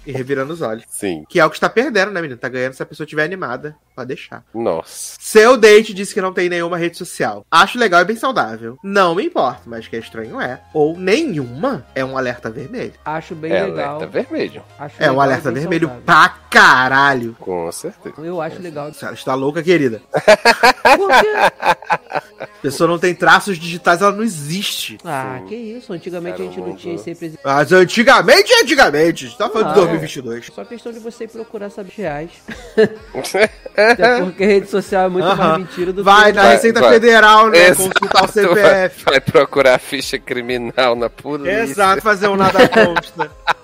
E 0.10 0.12
revirando 0.12 0.53
os 0.53 0.62
olhos. 0.62 0.84
Sim. 0.89 1.24
Que 1.30 1.39
é 1.39 1.45
o 1.45 1.49
que 1.49 1.55
está 1.57 1.70
perdendo, 1.70 2.12
né, 2.12 2.22
menino? 2.22 2.39
Tá 2.39 2.49
ganhando 2.49 2.74
se 2.74 2.82
a 2.82 2.86
pessoa 2.86 3.05
estiver 3.05 3.24
animada. 3.24 3.76
Pode 3.95 4.07
deixar. 4.07 4.43
Nossa. 4.53 5.16
Seu 5.20 5.55
date 5.57 5.93
disse 5.93 6.14
que 6.14 6.22
não 6.22 6.34
tem 6.34 6.49
nenhuma 6.49 6.78
rede 6.78 6.97
social. 6.97 7.45
Acho 7.51 7.78
legal 7.78 8.01
e 8.01 8.05
bem 8.05 8.16
saudável. 8.16 8.78
Não 8.84 9.14
me 9.16 9.24
importa, 9.26 9.62
mas 9.66 9.88
que 9.88 9.95
é 9.95 9.99
estranho 9.99 10.39
é. 10.39 10.62
Ou 10.74 10.97
nenhuma 10.97 11.86
é 11.93 12.03
um 12.03 12.18
alerta 12.18 12.49
vermelho. 12.49 12.93
Acho 13.05 13.36
bem 13.36 13.51
É 13.51 13.66
legal. 13.66 13.95
alerta 13.97 14.07
vermelho. 14.07 14.64
Acho 14.80 14.95
É 14.99 15.05
um 15.07 15.10
legal 15.12 15.22
alerta 15.22 15.51
vermelho 15.51 15.88
saudável. 15.88 16.03
pra 16.05 16.30
caralho. 16.49 17.36
Com 17.39 17.72
certeza. 17.72 18.16
Eu 18.20 18.41
acho 18.41 18.62
legal. 18.62 18.88
A 18.88 18.93
senhora 18.93 19.16
está 19.16 19.34
louca, 19.36 19.62
querida. 19.64 20.01
Porque... 20.97 21.28
A 22.39 22.62
pessoa 22.62 22.88
não 22.89 22.97
tem 22.99 23.14
traços 23.14 23.57
digitais, 23.57 24.01
ela 24.01 24.12
não 24.12 24.24
existe. 24.24 24.97
Ah, 25.03 25.38
Sim. 25.41 25.45
que 25.47 25.55
isso. 25.55 25.93
Antigamente 25.93 26.41
a 26.41 26.45
gente 26.45 26.60
não 26.60 26.76
tinha 26.76 26.97
sempre 26.97 27.34
Mas 27.43 27.72
antigamente, 27.72 28.51
antigamente. 28.62 29.26
A 29.26 29.28
gente 29.28 29.38
tá 29.38 29.49
falando 29.49 29.70
Ah, 29.70 29.74
de 29.74 29.95
é. 29.95 29.98
2022. 29.99 30.45
Só 30.53 30.65
questão 30.65 30.91
de 30.91 30.99
você 30.99 31.25
ir 31.25 31.27
procurar 31.27 31.69
saber 31.69 31.91
reais. 31.95 32.31
Até 33.75 34.21
porque 34.21 34.45
rede 34.45 34.69
social 34.69 35.05
é 35.05 35.09
muito 35.09 35.25
Aham. 35.25 35.35
mais 35.35 35.57
mentira 35.59 35.93
do 35.93 36.03
Vai 36.03 36.31
que. 36.31 36.37
na 36.37 36.41
Vai, 36.43 36.51
Receita 36.55 36.79
vai. 36.81 36.93
Federal, 36.93 37.49
né? 37.49 37.67
Exato, 37.69 37.89
Consultar 37.99 38.23
o 38.25 38.27
CPF. 38.27 39.03
Vai, 39.05 39.13
vai 39.13 39.21
procurar 39.21 39.75
a 39.75 39.79
ficha 39.79 40.17
criminal 40.19 40.95
na 40.95 41.09
polícia. 41.09 41.61
Exato, 41.61 42.01
fazer 42.01 42.27
um 42.27 42.35
nada 42.35 42.67
consta. 42.67 43.31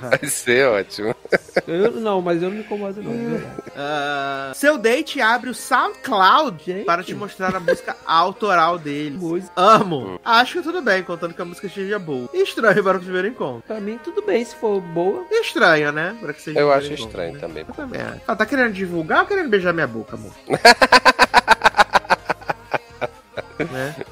Vai 0.00 0.28
ser 0.28 0.66
ótimo. 0.68 1.14
Eu- 1.66 1.92
não, 1.92 2.20
mas 2.20 2.42
eu 2.42 2.48
não 2.48 2.56
me 2.56 2.62
incomodo, 2.62 3.02
não. 3.02 3.12
Ah, 3.76 4.52
seu 4.54 4.78
date 4.78 5.20
abre 5.20 5.50
o 5.50 5.54
SoundCloud 5.54 6.62
Gente. 6.64 6.84
para 6.84 7.02
te 7.02 7.14
mostrar 7.14 7.54
a 7.54 7.60
música 7.60 7.96
autoral 8.06 8.78
dele. 8.78 9.16
Música. 9.16 9.52
Amo. 9.56 10.20
Acho 10.24 10.54
que 10.58 10.62
tudo 10.62 10.80
bem, 10.82 11.02
contando 11.02 11.34
que 11.34 11.42
a 11.42 11.44
música 11.44 11.68
seja 11.68 11.98
boa. 11.98 12.28
Estranho 12.32 12.82
para 12.82 12.98
o 12.98 13.00
primeiro 13.00 13.28
encontro. 13.28 13.62
Pra 13.66 13.80
mim, 13.80 13.98
tudo 14.02 14.22
bem 14.22 14.44
se 14.44 14.54
for 14.56 14.80
boa. 14.80 15.24
Estranho, 15.30 15.92
né? 15.92 16.16
Para 16.20 16.32
que 16.32 16.42
seja 16.42 16.58
Eu 16.58 16.68
o 16.68 16.72
acho 16.72 16.92
estranho 16.92 17.30
encontro, 17.30 17.48
também. 17.48 17.64
né? 17.64 17.68
Eu 17.70 17.74
também 17.74 18.00
acho. 18.00 18.20
Ah, 18.26 18.36
tá 18.36 18.46
querendo 18.46 18.72
divulgar 18.72 19.20
ou 19.22 19.26
querendo 19.26 19.48
beijar 19.48 19.72
minha 19.72 19.86
boca, 19.86 20.16
amor? 20.16 20.32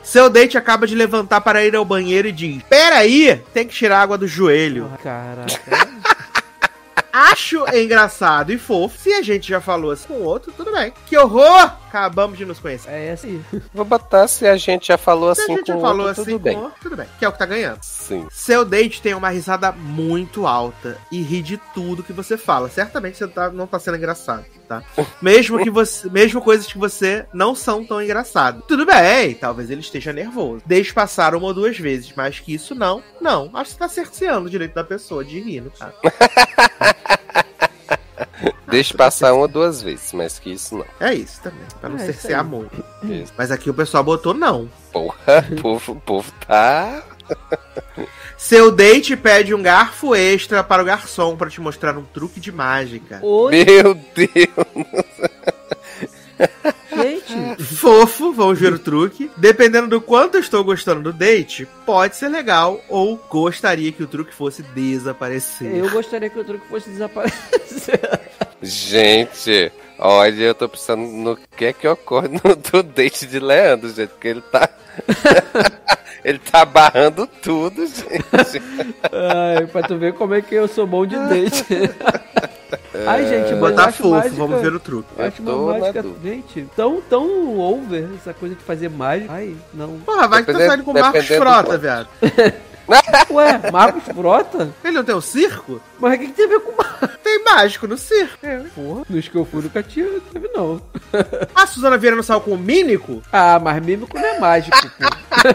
Seu 0.07 0.31
date 0.31 0.57
acaba 0.57 0.87
de 0.87 0.95
levantar 0.95 1.41
para 1.41 1.65
ir 1.65 1.75
ao 1.75 1.85
banheiro 1.85 2.29
e 2.29 2.33
diz: 2.33 2.63
Peraí, 2.69 3.43
tem 3.53 3.67
que 3.67 3.75
tirar 3.75 4.01
água 4.01 4.17
do 4.17 4.29
joelho. 4.29 4.89
Caraca. 5.03 5.51
Acho 7.19 7.65
engraçado 7.75 8.53
e 8.53 8.59
fofo. 8.59 8.99
Se 8.99 9.11
a 9.15 9.23
gente 9.23 9.49
já 9.49 9.59
falou 9.59 9.91
assim 9.91 10.07
com 10.09 10.15
o 10.15 10.23
outro, 10.25 10.53
tudo 10.53 10.71
bem. 10.71 10.93
Que 11.07 11.17
horror! 11.17 11.73
Acabamos 11.89 12.37
de 12.37 12.45
nos 12.45 12.59
conhecer. 12.59 12.91
É 12.91 13.13
assim. 13.13 13.43
Vou 13.73 13.87
botar 13.87 14.29
se 14.29 14.47
a 14.47 14.55
gente 14.59 14.89
já 14.89 14.99
falou 14.99 15.35
Se 15.35 15.41
a 15.41 15.45
assim 15.45 15.57
gente 15.57 15.67
com 15.67 15.73
já 15.73 15.79
o 15.79 15.81
falou 15.81 16.07
outro, 16.09 16.23
assim 16.23 16.31
tudo 16.33 16.39
com 16.39 16.45
bem. 16.45 16.57
o 16.59 16.63
outro, 16.65 16.79
tudo 16.83 16.97
bem. 16.97 17.07
Que 17.19 17.25
é 17.25 17.29
o 17.29 17.33
que 17.33 17.39
tá 17.39 17.47
ganhando. 17.47 17.79
Sim. 17.81 18.27
Seu 18.31 18.67
date 18.67 19.01
tem 19.01 19.15
uma 19.15 19.31
risada 19.31 19.73
muito 19.73 20.47
alta 20.47 20.99
e 21.11 21.23
ri 21.23 21.41
de 21.41 21.57
tudo 21.73 22.03
que 22.03 22.13
você 22.13 22.37
fala. 22.37 22.69
Certamente 22.69 23.17
você 23.17 23.27
tá- 23.27 23.49
não 23.51 23.67
tá 23.67 23.79
sendo 23.79 23.97
engraçado, 23.97 24.45
tá? 24.69 24.83
Mesmo 25.23 25.59
que 25.59 25.71
você, 25.71 26.11
mesmo 26.11 26.43
coisas 26.43 26.67
que 26.67 26.77
você 26.77 27.25
não 27.33 27.55
são 27.55 27.83
tão 27.83 28.03
engraçadas. 28.03 28.63
Tudo 28.69 28.85
bem, 28.85 29.33
talvez 29.35 29.71
ele 29.71 29.81
esteja 29.81 30.13
nervoso. 30.13 30.63
Deixe 30.67 30.93
passar 30.93 31.35
uma 31.35 31.47
ou 31.47 31.55
duas 31.55 31.79
vezes, 31.79 32.13
mas 32.15 32.39
que 32.41 32.53
isso 32.53 32.75
não, 32.75 33.03
não. 33.23 33.51
Acho 33.55 33.71
que 33.71 33.77
você 33.77 33.79
tá 33.79 33.89
cerceando 33.89 34.49
o 34.49 34.51
direito 34.51 34.75
da 34.75 34.85
pessoa 34.85 35.25
de 35.25 35.41
rir, 35.41 35.63
no 35.63 35.71
caso. 35.71 35.95
Deixa 38.71 38.95
passar 38.97 39.33
uma 39.33 39.43
ou 39.43 39.49
duas 39.49 39.81
vezes, 39.83 40.13
mas 40.13 40.39
que 40.39 40.51
isso 40.53 40.77
não. 40.77 40.85
É 41.01 41.15
isso 41.15 41.41
também, 41.43 41.61
pra 41.81 41.89
não 41.89 41.97
É, 41.97 42.07
cercear 42.07 42.45
muito. 42.45 42.83
Isso. 43.05 43.33
Mas 43.37 43.51
aqui 43.51 43.71
o 43.71 43.75
pessoal 43.75 44.03
botou 44.03 44.35
não. 44.35 44.69
Porra, 44.93 45.47
o 45.53 45.63
povo, 45.63 45.93
o 45.93 46.01
povo 46.01 46.33
tá. 46.47 47.03
Seu 48.37 48.71
date 48.71 49.17
pede 49.17 49.55
um 49.55 49.63
garfo 49.63 50.15
extra 50.15 50.63
para 50.63 50.83
o 50.83 50.85
garçom 50.87 51.37
para 51.37 51.51
te 51.51 51.61
mostrar 51.61 51.97
um 51.97 52.05
truque 52.05 52.39
de 52.39 52.53
mágica. 52.53 53.19
Oi, 53.23 53.65
Meu 53.65 53.95
Deus! 53.95 55.17
Gente. 57.03 57.63
Fofo, 57.63 58.33
vamos 58.33 58.59
ver 58.59 58.73
o 58.73 58.79
truque. 58.79 59.31
Dependendo 59.37 59.89
do 59.89 60.01
quanto 60.01 60.37
eu 60.37 60.41
estou 60.41 60.63
gostando 60.65 61.03
do 61.03 61.13
date, 61.13 61.67
pode 61.85 62.17
ser 62.17 62.29
legal 62.29 62.81
ou 62.89 63.17
gostaria 63.31 63.93
que 63.93 64.03
o 64.03 64.07
truque 64.07 64.35
fosse 64.35 64.63
desaparecer. 64.63 65.75
Eu 65.75 65.91
gostaria 65.91 66.29
que 66.29 66.39
o 66.39 66.45
truque 66.45 66.67
fosse 66.69 66.91
desaparecer. 66.91 68.01
Gente, 68.63 69.71
olha, 69.99 70.43
eu 70.45 70.55
tô 70.55 70.69
pensando 70.69 71.03
no 71.03 71.37
que 71.57 71.65
é 71.67 71.73
que 71.73 71.87
ocorre 71.89 72.29
no 72.29 72.55
do 72.57 72.83
date 72.83 73.27
de 73.27 73.39
Leandro, 73.39 73.89
gente, 73.91 74.11
porque 74.11 74.29
ele 74.29 74.41
tá. 74.43 74.69
ele 76.25 76.39
tá 76.39 76.65
barrando 76.65 77.27
tudo, 77.43 77.87
gente. 77.87 78.63
Ai, 79.13 79.67
pra 79.67 79.83
tu 79.83 79.97
ver 79.99 80.15
como 80.15 80.35
é 80.35 80.41
que 80.43 80.55
eu 80.55 80.67
sou 80.69 80.87
bom 80.87 81.07
de 81.07 81.17
date. 81.17 81.65
Ai, 83.07 83.27
gente, 83.27 83.43
mas 83.43 83.51
eu 83.53 83.59
Botar 83.59 83.85
acho 83.87 83.99
fofo, 83.99 84.11
mágica... 84.11 84.35
vamos 84.37 84.61
ver 84.61 84.75
o 84.75 84.81
truque. 84.81 85.09
Eu 85.17 85.25
acho 85.27 85.43
uma 85.43 85.79
mágica, 85.79 86.05
gente, 86.25 86.67
tão, 86.75 87.01
tão 87.03 87.59
over 87.61 88.09
essa 88.17 88.33
coisa 88.35 88.55
de 88.55 88.63
fazer 88.63 88.89
mágica. 88.89 89.33
Ai, 89.33 89.55
não. 89.73 89.99
Porra, 90.01 90.27
vai 90.27 90.41
que 90.41 90.47
tá 90.47 90.53
Dependendo- 90.59 90.71
saindo 90.71 90.85
com 90.85 90.91
o 90.91 90.95
Marcos 90.95 91.23
dependendo 91.29 91.51
Frota, 91.51 91.79
viado. 91.79 92.09
Ué, 92.89 93.71
Marcos 93.73 94.05
Frota? 94.05 94.73
Ele 94.85 94.97
não 94.97 95.05
tem 95.05 95.15
um 95.15 95.21
circo? 95.21 95.81
Mas 95.99 96.15
o 96.15 96.19
que, 96.19 96.27
que 96.29 96.33
tem 96.33 96.45
a 96.45 96.49
ver 96.49 96.61
com? 96.61 96.73
Tem 97.23 97.45
mágico 97.45 97.87
no 97.87 97.99
circo. 97.99 98.39
Porra, 98.75 99.03
nos 99.09 99.29
que 99.29 99.37
eu 99.37 99.45
fui 99.45 99.63
nunca 99.63 99.83
tinha, 99.83 100.09
não 100.09 100.21
teve 100.21 100.49
não. 100.55 100.81
A 101.55 101.67
Suzana 101.67 101.99
Vieira 101.99 102.17
não 102.17 102.23
saiu 102.23 102.41
com 102.41 102.53
o 102.53 102.59
Mímico? 102.59 103.23
Ah, 103.33 103.59
mas 103.59 103.85
mímico 103.85 104.17
não 104.17 104.25
é 104.25 104.39
mágico, 104.39 104.77
pô. 104.77 105.51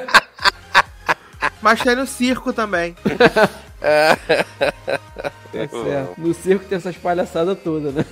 Mas 1.61 1.81
tem 1.81 1.95
no 1.95 2.05
circo 2.05 2.51
também. 2.51 2.95
Tá 5.51 5.67
certo. 5.67 6.13
No 6.17 6.33
circo 6.33 6.65
tem 6.65 6.77
essas 6.77 6.95
palhaçadas 6.95 7.57
todas, 7.63 7.93
né? 7.93 8.05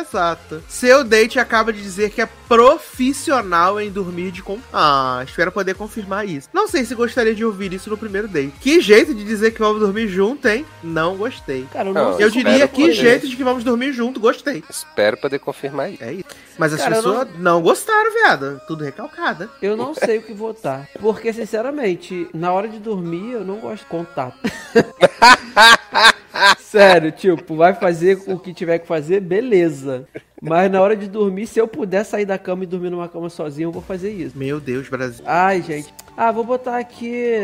Exato. 0.00 0.62
Seu 0.68 1.04
date 1.04 1.38
acaba 1.38 1.72
de 1.72 1.82
dizer 1.82 2.10
que 2.10 2.22
é 2.22 2.28
profissional 2.48 3.80
em 3.80 3.90
dormir 3.90 4.30
de 4.30 4.42
com. 4.42 4.58
Ah, 4.72 5.22
espero 5.26 5.52
poder 5.52 5.74
confirmar 5.74 6.26
isso. 6.26 6.48
Não 6.52 6.66
sei 6.66 6.84
se 6.84 6.94
gostaria 6.94 7.34
de 7.34 7.44
ouvir 7.44 7.72
isso 7.72 7.90
no 7.90 7.96
primeiro 7.98 8.26
date. 8.28 8.52
Que 8.60 8.80
jeito 8.80 9.14
de 9.14 9.24
dizer 9.24 9.50
que 9.52 9.58
vamos 9.60 9.80
dormir 9.80 10.08
junto, 10.08 10.48
hein? 10.48 10.64
Não 10.82 11.16
gostei. 11.16 11.66
Cara, 11.72 11.88
eu 11.90 11.94
não, 11.94 12.12
Não, 12.12 12.20
Eu 12.20 12.30
diria 12.30 12.64
é 12.64 12.68
que 12.68 12.80
poder. 12.82 12.92
jeito 12.94 13.28
de 13.28 13.36
que 13.36 13.44
vamos 13.44 13.62
dormir 13.62 13.92
junto, 13.92 14.18
gostei. 14.18 14.64
Espero 14.68 15.16
poder 15.16 15.38
confirmar 15.38 15.90
isso. 15.92 16.02
É 16.02 16.12
isso. 16.12 16.24
Mas 16.58 16.72
as 16.72 16.80
Cara, 16.80 16.96
pessoas 16.96 17.28
não... 17.38 17.60
gostaram, 17.60 18.12
viado. 18.12 18.60
Tudo 18.66 18.84
recalcada. 18.84 19.48
Eu 19.62 19.76
não 19.76 19.94
sei 19.94 20.18
o 20.18 20.22
que 20.22 20.32
votar. 20.32 20.88
Porque, 21.00 21.32
sinceramente, 21.32 22.28
na 22.34 22.52
hora 22.52 22.68
de 22.68 22.78
dormir, 22.78 23.32
eu 23.32 23.44
não 23.44 23.56
gosto 23.56 23.82
de 23.82 23.88
contato. 23.88 24.36
Sério, 26.58 27.12
tipo, 27.12 27.56
vai 27.56 27.74
fazer 27.74 28.22
o 28.26 28.38
que 28.38 28.52
tiver 28.52 28.78
que 28.78 28.86
fazer, 28.86 29.20
beleza. 29.20 30.06
Mas 30.40 30.70
na 30.70 30.80
hora 30.80 30.96
de 30.96 31.06
dormir, 31.06 31.46
se 31.46 31.58
eu 31.58 31.68
puder 31.68 32.04
sair 32.04 32.24
da 32.24 32.38
cama 32.38 32.64
e 32.64 32.66
dormir 32.66 32.90
numa 32.90 33.08
cama 33.08 33.28
sozinho, 33.28 33.68
eu 33.68 33.72
vou 33.72 33.82
fazer 33.82 34.10
isso. 34.10 34.36
Meu 34.36 34.58
Deus, 34.58 34.88
Brasil. 34.88 35.24
Ai, 35.26 35.60
gente. 35.62 35.92
Ah, 36.16 36.32
vou 36.32 36.44
botar 36.44 36.78
aqui. 36.78 37.34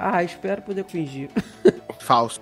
Ah, 0.00 0.22
espero 0.22 0.62
poder 0.62 0.84
fingir. 0.84 1.28
Falso. 2.00 2.40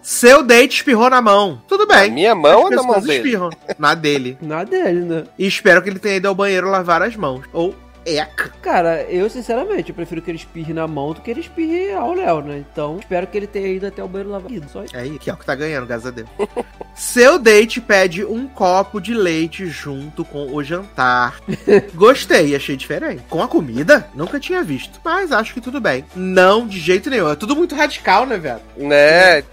Seu 0.00 0.42
date 0.42 0.76
espirrou 0.76 1.10
na 1.10 1.20
mão. 1.20 1.60
Tudo 1.68 1.86
bem. 1.86 2.08
Na 2.08 2.14
minha 2.14 2.34
mão 2.34 2.64
ou 2.64 2.70
na 2.70 2.76
mão 2.76 2.94
pessoas 2.94 3.04
dele? 3.04 3.18
espirram. 3.18 3.50
Na 3.78 3.94
dele. 3.94 4.38
Na 4.40 4.64
dele, 4.64 5.00
né? 5.00 5.24
E 5.38 5.46
espero 5.46 5.82
que 5.82 5.90
ele 5.90 5.98
tenha 5.98 6.16
ido 6.16 6.28
ao 6.28 6.34
banheiro 6.34 6.70
lavar 6.70 7.02
as 7.02 7.14
mãos. 7.14 7.44
Ou 7.52 7.74
eca. 8.06 8.50
Cara, 8.62 9.02
eu 9.04 9.28
sinceramente, 9.28 9.90
eu 9.90 9.94
prefiro 9.94 10.22
que 10.22 10.30
ele 10.30 10.38
espirre 10.38 10.72
na 10.72 10.86
mão 10.86 11.12
do 11.12 11.20
que 11.20 11.30
ele 11.30 11.40
espirre 11.40 11.92
ao 11.92 12.14
Léo, 12.14 12.40
né? 12.42 12.64
Então, 12.70 12.98
espero 12.98 13.26
que 13.26 13.36
ele 13.36 13.46
tenha 13.46 13.68
ido 13.68 13.86
até 13.86 14.02
o 14.02 14.08
banheiro 14.08 14.30
lavar. 14.30 14.50
Só 14.70 14.84
isso. 14.84 14.96
É 14.96 15.00
aí, 15.00 15.18
que 15.18 15.28
é 15.28 15.32
o 15.32 15.36
que 15.36 15.44
tá 15.44 15.54
ganhando, 15.54 15.86
graças 15.86 16.06
a 16.06 16.10
Deus. 16.10 16.28
Seu 16.94 17.38
date 17.38 17.80
pede 17.80 18.24
um 18.24 18.46
copo 18.46 19.00
de 19.00 19.12
leite 19.12 19.66
junto 19.66 20.24
com 20.24 20.54
o 20.54 20.62
jantar. 20.64 21.40
Gostei, 21.94 22.54
achei 22.54 22.76
diferente. 22.76 23.22
Com 23.28 23.42
a 23.42 23.48
comida, 23.48 24.08
nunca 24.14 24.40
tinha 24.40 24.62
visto. 24.62 24.98
Mas 25.04 25.30
acho 25.32 25.52
que 25.52 25.60
tudo 25.60 25.80
bem. 25.80 26.04
Não, 26.14 26.66
de 26.66 26.80
jeito 26.80 27.10
nenhum. 27.10 27.30
É 27.30 27.36
tudo 27.36 27.54
muito 27.54 27.74
radical, 27.74 28.24
né, 28.24 28.38
velho? 28.38 28.60
Né? 28.76 29.42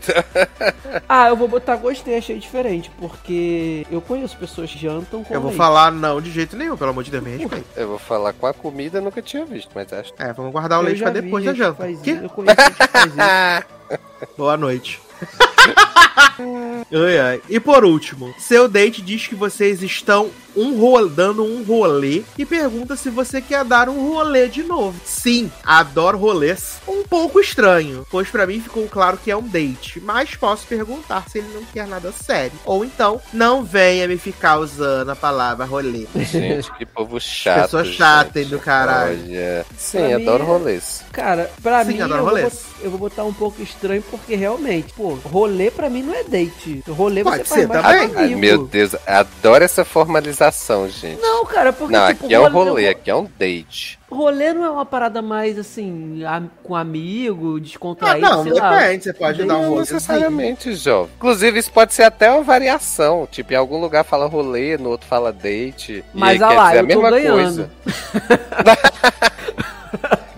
Ah, 1.09 1.29
eu 1.29 1.35
vou 1.35 1.47
botar 1.47 1.75
gostei, 1.75 2.17
achei 2.17 2.37
diferente, 2.37 2.91
porque 2.99 3.85
eu 3.89 3.99
conheço 3.99 4.37
pessoas 4.37 4.71
que 4.71 4.77
jantam 4.77 5.23
com 5.23 5.33
Eu 5.33 5.41
vou 5.41 5.49
leite. 5.49 5.57
falar 5.57 5.91
não 5.91 6.21
de 6.21 6.31
jeito 6.31 6.55
nenhum, 6.55 6.77
pelo 6.77 6.91
amor 6.91 7.03
de 7.03 7.09
Deus, 7.09 7.23
me 7.23 7.35
respeita. 7.35 7.65
Eu 7.75 7.87
vou 7.87 7.97
falar 7.99 8.31
com 8.43 8.47
a 8.47 8.53
comida, 8.53 8.99
nunca 8.99 9.21
tinha 9.21 9.45
visto, 9.45 9.69
mas 9.73 9.91
acho. 9.93 10.13
É, 10.19 10.33
vamos 10.33 10.51
guardar 10.51 10.79
o 10.79 10.81
Eu 10.81 10.87
leite 10.87 11.01
pra 11.01 11.11
depois 11.11 11.45
da 11.45 11.53
janta. 11.53 11.87
Que? 12.03 12.11
Eu 12.11 12.29
conheço 12.29 12.61
gente 12.61 12.75
que 12.75 12.87
faz 12.87 13.05
isso. 13.05 13.67
Boa 14.37 14.57
noite. 14.57 15.01
ai, 16.91 17.19
ai. 17.19 17.41
E 17.49 17.59
por 17.59 17.83
último, 17.85 18.33
seu 18.37 18.67
date 18.67 19.01
diz 19.01 19.27
que 19.27 19.35
vocês 19.35 19.81
estão 19.81 20.29
um 20.55 20.83
dando 21.07 21.43
um 21.43 21.63
rolê 21.63 22.21
e 22.37 22.45
pergunta 22.45 22.95
se 22.95 23.09
você 23.09 23.41
quer 23.41 23.63
dar 23.65 23.89
um 23.89 24.09
rolê 24.13 24.47
de 24.47 24.61
novo. 24.63 24.99
Sim, 25.03 25.51
adoro 25.63 26.17
rolês. 26.17 26.77
Um 26.87 27.03
pouco 27.03 27.39
estranho, 27.39 28.05
pois 28.11 28.29
pra 28.29 28.45
mim 28.45 28.59
ficou 28.59 28.87
claro 28.87 29.17
que 29.17 29.31
é 29.31 29.37
um 29.37 29.47
date, 29.47 29.99
mas 29.99 30.35
posso 30.35 30.67
perguntar 30.67 31.25
se 31.29 31.39
ele 31.39 31.47
não 31.53 31.63
quer 31.65 31.87
nada 31.87 32.11
sério. 32.11 32.51
Ou 32.65 32.85
então, 32.85 33.19
não 33.33 33.63
venha 33.63 34.07
me 34.07 34.17
ficar 34.17 34.57
usando 34.59 35.09
a 35.09 35.15
palavra 35.15 35.65
rolê. 35.65 36.05
Gente, 36.15 36.71
que 36.73 36.85
povo 36.85 37.19
chato. 37.21 37.63
Pessoa 37.63 37.85
chata, 37.85 38.39
hein, 38.39 38.47
do 38.47 38.59
caralho. 38.59 39.19
Olha. 39.23 39.65
Sim, 39.77 39.97
Pra 39.99 40.07
mim 40.07 40.13
adoro 40.13 40.43
é- 40.43 40.47
rolês. 40.47 41.03
Cara, 41.11 41.51
pra 41.63 41.83
Sim, 41.85 41.93
mim, 41.93 42.01
adoro 42.01 42.37
eu 42.37 42.49
vou, 42.49 42.61
eu 42.83 42.89
vou 42.91 42.99
botar 42.99 43.23
um 43.23 43.33
pouco 43.33 43.61
estranho, 43.61 44.03
porque 44.03 44.35
realmente, 44.35 44.93
pô, 45.03 45.29
rolê 45.29 45.69
pra 45.69 45.89
mim 45.89 46.01
não 46.03 46.13
é 46.13 46.23
date. 46.23 46.81
Rolê 46.87 47.23
Pode 47.23 47.37
você 47.39 47.43
faz 47.43 47.61
ser 47.61 47.67
mais 47.67 47.81
também. 47.85 48.09
com 48.09 48.19
Ai, 48.19 48.25
amigo. 48.25 48.39
meu 48.39 48.65
Deus, 48.67 48.95
adoro 49.05 49.63
essa 49.63 49.83
formalização, 49.83 50.87
gente. 50.89 51.21
Não, 51.21 51.45
cara, 51.45 51.73
porque 51.73 51.93
Não, 51.93 52.07
tipo, 52.07 52.25
aqui 52.25 52.33
é 52.33 52.39
um 52.39 52.49
rolê, 52.49 52.87
aqui 52.87 53.09
é 53.11 53.15
um 53.15 53.27
date. 53.37 53.99
rolê 54.09 54.53
não 54.53 54.63
é 54.63 54.69
uma 54.69 54.85
parada 54.85 55.21
mais 55.21 55.57
assim, 55.59 56.23
a- 56.23 56.43
com 56.63 56.75
amigo, 56.75 57.57
Ah, 57.57 57.59
descontraído, 57.59 58.21
não, 58.29 58.43
sei 58.43 58.53
lá. 58.53 58.77
depende. 58.79 59.03
Você 59.03 59.13
pode 59.13 59.43
dar 59.43 59.55
um 59.57 59.61
Não 59.61 59.69
rolê. 59.69 59.79
necessariamente, 59.81 60.73
jovem. 60.75 61.11
Inclusive, 61.17 61.59
isso 61.59 61.71
pode 61.71 61.93
ser 61.93 62.03
até 62.03 62.31
uma 62.31 62.43
variação. 62.43 63.27
Tipo, 63.29 63.53
em 63.53 63.55
algum 63.57 63.79
lugar 63.81 64.03
fala 64.03 64.27
rolê, 64.27 64.77
no 64.77 64.89
outro 64.89 65.07
fala 65.07 65.33
date. 65.33 66.03
Mas 66.13 66.39
e 66.39 66.43
aí 66.43 66.49
quer 66.49 66.55
lá, 66.55 66.67
dizer 66.67 66.79
a 66.79 66.83
mesma 66.83 67.09
ganhando. 67.09 67.35
coisa. 67.35 67.71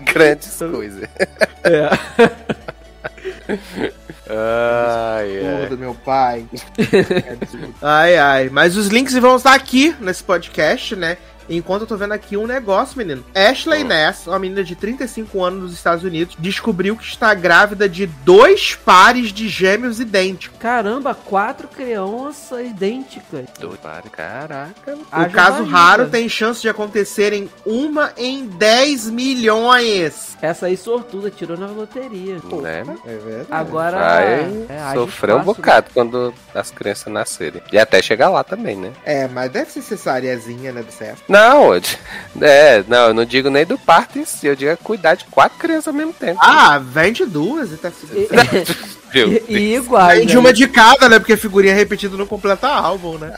Grandes 0.00 0.56
coisas. 0.58 1.08
É. 1.64 1.90
Ai, 4.28 5.38
ai. 5.46 5.68
do 5.68 5.78
meu 5.78 5.94
pai. 5.94 6.46
ai, 7.80 8.16
ai. 8.16 8.48
Mas 8.50 8.76
os 8.76 8.88
links 8.88 9.14
vão 9.14 9.36
estar 9.36 9.54
aqui 9.54 9.94
nesse 10.00 10.24
podcast, 10.24 10.96
né? 10.96 11.16
Enquanto 11.48 11.82
eu 11.82 11.86
tô 11.86 11.96
vendo 11.96 12.12
aqui 12.12 12.36
um 12.36 12.46
negócio, 12.46 12.96
menino. 12.98 13.24
Ashley 13.34 13.84
Hum. 13.84 13.88
Ness, 13.88 14.26
uma 14.26 14.38
menina 14.38 14.64
de 14.64 14.74
35 14.74 15.42
anos 15.44 15.60
dos 15.62 15.72
Estados 15.72 16.04
Unidos, 16.04 16.36
descobriu 16.38 16.96
que 16.96 17.04
está 17.04 17.32
grávida 17.34 17.88
de 17.88 18.06
dois 18.06 18.74
pares 18.74 19.32
de 19.32 19.48
gêmeos 19.48 20.00
idênticos. 20.00 20.58
Caramba, 20.58 21.14
quatro 21.14 21.68
crianças 21.68 22.66
idênticas. 22.66 23.46
Doido, 23.58 23.78
Caraca. 24.10 24.94
O 24.94 25.06
Haja 25.10 25.28
caso 25.30 25.58
barriga. 25.58 25.76
raro 25.76 26.08
tem 26.08 26.28
chance 26.28 26.60
de 26.60 26.68
acontecer 26.68 27.32
em 27.32 27.48
uma 27.64 28.12
em 28.16 28.46
10 28.46 29.10
milhões. 29.10 30.36
Essa 30.40 30.66
aí 30.66 30.76
sortuda, 30.76 31.30
tirou 31.30 31.56
na 31.56 31.66
loteria. 31.66 32.36
Pô, 32.48 32.60
Né? 32.60 32.84
É 33.06 33.16
verdade. 33.16 33.46
Agora. 33.50 33.98
Vai 33.98 34.66
é, 34.68 34.78
haja 34.80 34.94
sofrer 34.94 35.34
um 35.34 35.38
espaço, 35.40 35.56
bocado 35.56 35.86
quando 35.92 36.34
as 36.54 36.70
crianças 36.70 37.12
nascerem. 37.12 37.62
E 37.72 37.78
até 37.78 38.02
chegar 38.02 38.28
lá 38.28 38.42
também, 38.44 38.76
né? 38.76 38.92
É, 39.04 39.28
mas 39.28 39.50
deve 39.50 39.70
ser 39.70 39.82
cesariazinha, 39.82 40.72
né, 40.72 40.82
do 40.82 40.92
certo. 40.92 41.22
Não, 41.36 41.74
é, 42.40 42.82
não, 42.88 43.08
eu 43.08 43.14
não 43.14 43.24
digo 43.26 43.50
nem 43.50 43.66
do 43.66 43.76
parto 43.76 44.18
em 44.18 44.24
si, 44.24 44.46
eu 44.46 44.56
digo 44.56 44.70
é 44.70 44.76
cuidar 44.76 45.16
de 45.16 45.26
quatro 45.26 45.58
crianças 45.58 45.88
ao 45.88 45.92
mesmo 45.92 46.14
tempo. 46.14 46.40
Ah, 46.42 46.78
vende 46.78 47.26
duas 47.26 47.72
e 47.72 47.76
tá 47.76 47.92
E, 48.10 48.28
Viu? 49.10 49.42
e, 49.46 49.74
iguais. 49.74 50.20
Vende 50.20 50.32
né? 50.32 50.40
uma 50.40 50.52
de 50.52 50.66
cada, 50.66 51.10
né? 51.10 51.18
Porque 51.18 51.36
figurinha 51.36 51.74
repetida 51.74 52.16
não 52.16 52.26
completa 52.26 52.68
álbum, 52.68 53.18
né? 53.18 53.34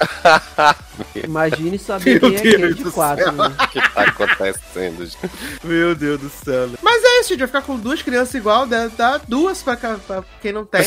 Imagine 1.24 1.76
saber 1.76 2.20
Meu 2.20 2.30
quem 2.30 2.36
é 2.36 2.40
quem 2.40 2.57
Deus 2.59 2.76
de 2.76 2.84
quatro. 2.84 3.24
céu. 3.24 3.32
Né? 3.32 3.46
O 3.49 3.68
que 3.68 3.80
tá 3.80 4.03
acontecendo? 4.03 5.05
gente? 5.05 5.30
Meu 5.64 5.94
Deus 5.96 6.20
do 6.20 6.30
céu. 6.30 6.70
Mas 6.80 7.03
é 7.03 7.20
isso, 7.20 7.30
gente. 7.30 7.40
Vai 7.40 7.49
ficar 7.49 7.62
com 7.62 7.76
duas 7.76 8.01
crianças 8.01 8.34
igual, 8.34 8.64
dá, 8.64 8.88
dá 8.96 9.20
duas 9.26 9.61
pra, 9.61 9.76
pra 9.76 10.22
quem 10.40 10.53
não 10.53 10.64
tem. 10.64 10.84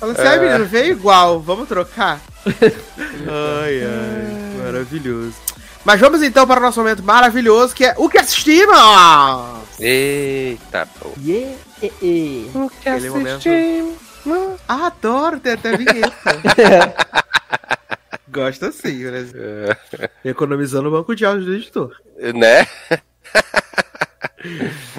Fala 0.00 0.12
assim, 0.12 0.22
ai 0.22 0.40
menino, 0.40 0.64
veio 0.64 0.92
igual, 0.92 1.40
vamos 1.40 1.68
trocar? 1.68 2.20
ai, 2.44 3.82
ai, 3.84 4.64
maravilhoso. 4.64 5.34
Mas 5.84 6.00
vamos 6.00 6.22
então 6.22 6.46
para 6.46 6.60
o 6.60 6.62
nosso 6.62 6.80
momento 6.80 7.02
maravilhoso, 7.02 7.74
que 7.74 7.84
é 7.84 7.94
o 7.98 8.08
que 8.08 8.18
assistimos! 8.18 8.74
Eita, 9.78 10.88
pô. 10.98 11.10
Yeah, 11.22 11.56
eh, 11.82 11.92
eh. 12.02 12.50
O 12.54 12.70
que 12.70 12.88
Aquele 12.88 13.10
momento. 13.10 13.48
assistimos? 13.48 14.04
Ah, 14.66 14.86
adoro, 14.86 15.38
tem 15.38 15.52
até 15.52 15.76
vinheta. 15.76 16.94
Gosto 18.28 18.66
assim, 18.66 19.04
né? 19.04 19.26
Economizando 20.24 20.88
o 20.88 20.92
banco 20.92 21.14
de 21.14 21.26
áudio 21.26 21.44
do 21.44 21.54
editor. 21.54 21.94
Né? 22.34 22.66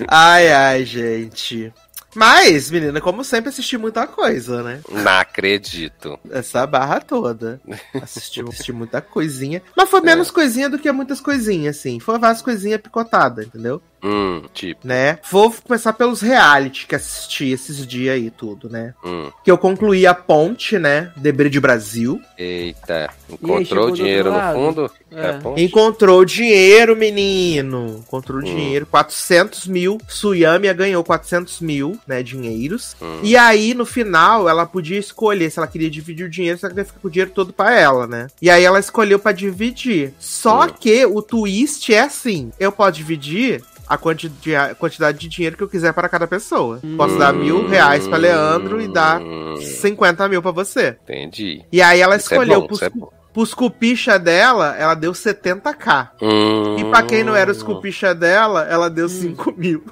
Ai, 0.07 0.51
ai, 0.51 0.85
gente. 0.85 1.73
Mas, 2.15 2.71
menina, 2.71 3.01
como 3.01 3.23
sempre, 3.23 3.49
assisti 3.49 3.77
muita 3.77 4.07
coisa, 4.07 4.63
né? 4.63 4.81
Não 4.89 5.11
acredito. 5.11 6.17
Essa 6.31 6.65
barra 6.65 7.01
toda. 7.01 7.59
Assisti, 8.01 8.41
assisti 8.41 8.71
muita 8.71 9.01
coisinha. 9.01 9.61
Mas 9.75 9.89
foi 9.89 10.01
menos 10.01 10.31
coisinha 10.31 10.69
do 10.69 10.79
que 10.79 10.91
muitas 10.91 11.19
coisinhas, 11.19 11.77
assim. 11.77 11.99
Foi 11.99 12.17
várias 12.17 12.41
coisinhas 12.41 12.81
picotadas, 12.81 13.47
entendeu? 13.47 13.81
Hum, 14.03 14.43
tipo, 14.53 14.87
Né? 14.87 15.17
Vou 15.31 15.51
começar 15.63 15.93
pelos 15.93 16.21
reality 16.21 16.85
que 16.87 16.95
assisti 16.95 17.49
esses 17.51 17.85
dias 17.87 18.15
aí, 18.15 18.29
tudo, 18.29 18.69
né? 18.69 18.93
hum. 19.03 19.31
Que 19.43 19.49
eu 19.51 19.57
concluí 19.57 20.05
a 20.05 20.13
ponte, 20.13 20.77
né? 20.77 21.11
Debre 21.15 21.49
de 21.49 21.59
Brasil. 21.59 22.21
Eita. 22.37 23.09
Encontrou 23.31 23.87
o 23.87 23.91
dinheiro 23.91 24.31
no 24.31 24.53
fundo? 24.53 24.91
É. 25.11 25.27
É 25.29 25.33
ponte? 25.33 25.61
Encontrou 25.63 26.23
dinheiro, 26.25 26.95
menino. 26.95 28.03
Encontrou 28.05 28.41
dinheiro. 28.41 28.85
400 28.85 29.65
mil. 29.67 29.97
Suyamia 30.07 30.73
ganhou 30.73 31.03
400 31.03 31.59
mil, 31.61 31.97
né? 32.07 32.21
Dinheiros. 32.21 32.95
Hum. 33.01 33.19
E 33.23 33.35
aí, 33.37 33.73
no 33.73 33.85
final, 33.85 34.47
ela 34.49 34.65
podia 34.65 34.99
escolher 34.99 35.49
se 35.49 35.57
ela 35.59 35.67
queria 35.67 35.89
dividir 35.89 36.25
o 36.25 36.29
dinheiro, 36.29 36.57
se 36.57 36.65
ela 36.65 36.73
queria 36.73 36.85
ficar 36.85 36.99
com 36.99 37.07
o 37.07 37.11
dinheiro 37.11 37.31
todo 37.31 37.53
pra 37.53 37.73
ela, 37.73 38.05
né? 38.05 38.27
E 38.41 38.49
aí 38.49 38.63
ela 38.63 38.79
escolheu 38.79 39.17
pra 39.17 39.31
dividir. 39.31 40.13
Só 40.19 40.65
Hum. 40.65 40.69
que 40.79 41.05
o 41.05 41.21
twist 41.21 41.93
é 41.93 42.01
assim: 42.01 42.51
eu 42.59 42.71
posso 42.71 42.93
dividir. 42.93 43.63
A 43.87 43.97
quanti- 43.97 44.31
a 44.55 44.73
quantidade 44.73 45.17
de 45.19 45.27
dinheiro 45.27 45.55
que 45.55 45.63
eu 45.63 45.69
quiser 45.69 45.93
para 45.93 46.09
cada 46.09 46.25
pessoa. 46.27 46.79
Posso 46.97 47.17
dar 47.19 47.31
mil 47.33 47.67
reais 47.67 48.07
pra 48.07 48.17
Leandro 48.17 48.81
e 48.81 48.87
dar 48.87 49.21
Hum, 49.21 49.55
50 49.57 50.27
mil 50.27 50.41
pra 50.41 50.51
você. 50.51 50.97
Entendi. 51.03 51.63
E 51.71 51.81
aí 51.81 52.01
ela 52.01 52.15
Isso 52.15 52.33
é 52.33 52.37
escolheu 52.37 52.61
bom, 52.61 52.67
pros, 52.67 52.79
isso 52.79 52.85
é 52.85 52.89
bom. 52.89 53.09
pros 53.33 53.53
cupicha 53.53 54.17
dela, 54.17 54.75
ela 54.77 54.95
deu 54.95 55.11
70k. 55.13 56.09
Hum. 56.21 56.77
E 56.79 56.85
pra 56.85 57.03
quem 57.03 57.23
não 57.23 57.35
era 57.35 57.51
os 57.51 57.61
cupicha 57.61 58.15
dela, 58.15 58.63
ela 58.67 58.89
deu 58.89 59.07
5 59.07 59.53
mil. 59.55 59.83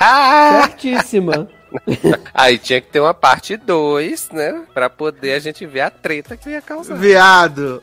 Ah! 0.00 0.62
Certíssima. 0.70 1.48
Aí 2.32 2.58
tinha 2.58 2.80
que 2.80 2.90
ter 2.90 3.00
uma 3.00 3.14
parte 3.14 3.56
2, 3.56 4.30
né? 4.30 4.64
Pra 4.72 4.88
poder 4.88 5.34
a 5.34 5.38
gente 5.38 5.66
ver 5.66 5.80
a 5.80 5.90
treta 5.90 6.36
que 6.36 6.50
ia 6.50 6.62
causar. 6.62 6.96
Viado, 6.96 7.82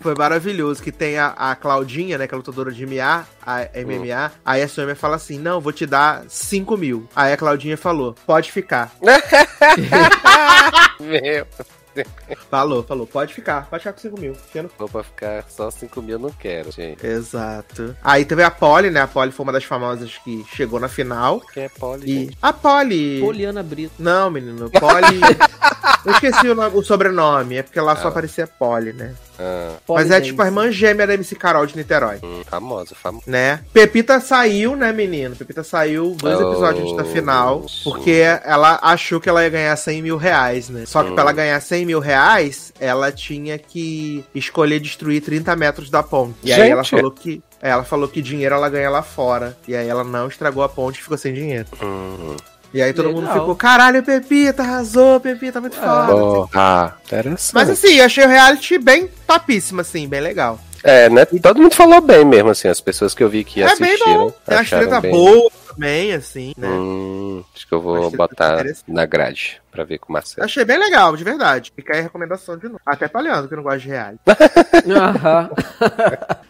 foi 0.00 0.14
maravilhoso. 0.14 0.82
Que 0.82 0.92
tem 0.92 1.18
a, 1.18 1.28
a 1.28 1.54
Claudinha, 1.54 2.18
né? 2.18 2.26
Que 2.26 2.34
é 2.34 2.36
lutadora 2.36 2.72
de 2.72 2.86
MMA, 2.86 3.26
a 3.44 3.58
MMA. 3.84 4.32
Aí 4.44 4.62
a 4.62 4.68
Suemi 4.68 4.94
fala 4.94 5.16
assim: 5.16 5.38
Não, 5.38 5.60
vou 5.60 5.72
te 5.72 5.86
dar 5.86 6.24
5 6.28 6.76
mil. 6.76 7.08
Aí 7.14 7.32
a 7.32 7.36
Claudinha 7.36 7.76
falou: 7.76 8.14
Pode 8.26 8.52
ficar. 8.52 8.92
Meu, 11.00 11.46
Falou, 12.50 12.82
falou: 12.82 13.06
Pode 13.06 13.34
ficar, 13.34 13.66
pode 13.68 13.82
ficar 13.82 13.92
com 13.92 14.00
5 14.00 14.20
mil. 14.20 14.34
Fica 14.34 14.62
no- 14.62 14.70
vou 14.78 14.88
pra 14.88 15.02
ficar 15.02 15.44
só 15.48 15.70
5 15.70 16.00
mil, 16.02 16.18
não 16.18 16.30
quero, 16.30 16.70
gente. 16.70 17.04
Exato. 17.06 17.96
Aí 18.02 18.24
teve 18.24 18.42
a 18.42 18.50
Polly, 18.50 18.90
né? 18.90 19.00
A 19.00 19.06
Polly 19.08 19.32
foi 19.32 19.44
uma 19.44 19.52
das 19.52 19.64
famosas 19.64 20.16
que 20.18 20.44
chegou 20.54 20.78
na 20.80 20.88
final. 20.88 21.40
Quem 21.52 21.64
é 21.64 21.68
poli, 21.68 22.10
E 22.10 22.36
a 22.40 22.52
Polly. 22.52 23.20
Poliana 23.20 23.62
Brito. 23.62 23.94
Não, 23.98 24.30
menino. 24.30 24.70
Polly. 24.70 25.20
Eu 26.04 26.12
esqueci 26.12 26.48
o, 26.48 26.54
nome- 26.54 26.76
o 26.76 26.82
sobrenome, 26.82 27.56
é 27.58 27.62
porque 27.62 27.80
lá 27.80 27.94
só 27.96 28.08
Ah. 28.08 28.10
aparecia 28.10 28.46
Polly, 28.46 28.92
né? 28.92 29.14
Ah, 29.38 29.74
Mas 29.88 30.10
é 30.10 30.20
tipo 30.20 30.40
a 30.42 30.46
irmã 30.46 30.70
gêmea 30.70 31.06
da 31.06 31.14
MC 31.14 31.34
Carol 31.36 31.64
de 31.66 31.76
Niterói. 31.76 32.18
hum, 32.22 32.42
famosa, 32.48 32.94
famosa. 32.94 33.24
né? 33.26 33.60
Pepita 33.72 34.20
saiu, 34.20 34.76
né, 34.76 34.92
menino? 34.92 35.34
Pepita 35.36 35.62
saiu 35.64 36.14
dois 36.20 36.38
Oh, 36.40 36.50
episódios 36.50 36.82
antes 36.84 36.96
da 36.96 37.04
final, 37.04 37.68
sim. 37.68 37.80
porque 37.84 38.22
ela 38.44 38.78
achou 38.82 39.20
que 39.20 39.28
ela 39.28 39.42
ia 39.42 39.48
ganhar 39.48 39.76
100 39.76 40.02
mil 40.02 40.16
reais, 40.16 40.68
né? 40.68 40.84
Só 40.86 41.02
que 41.02 41.10
Hum. 41.10 41.14
pra 41.14 41.22
ela 41.22 41.32
ganhar 41.32 41.60
100 41.60 41.86
mil 41.86 41.98
reais, 42.00 42.72
ela 42.78 43.10
tinha 43.10 43.58
que 43.58 44.24
escolher 44.34 44.80
destruir 44.80 45.20
30 45.22 45.54
metros 45.56 45.88
da 45.90 46.02
ponte. 46.02 46.34
E 46.42 46.52
aí 46.52 46.60
Gente. 46.60 46.70
ela 46.72 46.84
falou 46.84 47.10
que. 47.10 47.42
Ela 47.64 47.84
falou 47.84 48.08
que 48.08 48.20
dinheiro 48.20 48.56
ela 48.56 48.68
ganha 48.68 48.90
lá 48.90 49.02
fora. 49.04 49.56
E 49.68 49.76
aí 49.76 49.86
ela 49.88 50.02
não 50.02 50.26
estragou 50.26 50.64
a 50.64 50.68
ponte 50.68 50.98
e 50.98 51.02
ficou 51.02 51.16
sem 51.16 51.32
dinheiro. 51.32 51.66
Hum. 51.80 52.36
E 52.74 52.80
aí 52.80 52.92
todo 52.94 53.08
mundo 53.10 53.20
Legal. 53.22 53.40
ficou, 53.40 53.54
caralho, 53.54 54.02
Pepita, 54.02 54.62
arrasou, 54.62 55.20
Pepita, 55.20 55.60
muito 55.60 55.76
Ah. 55.80 56.06
foda. 56.06 56.14
Oh, 56.16 56.48
ah, 56.54 56.92
interessante. 57.04 57.54
Mas 57.54 57.68
assim, 57.70 57.94
eu 57.94 58.04
achei 58.06 58.24
o 58.24 58.28
reality 58.28 58.78
bem 58.78 59.08
topíssimo, 59.26 59.80
assim, 59.82 60.08
bem 60.08 60.20
legal. 60.20 60.58
É, 60.82 61.08
né? 61.08 61.24
Todo 61.24 61.60
mundo 61.60 61.74
falou 61.74 62.00
bem 62.00 62.24
mesmo, 62.24 62.50
assim, 62.50 62.68
as 62.68 62.80
pessoas 62.80 63.14
que 63.14 63.22
eu 63.22 63.28
vi 63.28 63.44
que 63.44 63.62
é 63.62 63.76
bem 63.76 63.92
assistiram. 63.92 64.26
bom. 64.26 64.34
Tem 64.44 64.64
treta 64.64 65.00
bem. 65.00 65.10
boa 65.10 65.50
também, 65.72 66.12
assim, 66.12 66.52
né? 66.56 66.68
Hum, 66.68 67.42
acho 67.54 67.66
que 67.66 67.72
eu 67.72 67.80
vou 67.80 68.08
tem 68.08 68.16
botar 68.16 68.64
na 68.86 69.06
grade 69.06 69.60
pra 69.70 69.84
ver 69.84 69.98
com 69.98 70.10
o 70.10 70.12
Marcelo. 70.12 70.44
Achei 70.44 70.64
bem 70.64 70.78
legal, 70.78 71.16
de 71.16 71.24
verdade. 71.24 71.72
Fica 71.74 71.94
aí 71.94 72.00
a 72.00 72.02
recomendação 72.02 72.58
de 72.58 72.66
novo. 72.66 72.80
Até 72.84 73.08
pra 73.08 73.20
Leandro, 73.20 73.48
que 73.48 73.56
não 73.56 73.62
gosta 73.62 73.78
de 73.78 73.88
reality. 73.88 74.20
Aham. 74.90 75.50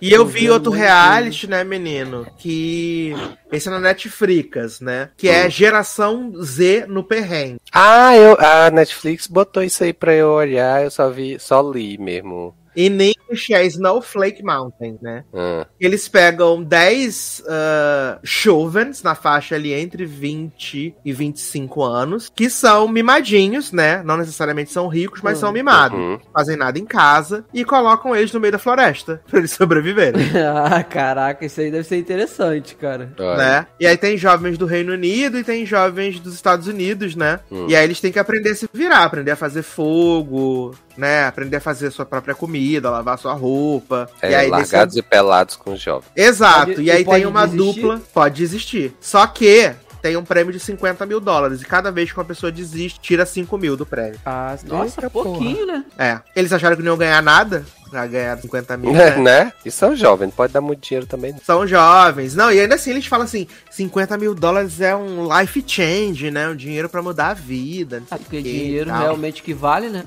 E 0.00 0.12
eu 0.12 0.26
vi 0.26 0.50
outro 0.50 0.72
reality, 0.72 1.46
né, 1.46 1.62
menino? 1.62 2.26
Que. 2.38 3.14
Esse 3.50 3.68
é 3.68 3.70
na 3.70 3.78
Netflix, 3.78 4.80
né? 4.80 5.10
Que 5.16 5.28
é 5.28 5.48
Geração 5.48 6.32
Z 6.42 6.86
no 6.88 7.04
Perrengue. 7.04 7.60
Ah, 7.72 8.16
eu, 8.16 8.36
a 8.40 8.70
Netflix 8.70 9.26
botou 9.26 9.62
isso 9.62 9.84
aí 9.84 9.92
pra 9.92 10.12
eu 10.14 10.30
olhar, 10.30 10.82
eu 10.82 10.90
só 10.90 11.08
vi, 11.10 11.38
só 11.38 11.60
li 11.60 11.98
mesmo. 11.98 12.54
E 12.74 12.88
nem 12.88 13.14
é 13.50 13.64
Snowflake 13.66 14.42
Mountain, 14.42 14.98
né? 15.00 15.24
Ah, 15.34 15.66
Eles 15.80 16.06
pegam 16.06 16.62
10 16.62 17.42
uh, 17.46 18.18
jovens 18.22 19.02
na 19.02 19.14
faixa 19.14 19.54
ali 19.54 19.72
entre 19.72 20.04
20 20.04 20.94
e 21.04 21.12
25 21.12 21.82
anos, 21.82 22.30
que 22.34 22.50
são 22.50 22.86
mimadinhos, 22.88 23.72
né? 23.72 24.02
Não 24.02 24.16
necessariamente 24.18 24.70
são 24.70 24.86
ricos, 24.88 25.20
mas 25.22 25.38
Hum. 25.38 25.40
são 25.40 25.52
mimados. 25.52 25.98
uhum. 25.98 26.18
Fazem 26.32 26.56
nada 26.56 26.78
em 26.78 26.84
casa 26.84 27.44
e 27.54 27.64
colocam 27.64 28.14
eles 28.14 28.32
no 28.32 28.40
meio 28.40 28.52
da 28.52 28.58
floresta 28.58 29.22
pra 29.28 29.38
eles 29.38 29.52
sobreviverem. 29.52 30.20
ah, 30.46 30.82
caraca, 30.84 31.44
isso 31.46 31.60
aí 31.60 31.70
deve 31.70 31.84
ser 31.84 31.96
interessante, 31.96 32.74
cara. 32.76 33.12
Olha. 33.18 33.36
né? 33.36 33.66
E 33.80 33.86
aí 33.86 33.96
tem 33.96 34.16
jovens 34.18 34.58
do 34.58 34.66
Reino 34.66 34.92
Unido 34.92 35.38
e 35.38 35.44
tem 35.44 35.64
jovens 35.64 36.20
dos 36.20 36.34
Estados 36.34 36.66
Unidos, 36.66 37.16
né? 37.16 37.40
Hum. 37.50 37.66
E 37.68 37.74
aí 37.74 37.84
eles 37.84 38.00
têm 38.00 38.12
que 38.12 38.18
aprender 38.18 38.50
a 38.50 38.54
se 38.54 38.68
virar, 38.72 39.04
aprender 39.04 39.30
a 39.30 39.36
fazer 39.36 39.62
fogo, 39.62 40.74
né? 40.96 41.24
Aprender 41.26 41.56
a 41.56 41.60
fazer 41.60 41.90
sua 41.90 42.04
própria 42.06 42.34
comida, 42.34 42.90
lavar 42.90 43.18
sua 43.18 43.32
roupa. 43.34 44.08
e 44.22 44.26
É, 44.26 44.34
aí 44.36 44.48
largados 44.50 44.96
e 44.96 45.02
pelados 45.02 45.56
com 45.56 45.72
os 45.72 45.80
jovens. 45.80 46.10
desse- 46.14 46.28
Exato. 46.28 46.66
Pode- 46.72 46.82
e 46.82 46.90
aí 46.90 47.02
e 47.02 47.04
tem 47.04 47.26
uma 47.26 47.46
desistir? 47.46 47.80
dupla. 47.80 48.00
Pode 48.12 48.34
desistir. 48.36 48.96
Só 49.00 49.26
que 49.26 49.72
tem 50.00 50.16
um 50.16 50.24
prêmio 50.24 50.52
de 50.52 50.58
50 50.60 51.06
mil 51.06 51.20
dólares. 51.20 51.62
E 51.62 51.64
cada 51.64 51.90
vez 51.92 52.10
que 52.10 52.18
uma 52.18 52.24
pessoa 52.24 52.50
desiste, 52.50 52.98
tira 53.00 53.24
5 53.24 53.56
mil 53.56 53.76
do 53.76 53.86
prêmio. 53.86 54.18
Ah, 54.26 54.56
nossa, 54.66 55.00
Eita, 55.00 55.10
pouquinho, 55.10 55.64
né? 55.66 55.84
É. 55.98 56.18
Eles 56.34 56.52
acharam 56.52 56.76
que 56.76 56.82
não 56.82 56.92
iam 56.92 56.98
ganhar 56.98 57.22
nada. 57.22 57.64
Já 57.92 58.06
ganharam 58.06 58.40
50 58.40 58.76
mil. 58.76 58.92
Né? 58.92 59.16
né? 59.18 59.52
E 59.64 59.70
são 59.70 59.94
jovens, 59.94 60.32
pode 60.34 60.52
dar 60.52 60.60
muito 60.60 60.80
dinheiro 60.80 61.06
também. 61.06 61.34
São 61.44 61.66
jovens. 61.66 62.34
Não, 62.34 62.50
e 62.50 62.58
ainda 62.60 62.74
assim 62.74 62.90
eles 62.90 63.06
falam 63.06 63.24
assim: 63.24 63.46
50 63.70 64.16
mil 64.18 64.34
dólares 64.34 64.80
é 64.80 64.94
um 64.96 65.28
life 65.38 65.62
change, 65.66 66.30
né? 66.30 66.48
Um 66.48 66.56
dinheiro 66.56 66.88
pra 66.88 67.02
mudar 67.02 67.28
a 67.28 67.34
vida. 67.34 68.00
Não 68.00 68.06
sei 68.06 68.16
Ah, 68.16 68.18
porque 68.18 68.38
o 68.38 68.42
quê 68.42 68.48
dinheiro 68.50 68.90
tal. 68.90 69.00
realmente 69.00 69.42
que 69.42 69.52
vale, 69.52 69.88
né? 69.90 70.04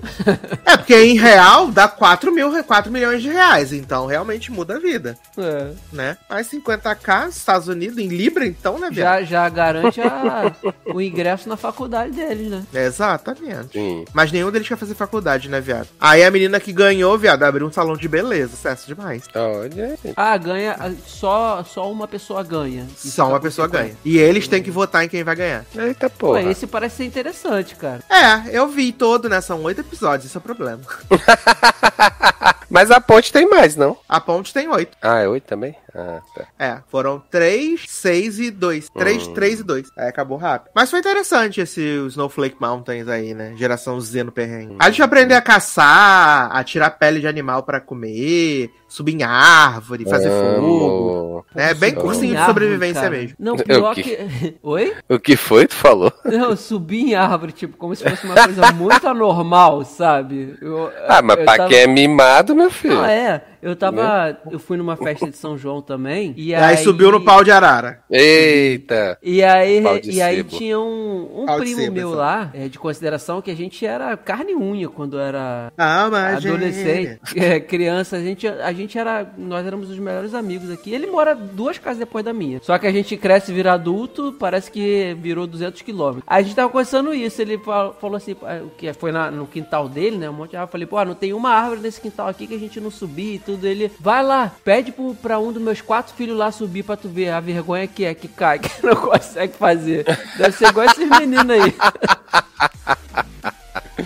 É, 0.65 0.77
porque 0.77 0.95
em 0.99 1.17
real 1.17 1.67
dá 1.71 1.87
4, 1.87 2.31
mil, 2.31 2.63
4 2.63 2.91
milhões 2.91 3.21
de 3.21 3.29
reais. 3.29 3.71
Então 3.71 4.05
realmente 4.07 4.51
muda 4.51 4.75
a 4.75 4.79
vida, 4.79 5.17
É. 5.37 5.67
né? 5.93 6.17
Mas 6.29 6.47
50k, 6.49 7.29
Estados 7.29 7.67
Unidos, 7.67 7.97
em 7.97 8.07
Libra, 8.07 8.45
então, 8.45 8.79
né, 8.79 8.89
viado? 8.91 9.19
Já, 9.19 9.23
já 9.23 9.49
garante 9.49 10.01
a- 10.01 10.51
o 10.85 10.99
ingresso 11.01 11.47
na 11.47 11.57
faculdade 11.57 12.13
deles, 12.13 12.49
né? 12.49 12.63
Exatamente. 12.73 13.73
Sim. 13.73 14.05
Mas 14.13 14.31
nenhum 14.31 14.49
deles 14.51 14.67
quer 14.67 14.77
fazer 14.77 14.95
faculdade, 14.95 15.49
né, 15.49 15.59
viado? 15.61 15.87
Aí 15.99 16.23
a 16.23 16.31
menina 16.31 16.59
que 16.59 16.71
ganhou, 16.73 17.17
viado, 17.17 17.43
abriu 17.43 17.67
um 17.67 17.71
salão 17.75 17.95
de 17.97 18.07
beleza. 18.07 18.55
Sucesso 18.55 18.87
demais. 18.87 19.23
Olha, 19.35 19.97
Ah, 20.15 20.37
ganha. 20.37 20.75
ah, 20.79 20.91
Só, 21.05 21.63
só 21.63 21.91
uma 21.91 22.07
pessoa 22.07 22.41
ganha. 22.43 22.87
Isso 22.95 23.11
Só 23.11 23.27
uma 23.27 23.39
pessoa 23.39 23.67
ganha. 23.67 23.95
E 24.03 24.17
eles 24.17 24.47
têm 24.47 24.63
que 24.63 24.71
votar 24.71 25.03
em 25.03 25.09
quem 25.09 25.23
vai 25.23 25.35
ganhar. 25.35 25.65
eita 25.75 26.09
Pô, 26.09 26.27
porra. 26.27 26.41
esse 26.43 26.65
parece 26.65 26.97
ser 26.97 27.05
interessante, 27.05 27.75
cara. 27.75 28.01
É, 28.09 28.57
eu 28.57 28.67
vi 28.67 28.91
todo, 28.91 29.27
né? 29.29 29.41
São 29.41 29.61
oito 29.63 29.81
episódios, 29.81 30.25
esse 30.27 30.37
é 30.37 30.39
o 30.39 30.41
problema. 30.41 30.79
Mas 32.69 32.89
a 32.91 32.99
ponte 32.99 33.31
tem 33.31 33.47
mais, 33.47 33.75
não? 33.75 33.97
A 34.09 34.19
ponte 34.19 34.53
tem 34.53 34.67
oito. 34.69 34.97
Ah, 35.01 35.19
é 35.19 35.27
oito 35.27 35.43
também? 35.45 35.75
Ah, 35.97 36.21
tá. 36.35 36.47
É, 36.59 36.81
foram 36.89 37.23
três, 37.31 37.85
seis 37.89 38.37
e 38.39 38.51
dois. 38.51 38.89
Três, 38.89 39.27
Hum. 39.27 39.33
três 39.33 39.59
e 39.61 39.63
dois. 39.63 39.89
Aí 39.97 40.09
acabou 40.09 40.37
rápido. 40.37 40.71
Mas 40.75 40.89
foi 40.89 40.99
interessante 40.99 41.61
esse 41.61 41.81
Snowflake 42.07 42.57
Mountains 42.59 43.07
aí, 43.07 43.33
né? 43.33 43.53
Geração 43.55 43.99
Z 44.01 44.23
no 44.25 44.31
perrengue. 44.31 44.75
A 44.79 44.89
gente 44.89 45.01
aprender 45.01 45.35
a 45.35 45.41
caçar, 45.41 46.49
a 46.55 46.63
tirar 46.63 46.91
pele 46.91 47.19
de 47.21 47.27
animal 47.27 47.63
pra 47.63 47.79
comer, 47.79 48.69
subir 48.95 49.15
em 49.15 49.23
árvore, 49.23 50.05
fazer 50.05 50.29
fogo. 50.29 51.45
É 51.55 51.73
bem 51.73 51.89
Subir 51.91 52.01
cursinho 52.01 52.31
de 52.31 52.37
árvore, 52.37 52.53
sobrevivência 52.65 53.01
cara. 53.01 53.09
mesmo. 53.15 53.35
Não, 53.39 53.55
pior 53.57 53.93
que- 53.95 54.03
que. 54.03 54.55
Oi? 54.63 54.93
O 55.09 55.19
que 55.19 55.35
foi, 55.35 55.67
tu 55.67 55.75
falou? 55.75 56.11
Não, 56.25 56.55
subir 56.55 57.09
em 57.09 57.15
árvore, 57.15 57.51
tipo, 57.51 57.75
como 57.77 57.95
se 57.95 58.03
fosse 58.09 58.25
uma 58.25 58.35
coisa 58.35 58.71
muito 58.73 59.07
anormal, 59.07 59.83
sabe? 59.83 60.55
Eu, 60.61 60.91
Ah, 61.07 61.21
mas 61.21 61.35
pra 61.43 61.57
tava- 61.57 61.69
quem 61.69 61.79
é 61.79 61.87
mimado, 61.87 62.55
meu 62.55 62.69
filho. 62.71 62.95
Não, 62.95 63.05
é. 63.05 63.43
Eu 63.61 63.75
tava. 63.75 64.37
Eu 64.51 64.59
fui 64.59 64.77
numa 64.77 64.95
festa 64.95 65.27
de 65.27 65.35
São 65.35 65.57
João 65.57 65.81
também. 65.81 66.35
E 66.37 66.53
aí, 66.53 66.77
subiu 66.77 67.11
no 67.11 67.19
pau 67.25 67.43
de 67.43 67.49
arara. 67.49 67.99
Eita. 68.11 69.17
E 69.23 69.43
aí, 69.43 69.81
Pau 69.81 69.99
de 69.99 70.11
e 70.11 70.21
aí 70.21 70.37
sebo. 70.37 70.49
tinha 70.55 70.79
um, 70.79 71.41
um 71.43 71.57
primo 71.57 71.81
sebo, 71.81 71.91
meu 71.95 72.09
lá, 72.13 72.51
é, 72.53 72.67
de 72.67 72.77
consideração, 72.77 73.41
que 73.41 73.49
a 73.49 73.55
gente 73.55 73.83
era 73.83 74.15
carne 74.17 74.51
e 74.51 74.55
unha 74.55 74.87
quando 74.87 75.17
era 75.17 75.73
Ah, 75.75 76.07
mas. 76.11 76.45
adolescente, 76.45 77.19
é, 77.35 77.59
criança. 77.59 78.17
A 78.17 78.19
gente, 78.21 78.47
a 78.47 78.71
gente 78.71 78.84
era. 78.97 79.25
Nós 79.37 79.65
éramos 79.65 79.89
os 79.89 79.97
melhores 79.97 80.33
amigos 80.33 80.69
aqui. 80.69 80.93
Ele 80.93 81.07
mora 81.07 81.33
duas 81.33 81.77
casas 81.77 81.99
depois 81.99 82.23
da 82.23 82.31
minha. 82.33 82.59
Só 82.61 82.77
que 82.77 82.85
a 82.85 82.91
gente 82.91 83.15
cresce 83.17 83.51
e 83.51 83.55
vira 83.55 83.73
adulto, 83.73 84.35
parece 84.37 84.69
que 84.69 85.15
virou 85.19 85.47
200 85.47 85.81
quilômetros. 85.81 86.23
A 86.27 86.41
gente 86.41 86.55
tava 86.55 86.69
conversando 86.69 87.13
isso. 87.13 87.41
Ele 87.41 87.57
fal- 87.57 87.95
falou 87.99 88.17
assim, 88.17 88.35
ah, 88.43 88.61
o 88.63 88.69
que 88.71 88.91
foi 88.93 89.11
na- 89.11 89.31
no 89.31 89.47
quintal 89.47 89.87
dele, 89.89 90.17
né? 90.17 90.29
Um 90.29 90.33
monte 90.33 90.51
de 90.51 90.57
árvore. 90.57 90.67
Eu 90.67 90.71
falei, 90.71 90.87
pô, 90.87 91.03
não 91.05 91.15
tem 91.15 91.33
uma 91.33 91.49
árvore 91.51 91.81
nesse 91.81 91.99
quintal 92.01 92.27
aqui 92.27 92.45
que 92.47 92.55
a 92.55 92.59
gente 92.59 92.79
não 92.79 92.91
subir 92.91 93.35
e 93.35 93.39
tudo. 93.39 93.65
Ele, 93.65 93.91
vai 93.99 94.23
lá, 94.23 94.51
pede 94.63 94.91
pro, 94.91 95.15
pra 95.15 95.39
um 95.39 95.51
dos 95.51 95.61
meus 95.61 95.81
quatro 95.81 96.13
filhos 96.13 96.37
lá 96.37 96.51
subir 96.51 96.83
pra 96.83 96.95
tu 96.97 97.07
ver 97.07 97.29
a 97.29 97.39
vergonha 97.39 97.87
que 97.87 98.03
é 98.05 98.13
que 98.13 98.27
cai, 98.27 98.59
que 98.59 98.85
não 98.85 98.95
consegue 98.95 99.53
fazer. 99.57 100.05
Deve 100.37 100.51
ser 100.55 100.67
igual 100.69 100.85
esses 100.85 101.07
meninos 101.09 101.49
aí. 101.49 101.73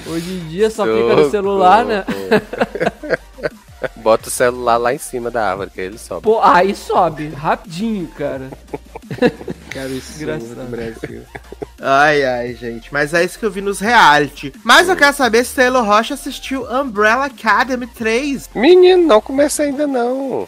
Hoje 0.08 0.32
em 0.34 0.48
dia 0.48 0.70
só 0.70 0.86
fica 0.86 1.16
no 1.16 1.30
celular, 1.30 1.84
né? 1.86 2.04
Bota 3.98 4.28
o 4.28 4.32
celular 4.32 4.78
lá 4.78 4.94
em 4.94 4.98
cima 4.98 5.32
da 5.32 5.50
árvore, 5.50 5.70
que 5.70 5.82
aí 5.82 5.88
ele 5.88 5.98
sobe. 5.98 6.24
Pô, 6.24 6.42
aí 6.42 6.76
sobe, 6.76 7.30
rapidinho, 7.30 8.08
cara. 8.10 8.50
Cara, 9.70 9.90
isso 9.90 10.18
Engraçado. 10.22 10.70
Brasil. 10.70 11.22
Ai, 11.80 12.24
ai, 12.24 12.54
gente. 12.56 12.92
Mas 12.92 13.14
é 13.14 13.24
isso 13.24 13.40
que 13.40 13.46
eu 13.46 13.52
vi 13.52 13.62
nos 13.62 13.80
reality. 13.80 14.54
Mas 14.64 14.90
eu 14.90 14.96
quero 14.96 15.16
saber 15.16 15.46
se 15.46 15.56
Taylor 15.56 15.86
Rocha 15.86 16.16
assistiu 16.16 16.66
Umbrella 16.70 17.26
Academy 17.26 17.88
3. 17.88 18.50
Menino, 18.56 19.08
não 19.08 19.22
começa 19.22 19.64
ainda 19.64 19.88
não. 19.88 20.48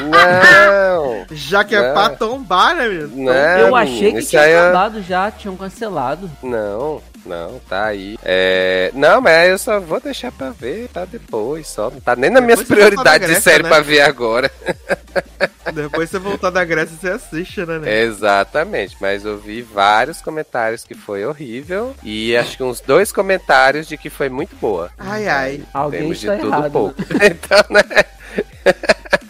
Não. 0.00 1.26
Já 1.32 1.64
que 1.64 1.74
é 1.74 1.80
Não. 1.82 1.94
pra 1.94 2.10
tombar, 2.10 2.74
né, 2.74 2.88
menino? 2.88 3.24
Não, 3.24 3.32
eu 3.58 3.76
achei 3.76 4.12
que 4.12 4.22
tinha 4.22 4.42
é- 4.42 4.58
acabado 4.60 5.02
já, 5.02 5.30
tinham 5.30 5.56
cancelado. 5.56 6.30
Não, 6.42 7.00
não, 7.24 7.60
tá 7.68 7.86
aí. 7.86 8.18
É... 8.24 8.90
Não, 8.94 9.20
mas 9.20 9.48
eu 9.50 9.58
só 9.58 9.78
vou 9.80 10.00
deixar 10.00 10.32
pra 10.32 10.50
ver, 10.50 10.88
tá 10.88 11.04
depois, 11.04 11.66
só. 11.68 11.90
Não 11.90 12.00
tá 12.00 12.16
nem 12.16 12.30
nas 12.30 12.42
minhas 12.42 12.60
Depois 12.60 12.78
prioridades 12.78 13.26
de 13.28 13.34
Grécia, 13.34 13.50
série 13.52 13.62
né? 13.62 13.68
pra 13.68 13.80
ver 13.80 14.00
agora. 14.00 14.50
Depois 15.72 16.10
você 16.10 16.18
voltar 16.18 16.50
da 16.50 16.64
Grécia, 16.64 16.96
você 17.00 17.08
assiste, 17.10 17.64
né? 17.64 17.78
né? 17.78 18.00
Exatamente, 18.02 18.96
mas 19.00 19.24
eu 19.24 19.38
vi 19.38 19.62
vários 19.62 20.20
comentários 20.20 20.82
que 20.84 20.94
foi 20.94 21.24
horrível 21.24 21.94
e 22.02 22.36
acho 22.36 22.56
que 22.56 22.62
uns 22.62 22.80
dois 22.80 23.12
comentários 23.12 23.86
de 23.86 23.96
que 23.96 24.10
foi 24.10 24.28
muito 24.28 24.56
boa. 24.56 24.90
Ai, 24.98 25.28
ai. 25.28 25.62
Alguém 25.72 26.00
Temos 26.00 26.18
de 26.18 26.26
está 26.26 26.38
tudo 26.38 26.50
um 26.50 26.58
errado. 26.58 26.72
pouco. 26.72 26.96
então, 27.22 27.64
né? 27.70 27.82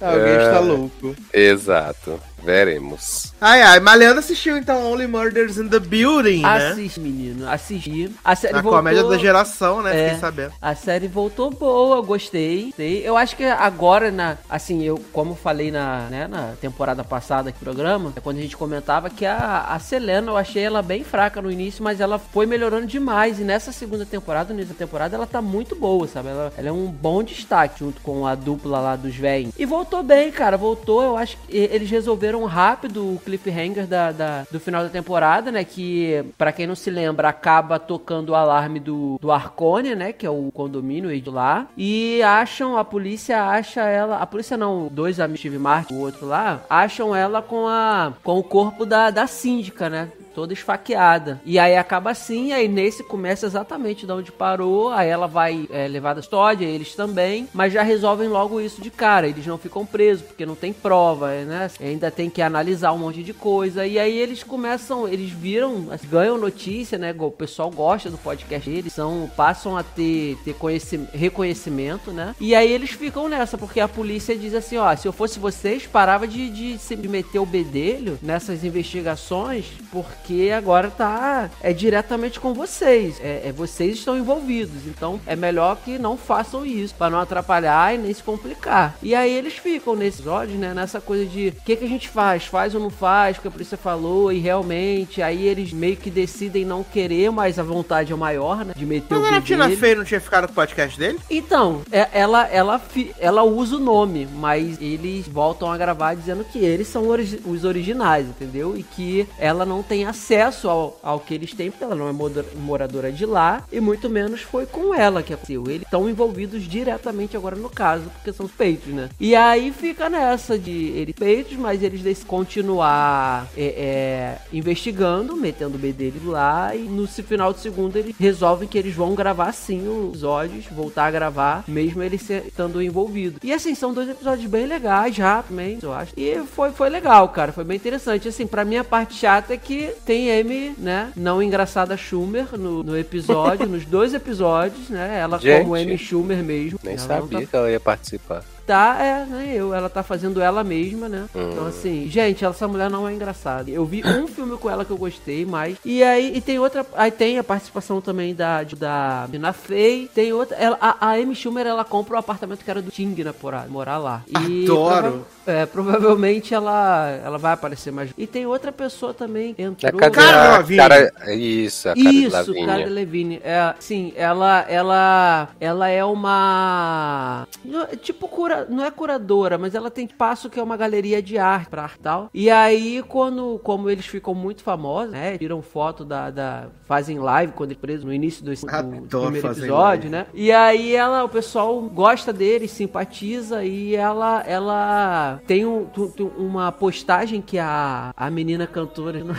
Alguém 0.00 0.32
É. 0.32 0.42
está 0.44 0.58
louco. 0.60 1.14
Exato. 1.32 2.20
Veremos. 2.42 3.32
Ai, 3.40 3.62
ai, 3.62 3.80
mas 3.80 3.98
Leandro 3.98 4.18
assistiu 4.18 4.56
então 4.56 4.90
Only 4.90 5.06
Murders 5.06 5.56
in 5.56 5.68
the 5.68 5.78
Building, 5.78 6.42
né? 6.42 6.70
Assiste, 6.70 7.00
menino, 7.00 7.48
assisti. 7.48 8.10
A 8.24 8.36
série 8.36 8.54
A 8.54 8.62
voltou... 8.62 8.78
comédia 8.78 9.04
da 9.04 9.18
geração, 9.18 9.82
né? 9.82 9.98
É. 9.98 10.04
Fiquei 10.04 10.20
sabendo. 10.20 10.52
A 10.60 10.74
série 10.74 11.08
voltou 11.08 11.50
boa, 11.50 12.00
gostei. 12.00 12.66
gostei. 12.66 13.06
Eu 13.06 13.16
acho 13.16 13.36
que 13.36 13.44
agora, 13.44 14.10
na, 14.10 14.36
assim, 14.48 14.82
eu, 14.82 14.98
como 15.12 15.34
falei 15.34 15.70
na, 15.70 16.08
né, 16.10 16.26
na 16.28 16.54
temporada 16.60 17.02
passada 17.02 17.50
aqui 17.50 17.58
do 17.58 17.64
programa, 17.64 18.12
é 18.16 18.20
quando 18.20 18.38
a 18.38 18.42
gente 18.42 18.56
comentava 18.56 19.10
que 19.10 19.26
a, 19.26 19.66
a 19.68 19.78
Selena, 19.78 20.30
eu 20.30 20.36
achei 20.36 20.62
ela 20.62 20.82
bem 20.82 21.04
fraca 21.04 21.40
no 21.40 21.50
início, 21.50 21.82
mas 21.82 22.00
ela 22.00 22.18
foi 22.18 22.46
melhorando 22.46 22.86
demais. 22.86 23.40
E 23.40 23.44
nessa 23.44 23.72
segunda 23.72 24.06
temporada, 24.06 24.54
nessa 24.54 24.74
temporada, 24.74 25.16
ela 25.16 25.26
tá 25.26 25.42
muito 25.42 25.74
boa, 25.74 26.06
sabe? 26.06 26.28
Ela, 26.28 26.52
ela 26.56 26.68
é 26.68 26.72
um 26.72 26.86
bom 26.86 27.22
destaque 27.22 27.80
junto 27.80 28.00
com 28.00 28.26
a 28.26 28.34
dupla 28.34 28.80
lá 28.80 28.96
dos 28.96 29.14
velhos. 29.14 29.52
E 29.58 29.64
voltou 29.64 30.02
bem, 30.02 30.30
cara. 30.30 30.56
Voltou, 30.56 31.02
eu 31.02 31.16
acho 31.16 31.36
que 31.46 31.56
eles 31.56 31.90
resolveram 31.90 32.29
rápido 32.44 33.14
o 33.14 33.20
cliffhanger 33.24 33.86
da, 33.86 34.12
da- 34.12 34.46
do 34.50 34.58
final 34.60 34.82
da 34.82 34.88
temporada, 34.88 35.50
né? 35.50 35.64
Que, 35.64 36.24
pra 36.38 36.52
quem 36.52 36.66
não 36.66 36.74
se 36.74 36.90
lembra, 36.90 37.28
acaba 37.28 37.78
tocando 37.78 38.30
o 38.30 38.34
alarme 38.34 38.78
do, 38.80 39.18
do 39.20 39.30
Arcone, 39.32 39.94
né? 39.94 40.12
Que 40.12 40.26
é 40.26 40.30
o 40.30 40.50
condomínio 40.52 41.18
de 41.20 41.30
lá. 41.30 41.66
E 41.76 42.22
acham, 42.22 42.76
a 42.76 42.84
polícia 42.84 43.42
acha 43.44 43.82
ela. 43.82 44.18
A 44.18 44.26
polícia 44.26 44.56
não, 44.56 44.88
dois 44.90 45.18
amigos, 45.20 45.40
Steve 45.40 45.58
Martin, 45.58 45.94
o 45.94 46.00
outro 46.00 46.26
lá, 46.26 46.60
acham 46.68 47.14
ela 47.14 47.40
com 47.42 47.66
a 47.66 48.12
com 48.22 48.38
o 48.38 48.42
corpo 48.42 48.84
da, 48.86 49.10
da 49.10 49.26
síndica, 49.26 49.88
né? 49.90 50.08
Toda 50.34 50.52
esfaqueada. 50.52 51.40
E 51.44 51.58
aí 51.58 51.76
acaba 51.76 52.10
assim, 52.10 52.52
aí 52.52 52.68
nesse 52.68 53.02
começa 53.02 53.46
exatamente 53.46 54.06
de 54.06 54.12
onde 54.12 54.32
parou, 54.32 54.90
aí 54.90 55.08
ela 55.08 55.26
vai 55.26 55.66
é, 55.70 55.88
levar 55.88 56.14
da 56.14 56.20
história, 56.20 56.66
eles 56.66 56.94
também, 56.94 57.48
mas 57.52 57.72
já 57.72 57.82
resolvem 57.82 58.28
logo 58.28 58.60
isso 58.60 58.80
de 58.80 58.90
cara, 58.90 59.28
eles 59.28 59.46
não 59.46 59.58
ficam 59.58 59.84
presos, 59.84 60.26
porque 60.26 60.46
não 60.46 60.54
tem 60.54 60.72
prova, 60.72 61.28
né? 61.44 61.70
Ainda 61.80 62.10
tem 62.10 62.30
que 62.30 62.42
analisar 62.42 62.92
um 62.92 62.98
monte 62.98 63.22
de 63.22 63.32
coisa, 63.32 63.86
e 63.86 63.98
aí 63.98 64.16
eles 64.16 64.42
começam, 64.42 65.08
eles 65.08 65.30
viram, 65.30 65.88
ganham 66.08 66.38
notícia, 66.38 66.98
né? 66.98 67.14
O 67.18 67.30
pessoal 67.30 67.70
gosta 67.70 68.10
do 68.10 68.18
podcast 68.18 68.68
deles, 68.68 68.92
são, 68.92 69.30
passam 69.36 69.76
a 69.76 69.82
ter, 69.82 70.36
ter 70.44 70.54
conheci- 70.54 71.08
reconhecimento, 71.12 72.12
né? 72.12 72.34
E 72.40 72.54
aí 72.54 72.70
eles 72.70 72.90
ficam 72.90 73.28
nessa, 73.28 73.58
porque 73.58 73.80
a 73.80 73.88
polícia 73.88 74.36
diz 74.36 74.54
assim, 74.54 74.76
ó, 74.76 74.94
se 74.94 75.06
eu 75.06 75.12
fosse 75.12 75.38
vocês, 75.38 75.86
parava 75.86 76.26
de, 76.26 76.50
de 76.50 76.78
se 76.78 76.96
meter 76.96 77.38
o 77.38 77.46
bedelho 77.46 78.18
nessas 78.22 78.64
investigações, 78.64 79.66
porque 79.90 80.29
agora 80.52 80.90
tá 80.90 81.50
é 81.62 81.72
diretamente 81.72 82.38
com 82.40 82.52
vocês, 82.54 83.18
é, 83.20 83.42
é- 83.48 83.52
vocês 83.52 83.94
estão 83.98 84.16
envolvidos, 84.16 84.86
então 84.86 85.20
é 85.26 85.34
melhor 85.36 85.76
que 85.84 85.98
não 85.98 86.16
façam 86.16 86.64
isso 86.64 86.94
para 86.94 87.10
não 87.10 87.18
atrapalhar 87.20 87.94
e 87.94 87.98
nem 87.98 88.12
se 88.14 88.22
complicar. 88.22 88.96
E 89.02 89.14
aí 89.14 89.32
eles 89.32 89.54
ficam 89.54 89.94
nesses 89.96 90.26
olhos, 90.26 90.54
né, 90.54 90.72
nessa 90.74 91.00
coisa 91.00 91.26
de 91.26 91.48
o 91.48 91.64
que 91.64 91.76
que 91.76 91.84
a 91.84 91.88
gente 91.88 92.08
faz, 92.08 92.44
faz 92.46 92.74
ou 92.74 92.80
não 92.80 92.90
faz, 92.90 93.36
o 93.36 93.40
que 93.40 93.48
a 93.48 93.50
polícia 93.50 93.76
falou 93.76 94.32
e 94.32 94.38
realmente 94.38 95.20
aí 95.22 95.46
eles 95.46 95.72
meio 95.72 95.96
que 95.96 96.10
decidem 96.10 96.64
não 96.64 96.82
querer, 96.84 97.30
mas 97.30 97.58
a 97.58 97.62
vontade 97.62 98.12
é 98.12 98.16
maior, 98.16 98.64
né, 98.64 98.72
de 98.76 98.86
meter 98.86 99.14
Mas 99.18 99.30
o 99.32 99.34
a 99.34 99.40
Tina. 99.40 99.68
Fey 99.70 99.94
não 99.94 100.04
tinha 100.04 100.20
ficado 100.20 100.46
com 100.46 100.52
o 100.52 100.54
podcast 100.54 100.98
dele? 100.98 101.18
Então, 101.30 101.82
é- 101.90 102.08
ela, 102.12 102.46
ela, 102.48 102.80
ela 103.18 103.42
usa 103.42 103.76
o 103.76 103.80
nome, 103.80 104.26
mas 104.36 104.80
eles 104.80 105.26
voltam 105.28 105.70
a 105.70 105.76
gravar 105.76 106.14
dizendo 106.14 106.44
que 106.44 106.58
eles 106.58 106.86
são 106.88 107.08
origi- 107.08 107.40
os 107.44 107.64
originais, 107.64 108.26
entendeu? 108.28 108.76
E 108.76 108.82
que 108.82 109.26
ela 109.38 109.64
não 109.64 109.82
tem 109.82 110.04
acesso 110.04 110.19
ao, 110.68 110.98
ao 111.02 111.20
que 111.20 111.34
eles 111.34 111.52
têm, 111.54 111.70
porque 111.70 111.84
ela 111.84 111.94
não 111.94 112.08
é 112.08 112.12
moradora 112.56 113.10
de 113.12 113.24
lá, 113.26 113.64
e 113.72 113.80
muito 113.80 114.08
menos 114.08 114.40
foi 114.42 114.66
com 114.66 114.94
ela 114.94 115.22
que 115.22 115.32
aconteceu. 115.32 115.64
Eles 115.68 115.82
estão 115.82 116.08
envolvidos 116.08 116.62
diretamente 116.64 117.36
agora 117.36 117.56
no 117.56 117.68
caso, 117.70 118.04
porque 118.14 118.32
são 118.32 118.46
os 118.46 118.52
peitos, 118.52 118.92
né? 118.92 119.08
E 119.18 119.34
aí 119.34 119.72
fica 119.72 120.08
nessa 120.08 120.58
de 120.58 120.88
eles 120.88 121.14
peitos, 121.14 121.56
mas 121.56 121.82
eles 121.82 122.02
decidem 122.02 122.28
continuar 122.28 123.48
é, 123.56 123.64
é, 123.64 124.38
investigando, 124.52 125.36
metendo 125.36 125.76
o 125.76 125.78
B 125.78 125.92
deles 125.92 126.22
lá, 126.24 126.74
e 126.74 126.80
no 126.80 127.06
final 127.08 127.52
do 127.52 127.58
segundo 127.58 127.96
eles 127.96 128.14
resolvem 128.18 128.68
que 128.68 128.76
eles 128.78 128.94
vão 128.94 129.14
gravar 129.14 129.52
sim 129.52 129.86
os 129.88 130.08
episódios, 130.10 130.66
voltar 130.66 131.06
a 131.06 131.10
gravar, 131.10 131.64
mesmo 131.66 132.02
eles 132.02 132.22
se- 132.22 132.42
estando 132.46 132.82
envolvidos. 132.82 133.40
E 133.42 133.52
assim, 133.52 133.74
são 133.74 133.92
dois 133.94 134.08
episódios 134.08 134.48
bem 134.50 134.66
legais 134.66 135.14
já, 135.14 135.42
também, 135.42 135.78
eu 135.82 135.92
acho. 135.92 136.12
E 136.16 136.36
foi, 136.54 136.70
foi 136.72 136.88
legal, 136.90 137.28
cara, 137.30 137.52
foi 137.52 137.64
bem 137.64 137.76
interessante. 137.76 138.28
Assim, 138.28 138.46
pra 138.46 138.64
mim 138.64 138.76
a 138.76 138.84
parte 138.84 139.14
chata 139.14 139.54
é 139.54 139.56
que 139.56 139.92
tem 140.10 140.40
Amy, 140.40 140.74
né, 140.76 141.12
não 141.14 141.40
engraçada 141.40 141.96
Schumer 141.96 142.58
no, 142.58 142.82
no 142.82 142.98
episódio, 142.98 143.64
nos 143.70 143.84
dois 143.84 144.12
episódios, 144.12 144.90
né, 144.90 145.20
ela 145.20 145.38
Gente. 145.38 145.60
como 145.62 145.76
Amy 145.76 145.96
Schumer 145.96 146.42
mesmo. 146.42 146.80
Nem 146.82 146.94
Ela 146.94 147.06
sabia 147.06 147.40
tá 147.42 147.46
que 147.46 147.54
ela 147.56 147.70
ia 147.70 147.78
participar. 147.78 148.44
Tá, 148.66 148.96
é, 149.00 149.24
né, 149.24 149.52
eu, 149.54 149.74
ela 149.74 149.88
tá 149.88 150.02
fazendo 150.02 150.40
ela 150.40 150.62
mesma, 150.62 151.08
né? 151.08 151.26
Hum. 151.34 151.50
Então, 151.52 151.66
assim, 151.66 152.06
gente, 152.08 152.44
essa 152.44 152.68
mulher 152.68 152.90
não 152.90 153.08
é 153.08 153.12
engraçada. 153.12 153.70
Eu 153.70 153.84
vi 153.84 154.02
um 154.04 154.26
filme 154.28 154.56
com 154.56 154.70
ela 154.70 154.84
que 154.84 154.90
eu 154.90 154.96
gostei 154.98 155.44
mais. 155.44 155.76
E 155.84 156.02
aí, 156.02 156.36
e 156.36 156.40
tem 156.40 156.58
outra, 156.58 156.84
aí 156.94 157.10
tem 157.10 157.38
a 157.38 157.44
participação 157.44 158.00
também 158.00 158.34
da, 158.34 158.62
da 158.62 159.26
Mina 159.30 159.52
Fey, 159.52 160.08
tem 160.14 160.32
outra, 160.32 160.56
ela, 160.56 160.78
a, 160.80 161.08
a 161.08 161.12
Amy 161.14 161.34
Schumer, 161.34 161.66
ela 161.66 161.84
compra 161.84 162.14
o 162.16 162.18
apartamento 162.18 162.64
que 162.64 162.70
era 162.70 162.82
do 162.82 162.90
Ting, 162.90 163.14
né, 163.22 163.32
por 163.32 163.54
morar 163.68 163.98
lá. 163.98 164.22
E 164.28 164.64
Adoro. 164.64 165.00
prova- 165.00 165.24
é, 165.46 165.66
provavelmente 165.66 166.54
ela, 166.54 167.08
ela 167.24 167.38
vai 167.38 167.52
aparecer 167.54 167.90
mais. 167.92 168.10
E 168.16 168.26
tem 168.26 168.46
outra 168.46 168.70
pessoa 168.70 169.12
também, 169.12 169.54
A 169.58 169.62
entrou... 169.62 169.98
cara, 169.98 170.10
Cara 170.10 170.48
a 170.48 170.50
Lavigne. 170.58 170.76
cara- 170.76 171.12
isso, 171.34 171.88
a 171.88 171.94
cara 171.94 172.10
Isso, 172.10 172.54
cara 172.66 172.84
de 172.84 172.90
Levine. 172.90 173.40
É, 173.42 173.74
sim, 173.78 174.12
ela, 174.16 174.64
ela, 174.68 175.48
ela 175.60 175.88
é 175.88 176.04
uma 176.04 177.46
é 177.90 177.96
tipo 177.96 178.28
cura, 178.28 178.59
não 178.68 178.84
é 178.84 178.90
curadora, 178.90 179.56
mas 179.58 179.74
ela 179.74 179.90
tem 179.90 180.04
espaço 180.06 180.50
que 180.50 180.58
é 180.58 180.62
uma 180.62 180.76
galeria 180.76 181.22
de 181.22 181.38
arte 181.38 181.68
e 181.98 182.00
tal. 182.02 182.30
E 182.34 182.50
aí 182.50 183.02
quando, 183.08 183.58
como 183.62 183.88
eles 183.90 184.06
ficam 184.06 184.34
muito 184.34 184.62
famosos, 184.62 185.12
né, 185.12 185.38
tiram 185.38 185.62
foto 185.62 186.04
da, 186.04 186.30
da 186.30 186.64
fazem 186.86 187.18
live 187.18 187.52
quando 187.52 187.70
eles 187.70 187.80
presos 187.80 188.04
no 188.04 188.12
início 188.12 188.44
do, 188.44 188.50
do- 188.52 189.00
do 189.06 189.20
primeiro 189.22 189.46
episódio, 189.48 189.70
live. 189.70 190.08
né? 190.10 190.26
E 190.34 190.50
aí 190.52 190.94
ela, 190.94 191.24
o 191.24 191.28
pessoal 191.28 191.80
gosta 191.82 192.32
dele, 192.32 192.66
simpatiza 192.68 193.64
e 193.64 193.94
ela, 193.94 194.42
ela 194.46 195.40
tem 195.46 195.64
um, 195.64 195.84
tu- 195.86 196.12
tu- 196.16 196.32
uma 196.36 196.72
postagem 196.72 197.40
que 197.40 197.58
a, 197.58 198.12
a 198.16 198.30
menina 198.30 198.66
cantora 198.66 199.22
uma 199.24 199.34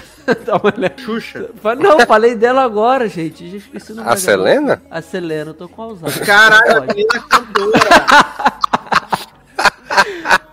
olhada. 0.76 0.96
Xuxa. 1.02 1.50
Não, 1.80 2.00
falei 2.02 2.36
dela 2.36 2.64
agora, 2.64 3.08
gente. 3.08 3.50
Já 3.50 3.58
esqueci 3.58 3.92
o 3.92 3.96
nome 3.96 4.08
A 4.08 4.12
da 4.12 4.18
Selena? 4.18 4.68
garota. 4.76 4.88
A 4.92 5.02
Selena, 5.02 5.50
eu 5.52 5.54
tô 5.54 5.68
com 5.68 5.82
Alzheimer. 5.82 6.26
Caralho, 6.26 6.78
a 6.78 6.82
menina 6.86 7.20
cantora. 7.30 7.80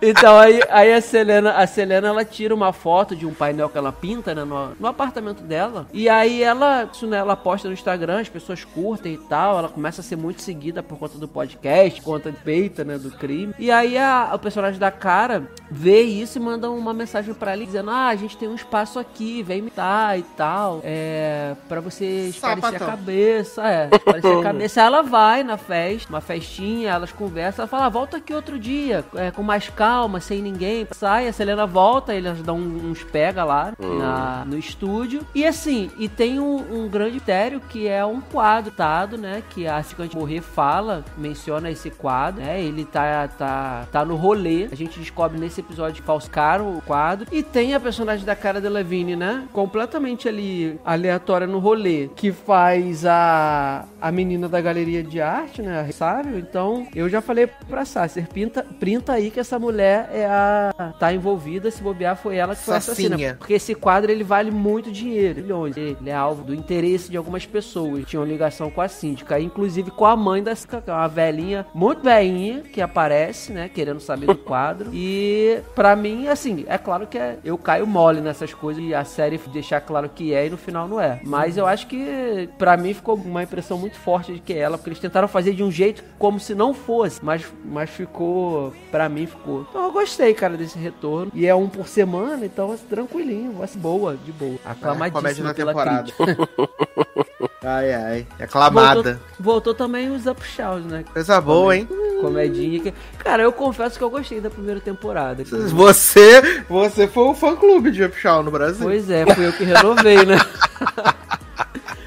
Então 0.01 0.37
aí, 0.37 0.61
aí 0.69 0.93
a 0.93 1.01
Selena, 1.01 1.51
a 1.53 1.67
Selena 1.67 2.07
ela 2.07 2.23
tira 2.25 2.53
uma 2.55 2.71
foto 2.71 3.15
de 3.15 3.25
um 3.25 3.33
painel 3.33 3.69
que 3.69 3.77
ela 3.77 3.91
pinta 3.91 4.33
né, 4.33 4.43
no, 4.43 4.71
no 4.79 4.87
apartamento 4.87 5.41
dela. 5.43 5.87
E 5.93 6.07
aí 6.07 6.41
ela, 6.41 6.87
isso, 6.91 7.05
né, 7.05 7.17
ela 7.17 7.35
posta 7.35 7.67
no 7.67 7.73
Instagram, 7.73 8.21
as 8.21 8.29
pessoas 8.29 8.63
curtem 8.63 9.13
e 9.13 9.17
tal. 9.17 9.57
Ela 9.59 9.69
começa 9.69 10.01
a 10.01 10.03
ser 10.03 10.15
muito 10.15 10.41
seguida 10.41 10.81
por 10.81 10.97
conta 10.97 11.17
do 11.17 11.27
podcast, 11.27 12.01
conta 12.01 12.31
de 12.31 12.37
peita, 12.37 12.83
né, 12.83 12.97
do 12.97 13.11
crime. 13.11 13.53
E 13.59 13.69
aí 13.71 13.97
a- 13.97 14.31
o 14.33 14.39
personagem 14.39 14.79
da 14.79 14.91
cara 14.91 15.43
vê 15.69 16.01
isso 16.01 16.37
e 16.37 16.41
manda 16.41 16.69
uma 16.69 16.93
mensagem 16.93 17.33
pra 17.33 17.51
ela 17.53 17.65
dizendo: 17.65 17.89
Ah, 17.91 18.07
a 18.07 18.15
gente 18.15 18.37
tem 18.37 18.47
um 18.47 18.55
espaço 18.55 18.99
aqui, 18.99 19.43
vem 19.43 19.59
imitar 19.59 20.17
e 20.17 20.23
tal. 20.23 20.81
É. 20.83 21.55
Pra 21.67 21.81
você 21.81 22.05
esclarecer 22.29 22.69
a 22.83 22.85
cabeça, 22.91 23.67
é. 23.67 23.89
Esclarecer 23.91 24.37
a 24.37 24.41
cabeça. 24.43 24.81
Ela 24.81 25.01
vai 25.03 25.43
na 25.43 25.57
festa, 25.57 26.09
uma 26.09 26.21
festinha, 26.21 26.91
elas 26.91 27.11
conversam, 27.11 27.63
ela 27.63 27.67
fala, 27.69 27.85
"Ah, 27.85 27.89
volta 27.89 28.17
aqui 28.17 28.33
outro 28.33 28.57
dia, 28.57 29.03
é, 29.15 29.31
com 29.31 29.43
mais 29.43 29.67
calma, 29.69 29.88
sem 30.21 30.41
ninguém. 30.41 30.87
Sai, 30.91 31.27
a 31.27 31.33
Selena 31.33 31.65
volta, 31.65 32.13
eles 32.13 32.41
dão 32.41 32.57
uns 32.57 33.03
pega 33.03 33.43
lá 33.43 33.73
na- 33.79 34.43
no 34.45 34.57
estúdio. 34.57 35.21
E 35.33 35.45
assim, 35.45 35.89
e 35.97 36.07
tem 36.07 36.39
um, 36.39 36.83
um 36.83 36.87
grande 36.87 37.15
mistério 37.15 37.59
que 37.59 37.87
é 37.87 38.03
um 38.05 38.21
quadro 38.21 38.71
dado, 38.75 39.17
né? 39.17 39.41
Que 39.49 39.67
a 39.67 39.81
Cicante 39.83 40.15
Morrer 40.17 40.41
fala, 40.41 41.03
menciona 41.17 41.69
esse 41.69 41.89
quadro, 41.89 42.41
né? 42.43 42.61
Ele 42.61 42.85
tá, 42.85 43.27
tá, 43.27 43.85
tá 43.91 44.05
no 44.05 44.15
rolê. 44.15 44.67
A 44.71 44.75
gente 44.75 44.99
descobre 44.99 45.37
nesse 45.39 45.59
episódio 45.61 46.01
que 46.01 46.07
falsificaram 46.07 46.77
o 46.77 46.81
quadro. 46.81 47.27
E 47.31 47.41
tem 47.43 47.73
a 47.73 47.79
personagem 47.79 48.25
da 48.25 48.35
cara 48.35 48.61
Delevingne, 48.61 49.15
né? 49.15 49.43
Completamente 49.53 50.27
ali 50.27 50.79
aleatória 50.85 51.47
no 51.47 51.59
rolê, 51.59 52.09
que 52.15 52.31
faz 52.31 53.05
a, 53.05 53.85
a 54.01 54.11
menina 54.11 54.47
da 54.47 54.61
galeria 54.61 55.03
de 55.03 55.21
arte, 55.21 55.61
né? 55.61 55.79
A. 55.79 56.37
Então, 56.37 56.87
eu 56.95 57.07
já 57.09 57.21
falei 57.21 57.47
pra 57.67 57.85
Sasser, 57.85 58.27
pinta, 58.27 58.65
printa 58.79 59.13
aí 59.13 59.29
que 59.31 59.39
essa 59.39 59.57
mulher 59.59 59.78
é 59.81 60.25
a. 60.25 60.93
tá 60.99 61.13
envolvida, 61.13 61.69
se 61.71 61.81
bobear, 61.81 62.15
foi 62.15 62.37
ela 62.37 62.55
que 62.55 62.61
foi 62.63 62.79
Sacinha. 62.79 63.07
assassina. 63.15 63.35
Porque 63.37 63.53
esse 63.53 63.75
quadro 63.75 64.11
ele 64.11 64.23
vale 64.23 64.51
muito 64.51 64.91
dinheiro, 64.91 65.41
milhões. 65.41 65.75
Ele 65.77 65.97
é 66.05 66.13
alvo 66.13 66.43
do 66.43 66.53
interesse 66.53 67.09
de 67.09 67.17
algumas 67.17 67.45
pessoas. 67.45 68.05
Tinham 68.05 68.23
ligação 68.25 68.69
com 68.69 68.81
a 68.81 68.87
síndica, 68.87 69.39
inclusive 69.39 69.91
com 69.91 70.05
a 70.05 70.15
mãe 70.15 70.41
da 70.43 70.55
síndica, 70.55 70.81
que 70.81 70.89
é 70.89 70.93
uma 70.93 71.07
velhinha, 71.07 71.65
muito 71.73 72.01
velhinha, 72.03 72.61
que 72.61 72.81
aparece, 72.81 73.51
né? 73.51 73.69
Querendo 73.69 73.99
saber 73.99 74.25
do 74.27 74.35
quadro. 74.35 74.89
E 74.93 75.59
pra 75.75 75.95
mim, 75.95 76.27
assim, 76.27 76.65
é 76.67 76.77
claro 76.77 77.07
que 77.07 77.17
é- 77.17 77.37
eu 77.43 77.57
caio 77.57 77.85
mole 77.87 78.21
nessas 78.21 78.53
coisas 78.53 78.83
e 78.83 78.93
a 78.93 79.03
série 79.03 79.37
deixar 79.51 79.81
claro 79.81 80.09
que 80.09 80.33
é 80.33 80.47
e 80.47 80.49
no 80.49 80.57
final 80.57 80.87
não 80.87 80.99
é. 80.99 81.19
Mas 81.23 81.57
eu 81.57 81.65
acho 81.65 81.87
que 81.87 82.49
pra 82.57 82.75
mim 82.77 82.93
ficou 82.93 83.15
uma 83.15 83.43
impressão 83.43 83.77
muito 83.77 83.97
forte 83.97 84.33
de 84.33 84.39
que 84.39 84.53
é 84.53 84.57
ela, 84.59 84.77
porque 84.77 84.89
eles 84.89 84.99
tentaram 84.99 85.27
fazer 85.27 85.53
de 85.53 85.63
um 85.63 85.71
jeito 85.71 86.03
como 86.17 86.39
se 86.39 86.53
não 86.53 86.73
fosse, 86.73 87.23
mas, 87.23 87.45
mas 87.65 87.89
ficou, 87.89 88.73
pra 88.91 89.07
mim 89.09 89.25
ficou. 89.25 89.65
Então 89.69 89.83
eu 89.83 89.91
gostei, 89.91 90.33
cara, 90.33 90.57
desse 90.57 90.77
retorno. 90.79 91.31
E 91.35 91.45
é 91.45 91.53
um 91.53 91.69
por 91.69 91.87
semana, 91.87 92.45
então 92.45 92.73
é 92.73 92.77
tranquilinho, 92.89 93.53
ser 93.67 93.77
boa, 93.79 94.17
de 94.25 94.31
boa. 94.31 94.57
Aclamadíssima 94.65 95.07
É, 95.07 95.11
comédia 95.11 95.43
da 95.43 95.53
pela 95.53 95.73
temporada. 95.73 96.11
Ai, 97.61 97.93
ai. 97.93 98.27
Aclamada. 98.39 98.93
Voltou, 99.03 99.19
voltou 99.39 99.73
também 99.73 100.09
os 100.09 100.25
Upshaws, 100.25 100.85
né? 100.85 101.03
Coisa 101.11 101.41
boa, 101.41 101.75
hein? 101.75 101.87
Comedinha. 102.21 102.79
que- 102.79 102.93
Cara, 103.17 103.43
eu 103.43 103.51
confesso 103.51 103.97
que 103.97 104.03
eu 104.03 104.09
gostei 104.09 104.39
da 104.39 104.49
primeira 104.49 104.79
temporada. 104.79 105.43
cara. 105.43 105.63
Você, 105.67 106.63
você 106.69 107.05
foi 107.07 107.23
o 107.25 107.33
fã 107.35 107.57
clube 107.57 107.91
de 107.91 108.01
Upshaw 108.03 108.41
no 108.43 108.49
Brasil. 108.49 108.81
Pois 108.81 109.09
é, 109.09 109.25
fui 109.35 109.45
eu 109.45 109.51
que 109.53 109.65
renovei, 109.65 110.25
né? 110.25 110.37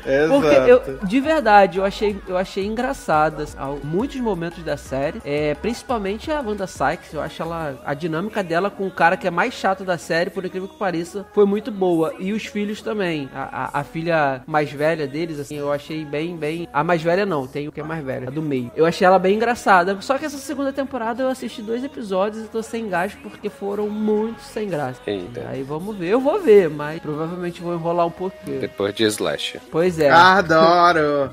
Exato. 0.07 0.41
Porque 0.41 0.71
eu, 0.71 1.07
de 1.07 1.21
verdade, 1.21 1.79
eu 1.79 1.85
achei, 1.85 2.17
eu 2.29 2.37
achei 2.37 2.65
engraçadas 2.67 3.57
ao- 3.59 3.79
muitos 3.83 4.21
momentos 4.21 4.63
da 4.63 4.77
série. 4.77 5.21
É, 5.25 5.55
principalmente 5.55 6.31
a 6.31 6.41
Wanda 6.41 6.67
Sykes. 6.67 7.13
Eu 7.13 7.21
acho 7.23 7.43
ela. 7.43 7.77
A 7.85 7.95
dinâmica 7.95 8.43
dela 8.43 8.71
com 8.71 8.87
o 8.87 8.91
cara 8.91 9.17
que 9.17 9.27
é 9.27 9.31
mais 9.31 9.55
chato 9.55 9.85
da 9.85 9.97
série, 9.99 10.31
por 10.31 10.45
incrível 10.45 10.69
que 10.69 10.77
pareça, 10.79 11.27
foi 11.33 11.45
muito 11.47 11.71
boa. 11.71 12.15
E 12.19 12.33
os 12.33 12.47
filhos 12.47 12.83
também. 12.83 13.29
A, 13.35 13.65
a- 13.77 13.81
a 13.81 13.85
filha 13.85 14.43
mais 14.47 14.71
velha 14.73 15.07
deles, 15.07 15.39
assim, 15.39 15.57
eu 15.57 15.73
achei 15.73 16.05
bem, 16.05 16.37
bem. 16.37 16.69
A 16.73 16.83
mais 16.85 17.03
velha 17.03 17.25
não, 17.27 17.47
tem 17.47 17.69
o 17.69 17.73
que 17.73 17.81
é 17.81 17.85
mais 17.85 18.05
velha, 18.05 18.29
a 18.29 18.31
do 18.31 18.43
meio. 18.43 18.71
Eu 18.77 18.85
achei 18.87 19.07
ela 19.07 19.19
bem 19.19 19.37
engraçada. 19.37 19.97
Só 20.01 20.19
que 20.19 20.25
essa 20.25 20.39
segunda 20.39 20.73
temporada 20.73 21.23
eu 21.23 21.29
assisti 21.29 21.63
dois 21.63 21.83
episódios 21.85 22.45
e 22.45 22.49
tô 22.49 22.63
sem 22.63 22.89
gás 22.89 23.15
porque 23.23 23.49
foram 23.49 23.89
muito 23.89 24.41
sem 24.41 24.69
graça. 24.69 25.01
Eita. 25.07 25.47
Aí 25.51 25.63
vamos 25.63 25.97
ver. 25.97 26.09
Eu 26.09 26.21
vou 26.21 26.41
ver, 26.41 26.69
mas 26.69 27.01
provavelmente 27.01 27.61
vou 27.63 27.75
enrolar 27.75 28.07
um 28.07 28.11
pouquinho. 28.11 28.61
Depois 28.61 28.95
de 28.95 29.05
Slash. 29.05 29.59
Pois 29.71 29.92
é. 29.99 30.11
Adoro! 30.11 31.31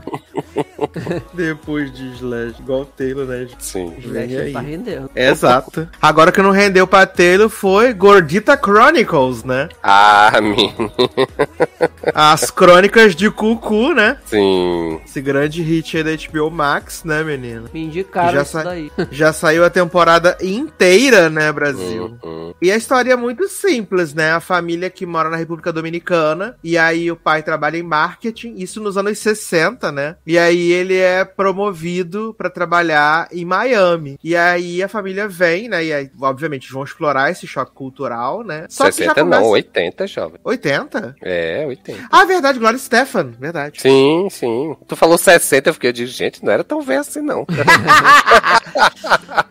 Depois 1.34 1.92
de 1.94 2.12
Slash, 2.16 2.56
igual 2.60 2.82
o 2.82 2.86
Taylor, 2.86 3.26
né? 3.26 3.48
Sim. 3.60 3.94
Vem 4.00 4.26
Slash 4.26 4.38
aí. 4.38 4.54
tá 4.54 4.60
rendendo. 4.60 5.10
Exato. 5.16 5.88
Agora 6.02 6.32
que 6.32 6.42
não 6.42 6.52
rendeu 6.52 6.88
pra 6.88 7.06
Taylor 7.06 7.50
foi 7.50 7.94
Gordita 7.94 8.58
Chronicles, 8.58 9.44
né? 9.44 9.70
Ah, 9.84 10.32
menino. 10.42 10.92
As 12.14 12.50
crônicas 12.52 13.16
de 13.16 13.30
Cucu, 13.30 13.94
né? 13.94 14.18
Sim. 14.26 15.00
Esse 15.06 15.22
grande 15.22 15.62
hit 15.62 15.98
aí 15.98 16.04
da 16.04 16.12
HBO 16.12 16.50
Max, 16.52 17.04
né, 17.04 17.24
menino? 17.24 17.70
Me 17.74 17.84
indicaram 17.84 18.32
Já 18.34 18.42
isso 18.42 18.52
sa- 18.52 18.64
daí. 18.64 18.92
Já 19.12 19.34
saiu 19.34 19.64
a 19.66 19.70
temporada 19.70 20.38
inteira, 20.42 21.30
né, 21.30 21.52
Brasil? 21.52 22.18
Hum, 22.24 22.54
E 22.62 22.72
a 22.72 22.76
história 22.78 23.14
é 23.14 23.16
muito 23.16 23.48
simples, 23.48 24.14
né? 24.14 24.32
A 24.34 24.40
família 24.40 24.90
que 24.90 25.06
mora 25.06 25.30
na 25.30 25.38
República 25.38 25.72
Dominicana, 25.72 26.56
e 26.64 26.78
aí 26.78 27.12
o 27.12 27.16
pai 27.16 27.44
trabalha 27.44 27.78
em 27.78 27.84
marketing, 27.84 28.49
isso 28.58 28.82
nos 28.82 28.98
anos 28.98 29.18
60, 29.20 29.92
né? 29.92 30.16
E 30.26 30.38
aí 30.38 30.72
ele 30.72 30.98
é 30.98 31.26
promovido 31.26 32.34
pra 32.38 32.50
trabalhar 32.50 33.28
em 33.32 33.46
Miami. 33.46 34.18
E 34.24 34.36
aí 34.36 34.84
a 34.84 34.88
família 34.88 35.28
vem, 35.28 35.70
né? 35.70 35.84
E 35.84 35.94
aí, 35.94 36.12
obviamente, 36.22 36.72
vão 36.72 36.84
explorar 36.84 37.32
esse 37.32 37.48
choque 37.48 37.74
cultural, 37.74 38.44
né? 38.44 38.66
Só 38.70 38.86
que 38.86 38.94
60 38.94 39.10
já 39.10 39.24
começa... 39.24 39.42
não, 39.42 39.50
80, 39.50 40.08
jovem. 40.08 40.40
80? 40.44 41.16
É, 41.22 41.66
80. 41.68 42.08
Ah, 42.12 42.26
verdade, 42.26 42.60
Glória 42.60 42.80
Stefan, 42.80 43.32
verdade. 43.40 43.82
Sim, 43.82 44.28
sim. 44.30 44.76
Tu 44.88 44.96
falou 44.96 45.18
60, 45.18 45.70
eu 45.70 45.74
fiquei, 45.74 45.90
eu 45.90 45.94
digo, 45.94 46.10
gente, 46.10 46.44
não 46.44 46.52
era 46.52 46.64
tão 46.64 46.82
velho 46.82 47.02
assim, 47.02 47.22
não. 47.22 47.46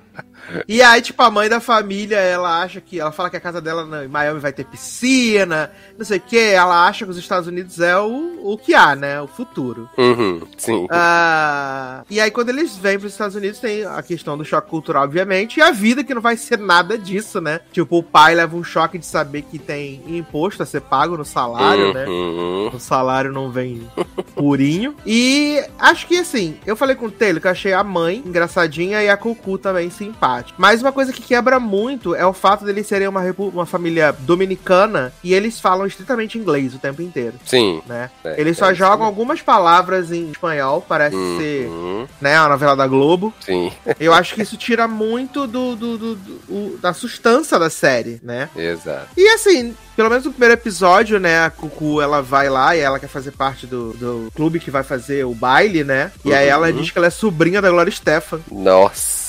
E 0.66 0.82
aí, 0.82 1.00
tipo, 1.02 1.22
a 1.22 1.30
mãe 1.30 1.48
da 1.48 1.60
família, 1.60 2.16
ela 2.16 2.62
acha 2.62 2.80
que. 2.80 3.00
Ela 3.00 3.12
fala 3.12 3.30
que 3.30 3.36
a 3.36 3.40
casa 3.40 3.60
dela 3.60 4.04
em 4.04 4.08
Miami 4.08 4.40
vai 4.40 4.52
ter 4.52 4.64
piscina, 4.64 5.70
não 5.96 6.04
sei 6.04 6.18
o 6.18 6.20
que. 6.20 6.38
Ela 6.38 6.86
acha 6.86 7.04
que 7.04 7.10
os 7.10 7.16
Estados 7.16 7.46
Unidos 7.46 7.80
é 7.80 7.96
o, 7.98 8.40
o 8.42 8.58
que 8.58 8.74
há, 8.74 8.94
né? 8.94 9.20
O 9.20 9.26
futuro. 9.26 9.88
uhum, 9.96 10.42
sim. 10.56 10.86
Ah, 10.90 12.02
e 12.10 12.20
aí, 12.20 12.30
quando 12.30 12.50
eles 12.50 12.76
vêm 12.76 12.98
para 12.98 13.06
os 13.06 13.12
Estados 13.12 13.36
Unidos, 13.36 13.58
tem 13.58 13.84
a 13.84 14.02
questão 14.02 14.36
do 14.36 14.44
choque 14.44 14.68
cultural, 14.68 15.04
obviamente, 15.04 15.58
e 15.58 15.62
a 15.62 15.70
vida 15.70 16.04
que 16.04 16.14
não 16.14 16.22
vai 16.22 16.36
ser 16.36 16.58
nada 16.58 16.96
disso, 16.96 17.40
né? 17.40 17.60
Tipo, 17.72 17.98
o 17.98 18.02
pai 18.02 18.34
leva 18.34 18.56
um 18.56 18.64
choque 18.64 18.98
de 18.98 19.06
saber 19.06 19.42
que 19.42 19.58
tem 19.58 20.02
imposto 20.06 20.62
a 20.62 20.66
ser 20.66 20.80
pago 20.82 21.16
no 21.16 21.24
salário, 21.24 21.92
né? 21.92 22.06
Uhum. 22.06 22.70
O 22.72 22.78
salário 22.78 23.32
não 23.32 23.50
vem 23.50 23.88
purinho. 24.34 24.94
E 25.06 25.62
acho 25.78 26.06
que 26.06 26.18
assim, 26.18 26.56
eu 26.66 26.76
falei 26.76 26.94
com 26.94 27.06
o 27.06 27.10
Taylor 27.10 27.40
que 27.40 27.46
eu 27.46 27.50
achei 27.50 27.72
a 27.72 27.82
mãe 27.82 28.22
engraçadinha 28.24 29.02
e 29.02 29.08
a 29.08 29.16
Cucu 29.16 29.58
também 29.58 29.90
simpática. 29.90 30.37
Mas 30.56 30.80
uma 30.82 30.92
coisa 30.92 31.12
que 31.12 31.22
quebra 31.22 31.58
muito 31.60 32.14
é 32.14 32.24
o 32.26 32.32
fato 32.32 32.64
deles 32.64 32.86
serem 32.86 33.08
uma, 33.08 33.22
uma 33.38 33.66
família 33.66 34.12
dominicana 34.20 35.12
e 35.22 35.34
eles 35.34 35.60
falam 35.60 35.86
estritamente 35.86 36.38
inglês 36.38 36.74
o 36.74 36.78
tempo 36.78 37.02
inteiro. 37.02 37.34
Sim. 37.44 37.82
Né? 37.86 38.10
É, 38.24 38.40
Eles 38.40 38.56
só 38.56 38.70
é, 38.70 38.74
jogam 38.74 39.06
algumas 39.06 39.40
palavras 39.42 40.10
em 40.12 40.30
espanhol, 40.30 40.84
parece 40.86 41.16
ser 41.38 41.66
Uhum, 41.68 42.06
né, 42.20 42.36
a 42.36 42.48
novela 42.48 42.74
da 42.76 42.86
Globo. 42.86 43.32
sim, 43.44 43.72
Eu 43.98 44.12
acho 44.14 44.34
que 44.34 44.42
isso 44.42 44.56
tira 44.56 44.86
muito 44.88 45.46
do, 45.46 45.74
do- 45.76 45.98
do- 45.98 46.14
do- 46.16 46.78
da 46.80 46.92
sustância 46.92 47.58
da 47.58 47.68
série, 47.70 48.20
né? 48.22 48.48
exato. 48.56 49.08
E 49.16 49.28
assim, 49.28 49.74
pelo 49.96 50.08
menos 50.08 50.24
no 50.24 50.30
primeiro 50.30 50.54
episódio, 50.54 51.18
né, 51.18 51.44
a 51.44 51.50
Cucu, 51.50 52.00
ela 52.00 52.22
vai 52.22 52.48
lá 52.48 52.76
e 52.76 52.80
ela 52.80 52.98
quer 52.98 53.08
fazer 53.08 53.32
parte 53.32 53.66
do, 53.66 53.92
do 53.94 54.32
clube 54.34 54.60
que 54.60 54.70
vai 54.70 54.82
fazer 54.82 55.24
o 55.24 55.34
baile, 55.34 55.82
né? 55.84 56.10
E 56.24 56.32
aí 56.34 56.46
ela 56.48 56.68
Uhum. 56.68 56.76
diz 56.76 56.90
que 56.90 56.98
ela 56.98 57.06
é 57.08 57.10
sobrinha 57.10 57.60
da 57.60 57.70
Glória 57.70 57.90
Stefan. 57.90 58.40
Nossa. 58.50 59.27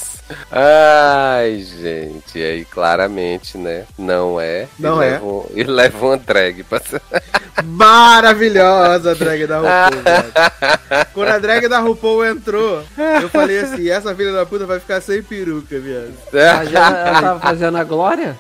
Ai, 0.51 1.60
gente, 1.61 2.38
e 2.38 2.43
aí 2.43 2.65
claramente, 2.65 3.57
né? 3.57 3.85
Não 3.97 4.39
é. 4.39 4.68
Não 4.77 5.01
e 5.01 5.06
é. 5.06 5.10
Leva 5.11 5.26
um, 5.26 5.45
e 5.53 5.64
leva 5.64 6.06
uma 6.06 6.18
drag 6.18 6.64
pra 6.64 6.81
Maravilhosa 7.64 9.11
a 9.11 9.14
drag 9.14 9.45
da 9.47 9.57
RuPaul. 9.57 10.03
Quando 11.14 11.30
a 11.30 11.39
drag 11.39 11.68
da 11.68 11.80
RuPaul 11.80 12.26
entrou, 12.26 12.84
eu 13.22 13.30
falei 13.30 13.60
assim, 13.60 13.89
essa 13.89 14.15
filha 14.15 14.31
da 14.31 14.45
puta 14.45 14.65
vai 14.65 14.80
ficar 14.80 15.01
sem 15.01 15.22
peruca, 15.22 15.80
viado. 15.80 16.14
Ela, 16.31 16.64
ela 16.64 17.22
tava 17.22 17.39
fazendo 17.39 17.77
a 17.77 17.84
glória? 17.84 18.39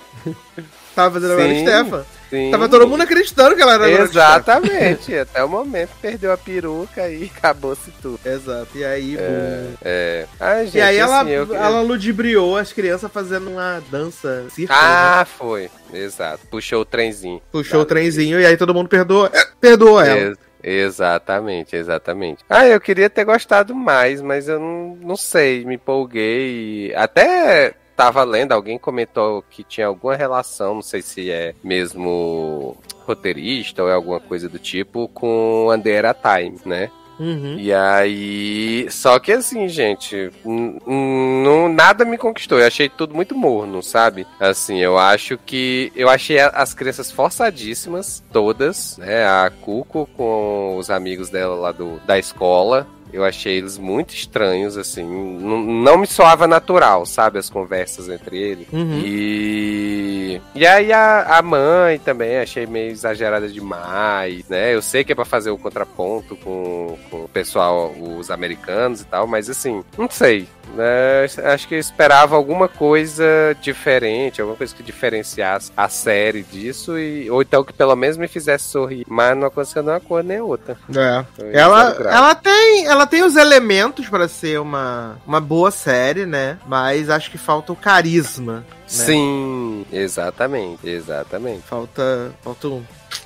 Tava 0.95 1.19
fazendo 1.19 1.39
a 1.39 1.43
Sim. 1.43 1.61
Stefan. 1.61 2.05
Sim. 2.29 2.51
Tava 2.51 2.69
todo 2.69 2.87
mundo 2.87 3.01
acreditando 3.01 3.55
que 3.55 3.61
ela 3.61 3.73
era. 3.73 3.89
Exatamente. 3.89 5.15
Até 5.17 5.43
o 5.43 5.49
momento 5.49 5.89
perdeu 6.01 6.31
a 6.31 6.37
peruca 6.37 7.07
e 7.09 7.25
acabou-se 7.35 7.89
tudo. 8.01 8.19
Exato. 8.23 8.67
E 8.75 8.85
aí, 8.85 9.17
bum. 9.17 9.73
É. 9.83 10.25
Ai, 10.39 10.65
gente, 10.65 10.77
E 10.77 10.81
aí 10.81 10.97
ela, 10.97 11.21
assim, 11.21 11.31
eu 11.31 11.55
ela 11.55 11.81
ludibriou 11.81 12.55
as 12.57 12.71
crianças 12.71 13.11
fazendo 13.11 13.49
uma 13.49 13.81
dança 13.89 14.45
circo. 14.51 14.71
né? 14.71 14.79
Ah, 14.79 15.25
foi. 15.25 15.69
Exato. 15.93 16.45
Puxou 16.51 16.81
o 16.81 16.85
trenzinho. 16.85 17.41
Puxou 17.51 17.81
o 17.81 17.85
trenzinho 17.85 18.39
e 18.39 18.45
aí 18.45 18.55
todo 18.57 18.73
mundo 18.75 18.87
perdoou, 18.89 19.29
perdoou 19.59 19.99
ela. 19.99 20.19
Ex- 20.19 20.37
exatamente, 20.61 21.75
exatamente. 21.75 22.43
Ah, 22.49 22.67
eu 22.67 22.79
queria 22.79 23.09
ter 23.09 23.23
gostado 23.25 23.73
mais, 23.73 24.21
mas 24.21 24.47
eu 24.47 24.59
não, 24.59 24.97
não 25.01 25.15
sei, 25.15 25.65
me 25.65 25.75
empolguei. 25.75 26.93
Até 26.95 27.73
tava 27.99 28.23
lendo, 28.23 28.53
alguém 28.53 28.79
comentou 28.79 29.43
que 29.49 29.61
tinha 29.61 29.87
alguma 29.87 30.15
relação, 30.15 30.75
não 30.75 30.81
sei 30.81 31.01
se 31.01 31.29
é 31.29 31.53
mesmo 31.61 32.77
roteirista 33.05 33.83
ou 33.83 33.89
é 33.89 33.93
alguma 33.93 34.21
coisa 34.21 34.47
do 34.47 34.57
tipo, 34.57 35.09
com 35.09 35.69
Andera 35.69 36.15
Time, 36.15 36.57
né? 36.65 36.89
Uhum. 37.19 37.57
E 37.59 37.73
aí. 37.73 38.87
Só 38.89 39.19
que 39.19 39.33
assim, 39.33 39.67
gente, 39.67 40.31
não, 40.45 41.67
nada 41.67 42.05
me 42.05 42.17
conquistou. 42.17 42.57
Eu 42.57 42.67
achei 42.67 42.87
tudo 42.87 43.13
muito 43.13 43.35
morno, 43.35 43.83
sabe? 43.83 44.25
Assim, 44.39 44.79
eu 44.79 44.97
acho 44.97 45.37
que. 45.37 45.91
Eu 45.93 46.07
achei 46.07 46.39
as 46.39 46.73
crianças 46.73 47.11
forçadíssimas, 47.11 48.23
todas, 48.31 48.97
né? 48.97 49.25
A 49.25 49.51
Cuco 49.61 50.07
com 50.15 50.77
os 50.77 50.89
amigos 50.89 51.29
dela 51.29 51.55
lá 51.55 51.71
do, 51.73 51.99
da 52.07 52.17
escola. 52.17 52.87
Eu 53.11 53.25
achei 53.25 53.57
eles 53.57 53.77
muito 53.77 54.13
estranhos, 54.13 54.77
assim. 54.77 55.03
Não, 55.03 55.97
me 55.97 56.07
soava 56.07 56.47
natural, 56.47 57.05
sabe? 57.05 57.39
As 57.39 57.49
conversas 57.49 58.07
entre 58.09 58.37
eles. 58.37 58.67
Uhum. 58.71 59.01
E. 59.03 60.41
E 60.53 60.65
aí 60.65 60.91
a, 60.93 61.37
a 61.37 61.41
mãe 61.41 61.97
também 61.99 62.37
achei 62.37 62.65
meio 62.65 62.91
exagerada 62.91 63.47
demais, 63.47 64.47
né? 64.47 64.73
Eu 64.73 64.81
sei 64.81 65.03
que 65.03 65.11
é 65.11 65.15
pra 65.15 65.25
fazer 65.25 65.49
o 65.49 65.57
contraponto 65.57 66.35
com, 66.35 66.97
com 67.09 67.23
o 67.23 67.29
pessoal, 67.29 67.91
os 67.99 68.29
americanos 68.29 69.01
e 69.01 69.05
tal, 69.05 69.25
mas 69.25 69.49
assim, 69.49 69.83
não 69.97 70.09
sei. 70.09 70.47
Né? 70.75 71.25
Acho 71.51 71.67
que 71.67 71.75
eu 71.75 71.79
esperava 71.79 72.35
alguma 72.35 72.67
coisa 72.67 73.23
diferente, 73.61 74.41
alguma 74.41 74.57
coisa 74.57 74.73
que 74.75 74.83
diferenciasse 74.83 75.71
a 75.75 75.89
série 75.89 76.43
disso, 76.43 76.97
e, 76.97 77.29
ou 77.29 77.41
então 77.41 77.63
que 77.63 77.73
pelo 77.73 77.95
menos 77.95 78.17
me 78.17 78.27
fizesse 78.27 78.65
sorrir. 78.65 79.05
Mas 79.07 79.37
não 79.37 79.47
aconteceu 79.47 79.83
nenhuma 79.83 79.99
coisa 79.99 80.27
nem 80.27 80.39
outra. 80.41 80.77
É. 80.95 81.25
Foi 81.35 81.53
Ela, 81.53 81.91
grau. 81.91 82.13
ela 82.13 82.35
tem, 82.35 82.85
ela 82.85 83.05
tem 83.07 83.23
os 83.23 83.35
elementos 83.35 84.07
pra 84.09 84.27
ser 84.27 84.59
uma, 84.59 85.17
uma 85.25 85.41
boa 85.41 85.71
série, 85.71 86.25
né? 86.25 86.57
Mas 86.67 87.09
acho 87.09 87.31
que 87.31 87.37
falta 87.37 87.73
o 87.73 87.75
carisma. 87.75 88.65
Sim, 88.87 89.85
exatamente, 89.91 90.87
exatamente. 90.89 91.61
Falta, 91.61 92.31
falta 92.41 92.67
um, 92.67 92.83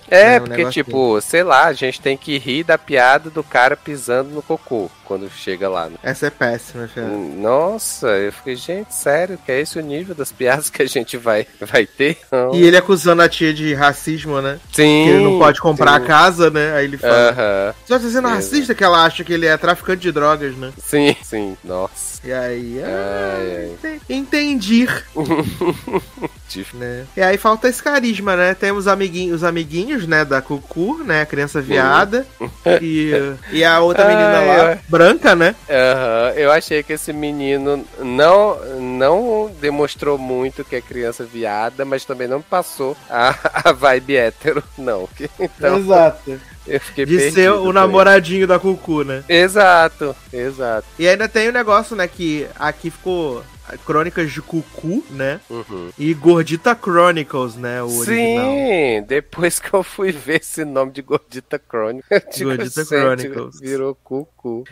É, 0.10 0.36
É, 0.36 0.42
um 0.42 0.46
porque, 0.46 0.66
tipo, 0.70 1.20
sei 1.22 1.44
lá, 1.44 1.66
a 1.66 1.74
gente 1.74 2.00
tem 2.00 2.16
que 2.16 2.38
rir 2.38 2.64
da 2.64 2.78
piada 2.78 3.30
do 3.30 3.44
cara 3.44 3.76
pisando 3.76 4.30
no 4.30 4.42
cocô 4.42 4.90
quando 5.06 5.30
chega 5.30 5.68
lá. 5.70 5.90
né? 5.90 5.98
Essa 6.02 6.28
é 6.28 6.30
péssima, 6.30 6.88
cara. 6.94 7.08
Nossa, 7.08 8.08
eu 8.08 8.32
fiquei, 8.32 8.56
gente, 8.56 8.94
sério, 8.94 9.38
que 9.44 9.52
é 9.52 9.62
esse 9.62 9.78
o 9.78 9.82
nível 9.82 10.16
das 10.16 10.32
piadas 10.32 10.70
que 10.70 10.82
a 10.82 10.86
gente 10.88 11.18
vai, 11.18 11.46
vai 11.62 11.86
ter? 11.86 12.18
Não. 12.32 12.54
E 12.56 12.64
ele 12.64 12.78
acusando 12.78 13.22
a 13.22 13.30
tia 13.30 13.54
de 13.54 13.74
racismo, 13.74 14.42
né? 14.42 14.60
Sim. 14.72 15.04
Que 15.06 15.10
ele 15.10 15.24
não 15.24 15.40
pode 15.40 15.60
comprar 15.60 16.00
sim. 16.00 16.04
a 16.04 16.08
casa, 16.08 16.50
né? 16.50 16.74
Aí 16.76 16.86
ele 16.86 16.98
fala. 16.98 17.30
Aham. 17.32 17.76
Só 17.86 17.96
tá 17.96 18.00
sendo 18.00 18.28
Exato. 18.28 18.36
racista 18.36 18.76
que 18.76 18.84
ela 18.84 19.04
acha 19.04 19.24
que 19.24 19.34
ele 19.34 19.46
é 19.46 19.58
traficante 19.58 20.02
de 20.02 20.12
drogas, 20.12 20.56
né? 20.56 20.72
Sim, 20.78 21.16
sim. 21.22 21.58
Nossa. 21.64 22.14
E 22.26 22.32
aí, 22.32 22.82
Ai, 22.82 23.76
ah, 23.84 23.98
entendi, 24.10 24.88
né? 26.74 27.06
E 27.18 27.22
aí 27.22 27.38
falta 27.38 27.68
esse 27.68 27.84
carisma, 27.84 28.36
né? 28.36 28.54
Temos 28.54 28.88
amiguinhos, 28.88 29.38
os 29.38 29.44
amiguinhos, 29.44 29.73
né, 30.08 30.24
da 30.24 30.42
Cucu, 30.42 31.04
né, 31.04 31.22
a 31.22 31.26
criança 31.26 31.62
viada. 31.62 32.26
e, 32.82 33.12
e 33.52 33.64
a 33.64 33.80
outra 33.80 34.06
menina 34.06 34.38
Ai, 34.38 34.48
lá, 34.48 34.78
branca, 34.88 35.36
né? 35.36 35.56
Aham, 35.70 36.34
Eu 36.36 36.52
achei 36.52 36.84
que 36.84 36.94
esse 36.94 37.12
menino 37.12 37.84
não, 38.00 38.58
não 38.80 39.52
demonstrou 39.60 40.18
muito 40.18 40.64
que 40.64 40.76
é 40.76 40.82
criança 40.82 41.24
viada, 41.24 41.86
mas 41.86 42.06
também 42.06 42.28
não 42.28 42.42
passou 42.42 42.96
a, 43.10 43.36
a 43.66 43.72
vibe 43.72 44.18
hétero, 44.18 44.64
não. 44.78 45.10
Então, 45.40 45.78
Exato. 45.78 46.40
eu 46.68 46.80
fiquei 46.80 47.06
De 47.06 47.32
ser 47.32 47.52
o 47.52 47.72
namoradinho 47.74 48.48
da 48.48 48.60
Cucu, 48.60 49.04
né? 49.04 49.24
Exato, 49.28 50.16
exato. 50.32 50.86
E 50.98 51.08
ainda 51.08 51.28
tem 51.28 51.50
o 51.50 51.52
negócio, 51.52 51.96
né, 51.96 52.08
que 52.08 52.48
aqui 52.58 52.90
ficou 52.90 53.44
Crônicas 53.86 54.32
de 54.32 54.42
Cucu, 54.42 55.04
né? 55.10 55.40
Uhum. 55.50 55.90
E 55.98 56.14
Gordita 56.14 56.78
Chronicles, 56.80 57.56
né? 57.56 57.82
O 57.82 57.88
original. 58.00 58.52
Sim, 58.52 59.04
depois 59.08 59.60
que 59.60 59.74
eu 59.74 59.84
fui 59.84 60.12
ver 60.12 60.42
esse 60.42 60.64
nome 60.66 60.92
de 60.92 61.02
Gordita 61.02 61.62
digo, 62.36 62.50
Gordita 62.50 62.82
gente, 62.84 62.90
Chronicles. 62.90 63.60
virou 63.60 63.96
cucu. 63.96 64.64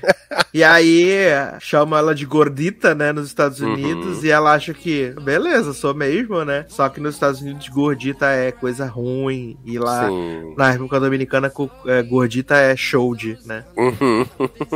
E 0.53 0.63
aí 0.63 1.15
chama 1.59 1.97
ela 1.97 2.13
de 2.13 2.25
gordita, 2.25 2.93
né, 2.93 3.11
nos 3.11 3.27
Estados 3.27 3.61
Uhum. 3.61 3.73
Unidos, 3.73 4.23
e 4.23 4.29
ela 4.29 4.53
acha 4.53 4.73
que, 4.73 5.13
beleza, 5.21 5.73
sou 5.73 5.93
mesmo, 5.93 6.43
né? 6.43 6.65
Só 6.67 6.89
que 6.89 6.99
nos 6.99 7.15
Estados 7.15 7.41
Unidos 7.41 7.67
gordita 7.69 8.27
é 8.27 8.51
coisa 8.51 8.85
ruim, 8.85 9.57
e 9.65 9.77
lá 9.77 10.07
Sim. 10.07 10.53
na 10.57 10.71
República 10.71 10.99
Dominicana 10.99 11.51
é, 11.85 12.03
gordita 12.03 12.55
é 12.57 12.75
show 12.75 13.15
de, 13.15 13.37
né? 13.45 13.63
Uhum. 13.77 14.25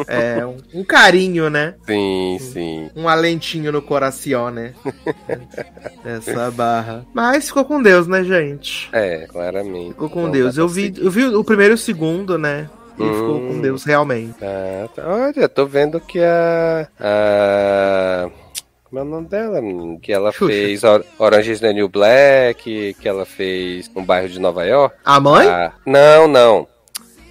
É 0.08 0.46
um, 0.46 0.58
um 0.74 0.84
carinho, 0.84 1.50
né? 1.50 1.76
Sim, 1.86 2.38
sim. 2.40 2.90
Um 2.96 3.08
alentinho 3.10 3.72
no 3.72 3.82
coração, 3.82 4.05
né? 4.52 4.74
Essa 6.06 6.52
barra. 6.52 7.06
Mas 7.14 7.48
ficou 7.48 7.66
com 7.66 7.82
Deus, 7.82 8.08
né, 8.08 8.24
gente? 8.24 8.90
É, 8.92 9.26
claramente. 9.28 9.90
Ficou 9.90 10.10
com 10.10 10.24
Não 10.24 10.32
Deus. 10.32 10.58
Eu 10.58 10.68
vi, 10.68 10.94
eu 10.98 11.10
vi 11.12 11.26
o 11.26 11.44
primeiro 11.44 11.74
e 11.74 11.76
o 11.76 11.78
segundo, 11.78 12.38
né? 12.38 12.70
E 12.98 13.04
ficou 13.04 13.40
com 13.40 13.50
Hum. 13.52 13.62
Deus, 13.62 13.84
realmente. 13.84 14.36
Ah, 14.42 14.88
tá. 14.96 15.04
Olha, 15.06 15.50
tô 15.50 15.66
vendo 15.66 16.00
que 16.00 16.20
a. 16.20 16.88
a... 17.00 18.30
Como 18.86 19.00
é 19.00 19.02
o 19.02 19.06
nome 19.06 19.28
dela? 19.28 19.62
menino? 19.62 20.00
Que 20.00 20.14
ela 20.14 20.32
Xuxa. 20.32 20.54
fez 20.54 20.84
Or 20.84 21.04
Orange 21.20 21.52
is 21.52 21.60
the 21.60 21.74
New 21.74 21.90
Black, 21.90 22.96
que 23.00 23.08
ela 23.10 23.26
fez 23.26 23.92
um 23.96 24.06
bairro 24.06 24.30
de 24.30 24.40
Nova 24.40 24.64
York. 24.66 24.96
A 25.04 25.20
mãe? 25.20 25.48
Ah, 25.48 25.74
não, 25.86 26.28
não. 26.28 26.68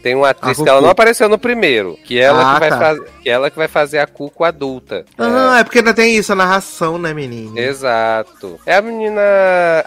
Tem 0.04 0.14
uma 0.14 0.28
atriz 0.28 0.60
que 0.60 0.68
ela 0.68 0.82
não 0.82 0.90
apareceu 0.90 1.30
no 1.30 1.38
primeiro, 1.38 1.98
que 2.04 2.20
ela, 2.20 2.50
Ah, 2.50 2.54
que, 2.54 2.60
vai 2.60 2.68
tá. 2.68 2.78
faz- 2.78 3.00
que 3.22 3.30
ela 3.30 3.50
que 3.50 3.56
vai 3.56 3.68
fazer 3.68 3.98
a 4.00 4.06
Cuco 4.06 4.44
adulta. 4.44 5.02
Ah, 5.16 5.60
é 5.60 5.64
porque 5.64 5.78
ainda 5.78 5.94
tem 5.94 6.14
isso, 6.14 6.30
a 6.30 6.36
narração, 6.36 6.98
né, 6.98 7.14
menino? 7.14 7.58
É, 7.58 7.62
exato. 7.68 8.60
É 8.66 8.74
a 8.76 8.82
menina, 8.82 9.22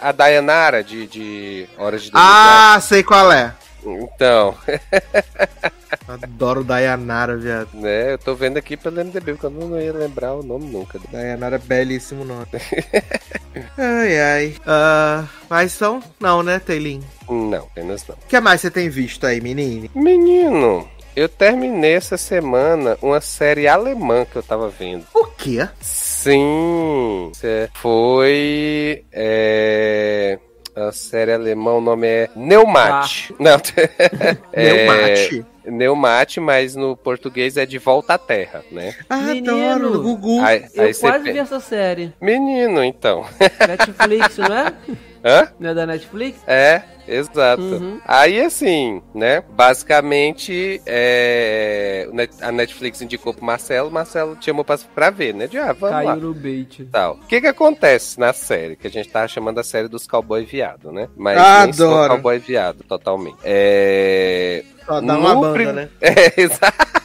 a 0.02 0.10
Dayanara, 0.10 0.82
de, 0.82 1.06
de 1.06 1.68
Horas 1.78 2.02
de 2.02 2.10
Ah, 2.14 2.80
sei 2.82 3.04
qual 3.04 3.30
é. 3.30 3.54
Então, 3.86 4.56
Adoro 6.08 6.64
Dayanara, 6.64 7.36
viado. 7.36 7.68
né, 7.74 8.14
eu 8.14 8.18
tô 8.18 8.34
vendo 8.34 8.56
aqui 8.56 8.76
pelo 8.76 8.96
MDB, 8.96 9.34
porque 9.34 9.46
eu 9.46 9.50
não, 9.50 9.80
ia 9.80 9.92
lembrar 9.92 10.34
o 10.34 10.42
nome 10.42 10.66
nunca. 10.66 10.98
Dayanara 11.12 11.54
é 11.56 11.58
belíssimo 11.60 12.24
nome. 12.24 12.44
ai, 13.78 14.20
ai. 14.20 14.54
Ah, 14.66 15.24
mas 15.48 15.76
então, 15.76 16.02
não, 16.18 16.42
né, 16.42 16.58
Teilin? 16.58 17.02
Não, 17.28 17.58
apenas 17.58 18.06
não. 18.06 18.14
O 18.14 18.28
que 18.28 18.40
mais 18.40 18.60
você 18.60 18.70
tem 18.70 18.88
visto 18.88 19.26
aí, 19.26 19.40
menino? 19.40 19.88
Menino, 19.94 20.88
eu 21.14 21.28
terminei 21.28 21.94
essa 21.94 22.16
semana 22.16 22.96
uma 23.02 23.20
série 23.20 23.66
alemã 23.66 24.24
que 24.24 24.36
eu 24.36 24.42
tava 24.42 24.68
vendo. 24.68 25.04
O 25.14 25.26
quê? 25.26 25.68
Sim, 25.80 27.32
foi. 27.74 29.04
É, 29.12 30.38
a 30.76 30.92
série 30.92 31.32
alemã, 31.32 31.72
o 31.72 31.80
nome 31.80 32.06
é 32.06 32.30
Neumate. 32.36 33.34
Não, 33.38 33.56
é, 34.52 34.72
Neumate. 34.72 35.46
Neumate, 35.70 36.40
mas 36.40 36.74
no 36.74 36.96
português 36.96 37.56
é 37.56 37.64
De 37.66 37.78
Volta 37.78 38.14
à 38.14 38.18
Terra, 38.18 38.62
né? 38.70 38.94
Ah, 39.08 39.16
Menino. 39.18 39.52
adoro, 39.72 39.90
no 39.90 40.02
Gugu. 40.02 40.40
Aí, 40.42 40.64
Eu 40.74 40.84
aí 40.84 40.94
quase 40.94 41.32
vi 41.32 41.38
essa 41.38 41.60
série. 41.60 42.12
Menino, 42.20 42.82
então. 42.84 43.24
Netflix, 43.66 44.36
não 44.38 44.46
é? 44.56 44.72
Hã? 45.24 45.48
Não 45.58 45.70
é 45.70 45.74
da 45.74 45.84
Netflix? 45.84 46.38
É, 46.46 46.80
exato. 47.08 47.60
Uhum. 47.60 48.00
Aí 48.06 48.40
assim, 48.40 49.02
né? 49.12 49.42
Basicamente, 49.50 50.80
é, 50.86 52.08
a 52.40 52.52
Netflix 52.52 53.02
indicou 53.02 53.34
pro 53.34 53.44
Marcelo, 53.44 53.88
o 53.88 53.92
Marcelo 53.92 54.36
te 54.36 54.46
chamou 54.46 54.64
pra, 54.64 54.78
pra 54.94 55.10
ver, 55.10 55.34
né? 55.34 55.48
De, 55.48 55.58
ah, 55.58 55.72
vamos 55.72 55.90
Caiu 55.96 56.08
lá. 56.08 56.16
no 56.16 56.32
bait. 56.32 56.84
Tal. 56.92 57.14
O 57.14 57.26
que 57.26 57.40
que 57.40 57.46
acontece 57.48 58.18
na 58.20 58.32
série? 58.32 58.76
Que 58.76 58.86
a 58.86 58.90
gente 58.90 59.08
tava 59.08 59.26
chamando 59.26 59.58
a 59.58 59.64
série 59.64 59.88
dos 59.88 60.06
cowboy 60.06 60.44
viado, 60.44 60.92
né? 60.92 61.08
Mas 61.16 61.36
Ah, 61.36 61.64
nem 61.66 61.74
adoro. 61.74 62.14
cowboy 62.14 62.38
viado, 62.38 62.84
totalmente. 62.84 63.38
É... 63.42 64.62
Só 64.88 65.00
dá 65.02 65.18
uma 65.18 65.34
banda, 65.36 65.52
prim- 65.52 65.72
né? 65.72 65.88
É, 66.00 66.40
exato. 66.40 66.97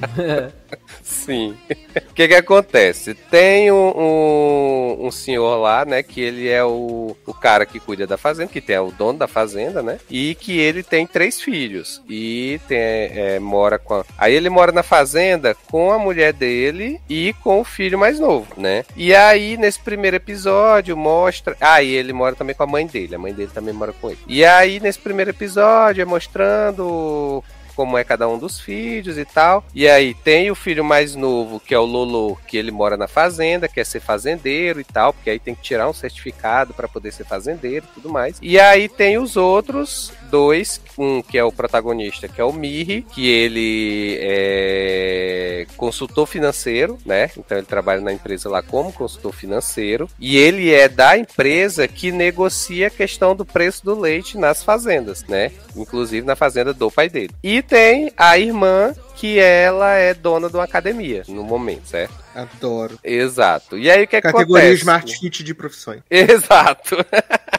Sim. 1.02 1.56
O 1.96 2.14
que 2.14 2.28
que 2.28 2.34
acontece? 2.34 3.14
Tem 3.14 3.70
um, 3.70 3.92
um, 3.96 5.06
um 5.06 5.10
senhor 5.10 5.56
lá, 5.56 5.84
né? 5.84 6.02
Que 6.02 6.20
ele 6.20 6.48
é 6.48 6.64
o, 6.64 7.16
o 7.26 7.34
cara 7.34 7.64
que 7.64 7.80
cuida 7.80 8.06
da 8.06 8.16
fazenda, 8.16 8.50
que 8.50 8.60
tem, 8.60 8.76
é 8.76 8.80
o 8.80 8.90
dono 8.90 9.18
da 9.18 9.28
fazenda, 9.28 9.82
né? 9.82 9.98
E 10.10 10.34
que 10.34 10.58
ele 10.58 10.82
tem 10.82 11.06
três 11.06 11.40
filhos. 11.40 12.02
E 12.08 12.60
tem, 12.66 12.78
é, 12.78 13.38
mora 13.38 13.78
com. 13.78 13.94
A... 13.94 14.04
Aí 14.18 14.34
ele 14.34 14.50
mora 14.50 14.72
na 14.72 14.82
fazenda 14.82 15.54
com 15.70 15.92
a 15.92 15.98
mulher 15.98 16.32
dele 16.32 17.00
e 17.08 17.32
com 17.42 17.60
o 17.60 17.64
filho 17.64 17.98
mais 17.98 18.18
novo, 18.18 18.46
né? 18.56 18.84
E 18.96 19.14
aí, 19.14 19.56
nesse 19.56 19.80
primeiro 19.80 20.16
episódio, 20.16 20.96
mostra. 20.96 21.56
Ah, 21.60 21.82
ele 21.82 22.12
mora 22.12 22.34
também 22.34 22.54
com 22.54 22.62
a 22.62 22.66
mãe 22.66 22.86
dele. 22.86 23.14
A 23.14 23.18
mãe 23.18 23.32
dele 23.32 23.50
também 23.52 23.74
mora 23.74 23.92
com 23.92 24.10
ele. 24.10 24.18
E 24.26 24.44
aí, 24.44 24.80
nesse 24.80 24.98
primeiro 24.98 25.30
episódio, 25.30 26.02
é 26.02 26.04
mostrando 26.04 27.42
como 27.76 27.98
é 27.98 28.02
cada 28.02 28.26
um 28.26 28.38
dos 28.38 28.58
filhos 28.58 29.18
e 29.18 29.24
tal. 29.24 29.62
E 29.74 29.86
aí 29.86 30.14
tem 30.14 30.50
o 30.50 30.54
filho 30.54 30.82
mais 30.82 31.14
novo, 31.14 31.60
que 31.60 31.74
é 31.74 31.78
o 31.78 31.84
Lolo, 31.84 32.38
que 32.46 32.56
ele 32.56 32.70
mora 32.70 32.96
na 32.96 33.06
fazenda, 33.06 33.68
quer 33.68 33.84
ser 33.84 34.00
fazendeiro 34.00 34.80
e 34.80 34.84
tal, 34.84 35.12
porque 35.12 35.28
aí 35.28 35.38
tem 35.38 35.54
que 35.54 35.62
tirar 35.62 35.88
um 35.88 35.92
certificado 35.92 36.72
para 36.72 36.88
poder 36.88 37.12
ser 37.12 37.24
fazendeiro 37.24 37.86
e 37.90 37.94
tudo 37.94 38.08
mais. 38.08 38.38
E 38.40 38.58
aí 38.58 38.88
tem 38.88 39.18
os 39.18 39.36
outros 39.36 40.12
dois, 40.26 40.80
um 40.98 41.22
que 41.22 41.38
é 41.38 41.44
o 41.44 41.52
protagonista, 41.52 42.28
que 42.28 42.40
é 42.40 42.44
o 42.44 42.52
Mirri, 42.52 43.02
que 43.02 43.28
ele 43.28 44.18
é 44.20 45.66
consultor 45.76 46.26
financeiro, 46.26 46.98
né? 47.04 47.30
Então 47.36 47.56
ele 47.56 47.66
trabalha 47.66 48.00
na 48.00 48.12
empresa 48.12 48.48
lá 48.48 48.62
como 48.62 48.92
consultor 48.92 49.32
financeiro, 49.32 50.08
e 50.18 50.36
ele 50.36 50.72
é 50.72 50.88
da 50.88 51.16
empresa 51.16 51.86
que 51.88 52.12
negocia 52.12 52.88
a 52.88 52.90
questão 52.90 53.34
do 53.34 53.44
preço 53.44 53.84
do 53.84 53.98
leite 53.98 54.36
nas 54.36 54.62
fazendas, 54.62 55.24
né? 55.24 55.52
Inclusive 55.74 56.26
na 56.26 56.36
fazenda 56.36 56.72
do 56.72 56.90
pai 56.90 57.08
dele. 57.08 57.30
E 57.42 57.62
tem 57.62 58.12
a 58.16 58.38
irmã 58.38 58.94
que 59.16 59.38
ela 59.38 59.94
é 59.94 60.12
dona 60.12 60.48
de 60.48 60.56
uma 60.56 60.64
academia 60.64 61.22
no 61.26 61.42
momento, 61.42 61.88
certo? 61.88 62.14
Adoro. 62.34 62.98
Exato. 63.02 63.78
E 63.78 63.90
aí 63.90 64.04
o 64.04 64.06
que 64.06 64.20
Categoria 64.20 64.64
acontece? 64.64 64.80
Smart 64.80 65.18
Fit 65.18 65.42
de 65.42 65.54
profissões. 65.54 66.02
Exato. 66.10 66.96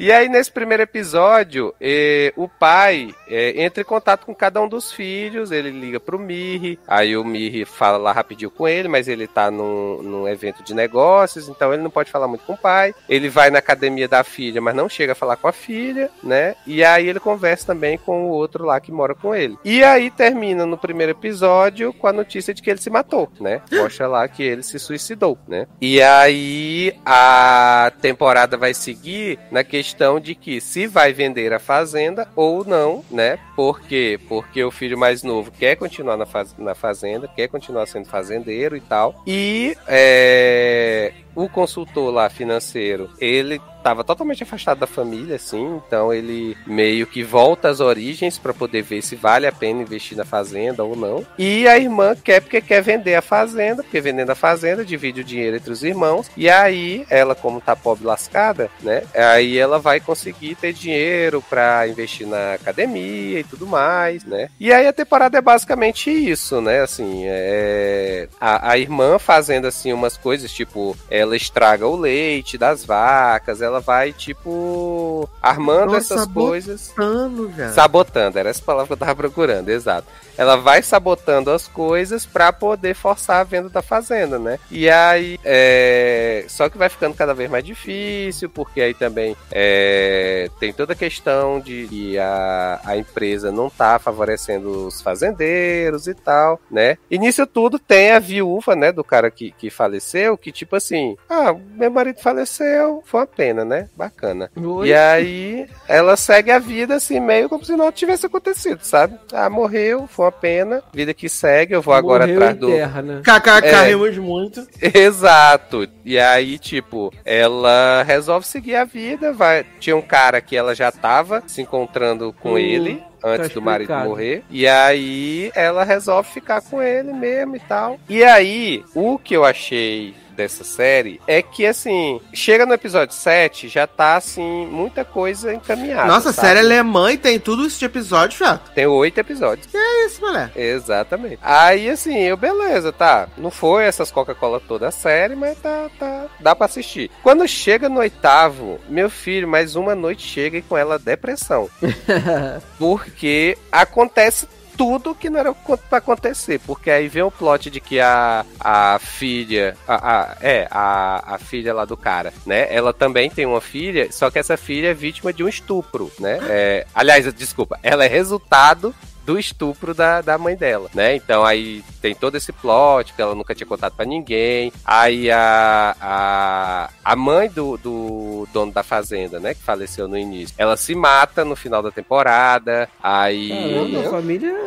e 0.00 0.10
aí, 0.10 0.30
nesse 0.30 0.50
primeiro 0.50 0.82
episódio, 0.82 1.74
eh, 1.78 2.32
o 2.34 2.48
pai 2.48 3.14
eh, 3.28 3.52
entra 3.62 3.82
em 3.82 3.84
contato 3.84 4.24
com 4.24 4.34
cada 4.34 4.58
um 4.62 4.66
dos 4.66 4.90
filhos, 4.90 5.52
ele 5.52 5.70
liga 5.70 6.00
pro 6.00 6.18
Mirri, 6.18 6.78
aí 6.88 7.14
o 7.18 7.22
Mirri 7.22 7.66
fala 7.66 7.98
lá 7.98 8.10
rapidinho 8.10 8.50
com 8.50 8.66
ele, 8.66 8.88
mas 8.88 9.08
ele 9.08 9.26
tá 9.26 9.50
num, 9.50 10.00
num 10.02 10.26
evento 10.26 10.62
de 10.62 10.72
negócios, 10.72 11.50
então 11.50 11.70
ele 11.70 11.82
não 11.82 11.90
pode 11.90 12.10
falar 12.10 12.26
muito 12.26 12.46
com 12.46 12.54
o 12.54 12.56
pai. 12.56 12.94
Ele 13.10 13.28
vai 13.28 13.50
na 13.50 13.58
academia 13.58 14.08
da 14.08 14.24
filha, 14.24 14.58
mas 14.58 14.74
não 14.74 14.88
chega 14.88 15.12
a 15.12 15.14
falar 15.14 15.36
com 15.36 15.48
a 15.48 15.52
filha, 15.52 16.10
né? 16.22 16.54
E 16.66 16.82
aí 16.82 17.06
ele 17.06 17.20
conversa 17.20 17.66
também 17.66 17.98
com 17.98 18.24
o 18.24 18.30
outro 18.30 18.64
lá 18.64 18.80
que 18.80 18.90
mora 18.90 19.14
com 19.14 19.34
ele. 19.34 19.58
E 19.62 19.84
aí 19.84 20.10
termina 20.10 20.64
no 20.64 20.78
primeiro 20.78 21.12
episódio 21.12 21.92
com 21.92 22.06
a 22.06 22.12
notícia 22.12 22.54
de 22.54 22.62
que 22.62 22.70
ele 22.70 22.80
se 22.80 22.88
matou, 22.88 23.30
né? 23.38 23.60
Mostra 23.70 24.08
lá 24.08 24.26
que 24.26 24.42
ele 24.42 24.62
se 24.62 24.78
suicidou, 24.78 25.36
né? 25.46 25.66
E 25.78 26.00
aí 26.00 26.96
a 27.04 27.92
temporada 28.00 28.56
vai 28.56 28.72
seguir 28.72 29.38
na 29.50 29.62
questão 29.62 29.89
de 30.20 30.34
que 30.34 30.60
se 30.60 30.86
vai 30.86 31.12
vender 31.12 31.52
a 31.52 31.58
fazenda 31.58 32.28
ou 32.34 32.64
não, 32.64 33.04
né? 33.10 33.38
Por 33.54 33.80
quê? 33.80 34.18
Porque 34.28 34.62
o 34.62 34.70
filho 34.70 34.98
mais 34.98 35.22
novo 35.22 35.50
quer 35.50 35.76
continuar 35.76 36.16
na, 36.16 36.26
na 36.58 36.74
fazenda, 36.74 37.28
quer 37.28 37.48
continuar 37.48 37.86
sendo 37.86 38.06
fazendeiro 38.06 38.76
e 38.76 38.80
tal. 38.80 39.22
E 39.26 39.76
é, 39.86 41.12
o 41.34 41.48
consultor 41.48 42.12
lá 42.12 42.28
financeiro, 42.28 43.10
ele 43.18 43.60
tava 43.82 44.04
totalmente 44.04 44.42
afastado 44.42 44.78
da 44.78 44.86
família, 44.86 45.36
assim, 45.36 45.80
então 45.86 46.12
ele 46.12 46.56
meio 46.66 47.06
que 47.06 47.22
volta 47.22 47.68
às 47.68 47.80
origens 47.80 48.38
para 48.38 48.52
poder 48.52 48.82
ver 48.82 49.02
se 49.02 49.16
vale 49.16 49.46
a 49.46 49.52
pena 49.52 49.82
investir 49.82 50.16
na 50.16 50.24
fazenda 50.24 50.84
ou 50.84 50.94
não. 50.94 51.24
E 51.38 51.66
a 51.66 51.78
irmã 51.78 52.14
quer 52.14 52.40
porque 52.40 52.60
quer 52.60 52.82
vender 52.82 53.14
a 53.14 53.22
fazenda, 53.22 53.82
porque 53.82 54.00
vendendo 54.00 54.30
a 54.30 54.34
fazenda 54.34 54.84
divide 54.84 55.22
o 55.22 55.24
dinheiro 55.24 55.56
entre 55.56 55.72
os 55.72 55.82
irmãos, 55.82 56.30
e 56.36 56.48
aí 56.48 57.06
ela, 57.08 57.34
como 57.34 57.60
tá 57.60 57.74
pobre 57.74 58.04
lascada, 58.04 58.70
né, 58.82 59.02
aí 59.14 59.56
ela 59.56 59.78
vai 59.78 60.00
conseguir 60.00 60.54
ter 60.56 60.72
dinheiro 60.72 61.42
para 61.48 61.88
investir 61.88 62.26
na 62.26 62.54
academia 62.54 63.40
e 63.40 63.44
tudo 63.44 63.66
mais, 63.66 64.24
né. 64.24 64.48
E 64.58 64.72
aí 64.72 64.86
a 64.86 64.92
temporada 64.92 65.38
é 65.38 65.40
basicamente 65.40 66.10
isso, 66.10 66.60
né, 66.60 66.80
assim, 66.80 67.22
é... 67.24 68.28
a, 68.40 68.72
a 68.72 68.78
irmã 68.78 69.18
fazendo, 69.18 69.66
assim, 69.66 69.92
umas 69.92 70.16
coisas, 70.16 70.52
tipo, 70.52 70.96
ela 71.10 71.29
estraga 71.36 71.86
o 71.86 71.96
leite 71.96 72.58
das 72.58 72.84
vacas, 72.84 73.62
ela 73.62 73.80
vai, 73.80 74.12
tipo, 74.12 75.28
armando 75.42 75.92
Nossa, 75.92 76.14
essas 76.14 76.26
coisas. 76.26 76.80
Sabotando, 76.80 77.52
já. 77.56 77.72
Sabotando, 77.72 78.38
era 78.38 78.50
essa 78.50 78.62
palavra 78.62 78.86
que 78.86 78.92
eu 78.92 78.96
tava 78.96 79.14
procurando, 79.14 79.68
exato. 79.68 80.06
Ela 80.36 80.56
vai 80.56 80.82
sabotando 80.82 81.50
as 81.50 81.68
coisas 81.68 82.24
para 82.24 82.52
poder 82.52 82.94
forçar 82.94 83.40
a 83.40 83.44
venda 83.44 83.68
da 83.68 83.82
fazenda, 83.82 84.38
né? 84.38 84.58
E 84.70 84.88
aí, 84.88 85.38
é... 85.44 86.44
só 86.48 86.68
que 86.68 86.78
vai 86.78 86.88
ficando 86.88 87.14
cada 87.14 87.34
vez 87.34 87.50
mais 87.50 87.64
difícil, 87.64 88.48
porque 88.48 88.80
aí 88.80 88.94
também 88.94 89.36
é... 89.50 90.48
tem 90.58 90.72
toda 90.72 90.94
a 90.94 90.96
questão 90.96 91.60
de 91.60 91.86
que 91.88 92.18
a, 92.18 92.80
a 92.84 92.96
empresa 92.96 93.52
não 93.52 93.68
tá 93.68 93.98
favorecendo 93.98 94.86
os 94.86 95.02
fazendeiros 95.02 96.06
e 96.06 96.14
tal, 96.14 96.60
né? 96.70 96.96
E 97.10 97.18
nisso 97.18 97.46
tudo 97.46 97.78
tem 97.78 98.12
a 98.12 98.18
viúva, 98.18 98.74
né, 98.74 98.92
do 98.92 99.04
cara 99.04 99.30
que, 99.30 99.50
que 99.52 99.68
faleceu, 99.68 100.38
que 100.38 100.52
tipo 100.52 100.76
assim, 100.76 101.09
ah, 101.28 101.54
meu 101.74 101.90
marido 101.90 102.20
faleceu, 102.20 103.02
foi 103.04 103.20
uma 103.20 103.26
pena, 103.26 103.64
né? 103.64 103.88
Bacana. 103.96 104.50
Oi. 104.56 104.88
E 104.88 104.94
aí 104.94 105.66
ela 105.88 106.16
segue 106.16 106.50
a 106.50 106.58
vida 106.58 106.96
assim, 106.96 107.20
meio 107.20 107.48
como 107.48 107.64
se 107.64 107.76
não 107.76 107.90
tivesse 107.92 108.26
acontecido, 108.26 108.80
sabe? 108.82 109.18
Ah, 109.32 109.48
morreu, 109.50 110.06
foi 110.06 110.26
uma 110.26 110.32
pena, 110.32 110.82
vida 110.92 111.14
que 111.14 111.28
segue, 111.28 111.74
eu 111.74 111.82
vou 111.82 111.94
Morreu 111.94 112.14
agora 112.14 112.32
atrás 112.32 112.56
do. 112.56 112.68
Terra, 112.68 113.02
né? 113.02 113.22
KKK, 113.22 113.66
é... 113.66 113.82
rimos 113.88 114.18
muito. 114.18 114.66
Exato. 114.80 115.88
E 116.04 116.18
aí, 116.18 116.58
tipo, 116.58 117.12
ela 117.24 118.02
resolve 118.02 118.46
seguir 118.46 118.76
a 118.76 118.84
vida, 118.84 119.32
vai. 119.32 119.64
Tinha 119.78 119.96
um 119.96 120.02
cara 120.02 120.40
que 120.40 120.56
ela 120.56 120.74
já 120.74 120.90
tava 120.90 121.42
se 121.46 121.62
encontrando 121.62 122.32
com 122.40 122.52
uh, 122.52 122.58
ele 122.58 123.02
antes 123.22 123.48
tá 123.48 123.54
do 123.54 123.62
marido 123.62 123.94
morrer. 123.94 124.42
E 124.50 124.66
aí 124.66 125.50
ela 125.54 125.84
resolve 125.84 126.28
ficar 126.30 126.60
com 126.60 126.82
ele 126.82 127.12
mesmo 127.12 127.56
e 127.56 127.60
tal. 127.60 127.98
E 128.08 128.24
aí, 128.24 128.84
o 128.94 129.18
que 129.18 129.34
eu 129.34 129.44
achei 129.44 130.14
dessa 130.40 130.64
série 130.64 131.20
é 131.26 131.42
que, 131.42 131.66
assim, 131.66 132.18
chega 132.32 132.64
no 132.64 132.72
episódio 132.72 133.14
7, 133.14 133.68
já 133.68 133.86
tá, 133.86 134.16
assim, 134.16 134.66
muita 134.66 135.04
coisa 135.04 135.52
encaminhada. 135.52 136.06
Nossa, 136.06 136.32
sabe? 136.32 136.48
série 136.48 136.60
alemã 136.60 137.12
e 137.12 137.18
tem 137.18 137.38
tudo 137.38 137.66
isso 137.66 137.78
de 137.78 137.84
episódio 137.84 138.38
já. 138.38 138.56
Tem 138.56 138.86
oito 138.86 139.18
episódios. 139.18 139.66
Que 139.66 139.76
é 139.76 140.06
isso, 140.06 140.22
mulher? 140.22 140.50
Exatamente. 140.56 141.38
Aí, 141.42 141.90
assim, 141.90 142.18
eu, 142.18 142.36
beleza, 142.36 142.90
tá. 142.90 143.28
Não 143.36 143.50
foi 143.50 143.84
essas 143.84 144.10
Coca-Cola 144.10 144.60
toda 144.66 144.88
a 144.88 144.90
série, 144.90 145.36
mas 145.36 145.58
tá, 145.58 145.90
tá. 145.98 146.26
Dá 146.40 146.54
pra 146.54 146.66
assistir. 146.66 147.10
Quando 147.22 147.46
chega 147.46 147.88
no 147.88 148.00
oitavo, 148.00 148.80
meu 148.88 149.10
filho, 149.10 149.46
mais 149.46 149.76
uma 149.76 149.94
noite 149.94 150.26
chega 150.26 150.56
e 150.56 150.62
com 150.62 150.76
ela 150.76 150.98
depressão. 150.98 151.68
Porque 152.78 153.58
acontece 153.70 154.48
tudo 154.80 155.14
que 155.14 155.28
não 155.28 155.38
era 155.38 155.52
pra 155.52 155.98
acontecer. 155.98 156.58
Porque 156.60 156.90
aí 156.90 157.06
vem 157.06 157.22
o 157.22 157.30
plot 157.30 157.70
de 157.70 157.80
que 157.80 158.00
a, 158.00 158.46
a 158.58 158.98
filha. 158.98 159.76
A, 159.86 159.94
a, 159.94 160.36
é, 160.40 160.66
a, 160.70 161.34
a 161.34 161.38
filha 161.38 161.74
lá 161.74 161.84
do 161.84 161.98
cara, 161.98 162.32
né? 162.46 162.66
Ela 162.74 162.94
também 162.94 163.28
tem 163.28 163.44
uma 163.44 163.60
filha, 163.60 164.10
só 164.10 164.30
que 164.30 164.38
essa 164.38 164.56
filha 164.56 164.88
é 164.88 164.94
vítima 164.94 165.34
de 165.34 165.44
um 165.44 165.48
estupro, 165.48 166.10
né? 166.18 166.38
É, 166.48 166.86
aliás, 166.94 167.30
desculpa, 167.34 167.78
ela 167.82 168.06
é 168.06 168.08
resultado 168.08 168.94
do 169.30 169.38
estupro 169.38 169.94
da, 169.94 170.20
da 170.20 170.36
mãe 170.36 170.56
dela, 170.56 170.90
né? 170.92 171.14
Então 171.14 171.44
aí 171.44 171.84
tem 172.02 172.16
todo 172.16 172.34
esse 172.34 172.52
plot 172.52 173.14
que 173.14 173.22
ela 173.22 173.32
nunca 173.32 173.54
tinha 173.54 173.66
contado 173.66 173.94
para 173.94 174.04
ninguém. 174.04 174.72
Aí 174.84 175.30
a, 175.30 175.94
a, 176.00 176.90
a 177.04 177.14
mãe 177.14 177.48
do, 177.48 177.76
do 177.76 178.48
dono 178.52 178.72
da 178.72 178.82
fazenda, 178.82 179.38
né, 179.38 179.54
que 179.54 179.62
faleceu 179.62 180.08
no 180.08 180.18
início, 180.18 180.52
ela 180.58 180.76
se 180.76 180.96
mata 180.96 181.44
no 181.44 181.54
final 181.54 181.80
da 181.80 181.92
temporada. 181.92 182.88
Aí. 183.00 183.50
Caramba, 183.50 184.00
a 184.00 184.10
família. 184.10 184.66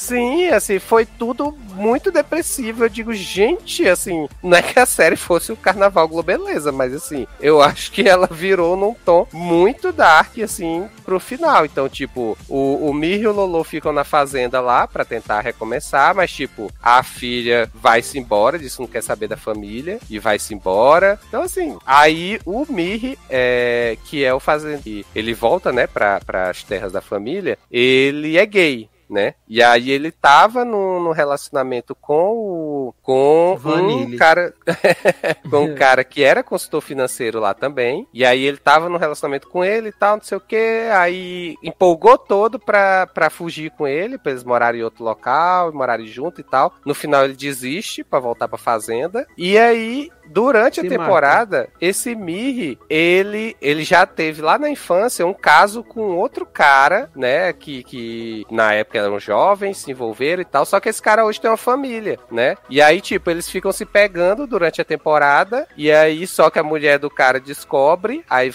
Sim, 0.00 0.48
assim, 0.48 0.78
foi 0.78 1.04
tudo 1.04 1.54
muito 1.74 2.10
depressivo. 2.10 2.84
Eu 2.84 2.88
digo, 2.88 3.12
gente, 3.12 3.86
assim, 3.86 4.26
não 4.42 4.56
é 4.56 4.62
que 4.62 4.78
a 4.78 4.86
série 4.86 5.14
fosse 5.14 5.52
o 5.52 5.56
Carnaval 5.56 6.08
Globeleza, 6.08 6.72
mas 6.72 6.94
assim, 6.94 7.26
eu 7.38 7.60
acho 7.60 7.92
que 7.92 8.08
ela 8.08 8.26
virou 8.26 8.78
num 8.78 8.94
tom 8.94 9.26
muito 9.30 9.92
dark, 9.92 10.38
assim, 10.38 10.88
pro 11.04 11.20
final. 11.20 11.66
Então, 11.66 11.86
tipo, 11.86 12.36
o, 12.48 12.88
o 12.88 12.94
Mir 12.94 13.20
e 13.20 13.26
o 13.26 13.32
Lolo 13.32 13.62
ficam 13.62 13.92
na 13.92 14.02
fazenda 14.02 14.58
lá 14.58 14.86
para 14.88 15.04
tentar 15.04 15.42
recomeçar, 15.42 16.14
mas, 16.14 16.32
tipo, 16.32 16.72
a 16.82 17.02
filha 17.02 17.70
vai-se 17.74 18.18
embora, 18.18 18.58
diz 18.58 18.76
que 18.76 18.80
não 18.80 18.88
quer 18.88 19.02
saber 19.02 19.28
da 19.28 19.36
família, 19.36 20.00
e 20.08 20.18
vai-se 20.18 20.54
embora. 20.54 21.20
Então, 21.28 21.42
assim, 21.42 21.76
aí 21.84 22.40
o 22.46 22.64
Mir, 22.72 23.18
é, 23.28 23.98
que 24.06 24.24
é 24.24 24.32
o 24.32 24.40
fazendeiro, 24.40 25.06
ele 25.14 25.34
volta, 25.34 25.70
né, 25.70 25.86
para 25.86 26.20
as 26.48 26.62
terras 26.62 26.90
da 26.90 27.02
família, 27.02 27.58
ele 27.70 28.38
é 28.38 28.46
gay 28.46 28.88
né? 29.10 29.34
E 29.48 29.62
aí 29.62 29.90
ele 29.90 30.10
tava 30.10 30.64
no, 30.64 31.00
no 31.02 31.12
relacionamento 31.12 31.94
com 31.94 32.36
o 32.36 32.94
com 33.02 33.56
Vanille. 33.58 34.14
um 34.14 34.18
cara 34.18 34.54
com 35.50 35.64
um 35.64 35.74
cara 35.76 36.04
que 36.04 36.22
era 36.22 36.42
consultor 36.42 36.80
financeiro 36.80 37.40
lá 37.40 37.52
também. 37.52 38.06
E 38.14 38.24
aí 38.24 38.44
ele 38.44 38.56
tava 38.56 38.88
no 38.88 38.98
relacionamento 38.98 39.48
com 39.48 39.64
ele 39.64 39.88
e 39.88 39.92
tal, 39.92 40.16
não 40.16 40.22
sei 40.22 40.38
o 40.38 40.40
que. 40.40 40.88
Aí 40.94 41.56
empolgou 41.62 42.16
todo 42.16 42.58
pra, 42.58 43.06
pra 43.06 43.30
fugir 43.30 43.70
com 43.72 43.86
ele, 43.86 44.16
pra 44.16 44.30
eles 44.30 44.44
morarem 44.44 44.80
em 44.80 44.84
outro 44.84 45.04
local, 45.04 45.72
morarem 45.72 46.06
junto 46.06 46.40
e 46.40 46.44
tal. 46.44 46.72
No 46.84 46.94
final 46.94 47.24
ele 47.24 47.34
desiste 47.34 48.04
para 48.04 48.20
voltar 48.20 48.48
pra 48.48 48.58
fazenda. 48.58 49.26
E 49.36 49.58
aí 49.58 50.10
Durante 50.30 50.78
a 50.78 50.88
temporada, 50.88 51.58
mata. 51.58 51.72
esse 51.80 52.14
Mirri, 52.14 52.78
ele, 52.88 53.56
ele 53.60 53.82
já 53.82 54.06
teve 54.06 54.40
lá 54.40 54.56
na 54.56 54.70
infância 54.70 55.26
um 55.26 55.34
caso 55.34 55.82
com 55.82 56.16
outro 56.16 56.46
cara, 56.46 57.10
né? 57.16 57.52
Que, 57.52 57.82
que 57.82 58.46
na 58.48 58.72
época 58.72 58.98
eram 58.98 59.18
jovens, 59.18 59.78
se 59.78 59.90
envolveram 59.90 60.40
e 60.40 60.44
tal. 60.44 60.64
Só 60.64 60.78
que 60.78 60.88
esse 60.88 61.02
cara 61.02 61.24
hoje 61.24 61.40
tem 61.40 61.50
uma 61.50 61.56
família, 61.56 62.16
né? 62.30 62.54
E 62.68 62.80
aí, 62.80 63.00
tipo, 63.00 63.28
eles 63.28 63.50
ficam 63.50 63.72
se 63.72 63.84
pegando 63.84 64.46
durante 64.46 64.80
a 64.80 64.84
temporada. 64.84 65.66
E 65.76 65.90
aí, 65.90 66.24
só 66.28 66.48
que 66.48 66.60
a 66.60 66.62
mulher 66.62 67.00
do 67.00 67.10
cara 67.10 67.40
descobre, 67.40 68.24
aí 68.30 68.52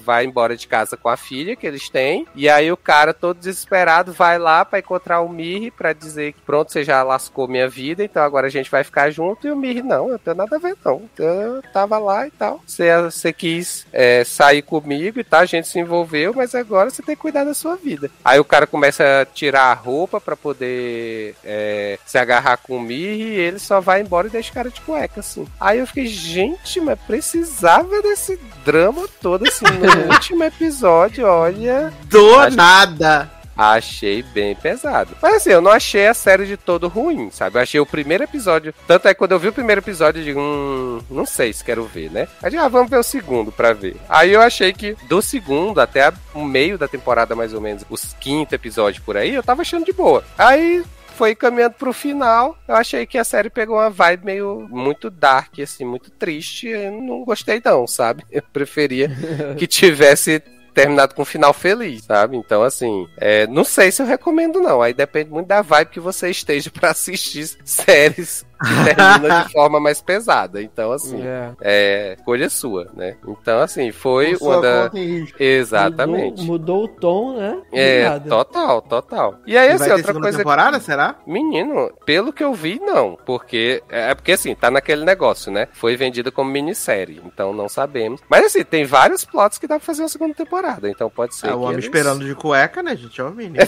vai 0.00 0.26
embora 0.26 0.54
de 0.54 0.68
casa 0.68 0.94
com 0.94 1.08
a 1.08 1.16
filha 1.16 1.56
que 1.56 1.66
eles 1.66 1.88
têm. 1.88 2.26
E 2.34 2.50
aí 2.50 2.70
o 2.70 2.76
cara, 2.76 3.14
todo 3.14 3.38
desesperado, 3.38 4.12
vai 4.12 4.38
lá 4.38 4.62
para 4.62 4.78
encontrar 4.80 5.22
o 5.22 5.28
Mirri 5.28 5.70
para 5.70 5.94
dizer 5.94 6.34
que 6.34 6.42
pronto, 6.42 6.70
você 6.70 6.84
já 6.84 7.02
lascou 7.02 7.48
minha 7.48 7.68
vida, 7.68 8.04
então 8.04 8.22
agora 8.22 8.46
a 8.46 8.50
gente 8.50 8.70
vai 8.70 8.84
ficar 8.84 9.10
junto. 9.10 9.46
E 9.46 9.50
o 9.50 9.56
Mirri, 9.56 9.82
não, 9.82 10.06
eu 10.06 10.12
não 10.12 10.18
tenho 10.18 10.36
nada 10.36 10.56
a 10.56 10.58
ver, 10.58 10.76
não 10.84 11.08
eu 11.22 11.62
tava 11.72 11.98
lá 11.98 12.26
e 12.26 12.30
tal. 12.30 12.60
Você, 12.66 12.96
você 13.02 13.32
quis 13.32 13.86
é, 13.92 14.24
sair 14.24 14.62
comigo 14.62 15.20
e 15.20 15.24
tal, 15.24 15.40
a 15.40 15.46
gente 15.46 15.68
se 15.68 15.78
envolveu, 15.78 16.32
mas 16.34 16.54
agora 16.54 16.90
você 16.90 17.02
tem 17.02 17.14
que 17.14 17.22
cuidar 17.22 17.44
da 17.44 17.54
sua 17.54 17.76
vida. 17.76 18.10
Aí 18.24 18.38
o 18.38 18.44
cara 18.44 18.66
começa 18.66 19.22
a 19.22 19.26
tirar 19.26 19.64
a 19.64 19.74
roupa 19.74 20.20
para 20.20 20.36
poder 20.36 21.34
é, 21.44 21.98
se 22.04 22.18
agarrar 22.18 22.58
com 22.58 22.76
o 22.76 22.80
Mir 22.80 23.16
e 23.16 23.34
ele 23.36 23.58
só 23.58 23.80
vai 23.80 24.00
embora 24.00 24.28
e 24.28 24.30
deixa 24.30 24.50
o 24.50 24.54
cara 24.54 24.70
de 24.70 24.80
cueca, 24.80 25.20
assim. 25.20 25.46
Aí 25.60 25.78
eu 25.78 25.86
fiquei, 25.86 26.06
gente, 26.06 26.80
mas 26.80 26.98
precisava 27.00 28.02
desse 28.02 28.38
drama 28.64 29.06
todo, 29.20 29.46
assim, 29.46 29.64
no 29.64 30.12
último 30.12 30.44
episódio, 30.44 31.26
olha. 31.26 31.92
Do 32.04 32.50
nada! 32.50 33.43
Achei 33.56 34.22
bem 34.22 34.54
pesado. 34.54 35.16
Mas 35.22 35.36
assim, 35.36 35.50
eu 35.50 35.60
não 35.60 35.70
achei 35.70 36.06
a 36.06 36.14
série 36.14 36.46
de 36.46 36.56
todo 36.56 36.88
ruim, 36.88 37.30
sabe? 37.30 37.56
Eu 37.56 37.62
achei 37.62 37.80
o 37.80 37.86
primeiro 37.86 38.24
episódio. 38.24 38.74
Tanto 38.86 39.08
é 39.08 39.14
que 39.14 39.18
quando 39.18 39.32
eu 39.32 39.38
vi 39.38 39.48
o 39.48 39.52
primeiro 39.52 39.80
episódio, 39.80 40.20
eu 40.20 40.24
digo, 40.24 40.40
hum, 40.40 41.00
não 41.10 41.24
sei 41.24 41.52
se 41.52 41.64
quero 41.64 41.84
ver, 41.84 42.10
né? 42.10 42.28
Aí 42.42 42.50
digo, 42.50 42.62
ah, 42.62 42.68
vamos 42.68 42.90
ver 42.90 42.98
o 42.98 43.02
segundo 43.02 43.52
pra 43.52 43.72
ver. 43.72 43.96
Aí 44.08 44.32
eu 44.32 44.40
achei 44.40 44.72
que 44.72 44.96
do 45.08 45.22
segundo 45.22 45.80
até 45.80 46.12
o 46.34 46.44
meio 46.44 46.76
da 46.76 46.88
temporada, 46.88 47.34
mais 47.36 47.54
ou 47.54 47.60
menos, 47.60 47.84
os 47.88 48.14
quinto 48.20 48.54
episódio 48.54 49.02
por 49.02 49.16
aí, 49.16 49.34
eu 49.34 49.42
tava 49.42 49.62
achando 49.62 49.84
de 49.84 49.92
boa. 49.92 50.24
Aí 50.36 50.82
foi 51.14 51.34
caminhando 51.34 51.74
pro 51.74 51.92
final. 51.92 52.58
Eu 52.66 52.74
achei 52.74 53.06
que 53.06 53.16
a 53.16 53.24
série 53.24 53.48
pegou 53.48 53.76
uma 53.76 53.90
vibe 53.90 54.24
meio 54.24 54.66
muito 54.68 55.08
dark, 55.08 55.58
assim, 55.60 55.84
muito 55.84 56.10
triste. 56.10 56.68
Eu 56.68 57.00
não 57.00 57.24
gostei, 57.24 57.62
não, 57.64 57.86
sabe? 57.86 58.24
Eu 58.30 58.42
preferia 58.52 59.10
que 59.56 59.66
tivesse 59.66 60.42
terminado 60.74 61.14
com 61.14 61.22
um 61.22 61.26
final 61.26 61.54
feliz, 61.54 62.04
sabe? 62.04 62.36
Então, 62.36 62.62
assim, 62.62 63.08
é, 63.16 63.46
não 63.46 63.64
sei 63.64 63.92
se 63.92 64.02
eu 64.02 64.06
recomendo, 64.06 64.60
não. 64.60 64.82
Aí 64.82 64.92
depende 64.92 65.30
muito 65.30 65.46
da 65.46 65.62
vibe 65.62 65.90
que 65.90 66.00
você 66.00 66.28
esteja 66.30 66.70
para 66.70 66.90
assistir 66.90 67.48
séries 67.64 68.44
termina 68.84 69.44
de 69.44 69.52
forma 69.52 69.80
mais 69.80 70.00
pesada. 70.00 70.62
Então, 70.62 70.92
assim, 70.92 71.22
É. 71.26 71.50
é 71.60 72.14
escolha 72.18 72.48
sua, 72.48 72.88
né? 72.94 73.16
Então, 73.26 73.60
assim, 73.60 73.90
foi 73.92 74.36
uma 74.40 74.60
da. 74.60 74.90
e. 74.94 75.26
Exatamente. 75.38 76.42
Mudou, 76.42 76.44
mudou 76.44 76.84
o 76.84 76.88
tom, 76.88 77.36
né? 77.38 77.58
É, 77.72 78.04
nada. 78.08 78.28
total, 78.28 78.82
total. 78.82 79.34
E 79.46 79.56
aí, 79.56 79.68
E 79.68 79.72
assim, 79.72 79.90
outra 79.90 80.06
segunda 80.06 80.22
coisa. 80.26 80.38
temporada, 80.38 80.80
será? 80.80 81.16
Menino, 81.26 81.90
pelo 82.04 82.32
que 82.32 82.42
eu 82.44 82.52
vi, 82.54 82.78
não. 82.80 83.18
Porque. 83.24 83.82
É 83.88 84.14
porque 84.14 84.32
assim, 84.32 84.54
tá 84.54 84.70
naquele 84.70 85.04
negócio, 85.04 85.50
né? 85.52 85.68
Foi 85.72 85.96
vendida 85.96 86.30
como 86.30 86.50
minissérie. 86.50 87.20
Então 87.24 87.52
não 87.52 87.68
sabemos. 87.68 88.20
Mas 88.28 88.46
assim, 88.46 88.62
tem 88.64 88.84
vários 88.84 89.24
plots 89.24 89.58
que 89.58 89.66
dá 89.66 89.76
pra 89.76 89.84
fazer 89.84 90.02
uma 90.02 90.08
segunda 90.08 90.34
temporada. 90.34 90.88
Então 90.88 91.08
pode 91.10 91.34
ser. 91.34 91.48
É 91.48 91.54
o 91.54 91.60
homem 91.60 91.74
eles- 91.74 91.84
esperando 91.86 92.24
de 92.24 92.34
cueca, 92.34 92.82
né, 92.82 92.96
gente? 92.96 93.20
É 93.20 93.24
o 93.24 93.30
menino. 93.30 93.56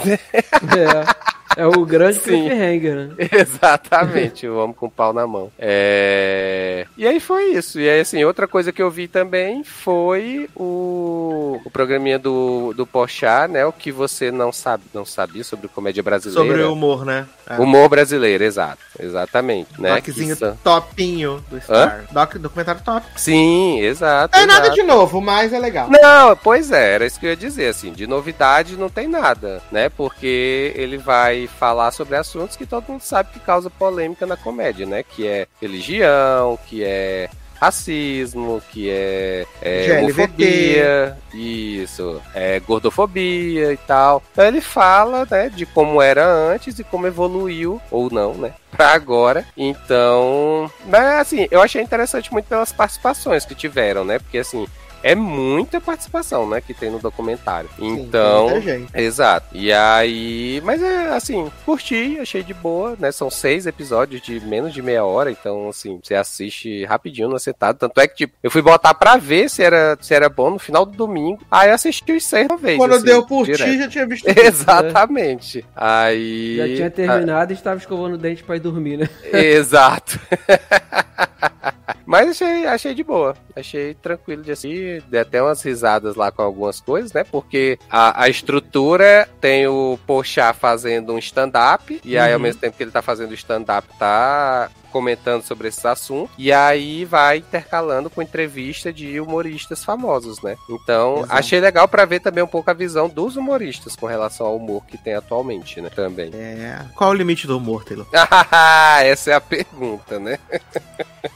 É, 0.76 1.35
é 1.54 1.66
o 1.66 1.84
grande 1.84 2.18
cliffhanger, 2.20 2.96
né? 2.96 3.14
Exatamente, 3.32 4.46
o 4.48 4.58
homem 4.58 4.74
com 4.74 4.86
o 4.86 4.90
pau 4.90 5.12
na 5.12 5.26
mão. 5.26 5.50
É... 5.58 6.86
E 6.96 7.06
aí 7.06 7.20
foi 7.20 7.52
isso. 7.52 7.78
E 7.78 7.88
aí, 7.88 8.00
assim, 8.00 8.24
outra 8.24 8.48
coisa 8.48 8.72
que 8.72 8.82
eu 8.82 8.90
vi 8.90 9.06
também 9.06 9.62
foi 9.62 10.48
o, 10.56 11.60
o 11.64 11.70
programinha 11.70 12.18
do, 12.18 12.72
do 12.74 12.86
Pochá, 12.86 13.46
né? 13.46 13.64
O 13.64 13.72
que 13.72 13.92
você 13.92 14.30
não 14.30 14.52
sabe, 14.52 14.84
não 14.92 15.04
sabia 15.04 15.44
sobre 15.44 15.68
comédia 15.68 16.02
brasileira. 16.02 16.48
Sobre 16.48 16.62
o 16.62 16.72
humor, 16.72 17.04
né? 17.04 17.26
É. 17.48 17.60
Humor 17.60 17.88
brasileiro, 17.88 18.42
exato. 18.42 18.78
Exatamente. 18.98 19.80
Né? 19.80 19.94
Doczinho 19.94 20.36
Que 20.36 20.52
topinho 20.62 21.44
do 21.50 21.60
Star. 21.60 22.04
Doc, 22.10 22.36
documentário 22.36 22.80
top. 22.82 23.06
Sim, 23.16 23.80
exato. 23.80 24.36
Não 24.36 24.42
é 24.42 24.46
nada 24.46 24.66
exato. 24.66 24.74
de 24.74 24.82
novo, 24.82 25.20
mas 25.20 25.52
é 25.52 25.58
legal. 25.58 25.88
Não, 25.90 26.36
pois 26.36 26.72
é, 26.72 26.94
era 26.94 27.06
isso 27.06 27.20
que 27.20 27.26
eu 27.26 27.30
ia 27.30 27.36
dizer, 27.36 27.68
assim, 27.68 27.92
de 27.92 28.06
novidade 28.06 28.76
não 28.76 28.88
tem 28.88 29.06
nada, 29.06 29.62
né? 29.70 29.88
Porque 29.88 30.72
ele 30.74 30.96
vai 30.96 31.35
falar 31.46 31.90
sobre 31.90 32.16
assuntos 32.16 32.56
que 32.56 32.64
todo 32.64 32.88
mundo 32.88 33.02
sabe 33.02 33.30
que 33.32 33.40
causa 33.40 33.68
polêmica 33.68 34.26
na 34.26 34.36
comédia, 34.36 34.86
né? 34.86 35.02
Que 35.02 35.26
é 35.26 35.46
religião, 35.60 36.58
que 36.66 36.84
é 36.84 37.28
racismo, 37.60 38.62
que 38.70 38.90
é, 38.90 39.46
é 39.62 39.98
homofobia, 40.00 41.16
isso, 41.32 42.20
é 42.34 42.60
gordofobia 42.60 43.72
e 43.72 43.76
tal. 43.76 44.22
Então 44.32 44.44
ele 44.44 44.60
fala, 44.60 45.26
né, 45.30 45.48
de 45.48 45.66
como 45.66 46.00
era 46.00 46.26
antes 46.26 46.78
e 46.78 46.84
como 46.84 47.06
evoluiu, 47.06 47.80
ou 47.90 48.10
não, 48.10 48.34
né? 48.34 48.52
Pra 48.70 48.92
agora. 48.92 49.46
Então, 49.56 50.70
mas 50.86 51.20
assim, 51.20 51.48
eu 51.50 51.62
achei 51.62 51.82
interessante 51.82 52.32
muito 52.32 52.46
pelas 52.46 52.72
participações 52.72 53.44
que 53.44 53.54
tiveram, 53.54 54.04
né? 54.04 54.18
Porque 54.18 54.38
assim, 54.38 54.66
é 55.06 55.14
muita 55.14 55.80
participação, 55.80 56.48
né, 56.48 56.60
que 56.60 56.74
tem 56.74 56.90
no 56.90 56.98
documentário. 56.98 57.70
Sim, 57.76 58.00
Então, 58.00 58.46
tem 58.46 58.54
muita 58.54 58.60
gente. 58.60 58.90
Exato. 58.92 59.46
E 59.52 59.72
aí. 59.72 60.60
Mas 60.64 60.82
é 60.82 61.10
assim, 61.14 61.48
curti, 61.64 62.18
achei 62.20 62.42
de 62.42 62.52
boa, 62.52 62.96
né? 62.98 63.12
São 63.12 63.30
seis 63.30 63.66
episódios 63.66 64.20
de 64.20 64.40
menos 64.40 64.74
de 64.74 64.82
meia 64.82 65.04
hora, 65.04 65.30
então, 65.30 65.68
assim, 65.68 66.00
você 66.02 66.16
assiste 66.16 66.84
rapidinho 66.86 67.28
no 67.28 67.38
sentado. 67.38 67.78
Tanto 67.78 68.00
é 68.00 68.08
que, 68.08 68.16
tipo, 68.16 68.34
eu 68.42 68.50
fui 68.50 68.60
botar 68.60 68.94
pra 68.94 69.16
ver 69.16 69.48
se 69.48 69.62
era, 69.62 69.96
se 70.00 70.12
era 70.12 70.28
bom 70.28 70.50
no 70.50 70.58
final 70.58 70.84
do 70.84 70.96
domingo. 70.96 71.40
Aí 71.48 71.70
assisti 71.70 72.10
os 72.10 72.24
seis 72.24 72.48
uma 72.48 72.56
vez. 72.56 72.76
Quando 72.76 72.96
assim, 72.96 73.04
deu 73.04 73.24
por 73.24 73.46
ti, 73.46 73.78
já 73.78 73.88
tinha 73.88 74.06
visto. 74.08 74.26
tudo. 74.26 74.40
Exatamente. 74.40 75.64
Aí. 75.76 76.56
Já 76.56 76.66
tinha 76.66 76.90
terminado 76.90 77.52
e 77.52 77.54
estava 77.54 77.78
escovando 77.78 78.14
o 78.14 78.18
dente 78.18 78.42
pra 78.42 78.56
ir 78.56 78.60
dormir, 78.60 78.96
né? 78.96 79.08
Exato. 79.32 80.18
Mas 82.06 82.30
achei, 82.30 82.66
achei 82.66 82.94
de 82.94 83.02
boa. 83.02 83.36
Achei 83.54 83.94
tranquilo 83.94 84.42
de 84.42 84.52
assistir. 84.52 85.02
Dei 85.08 85.20
até 85.20 85.42
umas 85.42 85.62
risadas 85.62 86.14
lá 86.16 86.30
com 86.30 86.42
algumas 86.42 86.80
coisas, 86.80 87.12
né? 87.12 87.24
Porque 87.24 87.78
a, 87.90 88.24
a 88.24 88.28
estrutura 88.28 89.28
tem 89.40 89.66
o 89.66 89.98
Pochá 90.06 90.52
fazendo 90.52 91.12
um 91.12 91.18
stand-up. 91.18 92.00
E 92.04 92.16
aí, 92.18 92.32
ao 92.32 92.36
Uhum. 92.38 92.42
mesmo 92.44 92.60
tempo 92.60 92.76
que 92.76 92.82
ele 92.82 92.90
tá 92.90 93.02
fazendo 93.02 93.30
o 93.30 93.34
stand-up, 93.34 93.88
tá 93.98 94.68
comentando 94.92 95.42
sobre 95.42 95.68
esses 95.68 95.84
assuntos. 95.84 96.34
E 96.38 96.50
aí 96.52 97.04
vai 97.04 97.38
intercalando 97.38 98.08
com 98.08 98.22
entrevista 98.22 98.90
de 98.92 99.20
humoristas 99.20 99.84
famosos, 99.84 100.40
né? 100.40 100.56
Então, 100.70 101.18
Exato. 101.18 101.32
achei 101.34 101.60
legal 101.60 101.86
pra 101.86 102.04
ver 102.06 102.20
também 102.20 102.42
um 102.42 102.46
pouco 102.46 102.70
a 102.70 102.74
visão 102.74 103.06
dos 103.08 103.36
humoristas 103.36 103.94
com 103.94 104.06
relação 104.06 104.46
ao 104.46 104.56
humor 104.56 104.84
que 104.86 104.96
tem 104.96 105.14
atualmente, 105.14 105.80
né? 105.82 105.90
Também. 105.90 106.30
É. 106.32 106.80
Qual 106.94 107.10
o 107.10 107.14
limite 107.14 107.46
do 107.46 107.58
humor, 107.58 107.84
Taylor? 107.84 108.06
Essa 109.02 109.32
é 109.32 109.34
a 109.34 109.40
pergunta, 109.40 110.18
né? 110.18 110.38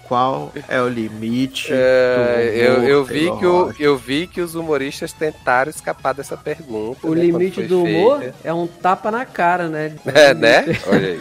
Qual 0.00 0.52
é 0.68 0.80
o 0.80 0.88
limite 0.88 1.68
É, 1.72 2.50
do 2.52 2.58
eu, 2.58 2.74
humor, 2.76 2.88
eu, 2.88 3.04
vi 3.04 3.38
que 3.38 3.46
o, 3.46 3.74
eu 3.78 3.96
vi 3.96 4.26
que 4.26 4.40
os 4.40 4.54
humoristas 4.54 5.12
tentaram 5.12 5.70
escapar 5.70 6.14
dessa 6.14 6.36
pergunta. 6.36 7.06
O 7.06 7.14
né, 7.14 7.22
limite 7.22 7.62
do 7.62 7.80
foi 7.82 7.94
humor 7.94 8.18
feita. 8.20 8.34
é 8.44 8.52
um 8.52 8.66
tapa 8.66 9.10
na 9.10 9.24
cara, 9.24 9.68
né? 9.68 9.94
É, 10.14 10.32
né? 10.32 10.64
Olha 10.86 11.08
aí. 11.08 11.20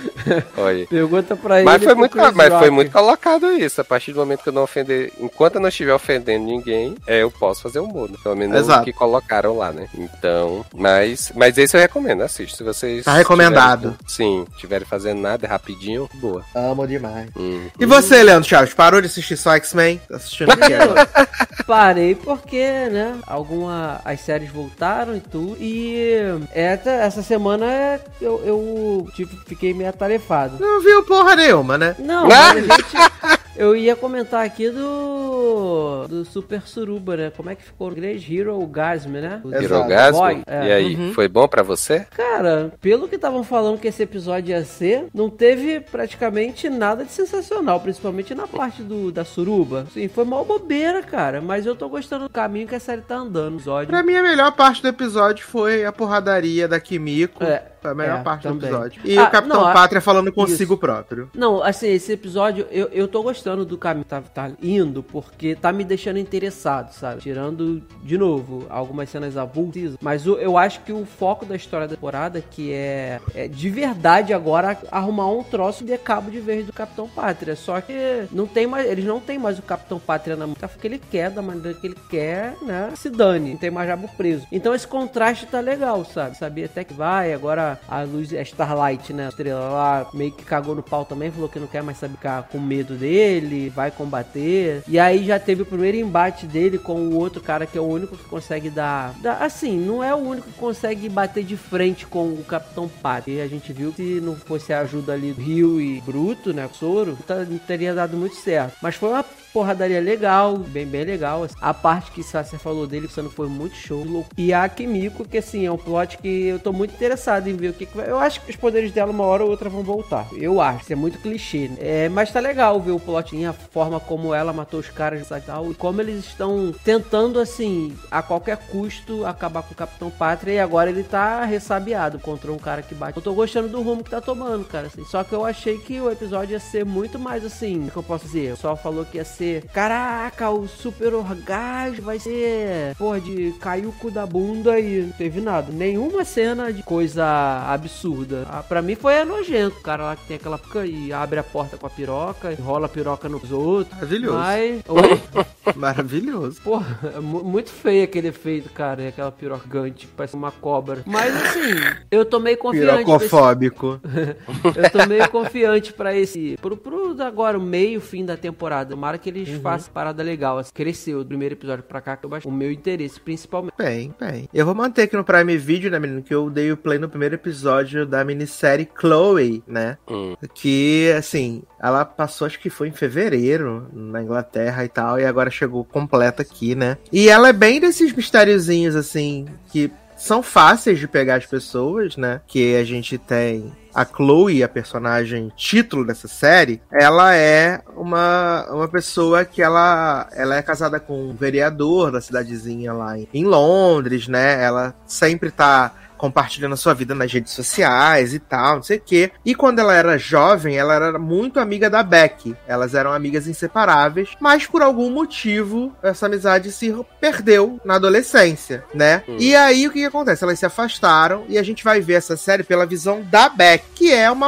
Olha 0.57 0.75
aí. 0.77 0.87
Pergunta 0.87 1.35
pra 1.35 1.57
ele. 1.57 1.65
Mas, 1.65 1.83
foi 1.83 1.87
pro 1.93 1.97
muito, 1.97 2.17
mas 2.35 2.53
foi 2.53 2.69
muito 2.69 2.91
colocado 2.91 3.51
isso. 3.53 3.81
A 3.81 3.83
partir 3.83 4.11
do 4.13 4.19
momento 4.19 4.43
que 4.43 4.49
eu 4.49 4.53
não 4.53 4.63
ofender. 4.63 5.11
Enquanto 5.19 5.55
eu 5.55 5.61
não 5.61 5.69
estiver 5.69 5.93
ofendendo 5.93 6.45
ninguém, 6.45 6.95
é, 7.07 7.23
eu 7.23 7.31
posso 7.31 7.61
fazer 7.63 7.79
humor. 7.79 8.09
Né? 8.09 8.17
Pelo 8.21 8.35
menos 8.35 8.55
Exato. 8.57 8.81
o 8.81 8.85
que 8.85 8.93
colocaram 8.93 9.57
lá, 9.57 9.71
né? 9.71 9.87
Então. 9.97 10.63
Mas, 10.75 11.31
mas 11.35 11.57
esse 11.57 11.75
eu 11.75 11.81
recomendo, 11.81 12.21
assiste. 12.21 12.55
Se 12.55 12.63
vocês. 12.63 13.03
Tá 13.05 13.13
recomendado. 13.13 13.97
tiverem- 14.05 14.07
sim, 14.07 14.45
tiverem 14.57 14.85
fazendo 14.87 15.19
nada, 15.19 15.45
é 15.45 15.49
rapidinho, 15.49 16.09
boa. 16.15 16.43
Amo 16.53 16.87
demais. 16.87 17.29
Hum. 17.35 17.67
E 17.79 17.85
você, 17.85 18.21
Leandro 18.23 18.47
Chaves, 18.63 18.73
parou 18.73 19.01
de 19.01 19.07
assistir 19.07 19.37
só 19.37 19.53
X-Men? 19.55 20.01
Tá 20.07 20.15
assistindo 20.15 20.51
o 20.51 20.57
que 20.57 20.73
agora? 20.73 21.09
Parei 21.67 22.15
porque, 22.15 22.63
né, 22.89 23.17
alguma 23.25 24.01
as 24.03 24.19
séries 24.19 24.49
voltaram 24.49 25.15
e 25.15 25.21
tudo. 25.21 25.57
E 25.59 26.17
essa, 26.51 26.89
essa 26.89 27.23
semana 27.23 27.99
eu, 28.21 28.41
eu 28.45 29.07
tipo, 29.13 29.35
fiquei 29.45 29.73
meio 29.73 29.89
atarefado. 29.89 30.57
Não 30.59 30.81
viu 30.81 31.03
porra 31.03 31.35
nenhuma, 31.35 31.77
né? 31.77 31.95
Não, 31.99 32.27
mas 32.27 32.57
a 32.57 32.59
gente. 32.59 33.42
Eu 33.55 33.75
ia 33.75 33.95
comentar 33.95 34.43
aqui 34.43 34.69
do. 34.69 36.07
do 36.07 36.25
Super 36.25 36.63
Suruba, 36.63 37.15
né? 37.15 37.29
Como 37.35 37.51
é 37.51 37.55
que 37.55 37.63
ficou? 37.63 37.91
Great 37.91 38.33
Hero 38.35 38.65
Gasm, 38.65 39.11
né? 39.11 39.41
O. 39.43 39.53
Hirogasmo? 39.53 40.19
Boy, 40.21 40.43
é. 40.47 40.67
E 40.67 40.71
aí, 40.71 40.95
Uhum. 40.95 41.13
foi 41.13 41.27
bom 41.27 41.47
pra 41.47 41.61
você? 41.61 42.07
Cara, 42.17 42.73
pelo 42.81 43.07
que 43.07 43.15
estavam 43.15 43.43
falando 43.43 43.79
que 43.79 43.87
esse 43.87 44.01
episódio 44.01 44.49
ia 44.51 44.65
ser, 44.65 45.05
não 45.13 45.29
teve 45.29 45.79
praticamente 45.79 46.67
nada 46.67 47.05
de 47.05 47.11
sensacional, 47.11 47.79
principalmente 47.79 48.33
na 48.33 48.47
parte 48.47 48.81
do, 48.81 49.11
da 49.11 49.23
suruba. 49.23 49.85
Sim, 49.93 50.07
foi 50.07 50.25
mal 50.25 50.43
bobeira, 50.43 51.03
cara, 51.03 51.39
mas 51.39 51.65
eu 51.67 51.75
tô 51.75 51.87
gostando 51.87 52.23
do 52.27 52.31
caminho 52.33 52.67
que 52.67 52.75
a 52.75 52.79
série 52.79 53.01
tá 53.01 53.15
andando, 53.17 53.57
os 53.57 53.67
ódios. 53.67 53.89
Pra 53.91 54.01
mim, 54.01 54.15
a 54.15 54.23
melhor 54.23 54.51
parte 54.53 54.81
do 54.81 54.87
episódio 54.87 55.45
foi 55.45 55.85
a 55.85 55.91
porradaria 55.91 56.67
da 56.67 56.79
Kimiko. 56.79 57.43
É, 57.43 57.63
foi 57.83 57.91
a 57.91 57.95
melhor 57.95 58.19
é, 58.19 58.23
parte 58.23 58.43
também. 58.43 58.59
do 58.59 58.65
episódio. 58.65 59.01
E 59.05 59.17
Ah, 59.17 59.25
o 59.25 59.29
Capitão 59.31 59.63
não, 59.65 59.73
Pátria 59.73 60.01
falando 60.01 60.31
consigo 60.31 60.73
Isso. 60.73 60.77
próprio. 60.79 61.29
Não, 61.35 61.61
assim, 61.61 61.87
esse 61.89 62.11
episódio 62.13 62.65
eu, 62.71 62.87
eu 62.91 63.07
tô 63.07 63.21
gostando 63.21 63.63
do 63.65 63.77
caminho 63.77 64.03
que 64.05 64.09
tá, 64.09 64.21
tá 64.21 64.51
indo, 64.61 65.03
porque 65.03 65.53
tá 65.55 65.71
me 65.71 65.83
deixando 65.83 66.17
interessado, 66.17 66.91
sabe? 66.93 67.21
Tirando, 67.21 67.81
de 68.01 68.17
novo, 68.17 68.65
algumas 68.69 69.09
cenas 69.09 69.37
avulsas, 69.37 69.97
mas 70.01 70.25
o- 70.27 70.37
eu 70.37 70.57
acho 70.57 70.81
que 70.81 70.91
o 70.91 71.05
foco 71.05 71.45
da 71.45 71.55
história 71.55 71.87
da 71.87 71.95
temporada, 71.95 72.41
que 72.41 72.71
é, 72.73 73.19
é 73.35 73.47
de 73.47 73.69
verdade 73.69 74.33
agora 74.33 74.77
arrumar 74.91 75.27
um 75.31 75.43
troço 75.43 75.83
de 75.83 75.97
cabo 75.97 76.31
de 76.31 76.39
vez 76.39 76.65
do 76.65 76.73
Capitão 76.73 77.07
Pátria. 77.07 77.55
Só 77.55 77.79
que 77.81 78.23
não 78.31 78.45
tem 78.47 78.65
mais, 78.65 78.89
eles 78.89 79.05
não 79.05 79.19
tem 79.19 79.37
mais 79.37 79.59
o 79.59 79.61
Capitão 79.61 79.99
Pátria 79.99 80.35
na 80.35 80.45
mão. 80.47 80.55
Tá 80.55 80.67
que 80.67 80.87
ele 80.87 80.99
quer, 80.99 81.29
da 81.29 81.41
maneira 81.41 81.73
que 81.77 81.85
ele 81.87 81.97
quer, 82.09 82.55
né? 82.61 82.91
Se 82.95 83.09
dane, 83.09 83.51
não 83.51 83.57
tem 83.57 83.69
mais 83.71 83.87
rabo 83.89 84.09
preso. 84.17 84.45
Então 84.51 84.73
esse 84.73 84.87
contraste 84.87 85.45
tá 85.45 85.59
legal, 85.59 86.03
sabe? 86.05 86.37
Sabia 86.37 86.65
até 86.65 86.83
que 86.83 86.93
vai, 86.93 87.33
agora 87.33 87.72
a 87.87 88.01
luz, 88.03 88.33
a 88.33 88.41
Starlight, 88.41 89.13
né? 89.13 89.25
A 89.25 89.29
estrela 89.29 89.69
lá 89.69 90.07
meio 90.13 90.31
que 90.31 90.43
cagou 90.43 90.75
no 90.75 90.83
pau 90.83 91.05
também, 91.05 91.31
falou 91.31 91.49
que 91.49 91.59
não 91.59 91.67
quer 91.67 91.83
mais 91.83 91.97
saber 91.97 92.13
ficar 92.13 92.43
com 92.43 92.59
medo 92.59 92.95
dele, 92.95 93.69
vai 93.69 93.89
combater. 93.91 94.83
E 94.87 94.99
aí 94.99 95.25
já 95.25 95.39
teve 95.39 95.63
o 95.63 95.65
primeiro 95.65 95.97
embate 95.97 96.45
dele 96.45 96.77
com 96.77 96.95
o 96.95 97.15
outro 97.17 97.41
cara 97.41 97.65
que 97.65 97.77
é 97.77 97.81
o 97.81 97.85
único 97.85 98.15
que 98.17 98.23
consegue 98.25 98.69
dar. 98.69 99.13
dar- 99.21 99.41
assim, 99.41 99.77
não 99.79 100.03
é 100.03 100.13
o 100.13 100.17
único 100.17 100.47
que 100.49 100.59
consegue 100.59 101.09
bater 101.09 101.43
de 101.43 101.57
frente 101.57 102.05
com 102.05 102.27
o 102.29 102.43
Capitão 102.47 102.87
Pátria. 102.87 103.35
E 103.35 103.41
a 103.41 103.47
gente 103.47 103.73
viu 103.73 103.91
que 103.91 104.03
se 104.15 104.21
não 104.21 104.35
fosse 104.35 104.71
a 104.73 104.81
ajuda 104.81 105.13
ali 105.13 105.31
do 105.33 105.41
Rio 105.41 105.81
e 105.81 106.01
Bruto, 106.01 106.53
né? 106.53 106.69
Soro, 106.73 107.17
tá- 107.25 107.45
não 107.49 107.57
teria 107.57 107.93
dado 107.93 108.15
muito 108.17 108.35
certo. 108.35 108.75
Mas 108.81 108.95
foi 108.95 109.09
uma 109.09 109.23
porradaria 109.53 110.01
legal, 110.01 110.57
bem, 110.57 110.85
bem 110.85 111.03
legal. 111.03 111.47
A 111.61 111.73
parte 111.73 112.11
que 112.11 112.23
você 112.23 112.57
falou 112.57 112.87
dele, 112.87 113.07
que 113.07 113.29
foi 113.29 113.47
muito 113.47 113.75
show. 113.75 114.25
E 114.37 114.53
a 114.53 114.67
Kimiko, 114.67 115.25
que 115.25 115.37
assim, 115.37 115.65
é 115.65 115.71
um 115.71 115.77
plot 115.77 116.17
que 116.17 116.47
eu 116.47 116.59
tô 116.59 116.73
muito 116.73 116.93
interessado 116.93 117.47
em 117.47 117.55
ver 117.55 117.69
o 117.69 117.73
que, 117.73 117.85
que 117.85 117.95
vai. 117.95 118.09
Eu 118.09 118.17
acho 118.17 118.41
que 118.41 118.49
os 118.49 118.55
poderes 118.55 118.91
dela, 118.91 119.11
uma 119.11 119.25
hora 119.25 119.43
ou 119.43 119.49
outra, 119.49 119.69
vão 119.69 119.83
voltar. 119.83 120.27
Eu 120.33 120.59
acho. 120.59 120.83
Isso 120.83 120.93
é 120.93 120.95
muito 120.95 121.19
clichê. 121.19 121.69
né? 121.69 121.77
É, 121.79 122.09
mas 122.09 122.31
tá 122.31 122.39
legal 122.39 122.81
ver 122.81 122.91
o 122.91 122.99
plot 122.99 123.33
a 123.45 123.53
forma 123.53 123.99
como 123.99 124.33
ela 124.33 124.53
matou 124.53 124.79
os 124.79 124.89
caras 124.89 125.29
e 125.29 125.41
tal, 125.41 125.71
e 125.71 125.75
como 125.75 126.01
eles 126.01 126.25
estão 126.25 126.73
tentando, 126.83 127.39
assim, 127.39 127.95
a 128.11 128.21
qualquer 128.21 128.57
custo, 128.57 129.25
acabar 129.25 129.63
com 129.63 129.73
o 129.73 129.77
Capitão 129.77 130.09
Pátria, 130.09 130.53
e 130.53 130.59
agora 130.59 130.89
ele 130.89 131.03
tá 131.03 131.43
ressabiado 131.45 132.19
contra 132.19 132.51
um 132.51 132.57
cara 132.57 132.81
que 132.81 132.93
bate. 132.93 133.17
Eu 133.17 133.23
tô 133.23 133.33
gostando 133.33 133.69
do 133.69 133.81
rumo 133.81 134.03
que 134.03 134.09
tá 134.09 134.21
tomando, 134.21 134.65
cara, 134.65 134.87
assim. 134.87 135.03
Só 135.05 135.23
que 135.23 135.33
eu 135.33 135.45
achei 135.45 135.77
que 135.77 135.99
o 135.99 136.11
episódio 136.11 136.53
ia 136.53 136.59
ser 136.59 136.85
muito 136.85 137.17
mais, 137.17 137.43
assim, 137.45 137.87
o 137.87 137.91
que 137.91 137.97
eu 137.97 138.03
posso 138.03 138.25
dizer? 138.25 138.51
Pessoal 138.51 138.75
falou 138.75 139.05
que 139.05 139.17
ia 139.17 139.25
ser, 139.25 139.42
caraca, 139.73 140.49
o 140.49 140.67
super 140.67 141.13
orgasmo 141.13 142.03
vai 142.03 142.19
ser, 142.19 142.95
porra, 142.97 143.19
de 143.19 143.51
cair 143.59 143.85
o 143.85 143.91
cu 143.91 144.09
da 144.11 144.25
bunda 144.25 144.79
e 144.79 145.01
não 145.01 145.11
teve 145.11 145.41
nada. 145.41 145.71
Nenhuma 145.71 146.23
cena 146.25 146.71
de 146.71 146.83
coisa 146.83 147.25
absurda. 147.67 148.45
Ah, 148.49 148.63
pra 148.63 148.81
mim 148.81 148.95
foi 148.95 149.23
nojento, 149.25 149.77
o 149.77 149.81
cara 149.81 150.03
lá 150.03 150.15
que 150.15 150.25
tem 150.27 150.37
aquela 150.37 150.59
e 150.85 151.13
abre 151.13 151.39
a 151.39 151.43
porta 151.43 151.77
com 151.77 151.85
a 151.85 151.89
piroca, 151.89 152.51
enrola 152.53 152.85
a 152.85 152.89
piroca 152.89 153.29
nos 153.29 153.51
outros. 153.51 153.93
Maravilhoso. 153.93 154.37
Mas... 154.37 154.83
Maravilhoso. 155.75 156.61
Porra, 156.61 156.99
é 157.15 157.19
mu- 157.19 157.43
muito 157.43 157.69
feio 157.69 158.03
aquele 158.03 158.27
efeito, 158.29 158.69
cara. 158.69 159.01
e 159.03 159.07
Aquela 159.07 159.31
piroca 159.31 159.63
gigante, 159.63 160.07
parece 160.15 160.35
uma 160.35 160.51
cobra. 160.51 161.03
Mas 161.05 161.35
assim, 161.35 161.73
eu 162.11 162.25
tô 162.25 162.39
meio 162.39 162.57
confiante. 162.57 162.85
pra 162.85 162.95
esse- 162.95 163.05
Pirocofóbico. 163.05 163.99
Eu 164.75 164.89
tô 164.89 165.05
meio 165.07 165.29
confiante 165.29 165.93
pra 165.93 166.15
esse. 166.15 166.57
Pro, 166.61 166.75
pro 166.77 167.15
agora, 167.21 167.57
o 167.57 167.61
meio, 167.61 167.99
fim 168.01 168.25
da 168.25 168.35
temporada. 168.37 168.91
Tomara 168.91 169.17
que 169.17 169.29
eles 169.39 169.61
façam 169.61 169.93
parada 169.93 170.21
legal. 170.23 170.57
Assim, 170.57 170.71
cresceu 170.73 171.23
do 171.23 171.27
primeiro 171.27 171.55
episódio 171.55 171.83
pra 171.83 172.01
cá, 172.01 172.15
que 172.17 172.25
eu 172.25 172.29
baixei. 172.29 172.49
O 172.49 172.53
meu 172.53 172.71
interesse, 172.71 173.19
principalmente. 173.19 173.73
Bem, 173.77 174.13
bem. 174.19 174.49
Eu 174.53 174.65
vou 174.65 174.75
manter 174.75 175.03
aqui 175.03 175.15
no 175.15 175.23
Prime 175.23 175.57
Video, 175.57 175.91
né, 175.91 175.99
menino? 175.99 176.21
Que 176.21 176.33
eu 176.33 176.49
dei 176.49 176.71
o 176.71 176.77
play 176.77 176.99
no 176.99 177.09
primeiro 177.09 177.35
episódio 177.35 178.05
da 178.05 178.23
minissérie 178.23 178.89
Chloe, 178.99 179.63
né? 179.67 179.97
Hum. 180.09 180.35
Que, 180.53 181.13
assim, 181.17 181.63
ela 181.81 182.05
passou, 182.05 182.47
acho 182.47 182.59
que 182.59 182.69
foi 182.69 182.87
em 182.87 182.93
fevereiro, 182.93 183.87
na 183.93 184.21
Inglaterra 184.21 184.85
e 184.85 184.89
tal, 184.89 185.19
e 185.19 185.25
agora 185.25 185.49
chegou 185.49 185.83
completa 185.83 186.41
aqui, 186.41 186.75
né? 186.75 186.97
E 187.11 187.29
ela 187.29 187.49
é 187.49 187.53
bem 187.53 187.79
desses 187.79 188.13
mistériozinhos, 188.13 188.95
assim, 188.95 189.45
que 189.71 189.91
são 190.23 190.41
fáceis 190.41 190.99
de 190.99 191.07
pegar 191.07 191.35
as 191.35 191.45
pessoas, 191.45 192.15
né? 192.15 192.39
Que 192.47 192.77
a 192.77 192.83
gente 192.85 193.17
tem 193.17 193.73
a 193.93 194.05
Chloe, 194.05 194.63
a 194.63 194.69
personagem 194.69 195.51
título 195.55 196.05
dessa 196.05 196.29
série, 196.29 196.81
ela 196.89 197.35
é 197.35 197.81
uma, 197.95 198.65
uma 198.71 198.87
pessoa 198.87 199.43
que 199.43 199.61
ela, 199.61 200.27
ela 200.31 200.55
é 200.55 200.61
casada 200.61 200.99
com 200.99 201.29
um 201.29 201.35
vereador 201.35 202.09
da 202.09 202.21
cidadezinha 202.21 202.93
lá 202.93 203.19
em, 203.19 203.27
em 203.33 203.43
Londres, 203.43 204.29
né? 204.29 204.63
Ela 204.63 204.95
sempre 205.05 205.51
tá 205.51 205.93
compartilhando 206.23 206.71
a 206.71 206.77
sua 206.77 206.93
vida 206.93 207.13
nas 207.13 207.33
redes 207.33 207.51
sociais 207.51 208.33
e 208.33 208.39
tal, 208.39 208.77
não 208.77 208.83
sei 208.83 208.95
o 208.95 209.01
quê. 209.01 209.31
E 209.43 209.53
quando 209.53 209.79
ela 209.79 209.93
era 209.93 210.17
jovem, 210.17 210.77
ela 210.77 210.93
era 210.93 211.19
muito 211.19 211.59
amiga 211.59 211.89
da 211.89 212.01
Beck. 212.01 212.55
Elas 212.65 212.95
eram 212.95 213.11
amigas 213.11 213.45
inseparáveis, 213.45 214.29
mas 214.39 214.65
por 214.65 214.81
algum 214.81 215.09
motivo 215.09 215.93
essa 216.01 216.27
amizade 216.27 216.71
se 216.71 216.95
perdeu 217.19 217.77
na 217.83 217.95
adolescência, 217.95 218.85
né? 218.93 219.21
Hum. 219.27 219.35
E 219.37 219.53
aí 219.53 219.85
o 219.85 219.91
que, 219.91 219.99
que 219.99 220.05
acontece? 220.05 220.45
Elas 220.45 220.57
se 220.57 220.65
afastaram 220.65 221.43
e 221.49 221.57
a 221.57 221.63
gente 221.63 221.83
vai 221.83 221.99
ver 221.99 222.13
essa 222.13 222.37
série 222.37 222.63
pela 222.63 222.85
visão 222.85 223.21
da 223.29 223.49
Beck, 223.49 223.83
que 223.93 224.13
é 224.13 224.31
uma 224.31 224.47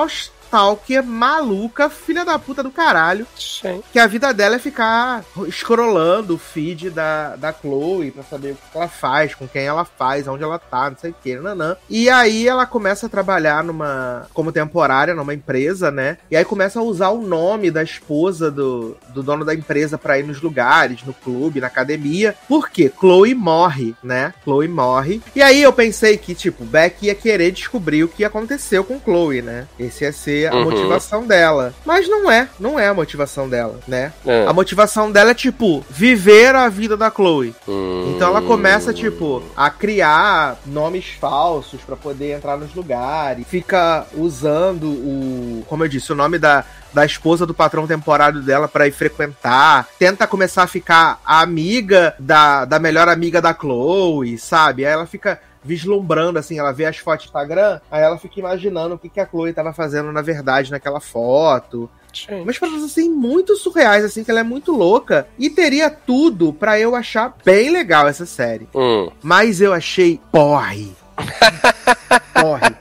stalker 0.56 1.04
maluca, 1.04 1.90
filha 1.90 2.24
da 2.24 2.40
puta 2.40 2.64
do 2.64 2.72
caralho, 2.72 3.28
Sim. 3.38 3.84
que 3.92 4.00
a 4.00 4.08
vida 4.08 4.34
dela 4.34 4.56
é 4.56 4.60
ficar 4.60 5.22
scrollando 5.52 6.36
o 6.36 6.38
feed 6.38 6.90
da, 6.90 7.36
da 7.36 7.52
Chloe 7.52 8.12
pra 8.12 8.24
saber 8.24 8.54
o 8.54 8.56
que 8.56 8.78
ela 8.78 8.88
faz, 8.88 9.36
com 9.36 9.46
quem 9.48 9.64
ela 9.64 9.84
faz, 9.84 10.28
onde 10.30 10.44
ela 10.44 10.58
tá, 10.58 10.90
não 10.90 10.98
sei 10.98 11.12
o 11.12 11.16
que, 11.22 11.36
nanã. 11.36 11.76
E 11.90 12.10
aí 12.10 12.48
ela 12.48 12.66
começa 12.66 13.08
a 13.08 13.10
trabalhar 13.10 13.66
numa. 13.66 14.28
como 14.34 14.52
temporária 14.52 15.14
numa 15.14 15.34
empresa, 15.34 15.92
né? 15.92 16.18
E 16.32 16.38
aí 16.38 16.46
começa 16.46 16.80
a 16.80 16.84
usar 16.84 17.10
o 17.10 17.22
nome 17.22 17.70
da 17.70 17.84
esposa 17.84 18.50
do, 18.50 18.96
do 19.10 19.22
dono 19.22 19.44
da 19.44 19.54
empresa 19.54 19.98
pra 19.98 20.18
ir 20.18 20.24
nos 20.24 20.42
lugares, 20.42 21.04
no 21.04 21.14
clube, 21.14 21.60
na 21.60 21.68
academia. 21.68 22.34
Por 22.48 22.70
quê? 22.70 22.90
Chloe 22.98 23.36
morre, 23.36 23.94
né? 24.02 24.34
Chloe 24.44 24.70
morre. 24.70 25.22
E 25.36 25.42
aí 25.42 25.62
eu 25.62 25.74
pensei 25.74 26.18
que, 26.18 26.34
tipo, 26.34 26.64
Beck 26.64 27.06
ia 27.06 27.16
querer 27.16 27.52
descobrir 27.52 28.06
o 28.06 28.08
que 28.08 28.24
aconteceu 28.24 28.86
com 28.86 29.02
Chloe, 29.02 29.42
né? 29.42 29.68
Esse 29.78 30.06
ia 30.06 30.14
ser 30.14 30.45
a 30.48 30.54
Uhum. 30.56 30.64
motivação 30.66 31.26
dela. 31.26 31.74
Mas 31.86 32.08
não 32.08 32.30
é, 32.32 32.48
não 32.60 32.80
é 32.80 32.88
a 32.88 32.94
motivação 32.94 33.48
dela, 33.50 33.80
né? 33.88 34.12
É. 34.26 34.46
A 34.48 34.54
motivação 34.54 35.12
dela 35.12 35.32
é, 35.32 35.34
tipo, 35.34 35.84
viver 35.90 36.56
a 36.56 36.68
vida 36.70 36.96
da 36.98 37.10
Chloe. 37.12 37.56
Hum. 37.68 38.14
Então 38.16 38.30
ela 38.30 38.42
começa, 38.42 38.94
tipo, 38.94 39.42
a 39.56 39.70
criar 39.70 40.58
nomes 40.66 41.06
falsos 41.20 41.82
pra 41.82 41.96
poder 41.96 42.34
entrar 42.36 42.58
nos 42.58 42.74
lugares. 42.74 43.46
Fica 43.48 44.06
usando 44.16 44.86
o. 44.88 45.64
Como 45.68 45.84
eu 45.84 45.88
disse, 45.88 46.12
o 46.12 46.16
nome 46.16 46.38
da. 46.40 46.64
Da 46.94 47.06
esposa 47.06 47.46
do 47.46 47.54
patrão 47.54 47.86
temporário 47.86 48.42
dela 48.42 48.70
pra 48.70 48.88
ir 48.88 48.92
frequentar. 48.94 49.86
Tenta 50.00 50.26
começar 50.26 50.64
a 50.64 50.68
ficar 50.68 51.20
amiga 51.26 52.16
da, 52.18 52.64
da 52.64 52.80
melhor 52.80 53.10
amiga 53.10 53.42
da 53.42 53.54
Chloe, 53.54 54.38
sabe? 54.38 54.86
Aí 54.86 54.94
ela 54.94 55.06
fica 55.06 55.42
vislumbrando, 55.66 56.40
assim, 56.40 56.60
ela 56.60 56.72
vê 56.72 56.86
as 56.86 56.98
fotos 56.98 57.26
do 57.26 57.30
Instagram, 57.30 57.82
aí 57.90 58.04
ela 58.04 58.18
fica 58.18 58.40
imaginando 58.40 58.96
o 58.96 59.00
que, 59.00 59.10
que 59.10 59.20
a 59.20 59.26
Chloe 59.26 59.52
tava 59.52 59.74
fazendo 59.74 60.12
na 60.12 60.22
verdade 60.22 60.72
naquela 60.72 61.02
foto. 61.02 61.90
Sim. 62.14 62.42
Umas 62.42 62.58
paradas 62.58 62.84
assim 62.84 63.10
muito 63.10 63.58
surreais, 63.58 64.06
assim, 64.06 64.24
que 64.24 64.32
ela 64.32 64.40
é 64.40 64.44
muito 64.44 64.72
louca. 64.72 65.28
E 65.38 65.50
teria 65.50 65.90
tudo 65.90 66.54
pra 66.54 66.80
eu 66.80 66.96
achar 66.96 67.36
bem 67.44 67.70
legal 67.70 68.08
essa 68.08 68.26
série. 68.26 68.70
Hum. 68.74 69.12
Mas 69.22 69.60
eu 69.60 69.74
achei 69.74 70.22
porre. 70.32 70.96
porre. 72.40 72.76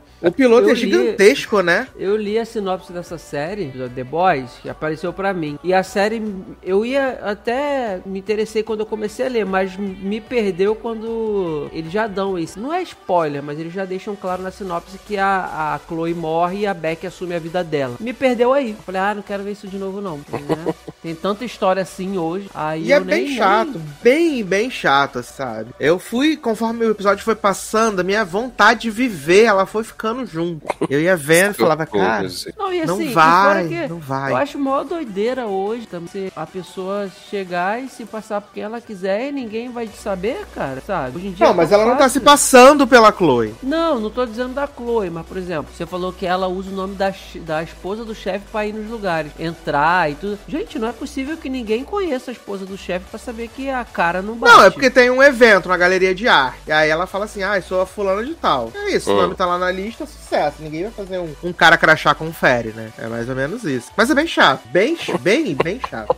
O 0.22 0.30
piloto 0.30 0.64
Eu 0.66 0.70
é 0.70 0.74
li- 0.74 0.80
gigantesco, 0.80 1.62
né? 1.62 1.86
Eu 1.96 2.16
li 2.16 2.38
a 2.38 2.44
sinopse 2.44 2.92
dessa 2.92 3.16
série, 3.16 3.72
The 3.94 4.04
Boys, 4.04 4.50
que 4.62 4.68
apareceu 4.68 5.12
pra 5.12 5.32
mim. 5.32 5.58
E 5.64 5.72
a 5.72 5.82
série, 5.82 6.22
eu 6.62 6.84
ia 6.84 7.20
até 7.22 8.00
me 8.04 8.18
interessei 8.18 8.62
quando 8.62 8.80
eu 8.80 8.86
comecei 8.86 9.24
a 9.26 9.28
ler, 9.28 9.46
mas 9.46 9.76
me 9.76 10.20
perdeu 10.20 10.74
quando 10.74 11.68
eles 11.72 11.90
já 11.92 12.06
dão 12.06 12.38
isso. 12.38 12.60
Não 12.60 12.72
é 12.72 12.82
spoiler, 12.82 13.42
mas 13.42 13.58
eles 13.58 13.72
já 13.72 13.84
deixam 13.84 14.14
claro 14.14 14.42
na 14.42 14.50
sinopse 14.50 14.98
que 15.06 15.16
a, 15.16 15.74
a 15.74 15.80
Chloe 15.88 16.12
morre 16.14 16.60
e 16.60 16.66
a 16.66 16.74
Beck 16.74 17.06
assume 17.06 17.34
a 17.34 17.38
vida 17.38 17.64
dela. 17.64 17.96
Me 17.98 18.12
perdeu 18.12 18.52
aí. 18.52 18.70
Eu 18.70 18.76
Falei, 18.84 19.00
ah, 19.00 19.14
não 19.14 19.22
quero 19.22 19.42
ver 19.42 19.52
isso 19.52 19.68
de 19.68 19.78
novo 19.78 20.00
não. 20.00 20.18
né? 20.18 20.74
Tem 21.02 21.14
tanta 21.14 21.44
história 21.46 21.80
assim 21.82 22.18
hoje. 22.18 22.50
Aí 22.54 22.84
E 22.88 22.92
é 22.92 23.00
bem 23.00 23.24
nem- 23.28 23.36
chato, 23.36 23.80
bem, 24.02 24.44
bem 24.44 24.70
chato, 24.70 25.22
sabe? 25.22 25.70
Eu 25.80 25.98
fui, 25.98 26.36
conforme 26.36 26.84
o 26.84 26.90
episódio 26.90 27.24
foi 27.24 27.34
passando, 27.34 28.00
a 28.00 28.04
minha 28.04 28.22
vontade 28.24 28.80
de 28.82 28.90
viver, 28.90 29.44
ela 29.44 29.64
foi 29.64 29.82
ficando 29.82 30.09
junto. 30.26 30.66
Eu 30.88 31.00
ia 31.00 31.16
vendo 31.16 31.52
e 31.52 31.54
falava, 31.54 31.86
cara, 31.86 32.28
Não, 32.56 32.72
e 32.72 32.80
assim, 32.82 32.86
não 32.86 33.02
e 33.02 33.12
vai, 33.12 33.68
que 33.68 33.86
não 33.88 33.98
vai. 33.98 34.32
Eu 34.32 34.36
acho 34.36 34.58
mó 34.58 34.82
doideira 34.82 35.46
hoje 35.46 35.86
também 35.86 36.08
se 36.08 36.32
a 36.34 36.46
pessoa 36.46 37.08
chegar 37.30 37.82
e 37.82 37.88
se 37.88 38.04
passar 38.04 38.40
por 38.40 38.52
quem 38.52 38.62
ela 38.62 38.80
quiser 38.80 39.28
e 39.28 39.32
ninguém 39.32 39.70
vai 39.70 39.88
saber, 39.88 40.46
cara, 40.54 40.82
sabe? 40.86 41.16
Hoje 41.18 41.28
em 41.28 41.32
dia 41.32 41.46
Não, 41.46 41.52
é 41.52 41.56
mas 41.56 41.72
ela 41.72 41.84
não 41.84 41.92
tá 41.92 42.04
fácil. 42.04 42.20
se 42.20 42.24
passando 42.24 42.86
pela 42.86 43.12
Chloe. 43.12 43.54
Não, 43.62 44.00
não 44.00 44.10
tô 44.10 44.24
dizendo 44.26 44.54
da 44.54 44.66
Chloe, 44.66 45.10
mas 45.10 45.26
por 45.26 45.36
exemplo, 45.36 45.72
você 45.74 45.86
falou 45.86 46.12
que 46.12 46.26
ela 46.26 46.48
usa 46.48 46.70
o 46.70 46.74
nome 46.74 46.94
da, 46.94 47.12
da 47.42 47.62
esposa 47.62 48.04
do 48.04 48.14
chefe 48.14 48.44
pra 48.50 48.66
ir 48.66 48.72
nos 48.72 48.90
lugares, 48.90 49.32
entrar 49.38 50.10
e 50.10 50.14
tudo. 50.14 50.38
Gente, 50.48 50.78
não 50.78 50.88
é 50.88 50.92
possível 50.92 51.36
que 51.36 51.48
ninguém 51.48 51.84
conheça 51.84 52.30
a 52.30 52.32
esposa 52.32 52.64
do 52.66 52.76
chefe 52.76 53.06
pra 53.10 53.18
saber 53.18 53.48
que 53.48 53.68
a 53.70 53.84
cara 53.84 54.22
não 54.22 54.34
bate. 54.34 54.52
Não, 54.54 54.64
é 54.64 54.70
porque 54.70 54.90
tem 54.90 55.10
um 55.10 55.22
evento 55.22 55.68
na 55.68 55.76
galeria 55.76 56.14
de 56.14 56.26
arte. 56.28 56.58
E 56.66 56.72
aí 56.72 56.88
ela 56.88 57.06
fala 57.06 57.24
assim, 57.26 57.42
ah, 57.42 57.56
eu 57.56 57.62
sou 57.62 57.80
a 57.80 57.86
fulana 57.86 58.24
de 58.24 58.34
tal. 58.34 58.70
É 58.74 58.90
isso, 58.92 59.10
o 59.10 59.14
Hum. 59.14 59.22
nome 59.22 59.34
tá 59.34 59.44
lá 59.46 59.58
na 59.58 59.70
lista, 59.70 59.99
sucesso. 60.06 60.56
Ninguém 60.60 60.82
vai 60.84 60.92
fazer 60.92 61.18
um, 61.18 61.34
um 61.42 61.52
cara 61.52 61.76
crachá 61.76 62.14
confere, 62.14 62.70
né? 62.70 62.90
É 62.98 63.06
mais 63.06 63.28
ou 63.28 63.34
menos 63.34 63.64
isso. 63.64 63.90
Mas 63.96 64.10
é 64.10 64.14
bem 64.14 64.26
chato. 64.26 64.62
Bem, 64.68 64.96
bem, 65.20 65.54
bem 65.54 65.80
chato. 65.88 66.16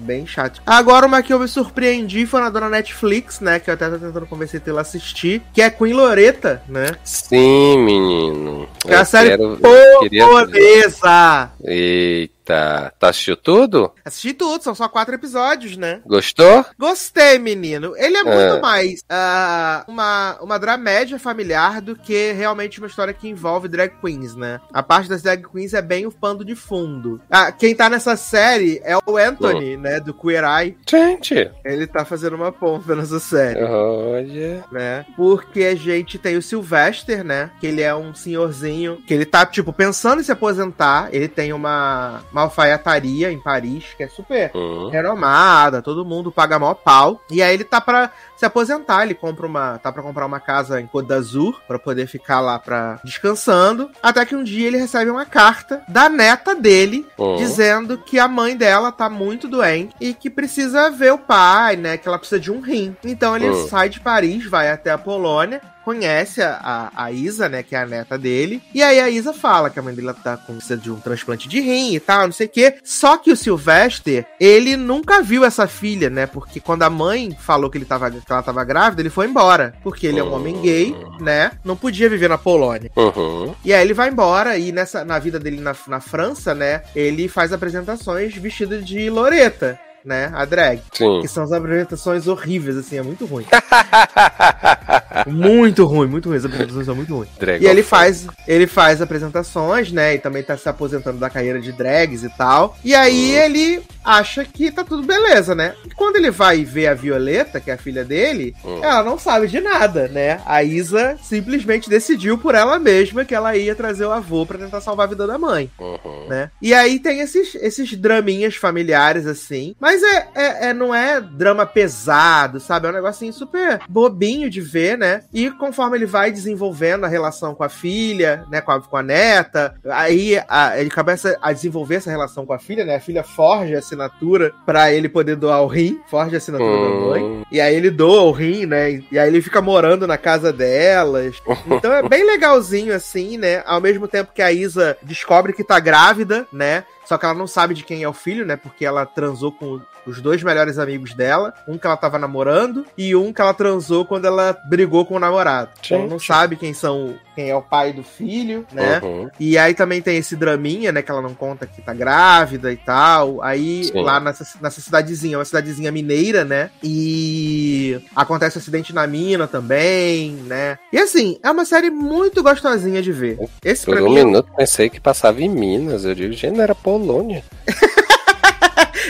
Bem 0.00 0.24
chato. 0.26 0.62
Agora, 0.64 1.06
uma 1.06 1.20
que 1.24 1.32
eu 1.32 1.40
me 1.40 1.48
surpreendi 1.48 2.24
foi 2.24 2.40
na 2.40 2.48
dona 2.50 2.68
Netflix, 2.70 3.40
né? 3.40 3.58
Que 3.58 3.68
eu 3.68 3.74
até 3.74 3.90
tô 3.90 3.98
tentando 3.98 4.26
convencer 4.26 4.62
ela 4.64 4.78
a 4.78 4.82
assistir. 4.82 5.42
Que 5.52 5.60
é 5.60 5.68
Queen 5.70 5.92
Loreta, 5.92 6.62
né? 6.68 6.86
Sim, 7.02 7.78
menino. 7.84 8.68
Que 8.78 8.92
é 8.92 8.96
a 8.96 9.04
série 9.04 9.30
quero- 9.30 9.58
eu 9.60 10.00
queria 10.00 10.24
polonesa. 10.24 11.50
Eita. 11.64 12.37
Tá 12.54 13.08
assistiu 13.08 13.36
tudo? 13.36 13.92
Assisti 14.04 14.32
tudo, 14.32 14.62
são 14.62 14.74
só 14.74 14.88
quatro 14.88 15.14
episódios, 15.14 15.76
né? 15.76 16.00
Gostou? 16.06 16.64
Gostei, 16.78 17.38
menino. 17.38 17.94
Ele 17.96 18.16
é 18.16 18.22
muito 18.24 18.38
É. 18.38 18.60
mais 18.60 19.02
ah, 19.08 19.84
uma, 19.88 20.38
uma 20.40 20.58
dramédia 20.58 21.18
familiar 21.18 21.80
do 21.80 21.94
que 21.96 22.32
realmente 22.32 22.78
uma 22.78 22.86
história 22.86 23.12
que 23.12 23.28
envolve 23.28 23.68
drag 23.68 23.92
queens, 24.00 24.34
né? 24.34 24.60
A 24.72 24.82
parte 24.82 25.08
das 25.08 25.22
drag 25.22 25.42
queens 25.48 25.74
é 25.74 25.82
bem 25.82 26.06
o 26.06 26.12
pano 26.12 26.44
de 26.44 26.54
fundo. 26.54 27.20
Ah, 27.30 27.52
quem 27.52 27.74
tá 27.74 27.88
nessa 27.90 28.16
série 28.16 28.80
é 28.84 28.96
o 28.96 29.16
Anthony, 29.16 29.76
né? 29.76 30.00
Do 30.00 30.14
Queer 30.14 30.44
Eye. 30.44 30.76
Gente. 30.88 31.50
Ele 31.64 31.86
tá 31.86 32.04
fazendo 32.04 32.36
uma 32.36 32.52
ponta 32.52 32.94
nessa 32.94 33.20
série. 33.20 33.62
Olha. 33.62 34.64
Né? 34.72 35.04
Porque 35.16 35.64
a 35.64 35.74
gente 35.74 36.18
tem 36.18 36.36
o 36.36 36.42
Sylvester, 36.42 37.22
né? 37.24 37.50
Que 37.60 37.66
ele 37.66 37.82
é 37.82 37.94
um 37.94 38.14
senhorzinho 38.14 38.98
que 39.06 39.14
ele 39.14 39.24
tá, 39.26 39.44
tipo, 39.44 39.72
pensando 39.72 40.20
em 40.20 40.24
se 40.24 40.32
aposentar. 40.32 41.08
Ele 41.12 41.28
tem 41.28 41.52
uma, 41.52 42.22
uma 42.32 42.37
uma 42.38 42.44
alfaiataria 42.44 43.30
em 43.32 43.38
Paris, 43.38 43.84
que 43.96 44.02
é 44.04 44.08
super 44.08 44.50
Hum. 44.54 44.88
renomada, 44.90 45.82
todo 45.82 46.04
mundo 46.04 46.30
paga 46.30 46.58
maior 46.58 46.74
pau. 46.74 47.20
E 47.30 47.42
aí 47.42 47.52
ele 47.54 47.64
tá 47.64 47.80
pra 47.80 48.10
se 48.36 48.46
aposentar, 48.46 49.02
ele 49.02 49.14
compra 49.14 49.46
uma, 49.46 49.78
tá 49.78 49.90
para 49.90 50.02
comprar 50.02 50.24
uma 50.24 50.38
casa 50.38 50.80
em 50.80 50.86
Côte 50.86 51.08
d'Azur 51.08 51.60
para 51.66 51.78
poder 51.78 52.06
ficar 52.06 52.40
lá 52.40 52.58
para 52.58 53.00
descansando, 53.04 53.90
até 54.02 54.24
que 54.24 54.36
um 54.36 54.44
dia 54.44 54.68
ele 54.68 54.76
recebe 54.78 55.10
uma 55.10 55.26
carta 55.26 55.82
da 55.88 56.08
neta 56.08 56.54
dele 56.54 57.06
Hum. 57.18 57.34
dizendo 57.36 57.98
que 57.98 58.18
a 58.18 58.28
mãe 58.28 58.56
dela 58.56 58.92
tá 58.92 59.10
muito 59.10 59.48
doente 59.48 59.94
e 60.00 60.14
que 60.14 60.30
precisa 60.30 60.90
ver 60.90 61.12
o 61.12 61.18
pai, 61.18 61.74
né, 61.76 61.96
que 61.96 62.06
ela 62.06 62.18
precisa 62.18 62.40
de 62.40 62.50
um 62.52 62.60
rim. 62.60 62.96
Então 63.04 63.34
ele 63.36 63.50
Hum. 63.50 63.68
sai 63.68 63.88
de 63.88 63.98
Paris, 64.00 64.46
vai 64.48 64.70
até 64.70 64.90
a 64.92 64.98
Polônia, 64.98 65.60
conhece 65.88 66.42
a, 66.42 66.92
a, 66.94 67.10
Isa, 67.10 67.48
né, 67.48 67.62
que 67.62 67.74
é 67.74 67.78
a 67.78 67.86
neta 67.86 68.18
dele, 68.18 68.62
e 68.74 68.82
aí 68.82 69.00
a 69.00 69.08
Isa 69.08 69.32
fala 69.32 69.70
que 69.70 69.78
a 69.78 69.82
mãe 69.82 69.94
dele 69.94 70.12
tá 70.22 70.36
com 70.36 70.56
precisa 70.56 70.76
de 70.76 70.90
um 70.90 71.00
transplante 71.00 71.48
de 71.48 71.60
rim 71.60 71.94
e 71.94 72.00
tal, 72.00 72.26
não 72.26 72.32
sei 72.32 72.46
o 72.46 72.50
quê. 72.50 72.74
Só 72.84 73.16
que 73.16 73.32
o 73.32 73.36
Sylvester, 73.36 74.26
ele 74.38 74.76
nunca 74.76 75.22
viu 75.22 75.46
essa 75.46 75.66
filha, 75.66 76.10
né, 76.10 76.26
porque 76.26 76.60
quando 76.60 76.82
a 76.82 76.90
mãe 76.90 77.34
falou 77.40 77.70
que, 77.70 77.78
ele 77.78 77.86
tava, 77.86 78.10
que 78.10 78.20
ela 78.28 78.42
tava 78.42 78.62
grávida, 78.64 79.00
ele 79.00 79.08
foi 79.08 79.26
embora, 79.26 79.74
porque 79.82 80.06
ele 80.06 80.18
é 80.18 80.22
um 80.22 80.34
homem 80.34 80.60
gay, 80.60 80.94
né, 81.20 81.52
não 81.64 81.74
podia 81.74 82.10
viver 82.10 82.28
na 82.28 82.36
Polônia. 82.36 82.90
Uhum. 82.94 83.54
E 83.64 83.72
aí 83.72 83.82
ele 83.82 83.94
vai 83.94 84.10
embora 84.10 84.58
e 84.58 84.70
nessa, 84.70 85.06
na 85.06 85.18
vida 85.18 85.38
dele 85.38 85.58
na, 85.58 85.74
na 85.86 86.00
França, 86.00 86.54
né, 86.54 86.82
ele 86.94 87.28
faz 87.28 87.50
apresentações 87.50 88.34
vestido 88.36 88.82
de 88.82 89.08
Loreta, 89.08 89.80
né, 90.04 90.30
a 90.34 90.44
drag. 90.44 90.80
Sim. 90.92 91.20
Que 91.20 91.28
são 91.28 91.44
as 91.44 91.52
apresentações 91.52 92.26
horríveis, 92.26 92.76
assim, 92.76 92.96
é 92.98 93.02
muito 93.02 93.26
ruim. 93.26 93.44
muito 95.26 95.84
ruim, 95.84 96.06
muito 96.08 96.28
ruim, 96.28 96.38
as 96.38 96.44
apresentações 96.44 96.86
são 96.86 96.94
muito 96.94 97.14
ruins. 97.14 97.28
Drag 97.38 97.62
E 97.62 97.66
ele 97.66 97.80
of- 97.80 97.88
faz, 97.90 98.26
ele 98.46 98.66
faz 98.66 99.00
apresentações, 99.02 99.92
né? 99.92 100.14
E 100.14 100.18
também 100.18 100.42
tá 100.42 100.56
se 100.56 100.68
aposentando 100.68 101.18
da 101.18 101.30
carreira 101.30 101.60
de 101.60 101.72
drags 101.72 102.22
e 102.24 102.28
tal. 102.30 102.76
E 102.84 102.94
aí 102.94 103.32
ele 103.34 103.82
acha 104.04 104.44
que 104.44 104.70
tá 104.70 104.84
tudo 104.84 105.02
beleza, 105.02 105.54
né? 105.54 105.74
E 105.86 105.90
quando 105.90 106.16
ele 106.16 106.30
vai 106.30 106.64
ver 106.64 106.86
a 106.88 106.94
Violeta, 106.94 107.60
que 107.60 107.70
é 107.70 107.74
a 107.74 107.78
filha 107.78 108.04
dele, 108.04 108.54
Hum. 108.64 108.80
ela 108.82 109.02
não 109.02 109.18
sabe 109.18 109.46
de 109.46 109.60
nada, 109.60 110.08
né? 110.08 110.40
A 110.46 110.62
Isa 110.62 111.16
simplesmente 111.22 111.90
decidiu 111.90 112.38
por 112.38 112.54
ela 112.54 112.78
mesma 112.78 113.24
que 113.24 113.34
ela 113.34 113.56
ia 113.56 113.74
trazer 113.74 114.04
o 114.06 114.10
avô 114.12 114.46
pra 114.46 114.58
tentar 114.58 114.80
salvar 114.80 115.06
a 115.06 115.10
vida 115.10 115.26
da 115.26 115.38
mãe 115.38 115.70
Uhum. 115.78 116.26
né? 116.28 116.50
E 116.60 116.72
aí 116.74 116.98
tem 116.98 117.20
esses, 117.20 117.54
esses 117.56 117.94
draminhas 117.96 118.54
familiares, 118.56 119.26
assim. 119.26 119.74
Mas 119.80 119.87
é, 120.02 120.28
é, 120.34 120.68
é- 120.68 120.74
não 120.74 120.94
é 120.94 121.20
drama 121.20 121.64
pesado, 121.66 122.60
sabe? 122.60 122.86
É 122.86 122.90
um 122.90 122.94
negocinho 122.94 123.32
super 123.32 123.80
bobinho 123.88 124.48
de 124.50 124.60
ver, 124.60 124.96
né? 124.98 125.22
E 125.32 125.50
conforme 125.50 125.96
ele 125.96 126.06
vai 126.06 126.30
desenvolvendo 126.30 127.04
a 127.04 127.08
relação 127.08 127.54
com 127.54 127.64
a 127.64 127.68
filha, 127.68 128.44
né? 128.50 128.60
Com 128.60 128.72
a, 128.72 128.80
com 128.80 128.96
a 128.96 129.02
neta, 129.02 129.74
aí 129.90 130.40
a- 130.48 130.78
ele 130.78 130.90
começa 130.90 131.36
a 131.40 131.52
desenvolver 131.52 131.96
essa 131.96 132.10
relação 132.10 132.44
com 132.46 132.52
a 132.52 132.58
filha, 132.58 132.84
né? 132.84 132.96
A 132.96 133.00
filha 133.00 133.22
forja 133.22 133.76
a 133.76 133.78
assinatura 133.78 134.52
pra 134.66 134.92
ele 134.92 135.08
poder 135.08 135.36
doar 135.36 135.62
o 135.62 135.66
rim, 135.66 136.00
forja 136.08 136.36
a 136.36 136.38
assinatura 136.38 136.70
da 136.70 136.94
mãe. 137.06 137.22
Hum. 137.22 137.42
E 137.50 137.60
aí 137.60 137.74
ele 137.74 137.90
doa 137.90 138.22
o 138.22 138.30
rim, 138.32 138.66
né? 138.66 139.00
E 139.10 139.18
aí 139.18 139.28
ele 139.28 139.40
fica 139.42 139.60
morando 139.62 140.06
na 140.06 140.18
casa 140.18 140.52
delas. 140.52 141.36
Então 141.78 141.92
é 141.92 142.02
bem 142.08 142.24
legalzinho, 142.24 142.94
assim, 142.94 143.36
né? 143.38 143.62
Ao 143.66 143.80
mesmo 143.80 144.08
tempo 144.08 144.32
que 144.34 144.42
a 144.42 144.50
Isa 144.52 144.96
descobre 145.02 145.52
que 145.52 145.62
tá 145.64 145.78
grávida, 145.78 146.46
né? 146.52 146.84
Só 147.08 147.16
que 147.16 147.24
ela 147.24 147.32
não 147.32 147.46
sabe 147.46 147.72
de 147.72 147.84
quem 147.84 148.02
é 148.02 148.08
o 148.08 148.12
filho, 148.12 148.44
né? 148.44 148.54
Porque 148.54 148.84
ela 148.84 149.06
transou 149.06 149.50
com 149.50 149.80
os 150.08 150.20
dois 150.20 150.42
melhores 150.42 150.78
amigos 150.78 151.14
dela. 151.14 151.54
Um 151.66 151.78
que 151.78 151.86
ela 151.86 151.96
tava 151.96 152.18
namorando 152.18 152.84
e 152.96 153.14
um 153.14 153.32
que 153.32 153.40
ela 153.40 153.54
transou 153.54 154.04
quando 154.04 154.26
ela 154.26 154.56
brigou 154.66 155.04
com 155.04 155.16
o 155.16 155.20
namorado. 155.20 155.70
Então 155.84 155.98
ela 155.98 156.06
não 156.06 156.18
Gente. 156.18 156.26
sabe 156.26 156.56
quem 156.56 156.72
são 156.72 157.14
quem 157.38 157.50
é 157.50 157.54
o 157.54 157.62
pai 157.62 157.92
do 157.92 158.02
filho, 158.02 158.66
né? 158.72 159.00
Uhum. 159.00 159.30
E 159.38 159.56
aí 159.56 159.72
também 159.72 160.02
tem 160.02 160.16
esse 160.16 160.34
draminha, 160.34 160.90
né? 160.90 161.02
Que 161.02 161.10
ela 161.12 161.22
não 161.22 161.34
conta 161.34 161.68
que 161.68 161.80
tá 161.80 161.94
grávida 161.94 162.72
e 162.72 162.76
tal. 162.76 163.40
Aí 163.40 163.84
Sim. 163.84 164.02
lá 164.02 164.18
nessa, 164.18 164.44
nessa 164.60 164.80
cidadezinha, 164.80 165.38
uma 165.38 165.44
cidadezinha 165.44 165.92
mineira, 165.92 166.44
né? 166.44 166.70
E 166.82 168.00
acontece 168.16 168.58
acidente 168.58 168.92
na 168.92 169.06
mina 169.06 169.46
também, 169.46 170.32
né? 170.32 170.80
E 170.92 170.98
assim, 170.98 171.38
é 171.40 171.48
uma 171.48 171.64
série 171.64 171.90
muito 171.90 172.42
gostosinha 172.42 173.00
de 173.00 173.12
ver. 173.12 173.38
Esse 173.64 173.84
Por 173.84 173.94
pra 173.94 174.04
um 174.04 174.08
mim 174.08 174.24
minuto 174.24 174.50
pensei 174.56 174.90
que 174.90 174.98
passava 174.98 175.40
em 175.40 175.48
Minas. 175.48 176.04
Eu 176.04 176.16
digo, 176.16 176.32
gente, 176.32 176.56
não 176.56 176.64
era 176.64 176.74
Polônia. 176.74 177.44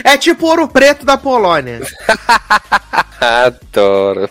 é 0.03 0.17
tipo 0.17 0.45
ouro 0.47 0.67
preto 0.67 1.05
da 1.05 1.17
Polônia. 1.17 1.81
Adoro. 3.19 4.29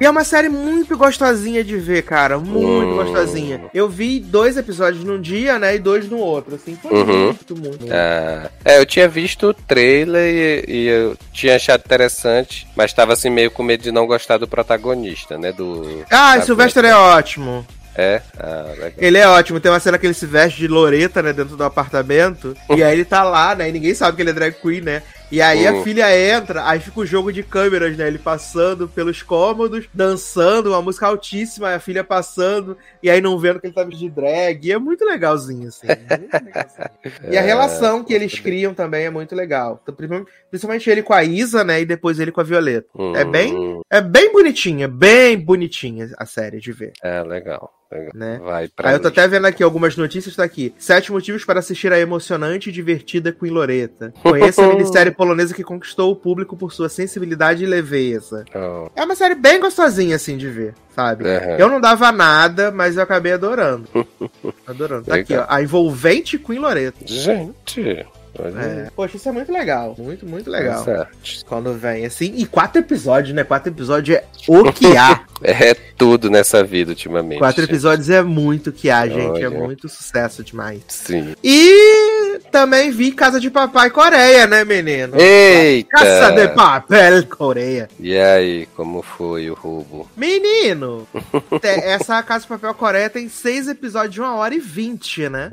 E 0.00 0.04
é 0.04 0.10
uma 0.10 0.22
série 0.24 0.48
muito 0.50 0.96
gostosinha 0.98 1.64
de 1.64 1.76
ver, 1.78 2.02
cara. 2.02 2.38
Muito 2.38 2.92
Hum. 2.92 2.96
gostosinha. 2.96 3.62
Eu 3.72 3.88
vi 3.88 4.20
dois 4.20 4.56
episódios 4.56 5.02
num 5.02 5.20
dia, 5.20 5.58
né? 5.58 5.74
E 5.74 5.78
dois 5.78 6.08
no 6.10 6.18
outro. 6.18 6.56
Assim, 6.56 6.76
foi 6.80 6.92
Uhum. 6.92 7.24
muito, 7.26 7.56
muito. 7.56 7.86
Ah, 7.90 8.50
é, 8.64 8.78
eu 8.78 8.84
tinha 8.84 9.08
visto 9.08 9.48
o 9.48 9.54
trailer 9.54 10.64
e, 10.68 10.72
e 10.72 10.86
eu 10.88 11.16
tinha 11.32 11.56
achado 11.56 11.80
interessante, 11.86 12.66
mas 12.76 12.92
tava 12.92 13.14
assim 13.14 13.30
meio 13.30 13.50
com 13.50 13.62
medo 13.62 13.82
de 13.82 13.92
não 13.92 14.06
gostar 14.06 14.36
do 14.36 14.46
protagonista, 14.48 15.38
né? 15.38 15.50
Do. 15.52 16.04
Ah, 16.10 16.38
Sylvester 16.42 16.84
é 16.84 16.94
ótimo. 16.94 17.66
É? 18.00 18.22
Ah. 18.38 18.92
Ele 18.96 19.18
é 19.18 19.26
ótimo. 19.26 19.58
Tem 19.58 19.72
uma 19.72 19.80
cena 19.80 19.98
que 19.98 20.06
ele 20.06 20.14
se 20.14 20.24
veste 20.24 20.56
de 20.60 20.68
loreta, 20.68 21.20
né, 21.20 21.32
dentro 21.32 21.56
do 21.56 21.64
apartamento. 21.64 22.54
e 22.70 22.80
aí 22.82 22.92
ele 22.92 23.04
tá 23.04 23.24
lá, 23.24 23.56
né, 23.56 23.68
e 23.68 23.72
ninguém 23.72 23.92
sabe 23.92 24.14
que 24.16 24.22
ele 24.22 24.30
é 24.30 24.32
drag 24.32 24.54
queen, 24.54 24.80
né. 24.82 25.02
E 25.32 25.42
aí 25.42 25.66
a 25.66 25.72
Uhum. 25.72 25.82
filha 25.82 26.06
entra, 26.16 26.66
aí 26.66 26.80
fica 26.80 27.00
o 27.00 27.04
jogo 27.04 27.30
de 27.32 27.42
câmeras, 27.42 27.94
né, 27.98 28.06
ele 28.06 28.18
passando 28.18 28.88
pelos 28.88 29.20
cômodos, 29.22 29.86
dançando, 29.92 30.70
uma 30.70 30.80
música 30.80 31.06
altíssima, 31.06 31.74
a 31.74 31.80
filha 31.80 32.02
passando, 32.02 32.78
e 33.02 33.10
aí 33.10 33.20
não 33.20 33.36
vendo 33.38 33.60
que 33.60 33.66
ele 33.66 33.74
tá 33.74 33.82
vestido 33.84 34.08
de 34.08 34.14
drag. 34.22 34.66
E 34.66 34.72
é 34.72 34.78
muito 34.78 35.04
legalzinho, 35.04 35.68
assim. 35.68 35.86
Muito 35.88 36.44
legalzinho. 36.44 36.88
E 37.32 37.36
a 37.36 37.42
É, 37.42 37.44
relação 37.44 38.04
que 38.04 38.14
eles 38.14 38.38
criam 38.38 38.72
também 38.72 39.04
é 39.06 39.10
muito 39.10 39.34
legal. 39.34 39.80
Então, 39.82 39.94
principalmente- 39.94 40.88
ele 40.88 41.02
com 41.02 41.12
a 41.12 41.24
Isa, 41.24 41.62
né, 41.64 41.80
e 41.80 41.84
depois 41.84 42.18
ele 42.20 42.30
com 42.32 42.40
a 42.40 42.44
Violeta. 42.44 42.86
É 43.16 43.24
bem, 43.24 43.54
Hum, 43.54 43.80
é 43.90 44.00
bem 44.00 44.32
bonitinha, 44.32 44.86
bem 44.88 45.36
bonitinha 45.38 46.08
a 46.16 46.24
série 46.24 46.58
de 46.60 46.70
ver, 46.72 46.92
É, 47.02 47.22
legal. 47.22 47.72
Legal. 47.90 48.10
né. 48.14 48.40
Vai 48.42 48.68
pra. 48.68 48.88
Aí 48.90 48.94
eu 48.96 49.00
tô 49.00 49.08
até 49.08 49.26
vendo 49.28 49.46
aqui 49.46 49.62
algumas 49.62 49.96
notícias, 49.96 50.36
tá 50.36 50.44
aqui. 50.44 50.74
Sete 50.78 51.10
motivos 51.12 51.44
para 51.44 51.58
assistir 51.60 51.92
a 51.92 51.98
emocionante 51.98 52.68
e 52.68 52.72
divertida 52.72 53.32
Queen 53.32 53.52
Loreta. 53.52 54.12
Conheça 54.22 54.64
a 54.64 54.68
minissérie 54.68 55.12
polonesa 55.12 55.54
que 55.54 55.64
conquistou 55.64 56.10
o 56.12 56.16
público 56.16 56.56
por 56.56 56.72
sua 56.72 56.88
sensibilidade 56.88 57.64
e 57.64 57.66
leveza. 57.66 58.44
Oh, 58.54 58.88
É 58.94 59.04
uma 59.04 59.14
série 59.14 59.34
bem 59.34 59.60
gostosinha, 59.60 60.16
assim, 60.16 60.36
de 60.36 60.48
ver, 60.48 60.74
sabe? 60.94 61.24
Aham. 61.28 61.56
Eu 61.58 61.68
não 61.68 61.80
dava 61.80 62.10
nada, 62.12 62.70
mas 62.70 62.96
eu 62.96 63.02
acabei 63.02 63.32
adorando. 63.32 63.88
Adorando. 64.66 65.04
Tá 65.06 65.14
aqui, 65.16 65.32
ó. 65.32 65.36
Legal. 65.40 65.46
A 65.48 65.62
envolvente 65.62 66.38
Queen 66.38 66.58
Loreta. 66.58 66.98
Gente. 67.06 68.06
Olha 68.38 68.60
aí. 68.60 68.78
É. 68.80 68.90
Poxa, 68.94 69.16
isso 69.16 69.28
é 69.28 69.32
muito 69.32 69.52
legal. 69.52 69.94
Muito, 69.98 70.26
muito 70.26 70.50
legal. 70.50 70.84
Certo. 70.84 71.44
Quando 71.46 71.72
vem 71.74 72.06
assim. 72.06 72.32
E 72.36 72.46
quatro 72.46 72.80
episódios, 72.80 73.34
né? 73.34 73.44
Quatro 73.44 73.70
episódios 73.72 74.18
é 74.18 74.24
o 74.46 74.72
que 74.72 74.96
há. 74.96 75.24
É 75.40 75.72
tudo 75.72 76.28
nessa 76.28 76.64
vida 76.64 76.90
ultimamente. 76.90 77.38
Quatro 77.38 77.60
gente. 77.60 77.70
episódios 77.70 78.10
é 78.10 78.20
muito 78.24 78.72
que 78.72 78.90
há, 78.90 79.06
gente. 79.06 79.40
É 79.40 79.46
Olha. 79.46 79.50
muito 79.50 79.88
sucesso 79.88 80.42
demais. 80.42 80.82
Sim. 80.88 81.32
E 81.44 82.17
também 82.50 82.90
vi 82.90 83.12
Casa 83.12 83.38
de 83.40 83.50
Papai 83.50 83.90
Coreia, 83.90 84.46
né, 84.46 84.64
menino? 84.64 85.16
Eita! 85.20 85.88
Casa 85.90 86.32
de 86.32 86.48
Papel 86.48 87.26
Coreia. 87.26 87.88
E 88.00 88.16
aí, 88.16 88.66
como 88.76 89.02
foi 89.02 89.50
o 89.50 89.54
roubo? 89.54 90.08
Menino, 90.16 91.06
essa 91.62 92.22
Casa 92.22 92.42
de 92.42 92.48
Papel 92.48 92.74
Coreia 92.74 93.10
tem 93.10 93.28
seis 93.28 93.68
episódios 93.68 94.14
de 94.14 94.20
uma 94.20 94.34
hora 94.36 94.54
e 94.54 94.58
vinte, 94.60 95.28
né? 95.28 95.50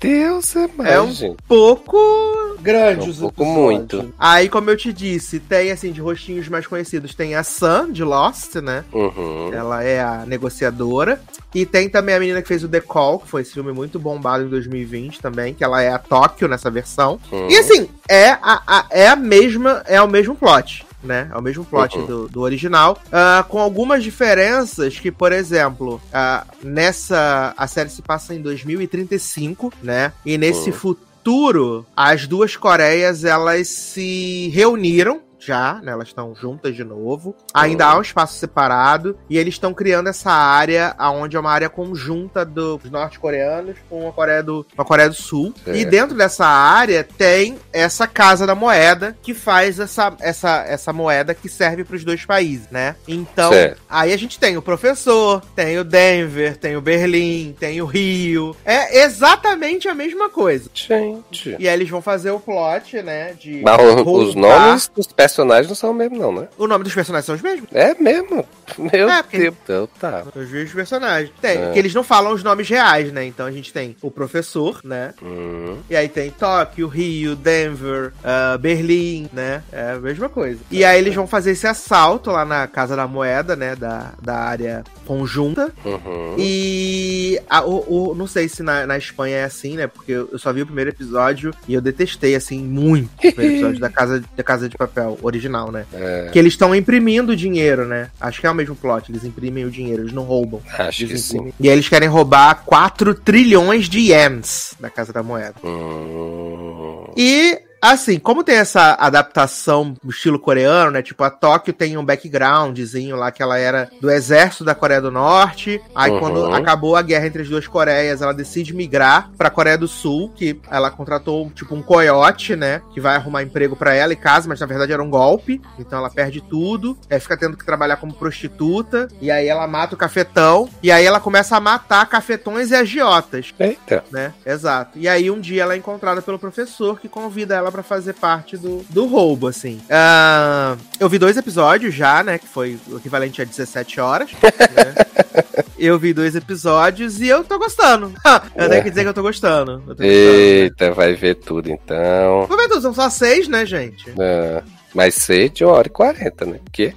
Deus 0.00 0.54
é 0.56 0.68
mais, 0.76 0.90
É 0.90 1.00
um 1.00 1.10
gente. 1.12 1.36
pouco 1.48 2.56
grande 2.60 3.00
É 3.00 3.04
um 3.04 3.08
os 3.10 3.18
pouco 3.18 3.42
episódios. 3.42 3.56
muito. 4.02 4.14
Aí, 4.18 4.48
como 4.48 4.68
eu 4.70 4.76
te 4.76 4.92
disse, 4.92 5.40
tem, 5.40 5.70
assim, 5.70 5.92
de 5.92 6.00
rostinhos 6.00 6.48
mais 6.48 6.66
conhecidos, 6.66 7.14
tem 7.14 7.34
a 7.34 7.42
Sam, 7.42 7.90
de 7.90 8.02
Lost, 8.04 8.56
né? 8.56 8.84
Uhum. 8.92 9.50
Ela 9.52 9.82
é 9.82 10.00
a 10.00 10.24
negociadora. 10.26 11.20
E 11.54 11.64
tem 11.64 11.88
também 11.88 12.14
a 12.16 12.20
menina 12.20 12.42
que 12.42 12.48
fez 12.48 12.64
o 12.64 12.68
The 12.68 12.80
Call, 12.80 13.20
que 13.20 13.28
foi 13.28 13.42
esse 13.42 13.52
filme 13.52 13.72
muito 13.72 13.98
bombado 13.98 14.44
em 14.44 14.48
2020 14.48 15.20
também, 15.20 15.54
que 15.54 15.62
ela 15.62 15.80
é 15.80 15.88
a 15.92 15.98
Tóquio 16.28 16.48
nessa 16.48 16.70
versão. 16.70 17.20
Uhum. 17.30 17.48
E 17.50 17.56
assim, 17.58 17.88
é 18.08 18.30
a, 18.30 18.62
a- 18.66 18.86
é 18.90 19.08
a 19.08 19.16
mesma, 19.16 19.82
é 19.86 20.00
o 20.00 20.08
mesmo 20.08 20.34
plot. 20.34 20.86
Né? 21.02 21.28
É 21.30 21.36
o 21.36 21.42
mesmo 21.42 21.66
plot 21.66 21.98
Uhum. 21.98 22.06
do, 22.06 22.28
do 22.30 22.40
original, 22.40 22.98
ah, 23.12 23.44
com 23.46 23.58
algumas 23.60 24.02
diferenças 24.02 24.98
que, 24.98 25.12
por 25.12 25.32
exemplo, 25.32 26.00
ah, 26.10 26.46
nessa 26.62 27.52
a 27.58 27.66
série 27.66 27.90
se 27.90 28.00
passa 28.00 28.34
em 28.34 28.40
2035, 28.40 29.70
né? 29.82 30.12
E 30.24 30.38
nesse 30.38 30.70
Uhum. 30.70 30.76
futuro, 30.76 31.86
as 31.94 32.26
duas 32.26 32.56
Coreias 32.56 33.22
elas 33.22 33.68
se 33.68 34.48
reuniram 34.54 35.20
já, 35.44 35.80
né? 35.82 35.92
Elas 35.92 36.08
estão 36.08 36.34
juntas 36.34 36.74
de 36.74 36.84
novo. 36.84 37.34
Ainda 37.52 37.86
há 37.86 37.98
um 37.98 38.02
espaço 38.02 38.38
separado 38.38 39.16
e 39.28 39.38
eles 39.38 39.54
estão 39.54 39.74
criando 39.74 40.08
essa 40.08 40.30
área 40.30 40.94
onde 40.98 41.36
é 41.36 41.40
uma 41.40 41.50
área 41.50 41.68
conjunta 41.68 42.44
dos 42.44 42.90
norte-coreanos 42.90 43.76
com 43.88 44.08
a 44.08 44.12
Coreia 44.12 44.42
do, 44.42 44.66
a 44.76 44.84
Coreia 44.84 45.08
do 45.08 45.14
Sul. 45.14 45.54
É. 45.66 45.76
E 45.76 45.84
dentro 45.84 46.16
dessa 46.16 46.46
área 46.46 47.04
tem 47.04 47.58
essa 47.72 48.06
casa 48.06 48.46
da 48.46 48.54
moeda 48.54 49.16
que 49.22 49.34
faz 49.34 49.78
essa, 49.78 50.14
essa, 50.20 50.64
essa 50.66 50.92
moeda 50.92 51.34
que 51.34 51.48
serve 51.48 51.84
para 51.84 51.96
os 51.96 52.04
dois 52.04 52.24
países, 52.24 52.68
né? 52.70 52.96
Então, 53.06 53.52
Certo. 53.52 53.82
aí 53.88 54.12
a 54.12 54.16
gente 54.16 54.38
tem 54.38 54.56
o 54.56 54.62
professor, 54.62 55.42
tem 55.54 55.78
o 55.78 55.84
Denver, 55.84 56.56
tem 56.56 56.76
o 56.76 56.80
Berlim, 56.80 57.54
tem 57.58 57.80
o 57.80 57.86
Rio. 57.86 58.56
É 58.64 59.04
exatamente 59.04 59.88
a 59.88 59.94
mesma 59.94 60.28
coisa. 60.28 60.70
Gente. 60.72 61.56
E 61.58 61.68
aí 61.68 61.74
eles 61.74 61.88
vão 61.88 62.00
fazer 62.00 62.30
o 62.30 62.40
plot, 62.40 63.02
né? 63.02 63.34
De 63.38 63.62
Mas 63.62 63.80
os 64.06 64.34
nomes 64.34 64.88
dos 64.88 65.06
personagens 65.34 65.68
não 65.68 65.74
são 65.74 65.90
o 65.90 65.94
mesmo, 65.94 66.16
não, 66.16 66.32
né? 66.32 66.48
O 66.56 66.66
nome 66.68 66.84
dos 66.84 66.94
personagens 66.94 67.26
são 67.26 67.34
os 67.34 67.42
mesmos? 67.42 67.68
É 67.72 67.92
mesmo? 67.94 68.46
Meu 68.78 69.08
É, 69.10 69.22
porque- 69.22 69.38
Deus. 69.38 69.54
Então 69.64 69.88
tá. 70.00 70.22
Os 70.34 70.48
mesmos 70.50 70.72
personagens. 70.72 71.30
Tem, 71.40 71.58
É. 71.58 71.70
que 71.72 71.78
eles 71.78 71.92
não 71.92 72.04
falam 72.04 72.32
os 72.32 72.42
nomes 72.44 72.68
reais, 72.68 73.12
né? 73.12 73.24
Então 73.26 73.44
a 73.46 73.50
gente 73.50 73.72
tem 73.72 73.96
o 74.00 74.10
professor, 74.10 74.80
né? 74.84 75.12
Hum. 75.22 75.78
E 75.90 75.96
aí 75.96 76.08
tem 76.08 76.30
Tóquio, 76.30 76.86
Rio, 76.86 77.34
Denver, 77.34 78.12
ah, 78.22 78.56
Berlim, 78.58 79.28
né? 79.32 79.62
É 79.72 79.92
a 79.92 79.98
mesma 79.98 80.28
coisa. 80.28 80.60
E 80.70 80.84
aí 80.84 80.98
eles 80.98 81.14
vão 81.14 81.26
fazer 81.26 81.50
esse 81.52 81.66
assalto 81.66 82.30
lá 82.30 82.44
na 82.44 82.66
Casa 82.68 82.94
da 82.94 83.06
Moeda, 83.08 83.56
né? 83.56 83.74
Da, 83.74 84.12
da 84.22 84.36
área 84.36 84.84
conjunta. 85.04 85.72
Uhum. 85.84 86.36
E 86.38 87.40
a- 87.50 87.64
o, 87.64 88.10
o- 88.10 88.14
não 88.14 88.26
sei 88.26 88.48
se 88.48 88.62
na, 88.62 88.86
na 88.86 88.96
Espanha 88.96 89.38
é 89.38 89.44
assim, 89.44 89.76
né? 89.76 89.86
Porque 89.86 90.12
eu 90.12 90.28
eu 90.32 90.38
só 90.38 90.52
vi 90.52 90.62
o 90.62 90.66
primeiro 90.66 90.90
episódio 90.90 91.52
e 91.68 91.74
eu 91.74 91.80
detestei, 91.80 92.34
assim, 92.34 92.58
muito 92.62 93.08
o 93.14 93.32
primeiro 93.32 93.52
episódio 93.54 93.80
da 93.80 93.88
Casa, 93.90 94.22
da 94.36 94.42
casa 94.42 94.68
de 94.68 94.76
Papel 94.76 95.18
original, 95.24 95.72
né? 95.72 95.86
É, 95.92 96.28
Que 96.32 96.38
eles 96.38 96.52
estão 96.52 96.74
imprimindo 96.74 97.34
dinheiro, 97.36 97.84
né? 97.86 98.10
Acho 98.20 98.40
que 98.40 98.46
é 98.46 98.50
o 98.50 98.54
mesmo 98.54 98.74
plot. 98.76 99.10
Eles 99.10 99.24
imprimem 99.24 99.64
o 99.64 99.70
dinheiro, 99.70 100.02
eles 100.02 100.12
não 100.12 100.22
roubam. 100.22 100.60
acho 100.78 100.98
que 100.98 101.12
Eles 101.12 101.22
sim. 101.24 101.52
E 101.58 101.68
aí 101.68 101.74
eles 101.74 101.88
querem 101.88 102.08
roubar 102.08 102.62
4 102.64 103.14
trilhões 103.14 103.88
de 103.88 104.10
yens 104.12 104.74
da 104.78 104.90
Casa 104.90 105.12
da 105.12 105.22
Moeda. 105.22 105.54
Hum. 105.64 107.12
E, 107.16 107.58
assim, 107.92 108.18
como 108.18 108.42
tem 108.44 108.56
essa 108.56 108.94
adaptação 108.98 109.94
no 110.02 110.10
estilo 110.10 110.38
coreano, 110.38 110.90
né? 110.92 111.02
Tipo, 111.02 111.24
a 111.24 111.30
Tóquio 111.30 111.72
tem 111.72 111.96
um 111.96 112.04
backgroundzinho 112.04 113.16
lá 113.16 113.30
que 113.30 113.42
ela 113.42 113.58
era 113.58 113.90
do 114.00 114.10
exército 114.10 114.64
da 114.64 114.74
Coreia 114.74 115.00
do 115.00 115.10
Norte. 115.10 115.80
Aí, 115.94 116.10
Uhum. 116.10 116.18
quando 116.20 116.54
acabou 116.54 116.96
a 116.96 117.02
guerra 117.02 117.26
entre 117.26 117.42
as 117.42 117.48
duas 117.48 117.66
Coreias, 117.66 118.22
ela 118.22 118.32
decide 118.34 118.74
migrar 118.74 119.30
pra 119.36 119.50
Coreia 119.50 119.78
do 119.78 119.88
Sul, 119.88 120.30
que 120.34 120.60
ela 120.70 120.90
contratou, 120.90 121.50
tipo, 121.50 121.74
um 121.74 121.82
coiote, 121.82 122.54
né? 122.56 122.82
Que 122.92 123.00
vai 123.00 123.16
arrumar 123.16 123.42
emprego 123.42 123.74
pra 123.76 123.94
ela 123.94 124.12
e 124.12 124.16
casa, 124.16 124.48
mas 124.48 124.60
na 124.60 124.66
verdade 124.66 124.92
era 124.92 125.02
um 125.02 125.10
golpe. 125.10 125.60
Então 125.78 125.98
ela 125.98 126.10
perde 126.10 126.40
tudo. 126.40 126.96
Aí 127.10 127.18
fica 127.20 127.36
tendo 127.36 127.56
que 127.56 127.64
trabalhar 127.64 127.96
como 127.96 128.12
prostituta. 128.14 129.08
E 129.20 129.30
aí 129.30 129.46
ela 129.48 129.66
mata 129.66 129.94
o 129.94 129.98
cafetão. 129.98 130.68
E 130.82 130.90
aí 130.92 131.04
ela 131.04 131.20
começa 131.20 131.56
a 131.56 131.60
matar 131.60 132.06
cafetões 132.08 132.70
e 132.70 132.74
agiotas 132.74 133.52
Eita. 133.58 134.04
né? 134.10 134.32
Exato. 134.44 134.98
E 134.98 135.08
aí 135.08 135.30
um 135.30 135.40
dia 135.40 135.62
ela 135.62 135.74
é 135.74 135.76
encontrada 135.76 136.20
pelo 136.22 136.38
professor 136.38 136.98
que 137.00 137.08
convida 137.08 137.54
ela 137.54 137.70
pra 137.74 137.82
fazer 137.82 138.12
parte 138.12 138.56
do, 138.56 138.84
do 138.88 139.04
roubo, 139.04 139.48
assim. 139.48 139.80
Ah, 139.90 140.76
eu 141.00 141.08
vi 141.08 141.18
dois 141.18 141.36
episódios 141.36 141.92
já, 141.92 142.22
né? 142.22 142.38
Que 142.38 142.46
foi 142.46 142.78
o 142.88 142.98
equivalente 142.98 143.42
a 143.42 143.44
17 143.44 144.00
horas. 144.00 144.30
né? 144.40 145.44
Eu 145.76 145.98
vi 145.98 146.14
dois 146.14 146.36
episódios 146.36 147.20
e 147.20 147.26
eu 147.26 147.42
tô 147.42 147.58
gostando. 147.58 148.12
eu 148.54 148.68
tenho 148.68 148.84
que 148.84 148.90
dizer 148.90 149.02
que 149.02 149.08
eu 149.08 149.14
tô 149.14 149.22
gostando. 149.22 149.72
Eu 149.72 149.96
tô 149.96 150.02
gostando. 150.04 150.04
Eita, 150.04 150.92
vai 150.92 151.14
ver 151.14 151.34
tudo 151.34 151.68
então. 151.68 152.46
Vou 152.46 152.56
ver 152.56 152.68
tudo, 152.68 152.80
são 152.80 152.94
só 152.94 153.10
seis, 153.10 153.48
né, 153.48 153.66
gente? 153.66 154.08
É, 154.20 154.62
mas 154.94 155.14
sei 155.16 155.48
de 155.48 155.64
uma 155.64 155.74
hora 155.74 155.88
e 155.88 155.90
quarenta, 155.90 156.44
né? 156.46 156.58
Porque 156.64 156.94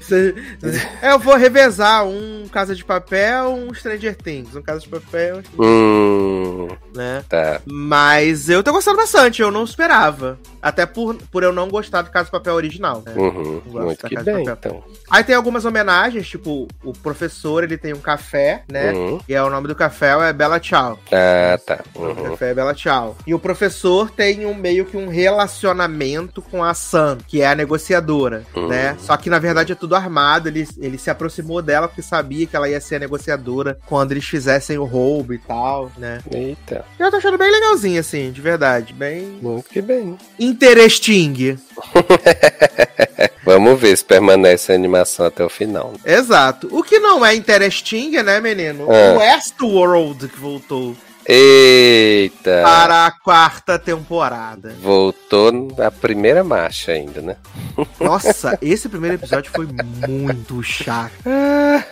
É, 1.01 1.11
eu 1.13 1.19
vou 1.19 1.35
revezar 1.35 2.05
um 2.05 2.45
Casa 2.51 2.75
de 2.75 2.83
Papel, 2.85 3.49
um 3.51 3.73
Stranger 3.73 4.15
Things. 4.15 4.55
Um 4.55 4.61
Casa 4.61 4.79
de 4.81 4.87
Papel, 4.89 5.41
Hum, 5.59 6.67
né? 6.95 7.23
tá. 7.27 7.61
Mas 7.65 8.49
eu 8.49 8.63
tô 8.63 8.71
gostando 8.71 8.97
bastante, 8.97 9.41
eu 9.41 9.51
não 9.51 9.63
esperava. 9.63 10.37
Até 10.61 10.85
por, 10.85 11.15
por 11.31 11.43
eu 11.43 11.53
não 11.53 11.69
gostar 11.69 12.01
do 12.01 12.09
Casa 12.11 12.25
de 12.25 12.31
Papel 12.31 12.53
original. 12.55 13.03
né? 13.05 13.13
Uhum, 13.15 13.61
muito 13.65 14.07
que 14.07 14.15
bem, 14.21 14.43
então. 14.43 14.83
Aí 15.09 15.23
tem 15.23 15.35
algumas 15.35 15.63
homenagens, 15.65 16.27
tipo, 16.27 16.67
o 16.83 16.91
professor 16.93 17.63
ele 17.63 17.77
tem 17.77 17.93
um 17.93 17.99
café, 17.99 18.63
né? 18.69 18.91
Uhum. 18.91 19.19
E 19.27 19.33
é, 19.33 19.41
o 19.41 19.49
nome 19.49 19.67
do 19.67 19.75
café 19.75 20.11
é 20.29 20.33
Bela 20.33 20.59
Tchau. 20.59 20.99
Ah, 21.11 21.57
tá. 21.65 21.79
O 21.95 22.01
Uhum. 22.01 22.15
café 22.31 22.51
é 22.51 22.53
Bela 22.53 22.73
Tchau. 22.73 23.15
E 23.25 23.33
o 23.33 23.39
professor 23.39 24.09
tem 24.11 24.45
um 24.45 24.53
meio 24.53 24.85
que 24.85 24.97
um 24.97 25.07
relacionamento 25.07 26.41
com 26.41 26.63
a 26.63 26.73
Sam, 26.73 27.17
que 27.27 27.41
é 27.41 27.47
a 27.47 27.55
negociadora, 27.87 28.43
Uhum. 28.55 28.67
né? 28.67 28.97
Só 28.99 29.15
que 29.17 29.29
na 29.29 29.39
verdade 29.39 29.71
é 29.71 29.75
tudo 29.75 29.95
armado. 29.95 30.47
Ele, 30.49 30.67
ele 30.79 30.97
se 30.97 31.09
aproximou 31.09 31.61
dela 31.61 31.87
porque 31.87 32.01
sabia 32.01 32.45
que 32.45 32.55
ela 32.55 32.69
ia 32.69 32.81
ser 32.81 32.95
a 32.95 32.99
negociadora 32.99 33.77
quando 33.85 34.11
eles 34.11 34.25
fizessem 34.25 34.77
o 34.77 34.83
roubo 34.85 35.33
e 35.33 35.37
tal, 35.37 35.91
né? 35.97 36.19
Eita, 36.31 36.85
eu 36.99 37.09
tô 37.09 37.17
achando 37.17 37.37
bem 37.37 37.51
legalzinho, 37.51 37.99
assim, 37.99 38.31
de 38.31 38.41
verdade. 38.41 38.93
Bem 38.93 39.39
muito 39.41 39.69
que 39.69 39.81
bem. 39.81 40.17
interesting. 40.39 41.57
Vamos 43.43 43.79
ver 43.79 43.95
se 43.97 44.03
permanece 44.03 44.71
a 44.71 44.75
animação 44.75 45.25
até 45.25 45.43
o 45.43 45.49
final. 45.49 45.93
né? 46.03 46.13
Exato. 46.17 46.67
O 46.71 46.83
que 46.83 46.99
não 46.99 47.25
é 47.25 47.33
interesting, 47.35 48.11
né, 48.21 48.39
menino? 48.41 48.91
É. 48.91 49.13
O 49.13 49.19
Westworld 49.19 50.27
que 50.27 50.37
voltou 50.39 50.95
Eita! 51.27 52.61
para 52.63 53.05
a 53.07 53.11
quarta 53.11 53.77
temporada. 53.77 54.73
Voltou 54.81 55.51
na 55.77 55.91
primeira 55.91 56.41
marcha 56.43 56.93
ainda, 56.93 57.21
né? 57.21 57.35
Nossa, 57.99 58.57
esse 58.61 58.87
primeiro 58.87 59.15
episódio 59.15 59.51
foi 59.51 59.67
muito 60.07 60.63
chato. 60.63 61.11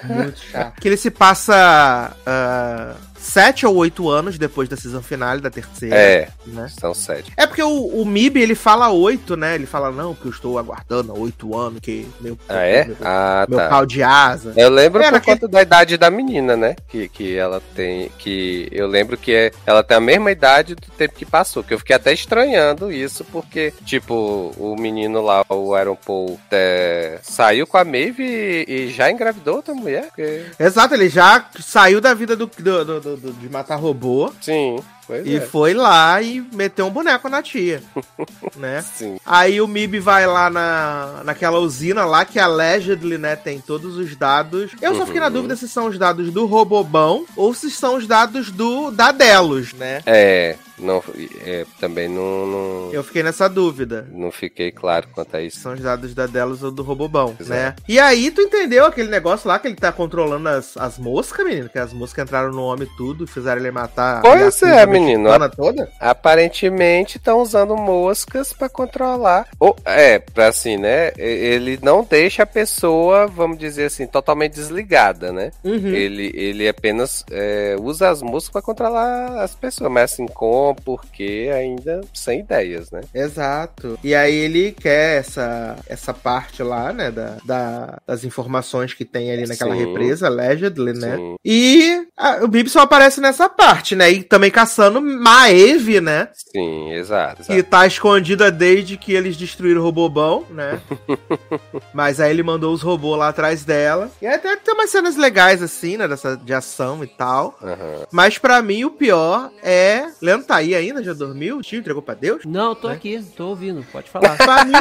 Muito 0.04 0.40
chato. 0.40 0.80
Que 0.80 0.88
ele 0.88 0.98
se 0.98 1.12
passa 1.12 2.16
ah, 2.26 2.96
sete 3.26 3.66
ou 3.66 3.76
oito 3.76 4.10
anos 4.10 4.38
depois 4.38 4.70
da 4.70 4.78
season 4.78 5.02
finale 5.02 5.42
da 5.42 5.50
terceira. 5.50 5.96
É, 5.96 6.30
Né? 6.46 6.68
são 6.80 6.94
sete. 6.94 7.32
É 7.36 7.46
porque 7.48 7.64
o, 7.64 7.88
o 8.02 8.06
MIB 8.06 8.40
ele 8.42 8.56
fala 8.56 8.90
oito, 8.92 9.36
né? 9.36 9.56
Ele 9.56 9.66
fala, 9.66 9.92
não, 9.92 10.14
que 10.14 10.26
eu 10.26 10.32
estou 10.32 10.58
aguardando 10.60 11.18
oito 11.20 11.58
anos, 11.58 11.80
que 11.82 12.08
meu, 12.22 12.38
Ah, 12.48 12.62
é? 12.64 12.86
meu, 12.86 12.98
Ah, 13.02 13.46
meu 13.50 13.58
tá. 13.60 13.70
pau 13.70 13.86
de 13.86 14.04
asa. 14.04 14.54
Eu 14.56 14.70
lembro 14.70 15.02
Era 15.02 15.20
por 15.20 15.26
conta 15.26 15.48
da 15.48 15.62
idade 15.62 15.98
da 15.98 16.10
menina, 16.10 16.56
né? 16.56 16.76
Que, 16.88 17.08
que 17.10 17.36
ela 17.36 17.62
tem. 17.76 18.10
Que 18.18 18.68
eu 18.72 18.88
lembro 18.88 19.18
que 19.18 19.34
é, 19.34 19.52
ela 19.66 19.84
tem 19.84 19.98
a 19.98 20.02
mesma 20.02 20.32
idade 20.32 20.76
do 20.76 20.88
tempo 20.98 21.16
que 21.16 21.26
passou. 21.26 21.64
Que 21.64 21.74
eu 21.74 21.80
fiquei 21.80 21.96
até 21.96 22.14
estranhando 22.14 22.92
isso, 22.92 23.24
porque, 23.26 23.74
tipo, 23.86 24.54
o 24.58 24.76
menino 24.80 25.22
lá, 25.22 25.44
o 25.50 25.74
Aaron 25.74 25.96
Paul, 25.96 26.40
é, 26.52 27.20
saiu 27.24 27.66
com 27.66 27.78
a 27.78 27.84
Maeve 27.84 28.24
e, 28.24 28.66
e 28.86 28.90
já 28.90 29.10
engravidou 29.10 29.56
outra 29.58 29.74
mulher. 29.74 30.08
Porque... 30.08 30.44
Exato, 30.60 30.94
ele 30.94 31.10
já 31.10 31.46
saiu 31.60 32.00
da 32.00 32.14
vida 32.14 32.36
do, 32.36 32.46
do- 32.46 32.86
do- 33.02 33.15
do- 33.18 33.34
de 33.34 33.50
matar 33.50 33.76
robô. 33.78 34.32
Sim, 34.42 34.78
pois 35.08 35.26
e 35.26 35.38
é. 35.38 35.42
foi 35.42 35.74
lá 35.74 36.22
e 36.22 36.42
meteu 36.54 36.86
um 36.86 36.90
boneco 36.92 37.30
na 37.30 37.42
tia, 37.42 37.82
né? 38.56 38.82
Sim. 38.82 39.18
Aí 39.26 39.60
o 39.62 39.68
MIB 39.68 40.00
vai 40.00 40.26
lá 40.28 40.50
na, 40.50 41.22
naquela 41.24 41.60
usina 41.60 42.06
lá 42.06 42.26
que 42.26 42.40
allegedly, 42.40 43.18
né, 43.18 43.36
tem 43.36 43.60
todos 43.60 43.98
os 43.98 44.16
dados. 44.16 44.72
Eu 44.82 44.96
só 44.96 45.06
fiquei 45.06 45.20
na 45.22 45.28
Uhum. 45.28 45.34
dúvida 45.34 45.56
se 45.56 45.68
são 45.68 45.88
os 45.88 45.98
dados 45.98 46.32
do 46.32 46.46
Robobão 46.46 47.26
ou 47.36 47.54
se 47.54 47.70
são 47.72 47.96
os 47.98 48.06
dados 48.08 48.52
do 48.52 48.92
da 48.92 49.12
Delos, 49.12 49.74
né? 49.74 50.02
É, 50.06 50.56
não, 50.78 51.02
é, 51.44 51.66
também 51.80 52.08
não, 52.10 52.46
não, 52.46 52.90
Eu 52.94 53.04
fiquei 53.04 53.24
nessa 53.24 53.48
dúvida. 53.50 54.08
não 54.12 54.32
fiquei 54.32 54.72
claro 54.72 55.08
quanto 55.14 55.36
a 55.36 55.40
Se 55.40 55.48
isso. 55.48 55.60
São 55.62 55.74
os 55.74 55.80
dados 55.82 56.14
da 56.14 56.28
Delos 56.28 56.62
ou 56.64 56.72
do 56.72 56.84
Robobão, 56.84 57.36
Exato. 57.40 57.50
né? 57.60 57.76
E 57.88 57.98
aí, 57.98 58.30
tu 58.32 58.42
entendeu 58.42 58.86
aquele 58.86 59.10
negócio 59.10 59.48
lá 59.48 59.58
que 59.58 59.68
ele 59.68 59.76
tá 59.76 59.92
controlando 59.92 60.48
as, 60.50 60.76
as 60.78 60.98
moscas, 61.00 61.46
menino? 61.46 61.70
Que 61.70 61.80
as 61.80 61.92
moscas 61.94 62.24
entraram 62.24 62.52
no 62.52 62.62
homem 62.64 62.88
e 62.92 62.98
tudo, 62.98 63.26
fizeram 63.26 63.60
ele 63.62 63.72
matar. 63.72 64.22
Pois 64.22 64.62
é, 64.64 64.86
menino. 65.00 65.24
mexicana 65.24 65.50
toda? 65.50 65.90
Aparentemente 66.00 67.18
estão 67.18 67.40
usando 67.42 67.76
moscas 67.76 68.52
pra 68.54 68.68
controlar. 68.70 69.48
Ou, 69.60 69.76
é, 69.86 70.20
pra 70.20 70.48
assim, 70.48 70.78
né? 70.78 71.12
Ele 71.18 71.80
não 71.82 72.04
deixa 72.04 72.44
a 72.44 72.46
pessoa, 72.46 73.28
vamos 73.28 73.58
dizer 73.58 73.86
assim, 73.86 74.06
totalmente 74.06 74.54
desligada, 74.54 75.32
né? 75.32 75.52
Uhum. 75.64 75.88
Ele, 75.88 76.32
ele 76.36 76.68
apenas 76.68 77.24
é, 77.32 77.76
usa 77.80 78.10
as 78.10 78.22
moscas 78.22 78.52
pra 78.52 78.62
controlar 78.62 79.42
as 79.42 79.56
pessoas, 79.56 79.92
mas 79.92 80.14
assim, 80.14 80.28
como, 80.28 80.76
porque 80.84 81.50
ainda 81.54 82.02
sem 82.14 82.40
ideias, 82.42 82.92
né? 82.92 83.02
Exato. 83.14 83.98
E 84.04 84.14
aí 84.14 84.34
ele 84.36 84.72
quer 84.72 85.20
essa, 85.20 85.76
essa 85.88 86.14
parte 86.14 86.62
lá, 86.64 86.92
né, 86.92 87.12
da, 87.12 87.38
da- 87.46 87.98
das 88.06 88.24
informações 88.24 88.94
que 88.94 89.06
tem 89.06 89.32
ali 89.32 89.48
naquela 89.48 89.76
Sim. 89.76 89.86
represa, 89.86 90.28
allegedly, 90.28 90.94
né? 90.94 91.16
Sim. 91.18 91.36
E 91.44 92.06
ah, 92.18 92.40
o 92.44 92.48
Bib 92.48 92.68
só 92.70 92.82
aparece 92.82 93.20
nessa 93.22 93.48
parte, 93.50 93.96
né? 93.96 94.10
E 94.12 94.24
também 94.24 94.52
com 94.52 94.60
caçando 94.86 95.02
Maeve, 95.02 96.00
né? 96.00 96.30
Sim, 96.34 96.92
exato. 96.94 97.44
Que 97.44 97.54
exato. 97.54 97.70
tá 97.70 97.88
escondida 97.88 98.52
desde 98.52 98.98
que 98.98 99.14
eles 99.14 99.36
destruíram 99.38 99.82
o 99.82 99.84
Robobão, 99.84 100.46
né? 100.50 100.80
Mas 101.94 102.20
aí 102.20 102.32
ele 102.32 102.44
mandou 102.44 102.74
os 102.74 102.82
robôs 102.82 103.18
lá 103.18 103.30
atrás 103.30 103.64
dela. 103.64 104.12
E 104.22 104.28
até 104.28 104.56
tem 104.56 104.74
umas 104.74 104.90
cenas 104.90 105.16
legais, 105.16 105.62
assim, 105.62 105.98
né? 105.98 106.08
Dessa, 106.08 106.38
de 106.38 106.54
ação 106.54 107.04
e 107.04 107.08
tal. 107.08 107.58
Aham. 107.62 108.06
Mas 108.12 108.38
pra 108.38 108.62
mim 108.62 108.84
o 108.84 108.92
pior 108.92 109.50
é. 109.64 110.08
Leandro 110.22 110.48
tá 110.48 110.58
aí 110.58 110.76
ainda? 110.76 111.04
Já 111.04 111.14
dormiu? 111.14 111.58
O 111.58 111.62
tio 111.62 111.80
entregou 111.80 112.02
pra 112.02 112.14
Deus? 112.14 112.44
Não, 112.46 112.76
tô 112.76 112.88
aqui, 112.88 113.24
tô 113.36 113.48
ouvindo, 113.48 113.86
pode 113.92 114.10
falar. 114.10 114.36
Pra 114.46 114.66
mim, 114.66 114.74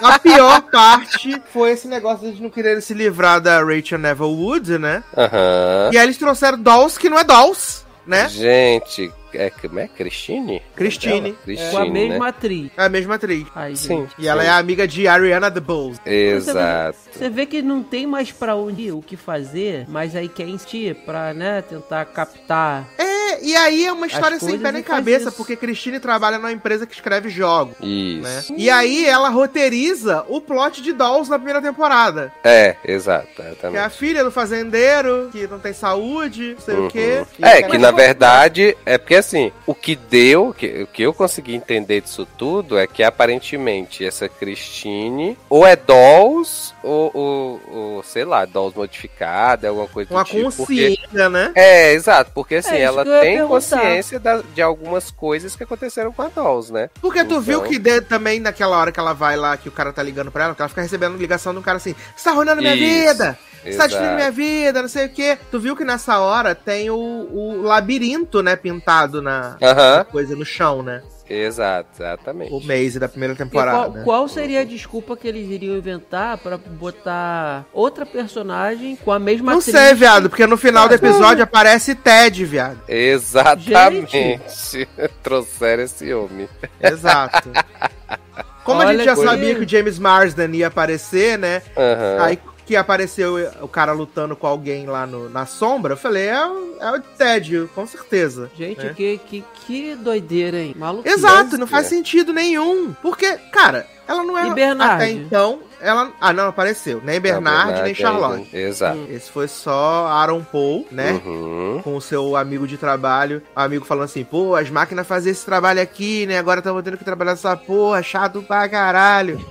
a 0.00 0.18
pior 0.18 0.62
parte 0.70 1.40
foi 1.52 1.72
esse 1.72 1.86
negócio 1.86 2.20
de 2.20 2.26
eles 2.28 2.40
não 2.40 2.50
quererem 2.50 2.80
se 2.80 2.94
livrar 2.94 3.40
da 3.40 3.62
Rachel 3.62 3.98
Neville 3.98 4.34
Wood, 4.34 4.78
né? 4.78 5.04
Aham. 5.16 5.90
E 5.92 5.98
aí 5.98 6.04
eles 6.04 6.16
trouxeram 6.16 6.58
Dolls 6.58 6.98
que 6.98 7.08
não 7.08 7.18
é 7.18 7.24
Dolls, 7.24 7.84
né? 8.06 8.28
Gente, 8.28 9.12
é, 9.34 9.50
como 9.50 9.78
é? 9.78 9.88
Christine? 9.88 10.62
Christine. 10.74 11.32
Christine, 11.44 11.70
Com 11.70 11.78
a 11.78 11.86
mesma 11.86 12.18
né? 12.24 12.28
atriz. 12.28 12.70
É 12.76 12.84
a 12.84 12.88
mesma 12.88 13.14
atriz. 13.14 13.46
Aí, 13.54 13.76
Sim. 13.76 14.06
E 14.18 14.28
ela 14.28 14.42
sim. 14.42 14.48
é 14.48 14.50
amiga 14.52 14.86
de 14.86 15.06
Ariana 15.08 15.50
DeBose. 15.50 16.00
Exato. 16.04 16.98
Você 17.12 17.28
vê 17.28 17.46
que 17.46 17.62
não 17.62 17.82
tem 17.82 18.06
mais 18.06 18.30
pra 18.32 18.54
onde 18.56 18.82
ir, 18.82 18.92
o 18.92 19.02
que 19.02 19.16
fazer, 19.16 19.86
mas 19.88 20.14
aí 20.16 20.28
quer 20.28 20.48
insistir 20.48 20.94
pra, 21.04 21.32
né, 21.34 21.62
tentar 21.62 22.04
captar. 22.06 22.88
É, 22.98 23.44
e 23.44 23.54
aí 23.56 23.86
é 23.86 23.92
uma 23.92 24.06
história 24.06 24.38
sem 24.38 24.58
pé 24.58 24.72
nem 24.72 24.82
cabeça, 24.82 25.28
isso. 25.28 25.36
porque 25.36 25.56
Christine 25.56 25.98
trabalha 26.00 26.38
numa 26.38 26.52
empresa 26.52 26.86
que 26.86 26.94
escreve 26.94 27.28
jogos. 27.28 27.74
Isso. 27.80 28.52
Né? 28.52 28.58
E 28.58 28.70
aí 28.70 29.04
ela 29.06 29.28
roteiriza 29.28 30.24
o 30.28 30.40
plot 30.40 30.82
de 30.82 30.92
Dolls 30.92 31.30
na 31.30 31.38
primeira 31.38 31.60
temporada. 31.62 32.32
É, 32.44 32.76
exato. 32.84 33.28
Que 33.70 33.76
é 33.76 33.80
a 33.80 33.90
filha 33.90 34.24
do 34.24 34.30
fazendeiro, 34.30 35.28
que 35.32 35.46
não 35.46 35.58
tem 35.58 35.72
saúde, 35.72 36.54
não 36.54 36.60
sei 36.60 36.76
o 36.76 36.88
quê. 36.88 37.24
E 37.38 37.44
É, 37.44 37.60
ela- 37.60 37.70
que 37.70 37.78
na 37.78 37.90
verdade, 37.90 38.76
é 38.84 38.98
porque 38.98 39.21
assim, 39.22 39.50
o 39.66 39.74
que 39.74 39.96
deu, 39.96 40.52
que- 40.52 40.82
o 40.82 40.86
que 40.86 41.02
eu 41.02 41.14
consegui 41.14 41.54
entender 41.54 42.00
disso 42.02 42.26
tudo 42.36 42.78
é 42.78 42.86
que 42.86 43.02
aparentemente 43.02 44.04
essa 44.04 44.28
Christine 44.28 45.36
ou 45.48 45.66
é 45.66 45.74
Dolls 45.76 46.72
ou, 46.82 47.10
ou, 47.14 47.60
ou, 47.72 48.02
sei 48.02 48.24
lá, 48.24 48.44
Dolls 48.44 48.76
modificada, 48.76 49.68
alguma 49.68 49.86
coisa 49.88 50.08
do 50.08 50.14
Uma 50.14 50.24
tipo. 50.24 50.42
Porque... 50.52 50.96
consciência, 50.96 51.28
né? 51.28 51.52
É, 51.54 51.92
exato, 51.92 52.30
porque 52.34 52.56
assim, 52.56 52.70
É, 52.74 52.84
isso 52.84 52.84
ela 52.84 53.04
que 53.04 53.20
tem 53.20 53.46
consciência 53.46 54.18
da- 54.20 54.42
de 54.54 54.60
algumas 54.62 55.10
coisas 55.10 55.54
que 55.56 55.62
aconteceram 55.62 56.12
com 56.12 56.22
a 56.22 56.28
Dolls, 56.28 56.72
né? 56.72 56.90
Porque 57.00 57.24
tu 57.24 57.40
viu 57.40 57.58
Então. 57.60 57.70
que 57.70 57.78
de- 57.78 58.00
também 58.02 58.40
naquela 58.40 58.76
hora 58.78 58.90
que 58.92 59.00
ela 59.00 59.12
vai 59.12 59.36
lá, 59.36 59.56
que 59.56 59.68
o 59.68 59.72
cara 59.72 59.92
tá 59.92 60.02
ligando 60.02 60.30
pra 60.30 60.44
ela, 60.44 60.54
que 60.54 60.62
ela 60.62 60.68
fica 60.68 60.82
recebendo 60.82 61.16
ligação 61.16 61.52
de 61.52 61.58
um 61.58 61.62
cara 61.62 61.76
assim, 61.76 61.94
você 62.16 62.24
tá 62.24 62.30
arruinando 62.32 62.60
minha 62.60 62.74
Isso, 62.74 63.12
vida! 63.12 63.38
Você 63.64 63.76
tá 63.76 63.86
destruindo 63.86 64.14
minha 64.16 64.30
vida, 64.30 64.82
não 64.82 64.88
sei 64.88 65.06
o 65.06 65.10
quê. 65.10 65.38
Tu 65.50 65.60
viu 65.60 65.76
que 65.76 65.84
nessa 65.84 66.18
hora 66.18 66.54
tem 66.54 66.90
o, 66.90 66.96
o 66.96 67.62
labirinto, 67.62 68.42
né, 68.42 68.56
pintado 68.56 69.22
na 69.22 69.56
Aham, 69.62 69.98
na 69.98 70.04
coisa 70.04 70.34
no 70.36 70.44
chão, 70.44 70.82
né? 70.82 71.02
exato, 71.28 71.88
exatamente. 72.02 72.52
O 72.52 72.60
Maze 72.60 72.98
da 72.98 73.08
primeira 73.08 73.34
E 73.34 73.36
qual, 73.36 73.48
temporada. 73.48 74.02
qual 74.02 74.28
seria 74.28 74.60
a 74.60 74.64
desculpa 74.64 75.16
que 75.16 75.26
eles 75.26 75.48
iriam 75.48 75.76
inventar 75.76 76.36
pra 76.38 76.58
botar 76.58 77.64
outra 77.72 78.04
personagem 78.04 78.96
com 78.96 79.10
a 79.12 79.18
mesma 79.18 79.52
Não 79.52 79.58
atriz? 79.60 79.74
sei, 79.76 79.94
viado, 79.94 80.28
porque 80.28 80.46
no 80.46 80.56
final 80.58 80.88
do 80.88 80.92
Ah, 80.92 80.96
episódio 80.96 81.42
aparece 81.44 81.94
Ted, 81.94 82.44
viado. 82.44 82.80
Exatamente. 82.88 84.40
Trouxeram 85.22 85.82
esse 85.84 86.12
homem. 86.12 86.48
Exato. 86.80 87.50
Como 88.64 88.80
a 88.80 88.84
Olha, 88.84 88.92
gente 88.98 89.04
já 89.04 89.16
sabia 89.16 89.54
que 89.56 89.64
o 89.64 89.68
James 89.68 89.98
Marsden 89.98 90.54
ia 90.54 90.68
aparecer, 90.68 91.36
né? 91.38 91.62
Aham. 91.76 92.16
Aí 92.24 92.38
que 92.66 92.76
apareceu 92.76 93.34
o 93.60 93.68
cara 93.68 93.92
lutando 93.92 94.36
com 94.36 94.46
alguém 94.46 94.86
lá 94.86 95.06
no- 95.06 95.28
na 95.28 95.46
sombra, 95.46 95.92
eu 95.94 95.96
falei, 95.96 96.28
é, 96.28 96.46
o- 96.46 96.76
é 96.80 96.90
o 96.92 97.00
Ted, 97.00 97.68
com 97.74 97.86
certeza. 97.86 98.50
Gente, 98.56 98.86
É. 98.86 98.92
que, 98.94 99.18
que, 99.26 99.44
que 99.66 99.94
doideira, 99.96 100.58
hein? 100.58 100.74
Maluco. 100.78 101.08
Exato, 101.08 101.56
não 101.58 101.66
faz 101.66 101.86
é. 101.86 101.88
sentido 101.90 102.32
nenhum. 102.32 102.92
Porque, 103.02 103.36
cara, 103.52 103.86
ela 104.06 104.22
não 104.22 104.36
é. 104.38 104.48
E 104.48 104.54
Bernard? 104.54 104.94
Até 105.04 105.10
então, 105.10 105.60
ela. 105.80 106.12
Ah, 106.20 106.32
não 106.32 106.48
apareceu. 106.48 107.00
Nem 107.04 107.20
Bernard, 107.20 107.72
nem 107.72 107.82
ainda. 107.82 107.94
Charlotte. 107.94 108.56
Exato. 108.56 108.98
Esse 109.08 109.30
foi 109.30 109.48
só 109.48 110.06
Aaron 110.08 110.42
Paul, 110.44 110.86
né? 110.90 111.20
Uhum. 111.24 111.80
Com 111.82 111.96
o 111.96 112.00
seu 112.00 112.36
amigo 112.36 112.66
de 112.66 112.76
trabalho. 112.76 113.42
O 113.56 113.60
amigo 113.60 113.84
falando 113.84 114.04
assim: 114.04 114.24
pô, 114.24 114.54
as 114.54 114.68
máquinas 114.70 115.06
faziam 115.06 115.32
esse 115.32 115.44
trabalho 115.44 115.80
aqui, 115.80 116.26
né? 116.26 116.38
Agora 116.38 116.58
estamos 116.60 116.82
tendo 116.82 116.98
que 116.98 117.04
trabalhar 117.04 117.32
essa 117.32 117.56
porra, 117.56 118.02
chato 118.02 118.42
pra 118.42 118.68
caralho. 118.68 119.40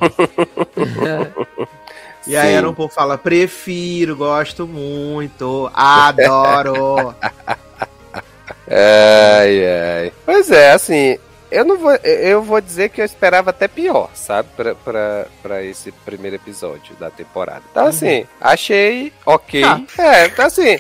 E 2.28 2.36
aí 2.36 2.52
Sim. 2.52 2.58
Aaron 2.58 2.74
Paul 2.74 2.90
fala: 2.90 3.18
prefiro, 3.18 4.16
gosto 4.16 4.68
muito, 4.68 5.70
adoro. 5.74 7.16
Ai, 8.74 9.66
ai. 9.68 10.14
Pois 10.26 10.50
é, 10.50 10.72
assim, 10.72 11.20
eu 11.52 11.66
não 11.66 11.78
vou. 11.78 11.94
Eu 11.96 12.42
vou 12.42 12.62
dizer 12.62 12.90
que 12.90 13.02
eu 13.02 13.06
esperava 13.06 13.50
até 13.50 13.68
pior, 13.68 14.10
sabe? 14.14 14.50
Pra, 14.56 14.76
pra, 14.76 15.28
pra 15.42 15.64
esse 15.64 15.92
primeiro 15.92 16.38
episódio 16.38 16.96
da 16.96 17.10
temporada. 17.10 17.62
Então, 17.70 17.88
assim, 17.88 18.26
achei 18.40 19.12
ok. 19.26 19.62
Tá. 19.62 19.82
É, 19.98 20.26
então, 20.28 20.46
assim, 20.46 20.80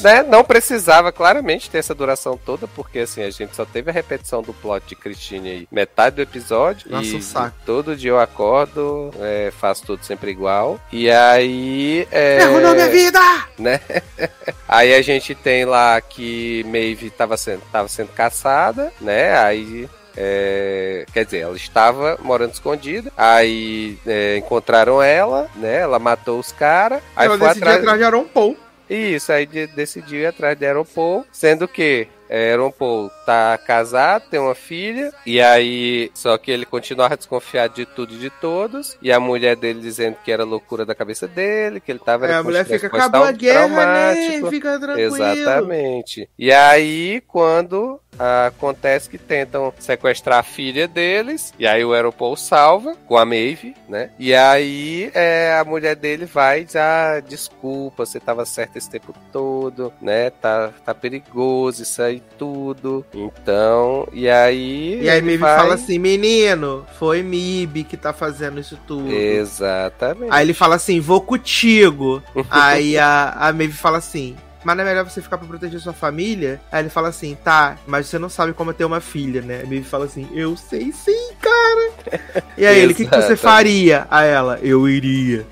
né? 0.00 0.22
Não 0.22 0.44
precisava 0.44 1.12
claramente 1.12 1.70
ter 1.70 1.78
essa 1.78 1.94
duração 1.94 2.38
toda, 2.38 2.66
porque 2.68 3.00
assim, 3.00 3.22
a 3.22 3.30
gente 3.30 3.54
só 3.54 3.64
teve 3.64 3.90
a 3.90 3.92
repetição 3.92 4.42
do 4.42 4.52
plot 4.54 4.86
de 4.86 4.96
Christine 4.96 5.50
aí 5.50 5.68
metade 5.70 6.16
do 6.16 6.22
episódio. 6.22 6.90
Nossa, 6.90 7.08
e 7.08 7.16
um 7.16 7.22
saco. 7.22 7.56
todo 7.66 7.96
dia 7.96 8.10
eu 8.10 8.20
acordo, 8.20 9.10
é, 9.20 9.52
faço 9.58 9.84
tudo 9.84 10.04
sempre 10.04 10.30
igual. 10.30 10.80
E 10.92 11.10
aí. 11.10 12.06
É, 12.10 12.42
Arruinou 12.42 12.74
minha 12.74 12.88
vida! 12.88 13.20
né? 13.58 13.80
Aí 14.68 14.94
a 14.94 15.02
gente 15.02 15.34
tem 15.34 15.64
lá 15.64 16.00
que 16.00 16.64
Maeve 16.64 17.10
tava 17.10 17.36
sendo, 17.36 17.62
tava 17.70 17.88
sendo 17.88 18.08
caçada, 18.08 18.92
né? 19.00 19.36
Aí. 19.38 19.88
É, 20.16 21.04
quer 21.12 21.24
dizer, 21.24 21.38
ela 21.40 21.56
estava 21.56 22.18
morando 22.22 22.52
escondida. 22.52 23.12
Aí 23.16 23.98
é, 24.06 24.36
encontraram 24.38 25.02
ela, 25.02 25.48
né? 25.56 25.80
Ela 25.80 25.98
matou 25.98 26.38
os 26.38 26.52
caras. 26.52 27.02
Aí 27.16 27.26
Ela 27.26 27.38
foi 27.38 27.48
decidiu 27.48 27.62
atrás. 27.68 27.78
atrás 27.80 27.98
de 27.98 28.04
Aaron 28.04 28.24
Paul. 28.24 28.56
Isso, 28.88 29.32
aí 29.32 29.46
de- 29.46 29.66
decidiu 29.68 30.20
ir 30.20 30.26
atrás 30.26 30.58
de 30.58 30.66
Aaron 30.66 30.84
Paul, 30.84 31.24
sendo 31.32 31.66
que 31.66 32.06
é, 32.28 32.52
Aaron 32.52 32.70
Paul 32.70 33.10
tá 33.24 33.56
casado, 33.58 34.24
tem 34.30 34.38
uma 34.40 34.54
filha, 34.54 35.10
e 35.24 35.40
aí, 35.40 36.10
só 36.14 36.36
que 36.36 36.50
ele 36.50 36.66
continuava 36.66 37.16
desconfiado 37.16 37.74
de 37.74 37.86
tudo 37.86 38.12
e 38.14 38.18
de 38.18 38.28
todos, 38.28 38.96
e 39.00 39.10
a 39.10 39.18
mulher 39.18 39.56
dele 39.56 39.80
dizendo 39.80 40.16
que 40.22 40.30
era 40.30 40.44
loucura 40.44 40.84
da 40.84 40.94
cabeça 40.94 41.26
dele, 41.26 41.80
que 41.80 41.92
ele 41.92 41.98
tava... 41.98 42.26
É, 42.26 42.34
a 42.34 42.42
mulher 42.42 42.66
fica, 42.66 42.86
acabou 42.88 43.24
a 43.24 43.32
guerra, 43.32 43.68
né? 43.68 44.14
pós-traumático." 44.14 44.50
Fica 44.52 44.78
tranquilo. 44.78 45.16
Exatamente. 45.16 46.28
E 46.38 46.52
aí, 46.52 47.22
quando 47.26 48.00
acontece 48.18 49.08
que 49.08 49.18
tentam 49.18 49.72
sequestrar 49.78 50.38
a 50.38 50.42
filha 50.42 50.86
deles, 50.86 51.52
e 51.58 51.66
aí 51.66 51.84
o 51.84 51.92
Aeropol 51.92 52.36
salva 52.36 52.96
com 53.06 53.16
a 53.16 53.24
Maeve, 53.24 53.74
né? 53.88 54.10
E 54.18 54.34
aí 54.34 55.10
é, 55.14 55.56
a 55.58 55.64
mulher 55.64 55.96
dele 55.96 56.24
vai 56.26 56.60
e 56.60 56.64
diz: 56.64 56.76
Ah, 56.76 57.20
desculpa, 57.26 58.04
você 58.06 58.20
tava 58.20 58.44
certo 58.44 58.76
esse 58.76 58.90
tempo 58.90 59.14
todo, 59.32 59.92
né? 60.00 60.30
Tá, 60.30 60.70
tá 60.84 60.94
perigoso 60.94 61.82
isso 61.82 62.02
aí 62.02 62.22
tudo. 62.38 63.04
Então, 63.12 64.08
e 64.12 64.28
aí. 64.28 65.00
E 65.02 65.08
aí 65.08 65.20
Maeve 65.22 65.38
vai- 65.38 65.56
fala 65.56 65.74
assim, 65.74 65.98
menino, 65.98 66.86
foi 66.98 67.22
Mib 67.22 67.84
que 67.84 67.96
tá 67.96 68.12
fazendo 68.12 68.60
isso 68.60 68.78
tudo. 68.86 69.10
Exatamente. 69.10 70.30
Aí 70.30 70.44
ele 70.44 70.54
fala 70.54 70.76
assim, 70.76 71.00
vou 71.00 71.20
contigo. 71.20 72.22
aí 72.50 72.98
a, 72.98 73.30
a 73.30 73.52
Maeve 73.52 73.72
fala 73.74 73.98
assim, 73.98 74.36
mas 74.64 74.76
não 74.76 74.84
é 74.84 74.86
melhor 74.86 75.04
você 75.04 75.20
ficar 75.20 75.38
pra 75.38 75.46
proteger 75.46 75.80
sua 75.80 75.92
família? 75.92 76.60
Aí 76.72 76.82
ele 76.82 76.90
fala 76.90 77.08
assim, 77.08 77.36
tá, 77.42 77.76
mas 77.86 78.06
você 78.06 78.18
não 78.18 78.28
sabe 78.28 78.52
como 78.52 78.70
é 78.70 78.74
ter 78.74 78.84
uma 78.84 79.00
filha, 79.00 79.42
né? 79.42 79.62
A 79.62 79.66
fala 79.84 80.06
assim, 80.06 80.28
eu 80.32 80.56
sei 80.56 80.92
sim, 80.92 81.32
cara. 81.40 82.44
E 82.56 82.64
aí 82.64 82.78
ele, 82.78 82.92
o 82.92 82.96
que, 82.96 83.06
que 83.06 83.16
você 83.16 83.36
faria? 83.36 84.06
A 84.08 84.22
ela, 84.22 84.60
eu 84.62 84.88
iria. 84.88 85.44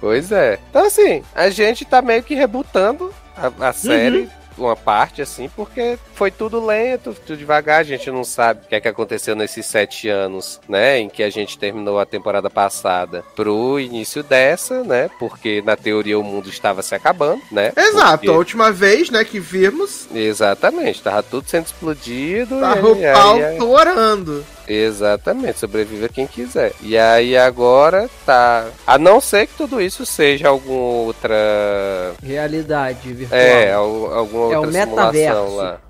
Pois 0.00 0.30
é. 0.30 0.60
Então, 0.70 0.86
assim, 0.86 1.22
a 1.34 1.50
gente 1.50 1.84
tá 1.84 2.00
meio 2.00 2.22
que 2.22 2.34
rebutando 2.34 3.12
a, 3.36 3.68
a 3.68 3.72
série. 3.72 4.30
Uma 4.58 4.76
parte, 4.76 5.22
assim, 5.22 5.48
porque 5.54 5.98
foi 6.14 6.30
tudo 6.30 6.64
lento, 6.64 7.14
tudo 7.26 7.36
devagar, 7.38 7.80
a 7.80 7.84
gente 7.84 8.10
não 8.10 8.24
sabe 8.24 8.60
o 8.64 8.68
que 8.68 8.74
é 8.74 8.80
que 8.80 8.88
aconteceu 8.88 9.34
nesses 9.34 9.66
sete 9.66 10.08
anos, 10.08 10.60
né? 10.68 10.98
Em 10.98 11.08
que 11.08 11.22
a 11.22 11.30
gente 11.30 11.58
terminou 11.58 11.98
a 11.98 12.06
temporada 12.06 12.48
passada 12.50 13.24
pro 13.34 13.78
início 13.80 14.22
dessa, 14.22 14.82
né? 14.84 15.10
Porque 15.18 15.62
na 15.64 15.76
teoria 15.76 16.18
o 16.18 16.22
mundo 16.22 16.48
estava 16.48 16.82
se 16.82 16.94
acabando, 16.94 17.42
né? 17.50 17.72
Exato, 17.76 18.18
Porque- 18.18 18.28
a 18.28 18.32
última 18.32 18.70
vez, 18.70 19.10
né, 19.10 19.24
que 19.24 19.38
vimos, 19.40 20.06
Exatamente, 20.14 21.02
tava 21.02 21.22
tudo 21.22 21.48
sendo 21.48 21.66
explodido. 21.66 22.60
tava 22.60 22.78
e 22.88 22.90
o 22.90 23.12
pau 23.12 23.38
torando. 23.58 24.44
Exatamente, 24.68 25.58
sobreviva 25.58 26.08
quem 26.08 26.26
quiser. 26.26 26.72
E 26.80 26.96
aí 26.96 27.36
agora 27.36 28.08
tá. 28.24 28.66
A 28.86 28.96
não 28.98 29.20
ser 29.20 29.46
que 29.46 29.54
tudo 29.56 29.80
isso 29.80 30.04
seja 30.06 30.48
alguma 30.48 30.78
outra. 31.04 31.34
Realidade 32.22 33.12
virtual. 33.12 33.40
É, 33.40 33.72
al- 33.72 34.14
alguma 34.14 34.52
É 34.52 34.58
o 34.58 34.62
outra 34.64 34.70
metaverso. 34.72 35.34
simulação 35.40 35.56
lá. 35.56 35.80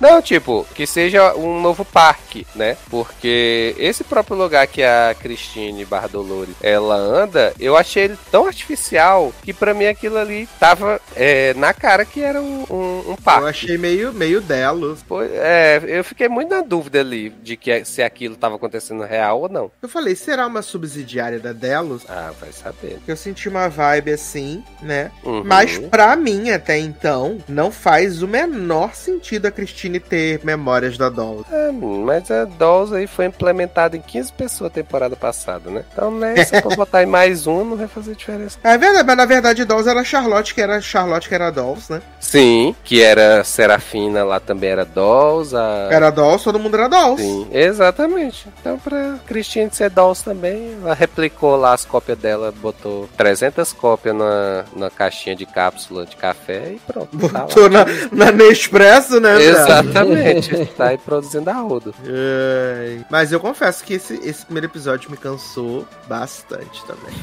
Não, 0.00 0.22
tipo, 0.22 0.66
que 0.74 0.86
seja 0.86 1.34
um 1.34 1.60
novo 1.60 1.84
parque, 1.84 2.46
né? 2.54 2.76
Porque 2.88 3.74
esse 3.78 4.02
próprio 4.02 4.36
lugar 4.36 4.66
que 4.66 4.82
a 4.82 5.14
Cristine 5.18 5.84
Barra 5.84 6.08
Dolores 6.08 6.54
ela 6.62 6.96
anda, 6.96 7.52
eu 7.58 7.76
achei 7.76 8.04
ele 8.04 8.18
tão 8.30 8.46
artificial 8.46 9.32
que 9.42 9.52
pra 9.52 9.74
mim 9.74 9.86
aquilo 9.86 10.18
ali 10.18 10.48
tava 10.58 11.00
é, 11.14 11.52
na 11.54 11.74
cara 11.74 12.04
que 12.04 12.22
era 12.22 12.40
um, 12.40 12.64
um, 12.70 13.10
um 13.12 13.16
parque. 13.16 13.42
Eu 13.42 13.48
achei 13.48 13.78
meio, 13.78 14.12
meio 14.12 14.40
delos. 14.40 15.02
Pô, 15.02 15.22
é, 15.22 15.82
eu 15.86 16.04
fiquei 16.04 16.28
muito 16.28 16.50
na 16.50 16.62
dúvida 16.62 17.00
ali 17.00 17.30
de 17.42 17.56
que 17.56 17.84
se 17.84 18.02
aquilo 18.02 18.36
tava 18.36 18.56
acontecendo 18.56 19.02
real 19.04 19.42
ou 19.42 19.48
não. 19.48 19.70
Eu 19.82 19.88
falei, 19.88 20.14
será 20.14 20.46
uma 20.46 20.62
subsidiária 20.62 21.38
da 21.38 21.52
Delos? 21.52 22.04
Ah, 22.08 22.32
vai 22.40 22.52
saber. 22.52 22.98
Eu 23.06 23.16
senti 23.16 23.48
uma 23.48 23.68
vibe 23.68 24.12
assim, 24.12 24.64
né? 24.80 25.10
Uhum. 25.24 25.42
Mas 25.44 25.78
pra 25.78 26.16
mim, 26.16 26.50
até 26.50 26.78
então, 26.78 27.38
não 27.48 27.70
faz 27.70 28.22
o 28.22 28.28
menor 28.28 28.94
sentido 28.94 29.09
a 29.46 29.50
Christine 29.50 30.00
ter 30.00 30.40
memórias 30.44 30.96
da 30.96 31.08
Dolls. 31.08 31.44
É, 31.50 31.70
mas 31.72 32.30
a 32.30 32.44
Dolls 32.44 32.94
aí 32.94 33.06
foi 33.06 33.26
implementada 33.26 33.96
em 33.96 34.00
15 34.00 34.32
pessoas 34.32 34.70
a 34.70 34.74
temporada 34.74 35.16
passada, 35.16 35.70
né? 35.70 35.84
Então, 35.92 36.10
né, 36.10 36.44
se 36.44 36.60
for 36.60 36.76
botar 36.76 37.02
em 37.02 37.06
mais 37.06 37.46
um, 37.46 37.64
não 37.64 37.76
vai 37.76 37.88
fazer 37.88 38.14
diferença. 38.14 38.58
É 38.62 38.76
verdade, 38.76 39.06
mas 39.06 39.16
na 39.16 39.24
verdade 39.24 39.64
Dolls 39.64 39.88
era 39.88 40.04
Charlotte, 40.04 40.54
que 40.54 40.60
era 40.60 40.80
Charlotte, 40.80 41.28
que 41.28 41.34
era 41.34 41.50
Dolls, 41.50 41.92
né? 41.92 42.02
Sim, 42.18 42.74
que 42.84 43.02
era 43.02 43.42
Serafina 43.44 44.24
lá 44.24 44.40
também 44.40 44.70
era 44.70 44.84
Dolls. 44.84 45.54
A... 45.56 45.88
Era 45.90 46.10
Dolls, 46.10 46.44
todo 46.44 46.58
mundo 46.58 46.76
era 46.76 46.88
Dolls. 46.88 47.22
Sim, 47.22 47.48
exatamente. 47.52 48.46
Então, 48.60 48.78
pra 48.78 49.16
Christine 49.26 49.70
ser 49.72 49.90
Dolls 49.90 50.22
também, 50.24 50.76
ela 50.82 50.94
replicou 50.94 51.56
lá 51.56 51.72
as 51.72 51.84
cópias 51.84 52.18
dela, 52.18 52.52
botou 52.52 53.08
300 53.16 53.72
cópias 53.72 54.14
na, 54.14 54.64
na 54.74 54.90
caixinha 54.90 55.34
de 55.34 55.46
cápsula 55.46 56.06
de 56.06 56.16
café 56.16 56.72
e 56.74 56.80
pronto. 56.86 57.28
tá. 57.28 57.40
Botou 57.40 57.68
na, 57.68 57.84
na 58.12 58.30
Nespresso, 58.30 58.99
né? 59.08 59.36
velho? 59.36 59.50
Exatamente, 59.50 60.66
tá 60.76 60.88
aí 60.88 60.98
produzindo 60.98 61.48
a 61.48 61.54
rodo. 61.54 61.94
Ai, 62.04 63.04
Mas 63.10 63.32
eu 63.32 63.40
confesso 63.40 63.82
que 63.84 63.94
esse, 63.94 64.14
esse 64.22 64.44
primeiro 64.44 64.66
episódio 64.66 65.10
me 65.10 65.16
cansou 65.16 65.86
bastante 66.08 66.82
também. 66.84 67.14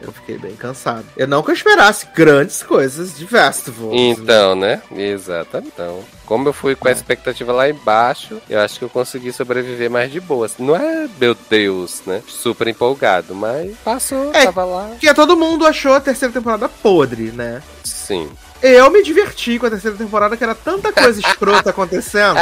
eu 0.00 0.12
fiquei 0.12 0.38
bem 0.38 0.54
cansado. 0.54 1.04
Eu 1.16 1.26
não 1.26 1.42
que 1.42 1.50
eu 1.50 1.54
esperasse 1.54 2.06
grandes 2.14 2.62
coisas 2.62 3.16
de 3.16 3.26
Festival. 3.26 3.90
Então, 3.92 4.54
né? 4.54 4.80
Exatamente. 4.94 5.72
Então, 5.74 6.00
como 6.26 6.48
eu 6.48 6.52
fui 6.52 6.74
com 6.74 6.88
a 6.88 6.92
expectativa 6.92 7.52
lá 7.52 7.68
embaixo, 7.68 8.40
eu 8.48 8.60
acho 8.60 8.78
que 8.78 8.84
eu 8.84 8.88
consegui 8.90 9.32
sobreviver 9.32 9.90
mais 9.90 10.10
de 10.10 10.20
boas. 10.20 10.54
Não 10.58 10.74
é, 10.76 11.08
meu 11.18 11.36
Deus, 11.48 12.02
né? 12.06 12.22
Super 12.26 12.68
empolgado, 12.68 13.34
mas 13.34 13.76
passou, 13.84 14.30
É. 14.34 14.44
tava 14.44 14.64
lá. 14.64 14.88
Porque 14.90 15.12
todo 15.14 15.36
mundo 15.36 15.66
achou 15.66 15.94
a 15.94 16.00
terceira 16.00 16.32
temporada 16.32 16.68
podre, 16.68 17.30
né? 17.32 17.62
Sim. 17.82 18.30
Eu 18.66 18.90
me 18.90 19.02
diverti 19.02 19.58
com 19.58 19.66
a 19.66 19.70
terceira 19.70 19.94
temporada, 19.94 20.36
que 20.38 20.42
era 20.42 20.54
tanta 20.54 20.90
coisa 20.90 21.20
escrota 21.20 21.68
acontecendo, 21.68 22.36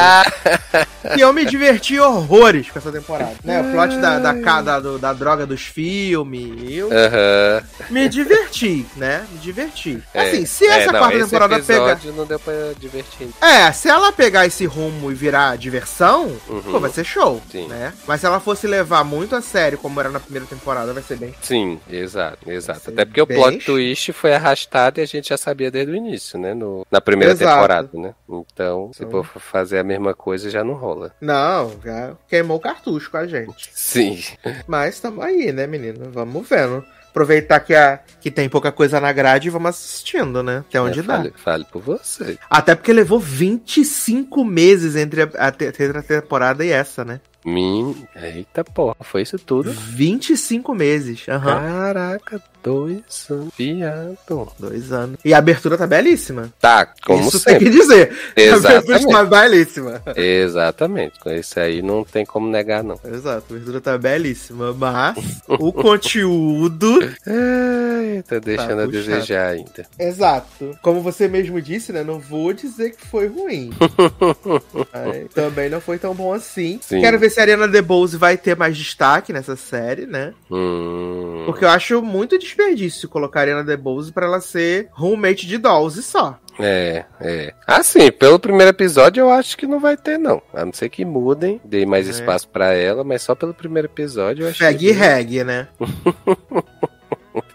que 1.15 1.21
eu 1.21 1.33
me 1.33 1.45
diverti 1.45 1.99
horrores 1.99 2.71
com 2.71 2.79
essa 2.79 2.93
temporada. 2.93 3.35
Né? 3.43 3.61
O 3.61 3.73
plot 3.73 3.97
da, 3.99 4.19
da, 4.21 4.33
da, 4.63 4.79
do- 4.81 4.99
da 5.01 5.13
droga 5.13 5.45
dos 5.45 5.63
filmes. 5.63 6.71
Eu 6.71 6.89
Aham. 6.93 7.63
me 7.91 8.09
diverti, 8.09 8.87
né? 8.97 9.27
Me 9.33 9.39
diverti. 9.39 10.01
É, 10.15 10.29
Assim, 10.29 10.47
se 10.47 10.65
é, 10.65 10.83
essa 10.83 10.93
não, 10.93 11.01
quarta 11.01 11.19
temporada 11.19 11.59
pegar. 11.61 11.99
não 12.17 12.25
deu 12.25 12.39
pra 12.39 12.53
divertir. 12.79 13.29
É, 13.41 13.73
se 13.73 13.89
ela 13.89 14.13
pegar 14.13 14.47
esse 14.47 14.65
rumo 14.65 15.11
e 15.11 15.15
virar 15.15 15.57
diversão, 15.59 16.37
Uhum. 16.49 16.63
pô, 16.63 16.79
vai 16.79 16.91
ser 16.91 17.05
show, 17.05 17.43
Sim. 17.51 17.67
né? 17.67 17.93
Mas 18.07 18.21
se 18.21 18.27
ela 18.27 18.39
fosse 18.39 18.69
levar 18.69 19.03
muito 19.05 19.35
a 19.35 19.43
sério, 19.43 19.77
como 19.79 19.99
era 19.99 20.09
na 20.09 20.21
primeira 20.21 20.47
temporada, 20.47 20.93
vai 20.93 21.03
ser 21.03 21.17
bem... 21.17 21.35
Sim, 21.43 21.81
exato, 21.91 22.49
exato. 22.49 22.91
Até 22.91 23.05
porque 23.05 23.21
o 23.23 23.27
bem 23.27 23.37
plot 23.39 23.61
ch- 23.61 23.65
twist 23.67 24.13
foi 24.13 24.35
arrastado 24.35 25.01
e 25.01 25.03
a 25.03 25.07
gente 25.07 25.29
já 25.31 25.37
sabia 25.37 25.71
desde 25.71 25.91
o 25.93 25.97
início, 25.97 26.12
né? 26.39 26.55
No, 26.55 26.87
na 26.91 27.01
primeira 27.01 27.33
Exato. 27.33 27.53
temporada, 27.53 27.89
né? 27.95 28.15
Então, 28.29 28.91
se 28.93 29.05
Então- 29.05 29.23
for 29.23 29.41
fazer 29.41 29.79
a 29.79 29.85
mesma 29.85 30.15
coisa, 30.15 30.51
já 30.51 30.63
não 30.65 30.75
rola. 30.75 31.13
Não, 31.21 31.73
já 31.85 32.13
queimou 32.29 32.57
o 32.57 32.61
cartucho 32.61 33.11
com 33.11 33.17
a 33.17 33.27
gente. 33.27 33.71
Sim. 33.73 34.23
Mas 34.67 34.99
tamo 35.01 35.23
aí, 35.23 35.53
né, 35.53 35.67
menino? 35.67 36.11
Vamos 36.11 36.49
vendo. 36.49 36.85
Aproveitar 37.11 37.61
que, 37.61 37.75
a, 37.75 38.01
que 38.23 38.31
tem 38.31 38.49
pouca 38.49 38.73
coisa 38.73 38.99
na 38.99 39.13
grade 39.13 39.49
e 39.49 39.51
vamos 39.51 39.69
assistindo, 39.69 40.43
né? 40.43 40.65
Até 40.67 40.81
onde 40.81 41.01
É, 41.01 41.03
dá. 41.03 41.17
fale, 41.19 41.33
fale 41.37 41.65
por 41.71 41.83
você. 41.83 42.39
Até 42.49 42.75
porque 42.75 42.91
levou 42.91 43.21
25 43.21 44.43
meses 44.45 44.97
entre 44.97 45.23
a, 45.23 45.29
a 45.37 45.51
terceira 45.53 46.03
temporada 46.03 46.65
e 46.65 46.71
essa, 46.71 47.05
né? 47.05 47.21
Min... 47.45 47.95
Eita 48.15 48.63
porra, 48.65 48.97
foi 49.03 49.23
isso 49.23 49.39
tudo? 49.39 49.71
25 49.73 50.75
meses. 50.75 51.27
Aham. 51.29 51.61
Caraca, 51.61 52.43
dois 52.63 53.27
anos. 53.29 53.53
Viado. 53.59 54.49
Dois 54.59 54.93
anos. 54.93 55.19
E 55.25 55.35
a 55.35 55.39
abertura 55.39 55.77
tá 55.77 55.87
belíssima. 55.87 56.53
Tá, 56.61 56.87
como 57.05 57.27
Isso 57.29 57.41
tem 57.45 57.55
sempre. 57.55 57.71
que 57.71 57.77
dizer. 57.77 58.13
A 58.37 58.55
abertura 58.57 58.97
Exatamente. 58.99 59.11
tá 59.11 59.25
belíssima. 59.25 60.03
Exatamente. 60.17 61.21
Com 61.21 61.31
esse 61.31 61.59
aí 61.61 61.83
não 61.83 62.05
tem 62.05 62.25
como 62.25 62.49
negar, 62.49 62.85
não. 62.85 62.99
Exato, 63.05 63.53
a 63.53 63.57
abertura 63.57 63.81
tá 63.81 63.99
belíssima, 63.99 64.73
mas 64.73 65.17
o 65.49 65.73
conteúdo. 65.73 67.01
Ai, 67.27 68.23
tá 68.23 68.39
deixando 68.39 68.83
a 68.83 68.87
puxado. 68.87 68.91
desejar 68.93 69.49
ainda. 69.49 69.87
Exato. 69.99 70.79
Como 70.81 71.01
você 71.01 71.27
mesmo 71.29 71.61
disse, 71.61 71.93
né? 71.93 72.05
Não 72.05 72.19
vou 72.21 72.53
dizer 72.53 72.91
que 72.95 73.07
foi 73.07 73.27
ruim. 73.27 73.71
Mas 74.93 75.33
também 75.35 75.69
não 75.69 75.81
foi 75.81 75.99
tão 75.99 76.15
bom 76.15 76.33
assim. 76.33 76.79
Sim. 76.83 77.01
Quero 77.01 77.19
ver 77.19 77.31
se 77.33 77.41
a 77.41 77.43
Ariana 77.43 77.67
DeBose 77.67 78.17
vai 78.17 78.37
ter 78.37 78.57
mais 78.57 78.77
destaque 78.77 79.33
nessa 79.33 79.57
série, 79.57 80.07
né? 80.07 80.33
Hum. 80.51 81.43
Porque 81.47 81.65
eu 81.65 81.69
acho 81.71 82.01
muito 82.03 82.39
desperdício 82.39 83.09
colocar 83.09 83.41
a 83.41 83.43
Ariana 83.43 83.65
DeBose 83.65 84.13
pra 84.13 84.27
ela 84.27 84.41
ser 84.41 84.89
roommate 84.93 85.47
de 85.47 85.59
Dolls 85.59 85.99
e 85.99 86.03
só. 86.03 86.39
É, 86.61 87.05
é. 87.21 87.55
Assim, 87.67 88.13
pelo 88.13 88.39
primeiro 88.39 88.71
episódio 88.71 89.23
eu 89.23 89.31
acho 89.31 89.57
que 89.57 89.67
não 89.67 89.81
vai 89.81 89.97
ter, 89.97 90.19
não. 90.19 90.41
A 90.55 90.65
não 90.65 90.73
ser 90.73 90.89
que 90.91 91.05
mudem, 91.05 91.61
dê 91.65 91.85
mais 91.87 92.07
É. 92.07 92.11
espaço 92.11 92.47
pra 92.49 92.75
ela, 92.75 93.03
mas 93.03 93.23
só 93.23 93.35
pelo 93.35 93.55
primeiro 93.55 93.89
episódio 93.89 94.45
eu 94.45 94.51
acho 94.51 94.59
Fag 94.59 94.87
e 94.87 94.93
reg, 94.93 95.43
né? 95.45 95.69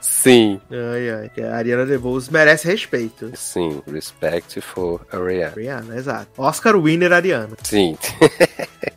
Sim, 0.02 0.60
Ai, 0.72 1.10
ai. 1.10 1.30
que 1.34 1.42
A 1.42 1.56
Ariana 1.56 1.86
DeBose 1.86 2.32
merece 2.34 2.68
respeito. 2.68 3.32
sim. 3.36 3.82
Respect 3.92 4.60
for 4.62 5.06
Ariana. 5.12 5.52
Ariana, 5.52 5.96
exato. 5.96 6.28
Oscar 6.38 6.76
winner 6.76 7.14
Ariana. 7.14 7.56
Sim. 7.64 7.96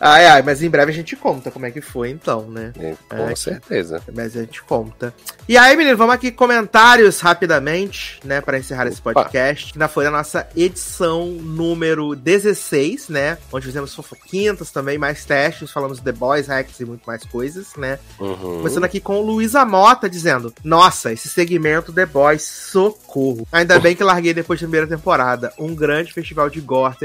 Ai, 0.00 0.26
ai, 0.26 0.42
mas 0.42 0.62
em 0.62 0.70
breve 0.70 0.90
a 0.92 0.94
gente 0.94 1.14
conta 1.16 1.50
como 1.50 1.66
é 1.66 1.70
que 1.70 1.80
foi 1.80 2.10
então, 2.10 2.48
né? 2.50 2.72
Com 3.08 3.28
É, 3.28 3.34
certeza. 3.36 4.02
Mas 4.14 4.36
a 4.36 4.40
gente 4.40 4.62
conta. 4.62 5.12
E 5.48 5.56
aí, 5.58 5.76
menino, 5.76 5.96
vamos 5.96 6.14
aqui 6.14 6.30
comentários 6.30 7.20
rapidamente, 7.20 8.20
né, 8.24 8.40
Pra 8.40 8.58
encerrar 8.58 8.86
esse 8.86 9.00
Opa. 9.00 9.12
podcast. 9.14 9.72
Que 9.72 9.78
na- 9.78 9.88
foi 9.88 10.06
a 10.06 10.10
nossa 10.10 10.48
edição 10.56 11.26
número 11.26 12.14
16, 12.16 13.08
né? 13.08 13.36
Onde 13.52 13.66
fizemos 13.66 13.94
fofoquintas 13.94 14.70
também, 14.70 14.96
mais 14.98 15.24
testes, 15.24 15.70
falamos 15.70 15.98
de 15.98 16.04
The 16.04 16.12
Boys, 16.12 16.46
Hacks 16.46 16.78
e 16.80 16.84
muito 16.84 17.02
mais 17.06 17.24
coisas, 17.24 17.68
né? 17.76 17.98
Uhum. 18.18 18.58
Começando 18.58 18.84
aqui 18.84 19.00
com 19.00 19.18
o 19.20 19.22
Luísa 19.26 19.64
Mota 19.64 20.08
dizendo: 20.08 20.52
Nossa, 20.64 21.12
esse 21.12 21.28
segmento 21.28 21.92
The 21.92 22.06
Boys, 22.06 22.42
socorro. 22.42 23.46
Ainda 23.52 23.78
bem 23.78 23.94
que 23.96 24.02
larguei 24.04 24.32
depois 24.32 24.60
da 24.60 24.64
primeira 24.66 24.86
temporada. 24.86 25.52
Um 25.58 25.74
grande 25.74 26.12
festival 26.12 26.48
de 26.48 26.60
gore 26.60 26.96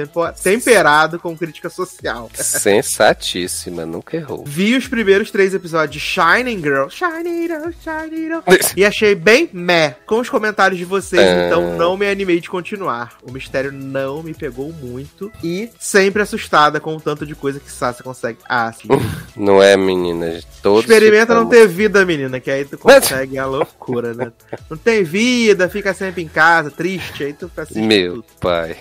temperado 0.41 1.20
com 1.20 1.36
crítica 1.38 1.70
social. 1.70 2.24
Sensatíssima, 2.34 3.85
nunca 3.85 4.15
errou. 4.18 4.43
Vi 4.45 4.76
os 4.76 4.88
primeiros 4.88 5.31
três 5.31 5.53
episódios 5.53 5.91
de 5.93 5.99
Shining 5.99 6.60
Girl. 6.61 6.88
Shining 6.89 7.47
Girl, 7.47 7.69
Shining 7.84 8.15
Girl. 8.23 8.39
E 8.76 8.85
achei 8.85 9.15
bem 9.15 9.49
meh 9.53 9.95
com 10.06 10.19
os 10.19 10.30
comentários 10.30 10.77
de 10.77 10.85
vocês, 10.85 11.22
É. 11.22 11.47
então 11.47 11.77
não 11.77 11.95
me 11.97 12.07
animei 12.07 12.39
de 12.39 12.49
continuar. 12.49 13.18
O 13.23 13.31
mistério 13.31 13.72
não 13.72 14.23
me 14.23 14.34
pegou 14.34 14.72
muito 14.72 15.31
e 15.43 15.69
sempre 15.80 16.22
assustada 16.22 16.80
com 16.80 16.95
o 16.95 17.02
tanto 17.02 17.26
de 17.26 17.35
coisa 17.35 17.60
que 17.60 17.72
Sasha 17.72 18.03
consegue. 18.03 18.39
Ah, 18.47 18.72
sim. 18.72 18.88
Não 19.35 19.61
é, 19.61 19.76
meninas? 19.77 20.45
Todos 20.61 20.81
Experimenta 20.89 21.34
não 21.34 21.43
ficamos- 21.49 21.68
ter 21.68 21.68
vida, 21.68 22.06
menina, 22.06 22.39
que 22.39 22.49
aí 22.52 22.65
tu 22.65 22.77
consegue 22.77 23.38
a 23.38 23.45
loucura, 23.45 24.14
né? 24.14 24.31
Não 24.69 24.77
tem 24.77 25.03
vida, 25.03 25.69
fica 25.69 25.93
sempre 25.93 26.22
em 26.23 26.27
casa, 26.27 26.72
triste, 26.72 27.23
aí 27.23 27.34
tu 27.34 27.49
assiste 27.57 27.80
Meu 27.81 28.15
tudo. 28.15 28.26
pai. 28.39 28.77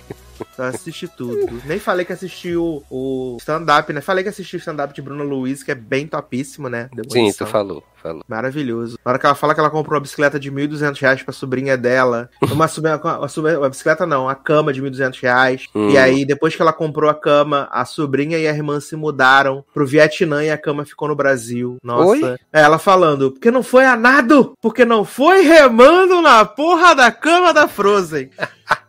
Tu 0.56 0.62
assiste 0.62 1.08
tudo. 1.08 1.60
Nem 1.64 1.78
falei 1.78 2.04
que 2.04 2.12
assisti 2.12 2.54
o, 2.56 2.82
o 2.90 3.36
stand-up, 3.40 3.92
né? 3.92 4.00
Falei 4.00 4.22
que 4.22 4.30
assisti 4.30 4.56
o 4.56 4.58
stand-up 4.58 4.94
de 4.94 5.02
Bruna 5.02 5.24
Luiz, 5.24 5.62
que 5.62 5.70
é 5.70 5.74
bem 5.74 6.06
topíssimo, 6.06 6.68
né? 6.68 6.88
Sim, 6.94 7.02
Demolição. 7.02 7.46
tu 7.46 7.50
falou, 7.50 7.82
falou. 8.02 8.22
Maravilhoso. 8.28 8.98
Na 9.04 9.10
hora 9.10 9.18
que 9.18 9.26
ela 9.26 9.34
fala 9.34 9.54
que 9.54 9.60
ela 9.60 9.70
comprou 9.70 9.94
uma 9.96 10.00
bicicleta 10.02 10.38
de 10.38 10.50
1.200 10.50 11.00
reais 11.00 11.22
pra 11.22 11.32
sobrinha 11.32 11.76
dela. 11.76 12.30
Uma, 12.50 12.68
sobrinha- 12.68 12.96
uma, 13.02 13.28
sobrinha- 13.28 13.58
uma 13.58 13.68
bicicleta 13.68 14.06
não, 14.06 14.28
a 14.28 14.34
cama 14.34 14.72
de 14.72 14.80
1.200 14.82 15.20
reais. 15.20 15.66
Hum. 15.74 15.90
E 15.90 15.98
aí, 15.98 16.24
depois 16.24 16.54
que 16.54 16.62
ela 16.62 16.72
comprou 16.72 17.10
a 17.10 17.14
cama, 17.14 17.68
a 17.72 17.84
sobrinha 17.84 18.38
e 18.38 18.46
a 18.46 18.52
irmã 18.52 18.78
se 18.80 18.94
mudaram 18.96 19.64
pro 19.74 19.86
Vietnã 19.86 20.44
e 20.44 20.50
a 20.50 20.58
cama 20.58 20.84
ficou 20.84 21.08
no 21.08 21.16
Brasil. 21.16 21.78
Nossa. 21.82 22.06
Oi? 22.10 22.22
É, 22.52 22.60
Ela 22.62 22.78
falando, 22.78 23.30
porque 23.32 23.50
não 23.50 23.62
foi 23.62 23.84
a 23.84 23.96
nado, 23.96 24.54
porque 24.60 24.84
não 24.84 25.04
foi 25.04 25.42
remando 25.42 26.22
na 26.22 26.44
porra 26.44 26.94
da 26.94 27.10
cama 27.10 27.52
da 27.52 27.66
Frozen. 27.68 28.30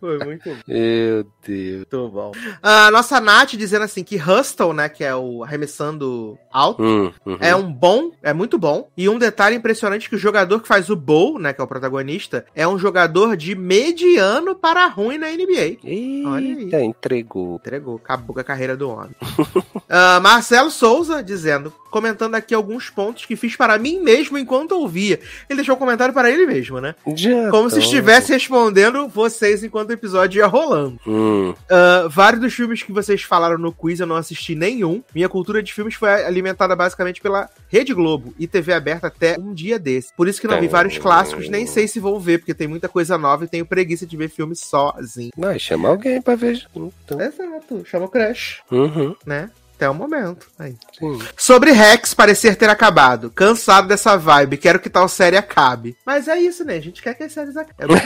Foi 0.00 0.18
muito 0.18 0.48
bom. 0.48 0.56
Meu 0.66 1.26
Deus. 1.46 1.76
Muito 1.78 2.08
bom. 2.08 2.32
A 2.62 2.90
nossa 2.90 3.20
Nath 3.20 3.50
dizendo 3.56 3.82
assim 3.84 4.02
que 4.04 4.16
Hustle, 4.16 4.72
né, 4.72 4.88
que 4.88 5.02
é 5.04 5.14
o 5.14 5.42
arremessando 5.44 6.38
alto, 6.52 6.82
Hum, 6.82 7.12
uhum. 7.26 7.36
é 7.40 7.54
um 7.54 7.72
bom, 7.72 8.10
é 8.22 8.32
muito 8.32 8.58
bom. 8.58 8.88
E 8.96 9.08
um 9.08 9.18
detalhe 9.18 9.56
impressionante 9.56 10.08
que 10.08 10.16
o 10.16 10.18
jogador 10.18 10.60
que 10.60 10.68
faz 10.68 10.90
o 10.90 10.96
Bowl, 10.96 11.38
né, 11.38 11.52
que 11.52 11.60
é 11.60 11.64
o 11.64 11.66
protagonista, 11.68 12.44
é 12.54 12.66
um 12.66 12.78
jogador 12.78 13.36
de 13.36 13.54
mediano 13.54 14.54
para 14.54 14.86
ruim 14.86 15.18
na 15.18 15.28
NBA. 15.28 15.78
Olha 16.26 16.46
aí. 16.46 16.64
Eita, 16.64 16.80
entregou. 16.82 17.56
Entregou, 17.56 17.96
acabou 17.96 18.34
com 18.34 18.40
a 18.40 18.44
carreira 18.44 18.76
do 18.76 18.88
homem. 18.90 19.10
Ah, 19.96 20.18
Marcelo 20.18 20.70
Souza 20.70 21.22
dizendo, 21.22 21.72
comentando 21.90 22.34
aqui 22.34 22.54
alguns 22.54 22.88
pontos 22.90 23.26
que 23.26 23.36
fiz 23.36 23.54
para 23.54 23.78
mim 23.78 24.00
mesmo 24.00 24.36
enquanto 24.38 24.72
ouvia. 24.72 25.20
Ele 25.48 25.58
deixou 25.58 25.76
um 25.76 25.78
comentário 25.78 26.12
para 26.12 26.30
ele 26.30 26.46
mesmo, 26.46 26.80
né? 26.80 26.94
Já 27.14 27.50
Como 27.50 27.68
se 27.68 27.76
tô. 27.76 27.82
estivesse 27.82 28.32
respondendo 28.32 29.06
vocês 29.08 29.62
enquanto 29.62 29.73
o 29.90 29.92
episódio 29.92 30.38
ia 30.38 30.46
rolando. 30.46 30.98
Hum, 31.06 31.54
Ah, 31.70 32.06
vários 32.10 32.40
dos 32.40 32.54
filmes 32.54 32.82
que 32.82 32.92
vocês 32.92 33.22
falaram 33.22 33.58
no 33.58 33.72
quiz 33.72 34.00
eu 34.00 34.06
não 34.06 34.16
assisti 34.16 34.54
nenhum. 34.54 35.02
Minha 35.14 35.28
cultura 35.28 35.62
de 35.62 35.72
filmes 35.72 35.94
foi 35.94 36.08
alimentada 36.24 36.74
basicamente 36.76 37.20
pela 37.20 37.48
Rede 37.68 37.92
Globo 37.94 38.34
e 38.38 38.46
TV 38.46 38.72
aberta 38.72 39.06
até 39.08 39.38
um 39.38 39.52
dia 39.54 39.78
desse. 39.78 40.14
Por 40.16 40.28
isso 40.28 40.40
que 40.40 40.46
não 40.46 40.60
vi 40.60 40.68
vários 40.68 40.98
clássicos, 40.98 41.48
nem 41.48 41.66
sei 41.66 41.88
se 41.88 41.98
vou 42.00 42.18
ver, 42.20 42.38
porque 42.38 42.54
tem 42.54 42.68
muita 42.68 42.88
coisa 42.88 43.16
nova 43.18 43.44
e 43.44 43.48
tenho 43.48 43.66
preguiça 43.66 44.06
de 44.06 44.16
ver 44.16 44.28
filme 44.28 44.54
sozinho. 44.54 45.30
Mas 45.36 45.62
chama 45.62 45.88
alguém 45.88 46.20
pra 46.22 46.34
ver. 46.36 46.64
Então. 46.74 47.20
Exato, 47.20 47.82
chama 47.84 48.06
o 48.06 48.08
Crush, 48.08 48.62
Uhum, 48.70 49.14
né? 49.26 49.50
Até 49.76 49.90
o 49.90 49.94
momento. 49.94 50.46
Aí. 50.58 50.76
sim. 50.98 51.18
Sobre 51.36 51.72
Rex 51.72 52.14
parecer 52.14 52.56
ter 52.56 52.70
acabado. 52.70 53.30
Cansado 53.30 53.88
dessa 53.88 54.16
vibe, 54.16 54.56
quero 54.56 54.78
que 54.78 54.88
tal 54.88 55.08
série 55.08 55.36
acabe. 55.36 55.96
Mas 56.06 56.28
é 56.28 56.38
isso, 56.38 56.64
né? 56.64 56.76
A 56.76 56.80
gente 56.80 57.02
quer 57.02 57.14
que 57.14 57.24
as 57.24 57.32
séries 57.32 57.56
acabem. 57.56 57.96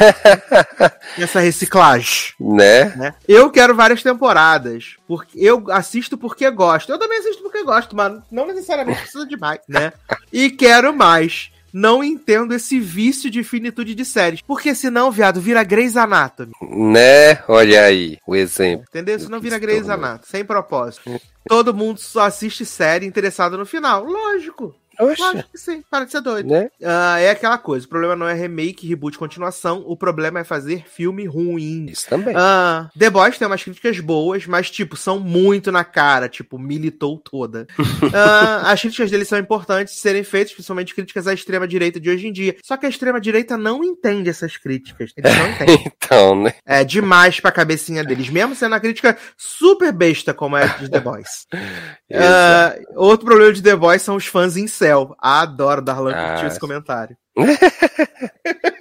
Essa 1.18 1.40
reciclagem. 1.40 2.32
Né? 2.40 2.84
né? 2.96 3.14
Eu 3.26 3.50
quero 3.50 3.74
várias 3.74 4.02
temporadas. 4.02 4.96
Porque 5.06 5.38
eu 5.38 5.64
assisto 5.70 6.16
porque 6.16 6.50
gosto. 6.50 6.90
Eu 6.90 6.98
também 6.98 7.18
assisto 7.18 7.42
porque 7.42 7.62
gosto, 7.62 7.94
mas 7.94 8.20
não 8.30 8.46
necessariamente 8.46 9.02
precisa 9.02 9.26
de 9.26 9.36
mais, 9.36 9.60
né? 9.68 9.92
E 10.32 10.50
quero 10.50 10.94
mais. 10.96 11.50
Não 11.72 12.02
entendo 12.02 12.54
esse 12.54 12.78
vício 12.80 13.30
de 13.30 13.42
finitude 13.44 13.94
de 13.94 14.04
séries. 14.04 14.40
Porque 14.42 14.74
senão, 14.74 15.10
viado, 15.10 15.40
vira 15.40 15.62
Grey's 15.62 15.96
Anatomy. 15.96 16.52
Né? 16.62 17.42
Olha 17.46 17.84
aí 17.84 18.18
o 18.26 18.34
exemplo. 18.34 18.86
Entendeu? 18.88 19.18
Senão 19.18 19.40
vira 19.40 19.58
Grey's. 19.58 19.88
Anatomy. 19.88 20.26
Sem 20.28 20.44
propósito. 20.44 21.20
Todo 21.46 21.74
mundo 21.74 21.98
só 21.98 22.22
assiste 22.22 22.64
série 22.64 23.06
interessado 23.06 23.56
no 23.56 23.64
final. 23.64 24.04
Lógico. 24.04 24.74
Oxe, 25.00 25.20
Lógico 25.22 25.48
que 25.50 25.58
sim. 25.58 25.82
Para 25.90 26.04
de 26.04 26.12
ser 26.12 26.20
doido. 26.20 26.48
né? 26.48 26.70
Ah, 26.82 27.18
é 27.20 27.30
aquela 27.30 27.58
coisa. 27.58 27.86
O 27.86 27.88
problema 27.88 28.16
não 28.16 28.28
é 28.28 28.34
remake, 28.34 28.86
reboot, 28.86 29.16
continuação. 29.18 29.82
O 29.86 29.96
problema 29.96 30.40
é 30.40 30.44
fazer 30.44 30.84
filme 30.88 31.24
ruim. 31.26 31.86
Isso 31.88 32.08
também. 32.08 32.34
Ah, 32.36 32.88
The 32.98 33.10
Boys 33.10 33.38
tem 33.38 33.46
umas 33.46 33.62
críticas 33.62 34.00
boas, 34.00 34.46
mas, 34.46 34.70
tipo, 34.70 34.96
são 34.96 35.18
muito 35.20 35.70
na 35.72 35.84
cara, 35.84 36.28
tipo, 36.28 36.58
militou 36.58 37.18
toda. 37.18 37.66
Ah, 38.14 38.72
as 38.72 38.80
críticas 38.80 39.10
dele 39.10 39.24
são 39.24 39.38
importantes 39.38 39.94
de 39.94 40.00
serem 40.00 40.24
feitas, 40.24 40.52
principalmente 40.52 40.94
críticas 40.94 41.26
à 41.26 41.34
extrema-direita 41.34 42.00
de 42.00 42.08
hoje 42.10 42.26
em 42.26 42.32
dia. 42.32 42.56
Só 42.62 42.76
que 42.76 42.86
a 42.86 42.88
extrema-direita 42.88 43.56
não 43.56 43.84
entende 43.84 44.28
essas 44.30 44.56
críticas. 44.56 45.12
Eles 45.16 45.36
não 45.36 45.48
entendem. 45.50 45.84
Então, 45.86 46.42
né? 46.42 46.54
É 46.64 46.84
demais 46.84 47.38
pra 47.40 47.52
cabecinha 47.52 48.02
deles, 48.04 48.28
mesmo 48.28 48.54
sendo 48.54 48.72
uma 48.72 48.80
crítica 48.80 49.16
super 49.36 49.92
besta, 49.92 50.32
como 50.34 50.56
é 50.56 50.64
a 50.64 50.66
de 50.68 50.90
The 50.90 51.00
Boys. 51.00 51.46
Ah, 52.14 52.74
outro 52.96 53.26
problema 53.26 53.52
de 53.52 53.62
The 53.62 53.76
Boys 53.76 54.02
são 54.02 54.16
os 54.16 54.26
fãs 54.26 54.56
em 54.56 54.66
céu. 54.66 55.14
Adoro, 55.18 55.82
Darlan 55.82 56.12
Ah, 56.14 56.28
curtiu 56.30 56.48
esse 56.48 56.60
comentário. 56.60 57.16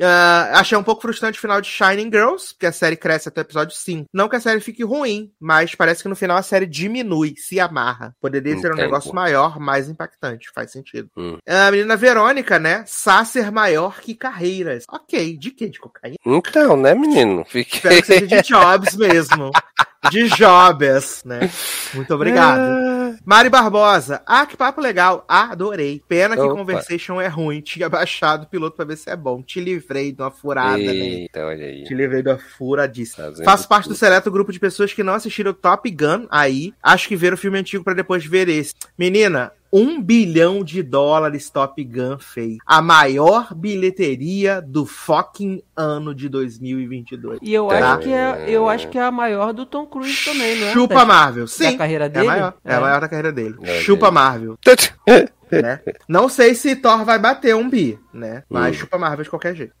Ah, 0.00 0.50
achei 0.60 0.76
um 0.76 0.82
pouco 0.82 1.02
frustrante 1.02 1.38
o 1.38 1.40
final 1.40 1.60
de 1.60 1.68
Shining 1.68 2.10
Girls, 2.10 2.52
porque 2.52 2.66
a 2.66 2.72
série 2.72 2.96
cresce 2.96 3.28
até 3.28 3.40
o 3.40 3.42
episódio 3.42 3.74
5. 3.74 4.06
Não 4.12 4.28
que 4.28 4.36
a 4.36 4.40
série 4.40 4.60
fique 4.60 4.82
ruim, 4.84 5.30
mas 5.40 5.74
parece 5.74 6.02
que 6.02 6.08
no 6.08 6.16
final 6.16 6.36
a 6.36 6.42
série 6.42 6.66
diminui, 6.66 7.34
se 7.36 7.60
amarra. 7.60 8.14
Poderia 8.20 8.56
ser 8.58 8.72
um 8.72 8.76
negócio 8.76 9.14
maior, 9.14 9.58
mais 9.58 9.88
impactante. 9.88 10.50
Faz 10.54 10.70
sentido. 10.72 11.08
Hum. 11.16 11.38
A 11.46 11.70
menina 11.70 11.96
Verônica, 11.96 12.58
né? 12.58 12.84
Sácer 12.86 13.50
maior 13.50 14.00
que 14.00 14.14
carreiras. 14.14 14.84
Ok, 14.90 15.36
de 15.36 15.50
quê? 15.50 15.68
De 15.68 15.78
cocaína? 15.78 16.16
Então, 16.24 16.76
né, 16.76 16.94
menino? 16.94 17.44
Fiquei. 17.44 17.76
Espero 17.78 17.96
que 18.00 18.06
seja 18.06 18.26
de 18.26 18.42
jobs 18.42 18.96
mesmo. 18.96 19.50
De 20.10 20.28
jobs, 20.30 21.22
né? 21.24 21.48
Muito 21.94 22.12
obrigado. 22.14 22.58
Ah, 22.60 23.14
Mari 23.24 23.48
Barbosa. 23.48 24.20
Ah, 24.26 24.44
que 24.44 24.56
papo 24.56 24.80
legal. 24.80 25.24
Adorei. 25.28 26.02
Pena 26.08 26.34
que 26.34 26.42
Opa. 26.42 26.54
Conversation 26.54 27.20
é 27.20 27.28
ruim. 27.28 27.60
Tinha 27.60 27.88
baixado 27.88 28.44
o 28.44 28.46
piloto 28.46 28.76
pra 28.76 28.84
ver 28.84 28.96
se 28.96 29.08
é 29.08 29.16
bom. 29.16 29.42
Te 29.42 29.60
livrei 29.60 30.10
de 30.12 30.20
uma 30.20 30.30
furada, 30.30 30.76
né? 30.78 30.92
Eita, 30.92 31.46
olha 31.46 31.66
aí. 31.66 31.84
Te 31.84 31.94
livrei 31.94 32.22
de 32.22 32.30
uma 32.30 32.38
furadíssima. 32.38 33.26
Fazendo 33.26 33.44
Faço 33.44 33.68
parte 33.68 33.84
do 33.84 33.94
tudo. 33.94 33.98
seleto 33.98 34.30
grupo 34.30 34.50
de 34.52 34.58
pessoas 34.58 34.92
que 34.92 35.02
não 35.04 35.14
assistiram 35.14 35.52
Top 35.52 35.88
Gun 35.90 36.26
aí. 36.30 36.74
Acho 36.82 37.06
que 37.06 37.14
ver 37.16 37.32
o 37.32 37.36
filme 37.38 37.58
antigo 37.58 37.84
pra 37.84 37.94
depois 37.94 38.24
ver 38.24 38.48
esse. 38.48 38.74
Menina, 38.98 39.52
um 39.72 40.02
bilhão 40.02 40.62
de 40.62 40.82
dólares 40.82 41.48
Top 41.48 41.82
Gun 41.82 42.18
fez. 42.18 42.58
A 42.66 42.82
maior 42.82 43.54
bilheteria 43.54 44.60
do 44.60 44.84
fucking 44.84 45.62
ano 45.76 46.14
de 46.14 46.28
2022. 46.28 47.38
E 47.40 47.54
eu 47.54 47.66
Tá. 47.68 47.94
acho 47.94 48.02
que 48.02 48.12
é, 48.12 48.44
eu 48.48 48.68
acho 48.68 48.88
que 48.88 48.98
é 48.98 49.02
a 49.02 49.10
maior 49.10 49.52
do 49.54 49.64
Tom 49.64 49.86
Cruise 49.86 50.24
também, 50.24 50.58
não 50.60 50.66
é? 50.68 50.72
Chupa 50.72 51.04
Marvel. 51.04 51.44
da 51.44 51.48
Sim. 51.50 51.76
carreira 51.76 52.04
É 52.04 52.08
dele? 52.08 52.26
a 52.26 52.30
maior. 52.30 52.54
É 52.64 52.74
a 52.74 52.76
É. 52.76 52.80
maior 52.80 53.00
da 53.00 53.08
carreira 53.08 53.32
dele. 53.32 53.54
Olha 53.58 53.80
Chupa 53.80 54.06
aí. 54.08 54.12
Marvel. 54.12 54.58
Né? 55.60 55.80
Não 56.08 56.28
sei 56.28 56.54
se 56.54 56.74
Thor 56.76 57.04
vai 57.04 57.18
bater 57.18 57.54
um 57.54 57.68
bi, 57.68 57.98
né? 58.12 58.42
Mas 58.48 58.76
Hum. 58.76 58.78
chupa 58.80 58.98
Marvel 58.98 59.24
de 59.24 59.30
qualquer 59.30 59.54
jeito. 59.54 59.72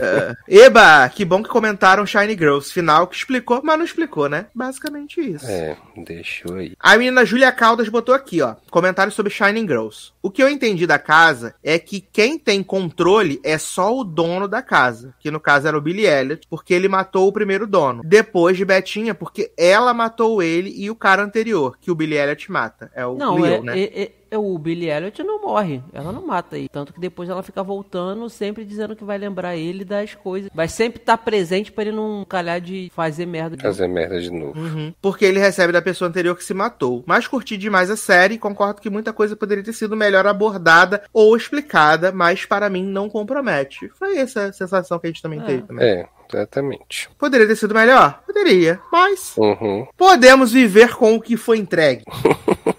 É. 0.00 0.34
Eba, 0.66 1.08
que 1.08 1.24
bom 1.24 1.42
que 1.42 1.48
comentaram 1.48 2.04
Shiny 2.06 2.34
Girls. 2.36 2.72
Final 2.72 3.06
que 3.06 3.16
explicou, 3.16 3.60
mas 3.62 3.78
não 3.78 3.84
explicou, 3.84 4.28
né? 4.28 4.46
Basicamente 4.54 5.20
isso. 5.20 5.46
É, 5.48 5.76
deixou 6.04 6.56
aí. 6.56 6.72
A 6.80 6.96
menina 6.96 7.24
Julia 7.24 7.52
Caldas 7.52 7.88
botou 7.88 8.14
aqui, 8.14 8.42
ó, 8.42 8.54
comentário 8.70 9.12
sobre 9.12 9.32
Shining 9.32 9.66
Girls. 9.68 10.12
O 10.22 10.30
que 10.30 10.42
eu 10.42 10.48
entendi 10.48 10.86
da 10.86 10.98
casa 10.98 11.54
é 11.62 11.78
que 11.78 12.00
quem 12.00 12.38
tem 12.38 12.62
controle 12.62 13.40
é 13.44 13.56
só 13.58 13.96
o 13.96 14.02
dono 14.04 14.48
da 14.48 14.62
casa, 14.62 15.14
que 15.20 15.30
no 15.30 15.38
caso 15.40 15.68
era 15.68 15.76
o 15.76 15.80
Billy 15.80 16.06
Elliot, 16.06 16.46
porque 16.48 16.74
ele 16.74 16.88
matou 16.88 17.28
o 17.28 17.32
primeiro 17.32 17.66
dono. 17.66 18.02
Depois 18.04 18.56
de 18.56 18.64
Betinha, 18.64 19.14
porque 19.14 19.52
ela 19.56 19.92
matou 19.94 20.42
ele 20.42 20.72
e 20.76 20.90
o 20.90 20.94
cara 20.96 21.22
anterior, 21.22 21.76
que 21.80 21.90
o 21.90 21.94
Billy 21.94 22.16
Elliot 22.16 22.50
mata. 22.50 22.90
É 22.94 23.06
o 23.06 23.14
Não, 23.16 23.38
Leo, 23.38 23.54
é, 23.54 23.60
né? 23.62 23.78
é- 23.80 24.02
é 24.02 24.10
o 24.36 24.58
Billy 24.58 24.88
Elliot 24.90 25.22
não 25.22 25.42
morre. 25.42 25.82
Ela 25.92 26.12
não 26.12 26.26
mata 26.26 26.56
aí. 26.56 26.68
Tanto 26.68 26.92
que 26.92 27.00
depois 27.00 27.28
ela 27.28 27.42
fica 27.42 27.62
voltando, 27.62 28.28
sempre 28.30 28.64
dizendo 28.64 28.94
que 28.96 29.04
vai 29.04 29.18
lembrar 29.18 29.56
ele 29.56 29.84
das 29.84 30.14
coisas. 30.14 30.50
Vai 30.54 30.68
sempre 30.68 31.00
estar 31.00 31.16
presente 31.18 31.70
pra 31.72 31.84
ele 31.84 31.92
não 31.92 32.24
calhar 32.28 32.60
de 32.60 32.90
fazer 32.94 33.26
merda. 33.26 33.56
de 33.56 33.62
novo. 33.62 33.74
Fazer 33.76 33.88
merda 33.88 34.20
de 34.20 34.30
novo. 34.30 34.58
Uhum. 34.58 34.94
Porque 35.00 35.24
ele 35.24 35.38
recebe 35.38 35.72
da 35.72 35.82
pessoa 35.82 36.08
anterior 36.08 36.36
que 36.36 36.44
se 36.44 36.54
matou. 36.54 37.02
Mas 37.06 37.26
curti 37.26 37.56
demais 37.56 37.90
a 37.90 37.96
série 37.96 38.34
e 38.34 38.38
concordo 38.38 38.80
que 38.80 38.90
muita 38.90 39.12
coisa 39.12 39.36
poderia 39.36 39.64
ter 39.64 39.72
sido 39.72 39.96
melhor 39.96 40.26
abordada 40.26 41.02
ou 41.12 41.36
explicada, 41.36 42.12
mas 42.12 42.44
para 42.44 42.68
mim 42.70 42.84
não 42.84 43.08
compromete. 43.08 43.88
Foi 43.98 44.16
essa 44.18 44.46
a 44.46 44.52
sensação 44.52 44.98
que 44.98 45.06
a 45.06 45.10
gente 45.10 45.22
também 45.22 45.40
É. 45.40 45.44
teve. 45.44 45.62
Também. 45.62 45.84
É, 45.86 46.06
exatamente. 46.32 47.08
Poderia 47.18 47.46
ter 47.46 47.56
sido 47.56 47.74
melhor? 47.74 48.22
Poderia, 48.26 48.80
mas 48.92 49.34
Uhum. 49.36 49.86
podemos 49.96 50.52
viver 50.52 50.94
com 50.96 51.14
o 51.14 51.20
que 51.20 51.36
foi 51.36 51.58
entregue. 51.58 52.04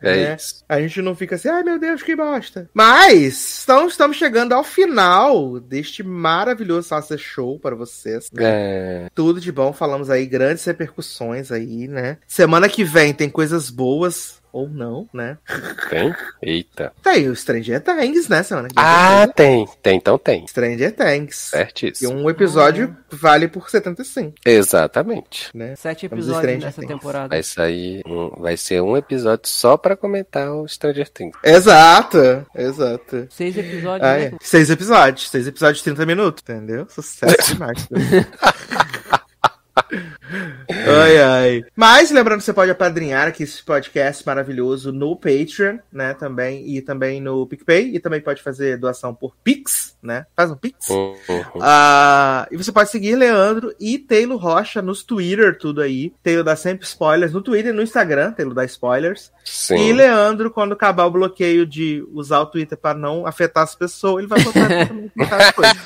É 0.00 0.16
né? 0.16 0.36
isso. 0.36 0.64
A 0.68 0.80
gente 0.80 1.02
não 1.02 1.14
fica 1.14 1.34
assim, 1.34 1.48
ai 1.48 1.62
meu 1.62 1.78
Deus, 1.78 2.02
que 2.02 2.14
bosta. 2.14 2.68
Mas 2.72 3.58
estamos, 3.58 3.92
estamos 3.92 4.16
chegando 4.16 4.52
ao 4.52 4.64
final 4.64 5.58
deste 5.60 6.02
maravilhoso 6.02 6.88
Salsa 6.88 7.18
Show 7.18 7.58
para 7.58 7.74
vocês. 7.74 8.30
né? 8.32 8.42
É, 8.44 9.08
Tudo 9.14 9.40
de 9.40 9.50
bom, 9.50 9.72
falamos 9.72 10.10
aí, 10.10 10.26
grandes 10.26 10.64
repercussões 10.64 11.50
aí, 11.50 11.88
né? 11.88 12.18
Semana 12.26 12.68
que 12.68 12.84
vem 12.84 13.12
tem 13.12 13.28
coisas 13.28 13.70
boas 13.70 14.38
ou 14.58 14.68
não, 14.68 15.08
né? 15.12 15.38
tem? 15.90 16.14
Eita. 16.42 16.92
Tem 17.02 17.28
o 17.28 17.34
Stranger 17.36 17.80
Things, 17.82 18.28
né, 18.28 18.42
semana 18.42 18.68
que 18.68 18.74
vem. 18.74 18.84
Ah, 18.84 19.26
tem. 19.34 19.66
Tem, 19.82 19.96
então 19.96 20.18
tem. 20.18 20.46
Stranger 20.46 20.94
Things. 20.94 21.48
E 21.48 21.56
Certíssimo. 21.56 22.12
um 22.14 22.28
episódio 22.30 22.96
vale 23.10 23.48
por 23.48 23.68
75, 23.70 24.34
Exatamente. 24.44 25.50
né? 25.54 25.74
Sete 25.76 26.06
episódios 26.06 26.62
nessa 26.64 26.80
Things. 26.80 26.88
temporada. 26.92 27.28
Vai 27.28 27.42
sair. 27.42 28.02
Um, 28.06 28.30
vai 28.40 28.56
ser 28.56 28.80
um 28.82 28.96
episódio 28.96 29.48
só 29.48 29.76
pra 29.76 29.96
comentar 29.96 30.50
o 30.52 30.66
Stranger 30.68 31.08
Things. 31.08 31.36
Exato, 31.42 32.18
exato. 32.54 33.26
Seis 33.30 33.56
episódios, 33.56 34.08
Ah, 34.08 34.16
né? 34.18 34.24
é. 34.26 34.32
Seis 34.40 34.70
episódios, 34.70 35.28
seis 35.30 35.46
episódios 35.46 35.78
de 35.78 35.84
30 35.84 36.06
minutos, 36.06 36.42
entendeu? 36.42 36.86
Sucesso 36.88 37.36
demais. 37.54 37.88
ai, 40.68 41.18
ai. 41.18 41.64
Mas 41.74 42.10
lembrando 42.10 42.38
que 42.38 42.44
você 42.44 42.52
pode 42.52 42.70
apadrinhar 42.70 43.28
aqui 43.28 43.42
esse 43.42 43.62
podcast 43.62 44.24
maravilhoso 44.26 44.92
no 44.92 45.16
Patreon, 45.16 45.78
né? 45.92 46.14
Também, 46.14 46.68
e 46.68 46.82
também 46.82 47.20
no 47.20 47.46
PicPay, 47.46 47.94
e 47.94 48.00
também 48.00 48.20
pode 48.20 48.42
fazer 48.42 48.78
doação 48.78 49.14
por 49.14 49.34
Pix, 49.42 49.96
né? 50.02 50.26
Faz 50.36 50.50
um 50.50 50.56
Pix. 50.56 50.88
Uhum. 50.90 51.18
Ah, 51.60 52.46
e 52.50 52.56
você 52.56 52.72
pode 52.72 52.90
seguir 52.90 53.16
Leandro 53.16 53.74
e 53.80 53.98
Taylor 53.98 54.38
Rocha 54.38 54.82
nos 54.82 55.02
Twitter, 55.02 55.58
tudo 55.58 55.80
aí. 55.80 56.12
Taylor 56.22 56.44
dá 56.44 56.56
sempre 56.56 56.86
spoilers 56.86 57.32
no 57.32 57.42
Twitter 57.42 57.72
e 57.72 57.76
no 57.76 57.82
Instagram, 57.82 58.32
Taylor 58.32 58.54
dá 58.54 58.64
spoilers. 58.64 59.32
E 59.44 59.50
Sim. 59.50 59.92
Leandro, 59.92 60.50
quando 60.50 60.72
acabar 60.72 61.06
o 61.06 61.10
bloqueio 61.10 61.66
de 61.66 62.06
usar 62.12 62.40
o 62.40 62.46
Twitter 62.46 62.76
pra 62.76 62.94
não 62.94 63.26
afetar 63.26 63.64
as 63.64 63.74
pessoas, 63.74 64.18
ele 64.18 64.28
vai 64.28 64.42
botar 64.42 64.68
também 64.86 65.10
as 65.18 65.50
coisas. 65.52 65.76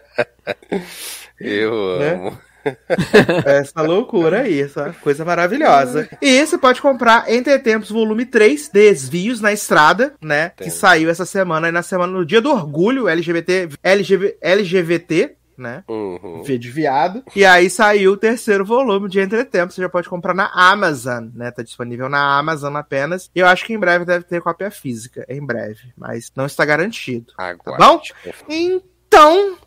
Eu 1.40 1.98
Né? 1.98 2.12
amo. 2.14 2.38
Essa 3.46 3.80
loucura 3.80 4.42
aí, 4.42 4.60
essa 4.60 4.94
coisa 5.02 5.24
maravilhosa. 5.24 6.06
E 6.20 6.44
você 6.44 6.58
pode 6.58 6.80
comprar 6.82 7.24
Entre 7.32 7.58
Tempos 7.58 7.88
Volume 7.90 8.26
3, 8.26 8.68
Desvios 8.68 9.40
na 9.40 9.50
Estrada, 9.50 10.12
né? 10.20 10.50
Que 10.50 10.70
saiu 10.70 11.08
essa 11.08 11.24
semana, 11.24 11.68
aí 11.68 11.72
na 11.72 11.82
semana, 11.82 12.12
no 12.12 12.24
dia 12.26 12.40
do 12.42 12.50
orgulho 12.50 13.08
LGBT, 13.08 13.70
LGB, 13.82 14.36
LGBT, 14.42 15.36
né? 15.56 15.84
Uhum. 15.88 16.42
V 16.42 16.58
de 16.58 16.70
viado. 16.70 17.22
E 17.34 17.44
aí 17.46 17.68
saiu 17.70 18.12
o 18.12 18.16
terceiro 18.16 18.64
volume 18.64 19.08
de 19.08 19.20
Entretempos. 19.20 19.74
Você 19.74 19.80
já 19.82 19.88
pode 19.88 20.08
comprar 20.08 20.34
na 20.34 20.50
Amazon, 20.54 21.28
né? 21.34 21.50
Tá 21.50 21.62
disponível 21.62 22.08
na 22.08 22.38
Amazon 22.38 22.76
apenas. 22.76 23.30
E 23.34 23.40
eu 23.40 23.46
acho 23.46 23.64
que 23.64 23.72
em 23.74 23.78
breve 23.78 24.04
deve 24.04 24.24
ter 24.24 24.40
cópia 24.40 24.70
física. 24.70 25.24
Em 25.28 25.44
breve. 25.44 25.92
Mas 25.96 26.30
não 26.36 26.46
está 26.46 26.64
garantido. 26.64 27.32
Aguarde. 27.38 27.82
bom? 27.84 28.00
Então, 28.48 28.82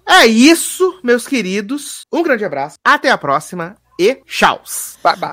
é 0.08 0.26
isso, 0.26 1.00
meus 1.04 1.28
queridos. 1.28 2.06
Um 2.12 2.24
grande 2.24 2.46
abraço. 2.46 2.76
Até 2.84 3.10
a 3.10 3.18
próxima. 3.18 3.76
E 4.00 4.16
tchau. 4.26 4.62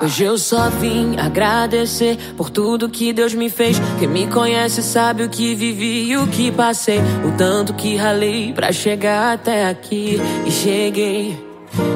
Hoje 0.02 0.24
eu 0.24 0.36
só 0.36 0.68
vim 0.68 1.18
agradecer 1.18 2.18
por 2.36 2.50
tudo 2.50 2.90
que 2.90 3.12
Deus 3.12 3.32
me 3.32 3.48
fez. 3.48 3.78
Quem 3.98 4.08
me 4.08 4.26
conhece 4.26 4.82
sabe 4.82 5.22
o 5.22 5.30
que 5.30 5.54
vivi 5.54 6.10
e 6.10 6.16
o 6.16 6.26
que 6.26 6.52
passei. 6.52 6.98
O 7.24 7.36
tanto 7.38 7.72
que 7.72 7.96
ralei 7.96 8.52
pra 8.52 8.70
chegar 8.72 9.32
até 9.32 9.68
aqui. 9.68 10.18
E 10.46 10.50
cheguei, 10.50 11.38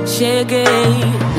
cheguei. 0.06 0.64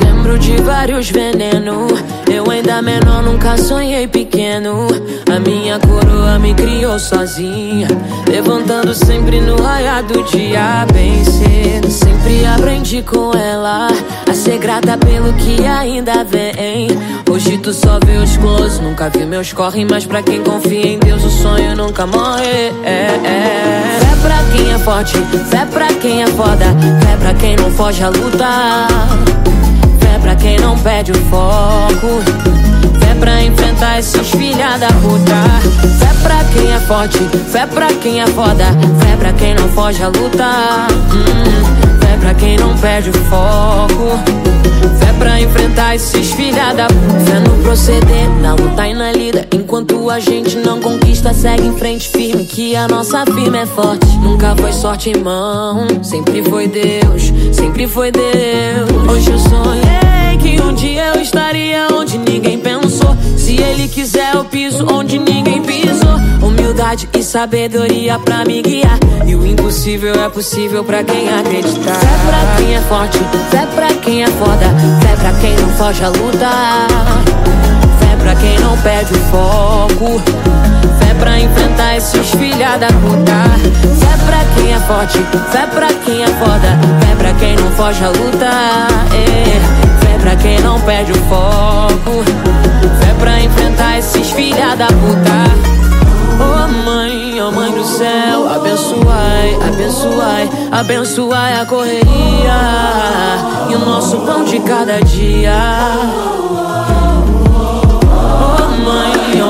Lembro 0.03 0.37
de 0.39 0.55
vários 0.61 1.09
venenos. 1.09 2.03
Eu 2.31 2.49
ainda 2.49 2.81
menor, 2.81 3.21
nunca 3.23 3.57
sonhei 3.57 4.07
pequeno. 4.07 4.87
A 5.33 5.39
minha 5.39 5.79
coroa 5.79 6.39
me 6.39 6.53
criou 6.53 6.97
sozinha. 6.99 7.87
Levantando 8.27 8.93
sempre 8.93 9.39
no 9.39 9.61
raiar 9.61 10.03
do 10.03 10.23
dia, 10.23 10.85
bem 10.91 11.23
cedo. 11.23 11.89
Sempre 11.89 12.45
aprendi 12.45 13.01
com 13.01 13.31
ela 13.33 13.87
a 14.29 14.33
ser 14.33 14.57
grata 14.57 14.97
pelo 14.97 15.31
que 15.33 15.65
ainda 15.65 16.23
vem. 16.23 16.87
Hoje 17.29 17.57
tu 17.57 17.73
só 17.73 17.99
vê 18.05 18.17
os 18.17 18.35
close, 18.37 18.81
nunca 18.81 19.09
vi 19.09 19.25
meus 19.25 19.53
corre. 19.53 19.85
Mas 19.85 20.05
pra 20.05 20.21
quem 20.21 20.43
confia 20.43 20.87
em 20.87 20.99
Deus, 20.99 21.23
o 21.23 21.29
sonho 21.29 21.75
nunca 21.75 22.05
morre. 22.05 22.73
É, 22.83 23.19
é. 23.23 23.99
Fé 23.99 24.15
pra 24.21 24.43
quem 24.51 24.73
é 24.73 24.77
forte, 24.79 25.17
fé 25.49 25.65
pra 25.65 25.87
quem 25.87 26.23
é 26.23 26.27
foda. 26.27 26.65
Fé 27.05 27.17
pra 27.19 27.33
quem 27.33 27.55
não 27.55 27.69
foge 27.71 28.03
a 28.03 28.09
lutar. 28.25 28.87
Fé 29.99 30.19
pra 30.19 30.35
quem 30.35 30.57
não 30.57 30.77
perde 30.79 31.11
o 31.11 31.15
foco. 31.25 32.21
Fé 32.99 33.15
pra 33.19 33.43
enfrentar 33.43 33.99
esses 33.99 34.29
filha 34.31 34.77
da 34.77 34.87
puta. 34.87 35.35
Fé 35.99 36.13
pra 36.23 36.43
quem 36.45 36.73
é 36.73 36.79
forte, 36.79 37.19
fé 37.51 37.65
pra 37.65 37.87
quem 37.87 38.21
é 38.21 38.27
foda. 38.27 38.65
Fé 38.99 39.15
pra 39.17 39.33
quem 39.33 39.53
não 39.53 39.69
foge 39.69 40.03
a 40.03 40.07
lutar. 40.07 40.87
Hum, 41.13 41.99
fé 41.99 42.17
pra 42.19 42.33
quem 42.33 42.57
não 42.57 42.75
perde 42.77 43.09
o 43.09 43.13
foco. 43.13 44.44
Fé 44.99 45.13
pra 45.17 45.41
enfrentar 45.41 45.95
esses 45.95 46.31
filha 46.31 46.73
da 46.73 46.87
puta. 46.87 47.19
Fé 47.25 47.39
no 47.39 47.63
proceder, 47.63 48.29
na 48.41 48.53
luta 48.53 48.87
e 48.87 48.93
na 48.93 49.11
lida. 49.11 49.47
Enquanto 49.51 50.09
a 50.09 50.19
gente 50.19 50.57
não 50.57 50.79
conquista, 50.79 51.33
segue 51.33 51.67
em 51.67 51.77
frente 51.77 52.09
firme. 52.09 52.45
Que 52.45 52.75
a 52.75 52.87
nossa 52.87 53.25
firma 53.25 53.59
é 53.59 53.65
forte. 53.65 54.07
Nunca 54.19 54.55
foi 54.55 54.71
sorte, 54.71 55.09
irmão. 55.09 55.87
Sempre 56.03 56.43
foi 56.43 56.67
Deus, 56.67 57.33
sempre 57.51 57.87
foi 57.87 58.11
Deus. 58.11 58.89
Hoje 59.09 59.31
eu 59.31 59.39
sonhei 59.39 60.14
que 60.55 60.61
um 60.61 60.73
dia 60.73 61.07
eu 61.13 61.21
estaria 61.21 61.87
onde 61.93 62.17
ninguém 62.17 62.57
pensou. 62.57 63.15
Se 63.37 63.55
ele 63.61 63.87
quiser, 63.87 64.35
eu 64.35 64.45
piso 64.45 64.85
onde 64.91 65.19
ninguém 65.19 65.61
pisou. 65.61 66.15
Humildade 66.41 67.09
e 67.13 67.21
sabedoria 67.21 68.17
pra 68.19 68.45
me 68.45 68.61
guiar. 68.61 68.97
E 69.25 69.35
o 69.35 69.45
impossível 69.45 70.13
é 70.23 70.29
possível 70.29 70.83
pra 70.83 71.03
quem 71.03 71.27
acreditar. 71.29 71.95
Fé 71.95 72.07
pra 72.25 72.55
quem 72.57 72.75
é 72.75 72.81
forte, 72.81 73.17
fé 73.49 73.67
pra 73.75 73.87
quem 73.95 74.23
é 74.23 74.27
foda. 74.27 74.65
Fé 75.01 75.15
pra 75.17 75.33
quem 75.39 75.55
não 75.57 75.69
foge 75.71 76.03
a 76.03 76.09
lutar. 76.09 76.87
Fé 77.99 78.15
pra 78.21 78.35
quem 78.35 78.59
não 78.59 78.77
perde 78.77 79.13
o 79.13 79.19
foco. 79.31 80.54
Fé 80.99 81.13
pra 81.19 81.39
enfrentar 81.39 81.95
esses 81.97 82.29
filha 82.31 82.77
da 82.77 82.87
puta. 82.87 83.49
Fé 83.99 84.17
pra 84.25 84.43
quem 84.55 84.73
é 84.73 84.79
forte, 84.79 85.17
fé 85.51 85.67
pra 85.67 85.87
quem 85.87 86.23
é 86.23 86.27
foda. 86.27 86.79
Fé 87.05 87.15
pra 87.17 87.33
quem 87.33 87.55
não 87.55 87.71
foge 87.71 88.03
a 88.03 88.09
lutar. 88.09 88.87
É. 89.13 90.05
Fé 90.05 90.17
pra 90.19 90.35
quem 90.35 90.59
não 90.61 90.79
perde 90.81 91.11
o 91.11 91.15
foco. 91.25 92.23
Fé 92.99 93.13
pra 93.19 93.39
enfrentar 93.41 93.97
esses 93.97 94.31
filha 94.31 94.75
da 94.75 94.87
puta. 94.87 95.75
Oh 96.37 96.67
mãe, 96.85 97.41
oh 97.41 97.51
mãe 97.51 97.71
do 97.71 97.85
céu, 97.85 98.49
abençoai, 98.53 99.57
abençoai, 99.67 100.49
abençoai 100.69 101.61
a 101.61 101.65
correria 101.65 102.03
e 103.69 103.75
o 103.75 103.79
nosso 103.79 104.17
pão 104.19 104.43
de 104.43 104.59
cada 104.59 104.99
dia. 104.99 105.53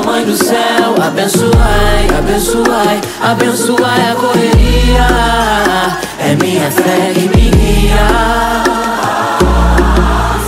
Mãe, 0.06 0.20
mãe 0.20 0.24
do 0.24 0.36
céu, 0.36 0.94
abençoai, 1.04 2.06
abençoai, 2.16 3.00
abençoai 3.22 4.10
a 4.12 4.14
correria. 4.14 5.08
É 6.20 6.36
minha 6.40 6.70
fé 6.70 7.12
que 7.12 7.22
me 7.22 7.50
guia. 7.50 8.06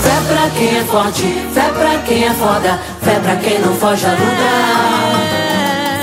Fé 0.01 0.17
pra 0.29 0.51
quem 0.57 0.79
é 0.79 0.85
forte, 0.85 1.49
fé 1.53 1.73
pra 1.77 1.99
quem 2.07 2.25
é 2.25 2.31
foda, 2.31 2.79
fé 3.03 3.19
pra 3.21 3.37
quem 3.37 3.59
não 3.59 3.75
foge 3.75 4.07
a 4.07 4.11
lutar. 4.11 5.19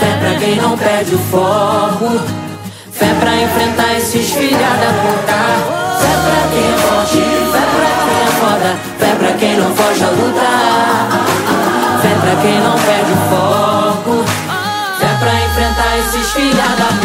Fé 0.02 0.18
pra 0.19 0.40
quem 0.40 0.56
não 0.57 0.77
perde 0.77 1.15
o 1.15 1.19
foco, 1.19 2.19
fé 2.91 3.14
pra 3.22 3.36
enfrentar 3.36 3.98
esses 3.98 4.32
filha 4.32 4.57
da 4.57 4.91
puta. 5.02 5.40
Fé 6.02 6.14
pra 6.26 6.41
quem 6.52 6.73
é 6.73 6.77
forte, 6.77 7.23
fé 7.53 7.64
pra 7.73 7.90
quem 8.03 8.19
é 8.19 8.32
foda, 8.41 8.76
fé 8.99 9.15
pra 9.18 9.32
quem 9.38 9.57
não 9.57 9.73
foge 9.76 10.03
a 10.03 10.10
lutar. 10.10 11.15
Fé 12.02 12.14
pra 12.22 12.36
quem 12.42 12.60
não 12.60 12.76
perde 12.76 13.12
o 13.12 13.16
foco, 13.30 14.24
fé 15.00 15.18
pra 15.20 15.34
enfrentar 15.46 15.98
esses 16.00 16.32
filha 16.34 16.64
da 16.78 16.86
puta. 16.86 17.05